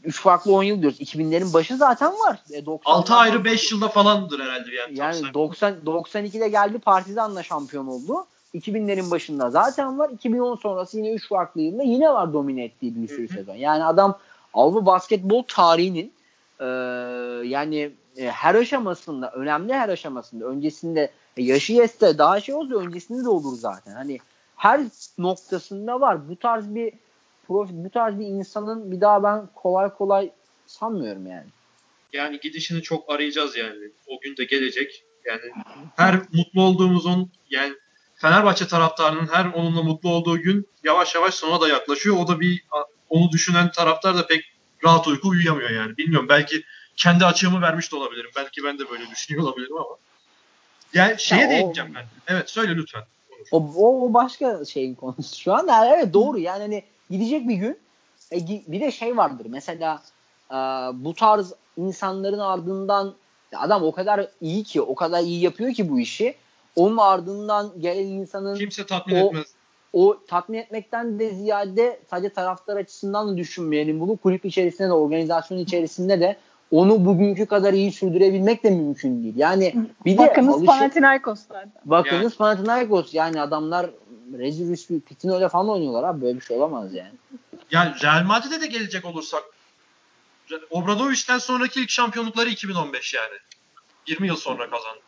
3 0.04 0.22
farklı 0.22 0.54
10 0.54 0.64
yıl 0.64 0.82
diyoruz. 0.82 1.02
2000'lerin 1.02 1.54
başı 1.54 1.78
zaten 1.78 2.12
var. 2.12 2.40
E, 2.54 2.64
6 2.86 3.14
ayrı 3.16 3.46
5 3.46 3.72
yılda 3.72 3.90
falandır 3.90 4.40
herhalde 4.40 4.76
yani. 4.76 5.00
Yani 5.00 5.34
90 5.34 5.74
92'de 5.86 6.50
geldi 6.50 6.80
Partizan'la 6.80 7.44
şampiyon 7.44 7.88
oldu. 7.88 8.26
2000'lerin 8.56 9.12
başında 9.12 9.50
zaten 9.50 10.00
var. 10.00 10.10
2010 10.10 10.56
sonrası 10.56 10.98
yine 10.98 11.12
3 11.12 11.28
farklı 11.28 11.62
yılda 11.62 11.84
yine 11.84 12.10
var 12.10 12.34
domine 12.34 12.64
ettiği 12.64 12.96
bir 12.96 13.08
sürü 13.08 13.28
sezon. 13.28 13.56
Yani 13.56 13.84
adam 13.86 14.20
Avrupa 14.54 14.86
basketbol 14.86 15.44
tarihinin 15.48 16.14
e, 16.60 16.66
yani 17.48 17.92
e, 18.18 18.32
her 18.32 18.56
aşamasında, 18.56 19.32
önemli 19.32 19.74
her 19.74 19.90
aşamasında, 19.90 20.46
öncesinde 20.46 21.12
e, 21.38 21.44
yaşı 21.44 21.74
yetse 21.74 22.18
daha 22.18 22.42
şey 22.42 22.56
olsa 22.56 22.76
öncesinde 22.76 23.24
de 23.24 23.30
olur 23.30 23.58
zaten. 23.58 23.94
Hani 23.94 24.20
her 24.56 24.82
noktasında 25.18 26.02
var. 26.02 26.30
Bu 26.30 26.36
tarz 26.36 26.76
bir 26.76 26.94
profil, 27.52 27.74
bu 27.86 27.90
tarz 27.90 28.20
bir 28.20 28.26
insanın 28.26 28.92
bir 28.92 29.02
daha 29.02 29.24
ben 29.24 29.48
kolay 29.56 29.90
kolay 29.90 30.32
sanmıyorum 30.66 31.28
yani. 31.28 31.48
Yani 32.14 32.40
gidişini 32.40 32.82
çok 32.82 33.10
arayacağız 33.12 33.58
yani. 33.58 33.90
O 34.08 34.20
gün 34.20 34.38
de 34.38 34.44
gelecek. 34.44 35.04
Yani 35.26 35.42
her 35.96 36.16
mutlu 36.34 36.62
olduğumuz 36.62 37.06
on 37.06 37.30
yani 37.50 37.74
Fenerbahçe 38.16 38.68
taraftarının 38.68 39.28
her 39.28 39.46
onunla 39.46 39.84
mutlu 39.84 40.10
olduğu 40.10 40.38
gün 40.38 40.68
yavaş 40.84 41.16
yavaş 41.16 41.34
sona 41.34 41.62
da 41.62 41.68
yaklaşıyor. 41.68 42.18
O 42.20 42.28
da 42.28 42.40
bir 42.40 42.64
onu 43.10 43.32
düşünen 43.32 43.72
taraftar 43.72 44.16
da 44.16 44.28
pek 44.28 44.42
rahat 44.84 45.08
uyku 45.08 45.28
uyuyamıyor 45.28 45.70
yani. 45.70 45.98
Bilmiyorum 45.98 46.30
belki 46.30 46.64
kendi 46.96 47.26
açığımı 47.26 47.62
vermiş 47.62 47.92
de 47.92 47.96
olabilirim. 47.96 48.32
Belki 48.36 48.64
ben 48.64 48.80
de 48.80 48.90
böyle 48.90 49.10
düşünüyor 49.10 49.44
olabilirim 49.44 49.78
ama. 49.78 49.98
Yani 50.94 51.16
şeye 51.20 51.42
ya 51.42 51.50
değineceğim 51.50 51.96
ben. 51.96 52.06
Evet 52.28 52.50
söyle 52.50 52.76
lütfen. 52.76 53.04
O, 53.52 53.58
o, 53.76 54.06
o 54.06 54.14
başka 54.14 54.66
şeyin 54.66 54.96
konusu 54.96 55.40
şu 55.40 55.54
an. 55.54 55.68
Yani 55.68 55.92
evet 55.96 56.14
doğru 56.14 56.40
yani 56.40 56.62
hani 56.62 56.84
gidecek 57.12 57.48
bir 57.48 57.56
gün. 57.56 57.78
E, 58.32 58.48
bir 58.68 58.82
de 58.82 58.92
şey 58.92 59.18
vardır 59.18 59.46
mesela 59.50 60.02
e, 60.52 60.56
bu 60.94 61.14
tarz 61.14 61.54
insanların 61.78 62.40
ardından 62.40 63.14
adam 63.56 63.84
o 63.84 63.92
kadar 63.92 64.28
iyi 64.42 64.64
ki 64.64 64.82
o 64.82 64.96
kadar 64.96 65.22
iyi 65.22 65.42
yapıyor 65.42 65.74
ki 65.74 65.90
bu 65.90 66.00
işi. 66.00 66.36
Onun 66.76 66.98
ardından 66.98 67.72
gelen 67.80 68.06
insanın 68.06 68.56
kimse 68.56 68.86
tatmin 68.86 69.16
o, 69.16 69.28
etmez. 69.28 69.54
O 69.94 70.18
tatmin 70.28 70.58
etmekten 70.58 71.20
de 71.20 71.30
ziyade 71.30 72.00
sadece 72.10 72.34
taraftar 72.34 72.78
açısından 72.78 73.30
da 73.30 73.38
düşünmeyelim 73.38 74.00
bunu. 74.00 74.18
Kulüp 74.18 74.46
içerisinde 74.46 74.88
de 74.88 74.94
organizasyon 74.94 75.58
içerisinde 75.58 76.20
de 76.20 76.38
onu 76.72 77.06
bugünkü 77.06 77.46
kadar 77.46 77.74
iyi 77.74 77.92
sürdürebilmek 77.92 78.64
de 78.64 78.70
mümkün 78.70 79.24
değil. 79.24 79.34
Yani 79.38 79.76
bir 80.06 80.14
de 80.14 80.18
Bakınız 80.18 80.56
alışır, 80.56 80.66
Panathinaikos'larda. 80.66 81.72
Bakınız 81.86 82.24
yani. 82.24 82.36
Panathinaikos 82.38 83.14
yani 83.14 83.42
adamlar 83.42 83.90
rezil 84.38 84.72
rüsvü 84.72 85.02
Pitino'yla 85.02 85.50
falan 85.50 85.70
oynuyorlar 85.70 86.04
abi 86.04 86.22
böyle 86.22 86.40
bir 86.40 86.46
şey 86.46 86.58
olamaz 86.58 86.94
yani. 86.94 87.14
Yani 87.72 87.96
Real 88.04 88.24
Madrid'e 88.24 88.62
de 88.62 88.68
gelecek 88.68 89.06
olursak 89.06 89.44
Obradovic'ten 90.70 91.38
sonraki 91.38 91.82
ilk 91.82 91.90
şampiyonlukları 91.90 92.50
2015 92.50 93.14
yani. 93.14 93.38
20 94.08 94.28
yıl 94.28 94.36
sonra 94.36 94.70
kazandı. 94.70 95.00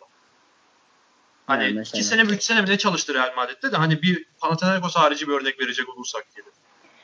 Hani 1.47 1.63
yani 1.63 1.81
iki 1.81 2.03
sene 2.03 2.23
mi 2.23 2.31
üç 2.31 2.43
sene 2.43 2.61
mi 2.61 2.69
ne 2.69 2.77
çalıştı 2.77 3.13
Real 3.13 3.35
Madrid'de 3.35 3.71
de 3.71 3.77
hani 3.77 4.01
bir 4.01 4.25
Panathinaikos 4.39 4.95
harici 4.95 5.27
bir 5.27 5.33
örnek 5.33 5.59
verecek 5.59 5.89
olursak 5.89 6.25
diye. 6.35 6.45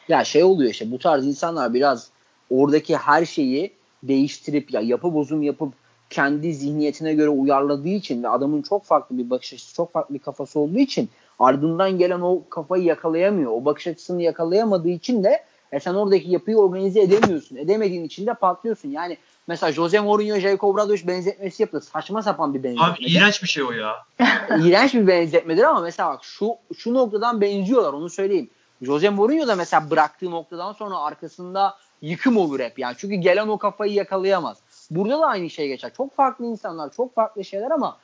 Ya 0.08 0.24
şey 0.24 0.44
oluyor 0.44 0.72
işte 0.72 0.92
bu 0.92 1.00
tarz 1.00 1.26
insanlar 1.26 1.74
biraz 1.74 2.10
oradaki 2.50 2.98
her 2.98 3.26
şeyi 3.26 3.74
değiştirip 4.04 4.72
ya 4.72 4.82
yapı 4.82 5.14
bozum 5.14 5.42
yapıp 5.42 5.74
kendi 6.10 6.54
zihniyetine 6.54 7.14
göre 7.14 7.30
uyarladığı 7.30 7.90
için 7.90 8.24
ve 8.24 8.30
adamın 8.30 8.62
çok 8.62 8.86
farklı 8.86 9.18
bir 9.18 9.30
bakış 9.30 9.54
açısı, 9.54 9.76
çok 9.76 9.94
farklı 9.94 10.16
bir 10.16 10.20
kafası 10.20 10.60
olduğu 10.60 10.80
için 10.80 11.10
ardından 11.40 11.98
gelen 11.98 12.22
o 12.22 12.50
kafayı 12.50 12.84
yakalayamıyor. 12.84 13.52
O 13.52 13.66
bakış 13.66 13.88
açısını 13.88 14.22
yakalayamadığı 14.22 14.90
için 14.90 15.24
de 15.24 15.44
e 15.72 15.80
sen 15.80 15.94
oradaki 15.94 16.32
yapıyı 16.32 16.58
organize 16.58 17.02
edemiyorsun. 17.02 17.56
Edemediğin 17.56 18.04
için 18.04 18.28
de 18.28 18.34
patlıyorsun. 18.34 18.90
Yani 18.90 19.18
mesela 19.48 19.72
Jose 19.72 20.00
Mourinho, 20.00 20.40
Jacob 20.40 20.70
Obradoviç 20.70 21.08
benzetmesi 21.08 21.64
yaptı. 21.64 21.82
Saçma 21.82 22.24
sapan 22.24 22.54
bir 22.54 22.64
benzetme. 22.64 22.86
Abi 22.86 23.06
iğrenç 23.06 23.44
bir 23.44 23.48
şey 23.48 23.64
o 23.64 23.72
ya. 23.72 23.96
iğrenç 24.60 24.94
bir 24.94 25.08
benzetmedir 25.08 25.64
ama 25.64 25.82
mesela 25.82 26.10
bak 26.10 26.24
şu 26.24 26.56
şu 26.78 26.94
noktadan 26.94 27.42
benziyorlar 27.42 27.94
onu 27.94 28.10
söyleyeyim. 28.10 28.50
Jose 28.82 29.10
Mourinho 29.10 29.48
da 29.48 29.56
mesela 29.56 29.90
bıraktığı 29.90 30.32
noktadan 30.32 30.74
sonra 30.74 30.98
arkasında 30.98 31.78
yıkım 32.02 32.38
olur 32.38 32.60
hep 32.60 32.80
yani. 32.80 32.96
Çünkü 32.98 33.16
gelen 33.16 33.48
o 33.48 33.58
kafayı 33.58 33.94
yakalayamaz. 33.94 34.58
Burada 34.92 35.20
da 35.20 35.28
aynı 35.28 35.50
şey 35.50 35.68
geçer. 35.68 35.92
Çok 35.98 36.16
farklı 36.16 36.46
insanlar, 36.46 36.94
çok 36.94 37.16
farklı 37.16 37.46
şeyler 37.46 37.72
ama 37.72 37.98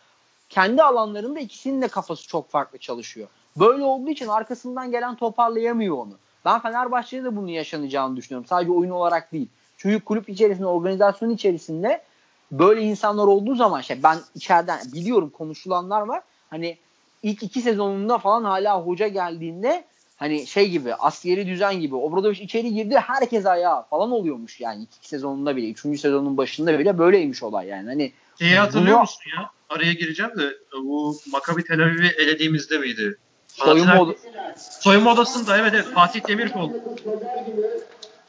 kendi 0.50 0.84
alanlarında 0.84 1.40
ikisinin 1.40 1.82
de 1.82 1.88
kafası 1.88 2.28
çok 2.28 2.50
farklı 2.50 2.78
çalışıyor. 2.78 3.28
Böyle 3.60 3.84
olduğu 3.84 4.10
için 4.10 4.28
arkasından 4.28 4.92
gelen 4.92 5.16
toparlayamıyor 5.16 5.98
onu. 5.98 6.14
Ben 6.46 6.60
Fenerbahçe'de 6.60 7.24
de 7.24 7.36
bunu 7.36 7.50
yaşanacağını 7.50 8.16
düşünüyorum. 8.16 8.48
Sadece 8.48 8.72
oyun 8.72 8.92
olarak 8.92 9.32
değil. 9.32 9.48
Çünkü 9.78 10.06
kulüp 10.06 10.30
içerisinde, 10.30 10.68
organizasyon 10.68 11.30
içerisinde 11.30 12.04
böyle 12.52 12.82
insanlar 12.82 13.24
olduğu 13.24 13.56
zaman 13.56 13.82
şey 13.82 14.04
ben 14.04 14.18
içeriden 14.36 14.80
biliyorum 14.94 15.30
konuşulanlar 15.30 16.02
var. 16.02 16.22
Hani 16.50 16.78
ilk 17.24 17.44
iki 17.44 17.62
sezonunda 17.62 18.18
falan 18.18 18.44
hala 18.44 18.82
hoca 18.82 19.08
geldiğinde 19.08 19.86
hani 20.18 20.48
şey 20.48 20.70
gibi 20.70 20.94
askeri 20.94 21.48
düzen 21.48 21.80
gibi 21.80 21.96
Obradoviç 21.96 22.40
içeri 22.40 22.74
girdi 22.74 22.98
herkes 22.98 23.46
ayağa 23.46 23.82
falan 23.82 24.12
oluyormuş 24.12 24.60
yani 24.60 24.84
iki 24.84 25.08
sezonunda 25.08 25.56
bile. 25.56 25.70
Üçüncü 25.70 25.98
sezonun 25.98 26.38
başında 26.38 26.80
bile 26.80 26.98
böyleymiş 26.98 27.44
olay 27.44 27.68
yani. 27.68 27.90
Hani 27.90 28.12
Şeyi 28.40 28.56
hatırlıyor 28.56 28.96
bunu... 28.96 29.02
musun 29.02 29.24
ya? 29.38 29.50
Araya 29.70 29.94
gireceğim 29.94 30.32
de 30.38 30.54
bu 30.74 31.18
Maccabi 31.32 31.64
Tel 31.64 31.84
Aviv'i 31.84 32.08
elediğimizde 32.08 32.78
miydi? 32.78 33.18
Soyunma, 33.48 34.00
od- 34.02 34.16
soyunma 34.58 35.14
odasında 35.14 35.58
evet 35.58 35.74
evet 35.74 35.86
Fatih 35.94 36.28
Demirkol. 36.28 36.72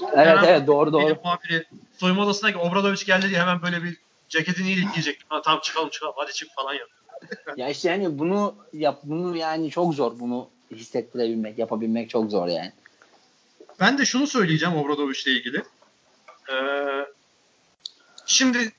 Evet 0.01 0.27
hemen 0.29 0.45
evet 0.45 0.67
doğru 0.67 0.93
doğru. 0.93 1.17
Muhabiri, 1.25 1.65
soyunma 1.99 2.23
odasına 2.25 2.61
Obradoviç 2.61 3.07
geldi 3.07 3.29
diye 3.29 3.41
hemen 3.41 3.63
böyle 3.63 3.83
bir 3.83 3.97
ceketini 4.29 4.73
ilikleyecek. 4.73 5.21
Ha, 5.29 5.43
tamam 5.43 5.61
çıkalım 5.61 5.89
çıkalım 5.89 6.15
hadi 6.17 6.33
çık 6.33 6.49
falan 6.57 6.75
yap. 6.75 6.89
ya 7.57 7.69
işte 7.69 7.89
yani 7.89 8.19
bunu 8.19 8.57
yap 8.73 9.01
bunu 9.03 9.37
yani 9.37 9.71
çok 9.71 9.95
zor 9.95 10.21
bunu 10.21 10.49
hissettirebilmek, 10.71 11.59
yapabilmek 11.59 12.11
çok 12.11 12.31
zor 12.31 12.49
yani. 12.49 12.73
Ben 13.81 13.99
de 13.99 14.05
şunu 14.05 14.27
söyleyeceğim 14.27 14.77
Obradoviç'le 14.77 15.27
ilgili. 15.27 15.63
Ee, 16.51 17.07
şimdi 18.27 18.73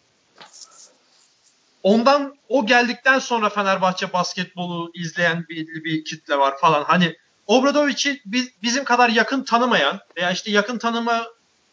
ondan 1.87 2.35
o 2.49 2.65
geldikten 2.65 3.19
sonra 3.19 3.49
Fenerbahçe 3.49 4.13
basketbolu 4.13 4.91
izleyen 4.93 5.45
bir, 5.49 5.83
bir 5.83 6.05
kitle 6.05 6.37
var 6.37 6.57
falan. 6.57 6.83
Hani 6.83 7.15
Obradovic'i 7.47 8.21
biz, 8.25 8.49
bizim 8.63 8.83
kadar 8.83 9.09
yakın 9.09 9.43
tanımayan 9.43 9.99
veya 10.17 10.31
işte 10.31 10.51
yakın 10.51 10.77
tanıma 10.77 11.27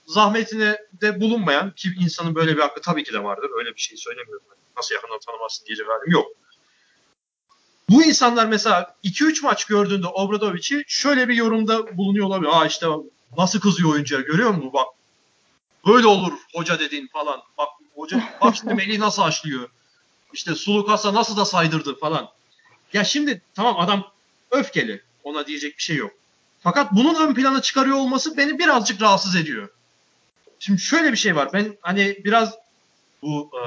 zahmetine 0.07 0.79
de 0.93 1.21
bulunmayan 1.21 1.71
ki 1.71 1.89
insanın 2.01 2.35
böyle 2.35 2.57
bir 2.57 2.61
hakkı 2.61 2.81
tabii 2.81 3.05
ki 3.05 3.13
de 3.13 3.25
vardır. 3.25 3.51
Öyle 3.59 3.75
bir 3.75 3.81
şey 3.81 3.97
söylemiyorum. 3.97 4.47
Nasıl 4.77 4.95
yakından 4.95 5.19
tanımazsın 5.27 5.67
diyecek 5.67 5.87
halim 5.89 6.13
yok. 6.13 6.27
Bu 7.91 8.05
insanlar 8.05 8.47
mesela 8.47 8.97
2-3 9.05 9.43
maç 9.43 9.65
gördüğünde 9.65 10.07
Obradovic'i 10.07 10.85
şöyle 10.87 11.29
bir 11.29 11.35
yorumda 11.35 11.97
bulunuyor 11.97 12.27
olabilir. 12.27 12.51
Aa 12.53 12.67
işte 12.67 12.87
nasıl 13.39 13.61
kızıyor 13.61 13.93
oyuncuya 13.93 14.21
görüyor 14.21 14.51
musun? 14.51 14.71
Bak 14.73 14.87
böyle 15.87 16.07
olur 16.07 16.33
hoca 16.55 16.79
dediğin 16.79 17.07
falan. 17.07 17.41
Bak 17.59 17.69
hoca 17.95 18.23
bak 18.41 18.57
şimdi 18.57 18.75
Melih 18.75 18.99
nasıl 18.99 19.23
açlıyor. 19.23 19.69
İşte 20.35 20.55
Sulukas'a 20.55 21.15
nasıl 21.15 21.37
da 21.37 21.45
saydırdı 21.45 21.99
falan. 21.99 22.29
Ya 22.93 23.05
şimdi 23.05 23.43
tamam 23.55 23.81
adam 23.81 24.13
öfkeli. 24.51 25.03
Ona 25.25 25.47
diyecek 25.47 25.79
bir 25.79 25.83
şey 25.83 25.97
yok. 25.97 26.11
Fakat 26.61 26.93
bunun 26.93 27.15
ön 27.15 27.35
plana 27.35 27.63
çıkarıyor 27.63 27.97
olması 27.97 28.37
beni 28.37 28.59
birazcık 28.59 29.03
rahatsız 29.03 29.37
ediyor. 29.37 29.69
Şimdi 30.59 30.81
şöyle 30.81 31.13
bir 31.13 31.17
şey 31.17 31.37
var. 31.37 31.49
Ben 31.53 31.77
hani 31.81 32.19
biraz 32.25 32.55
bu 33.23 33.51
e, 33.55 33.65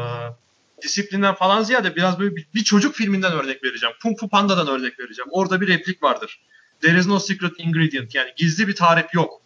disiplinden 0.82 1.34
falan 1.34 1.64
ziyade 1.64 1.96
biraz 1.96 2.20
böyle 2.20 2.36
bir, 2.36 2.48
bir 2.56 2.64
çocuk 2.64 2.96
filminden 2.96 3.32
örnek 3.32 3.64
vereceğim. 3.64 3.96
Kung 4.02 4.20
Fu 4.20 4.30
Panda'dan 4.30 4.68
örnek 4.68 5.00
vereceğim. 5.00 5.30
Orada 5.32 5.62
bir 5.62 5.68
replik 5.68 6.04
vardır. 6.04 6.40
There 6.82 7.00
is 7.00 7.08
no 7.08 7.20
secret 7.20 7.54
ingredient. 7.58 8.16
Yani 8.16 8.34
gizli 8.36 8.68
bir 8.68 8.76
tarif 8.76 9.14
yok. 9.14 9.42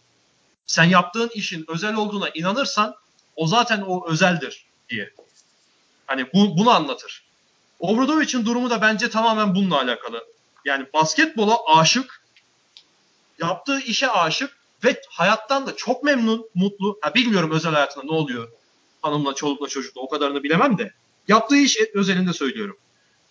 Sen 0.65 0.83
yaptığın 0.83 1.31
işin 1.33 1.65
özel 1.67 1.95
olduğuna 1.95 2.29
inanırsan 2.29 2.95
o 3.35 3.47
zaten 3.47 3.81
o 3.81 4.09
özeldir 4.09 4.65
diye. 4.89 5.13
Hani 6.11 6.27
bu, 6.33 6.57
bunu 6.57 6.69
anlatır. 6.69 7.23
Obradovic'in 7.79 8.45
durumu 8.45 8.69
da 8.69 8.81
bence 8.81 9.09
tamamen 9.09 9.55
bununla 9.55 9.81
alakalı. 9.81 10.25
Yani 10.65 10.85
basketbola 10.93 11.57
aşık, 11.67 12.23
yaptığı 13.39 13.79
işe 13.79 14.09
aşık 14.11 14.57
ve 14.83 15.01
hayattan 15.09 15.67
da 15.67 15.75
çok 15.75 16.03
memnun, 16.03 16.49
mutlu. 16.55 16.99
Ha, 17.01 17.15
bilmiyorum 17.15 17.51
özel 17.51 17.73
hayatında 17.73 18.05
ne 18.05 18.11
oluyor 18.11 18.51
hanımla, 19.01 19.35
çolukla, 19.35 19.67
çocukla 19.67 20.01
o 20.01 20.09
kadarını 20.09 20.43
bilemem 20.43 20.77
de. 20.77 20.93
Yaptığı 21.27 21.57
iş 21.57 21.77
özelinde 21.93 22.33
söylüyorum. 22.33 22.77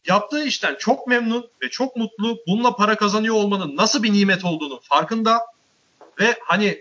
Yaptığı 0.06 0.44
işten 0.44 0.74
çok 0.78 1.06
memnun 1.06 1.50
ve 1.62 1.70
çok 1.70 1.96
mutlu. 1.96 2.38
Bununla 2.46 2.76
para 2.76 2.96
kazanıyor 2.96 3.34
olmanın 3.34 3.76
nasıl 3.76 4.02
bir 4.02 4.12
nimet 4.12 4.44
olduğunu 4.44 4.80
farkında. 4.82 5.40
Ve 6.20 6.38
hani 6.40 6.78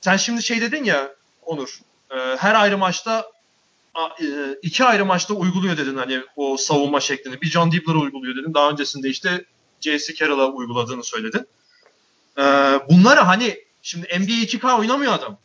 sen 0.00 0.16
şimdi 0.16 0.42
şey 0.42 0.60
dedin 0.60 0.84
ya 0.84 1.14
Onur, 1.42 1.80
e, 2.10 2.16
her 2.36 2.54
ayrı 2.54 2.78
maçta 2.78 3.20
e, 3.20 3.35
iki 4.62 4.84
ayrı 4.84 5.04
maçta 5.04 5.34
uyguluyor 5.34 5.76
dedin 5.76 5.96
hani 5.96 6.20
o 6.36 6.56
savunma 6.56 7.00
şeklini. 7.00 7.40
Bir 7.40 7.46
John 7.46 7.72
Dibbler 7.72 7.94
uyguluyor 7.94 8.36
dedin. 8.36 8.54
Daha 8.54 8.70
öncesinde 8.70 9.08
işte 9.08 9.44
J.C. 9.80 10.14
Carroll'a 10.14 10.46
uyguladığını 10.52 11.04
söyledin. 11.04 11.46
E, 12.38 12.42
bunları 12.90 13.20
hani 13.20 13.64
şimdi 13.82 14.06
NBA 14.06 14.32
2K 14.32 14.78
oynamıyor 14.78 15.12
adam 15.12 15.38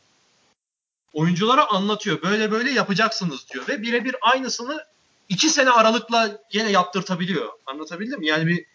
oyunculara 1.14 1.70
anlatıyor. 1.70 2.22
Böyle 2.22 2.52
böyle 2.52 2.72
yapacaksınız 2.72 3.50
diyor 3.50 3.68
ve 3.68 3.82
birebir 3.82 4.16
aynısını 4.22 4.86
iki 5.30 5.50
sene 5.50 5.70
aralıkla 5.70 6.40
yine 6.52 6.72
yaptırtabiliyor. 6.72 7.50
Anlatabildim 7.66 8.20
mi? 8.20 8.28
Yani 8.28 8.48
bir 8.48 8.66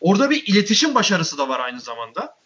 orada 0.00 0.30
bir 0.30 0.46
iletişim 0.46 0.94
başarısı 0.94 1.38
da 1.38 1.48
var 1.48 1.60
aynı 1.60 1.80
zamanda. 1.80 2.36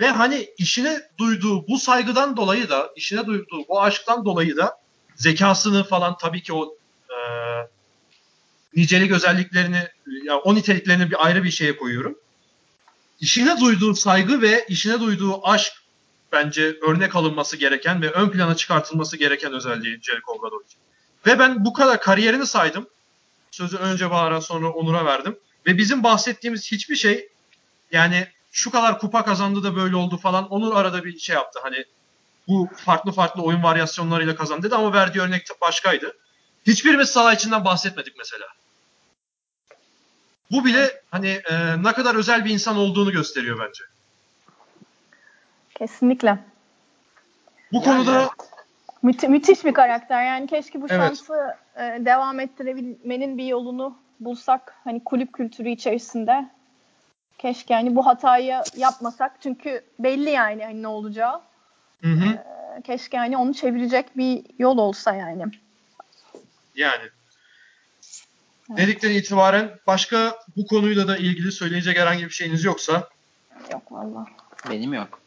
Ve 0.00 0.08
hani 0.08 0.48
işine 0.58 1.02
duyduğu 1.18 1.68
bu 1.68 1.78
saygıdan 1.78 2.36
dolayı 2.36 2.68
da, 2.68 2.92
işine 2.96 3.26
duyduğu 3.26 3.68
bu 3.68 3.82
aşktan 3.82 4.24
dolayı 4.24 4.56
da 4.56 4.78
zekasını 5.18 5.84
falan 5.84 6.16
tabii 6.18 6.42
ki 6.42 6.52
o 6.52 6.76
e, 7.10 7.16
nicelik 8.76 9.12
özelliklerini, 9.12 9.88
yani 10.24 10.40
o 10.40 10.54
niteliklerini 10.54 11.10
bir 11.10 11.26
ayrı 11.26 11.44
bir 11.44 11.50
şeye 11.50 11.76
koyuyorum. 11.76 12.18
İşine 13.20 13.60
duyduğu 13.60 13.94
saygı 13.94 14.42
ve 14.42 14.66
işine 14.68 15.00
duyduğu 15.00 15.46
aşk 15.46 15.72
bence 16.32 16.76
örnek 16.82 17.16
alınması 17.16 17.56
gereken 17.56 18.02
ve 18.02 18.10
ön 18.10 18.30
plana 18.30 18.56
çıkartılması 18.56 19.16
gereken 19.16 19.52
özelliği 19.52 20.00
Jericho 20.02 20.32
Obradovic. 20.32 20.66
Ve 21.26 21.38
ben 21.38 21.64
bu 21.64 21.72
kadar 21.72 22.00
kariyerini 22.00 22.46
saydım. 22.46 22.88
Sözü 23.50 23.76
önce 23.76 24.10
Bahar'a 24.10 24.40
sonra 24.40 24.70
Onur'a 24.70 25.04
verdim. 25.04 25.38
Ve 25.66 25.78
bizim 25.78 26.02
bahsettiğimiz 26.02 26.72
hiçbir 26.72 26.96
şey 26.96 27.28
yani 27.92 28.28
şu 28.52 28.70
kadar 28.70 28.98
kupa 28.98 29.24
kazandı 29.24 29.62
da 29.62 29.76
böyle 29.76 29.96
oldu 29.96 30.16
falan. 30.16 30.48
Onur 30.48 30.76
arada 30.76 31.04
bir 31.04 31.18
şey 31.18 31.34
yaptı. 31.34 31.60
Hani 31.62 31.84
bu 32.48 32.68
farklı 32.76 33.12
farklı 33.12 33.42
oyun 33.42 33.62
varyasyonlarıyla 33.62 34.36
kazandı 34.36 34.66
dedi 34.66 34.74
ama 34.74 34.92
verdiği 34.92 35.20
örnek 35.20 35.46
başkaydı. 35.60 36.16
Hiçbirimiz 36.66 37.08
saha 37.08 37.32
içinden 37.32 37.64
bahsetmedik 37.64 38.14
mesela. 38.18 38.46
Bu 40.50 40.64
bile 40.64 41.02
hani 41.10 41.28
e, 41.28 41.82
ne 41.82 41.92
kadar 41.92 42.14
özel 42.14 42.44
bir 42.44 42.50
insan 42.50 42.76
olduğunu 42.76 43.12
gösteriyor 43.12 43.58
bence. 43.68 43.84
Kesinlikle. 45.74 46.38
Bu 47.72 47.76
yani 47.76 47.84
konuda 47.84 48.30
Müthi- 49.04 49.28
müthiş 49.28 49.64
bir 49.64 49.74
karakter. 49.74 50.24
Yani 50.26 50.46
keşke 50.46 50.80
bu 50.80 50.86
evet. 50.90 51.00
şansı 51.00 51.56
e, 51.76 51.80
devam 51.80 52.40
ettirebilmenin 52.40 53.38
bir 53.38 53.44
yolunu 53.44 53.98
bulsak. 54.20 54.74
Hani 54.84 55.04
kulüp 55.04 55.32
kültürü 55.32 55.70
içerisinde. 55.70 56.50
Keşke 57.38 57.74
yani 57.74 57.96
bu 57.96 58.06
hatayı 58.06 58.62
yapmasak. 58.76 59.32
Çünkü 59.42 59.84
belli 59.98 60.30
yani 60.30 60.64
hani 60.64 60.82
ne 60.82 60.88
olacağı. 60.88 61.47
Hı 62.02 62.08
hı. 62.08 62.28
E, 62.78 62.82
keşke 62.82 63.16
yani 63.16 63.36
onu 63.36 63.54
çevirecek 63.54 64.16
bir 64.16 64.42
yol 64.58 64.78
olsa 64.78 65.14
yani. 65.14 65.44
Yani. 66.74 67.02
Evet. 68.70 68.78
Dedikten 68.78 69.10
itibaren 69.10 69.78
başka 69.86 70.38
bu 70.56 70.66
konuyla 70.66 71.08
da 71.08 71.16
ilgili 71.16 71.52
söyleyecek 71.52 71.98
herhangi 71.98 72.24
bir 72.24 72.30
şeyiniz 72.30 72.64
yoksa? 72.64 73.08
Yok 73.72 73.92
valla. 73.92 74.26
Benim 74.70 74.94
yok. 74.94 75.20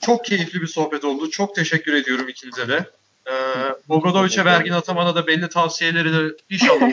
Çok 0.00 0.24
keyifli 0.24 0.60
bir 0.60 0.66
sohbet 0.66 1.04
oldu. 1.04 1.30
Çok 1.30 1.54
teşekkür 1.54 1.92
ediyorum 1.92 2.28
ikinize 2.28 2.68
de. 2.68 2.90
Ee, 3.26 3.32
Bogradovic'e 3.88 4.44
vergin 4.44 4.72
atamana 4.72 5.14
da 5.14 5.26
belli 5.26 5.48
tavsiyeleri 5.48 6.12
de 6.12 6.36
inşallah 6.50 6.92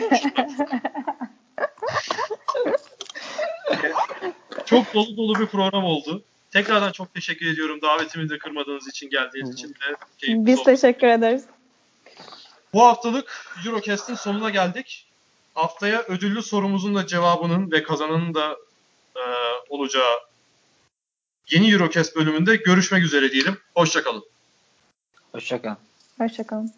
Çok 4.64 4.94
dolu 4.94 5.16
dolu 5.16 5.40
bir 5.40 5.46
program 5.46 5.84
oldu. 5.84 6.24
Tekrardan 6.50 6.92
çok 6.92 7.14
teşekkür 7.14 7.46
ediyorum 7.46 7.82
davetimi 7.82 8.30
de 8.30 8.38
kırmadığınız 8.38 8.88
için 8.88 9.10
geldiğiniz 9.10 9.54
için 9.54 9.68
de. 9.68 9.96
Biz 10.46 10.58
sohbet. 10.58 10.80
teşekkür 10.80 11.06
ederiz. 11.06 11.44
Bu 12.72 12.82
haftalık 12.82 13.46
Eurocast'in 13.66 14.14
sonuna 14.14 14.50
geldik. 14.50 15.06
Haftaya 15.54 16.02
ödüllü 16.02 16.42
sorumuzun 16.42 16.94
da 16.94 17.06
cevabının 17.06 17.70
ve 17.70 17.82
kazananın 17.82 18.34
da 18.34 18.56
e, 19.16 19.22
olacağı 19.68 20.18
yeni 21.50 21.72
Eurocast 21.72 22.16
bölümünde 22.16 22.56
görüşmek 22.56 23.04
üzere 23.04 23.32
diyelim. 23.32 23.58
Hoşçakalın. 23.74 24.24
Hoşçakalın. 25.32 25.78
Hoşçakalın. 26.18 26.72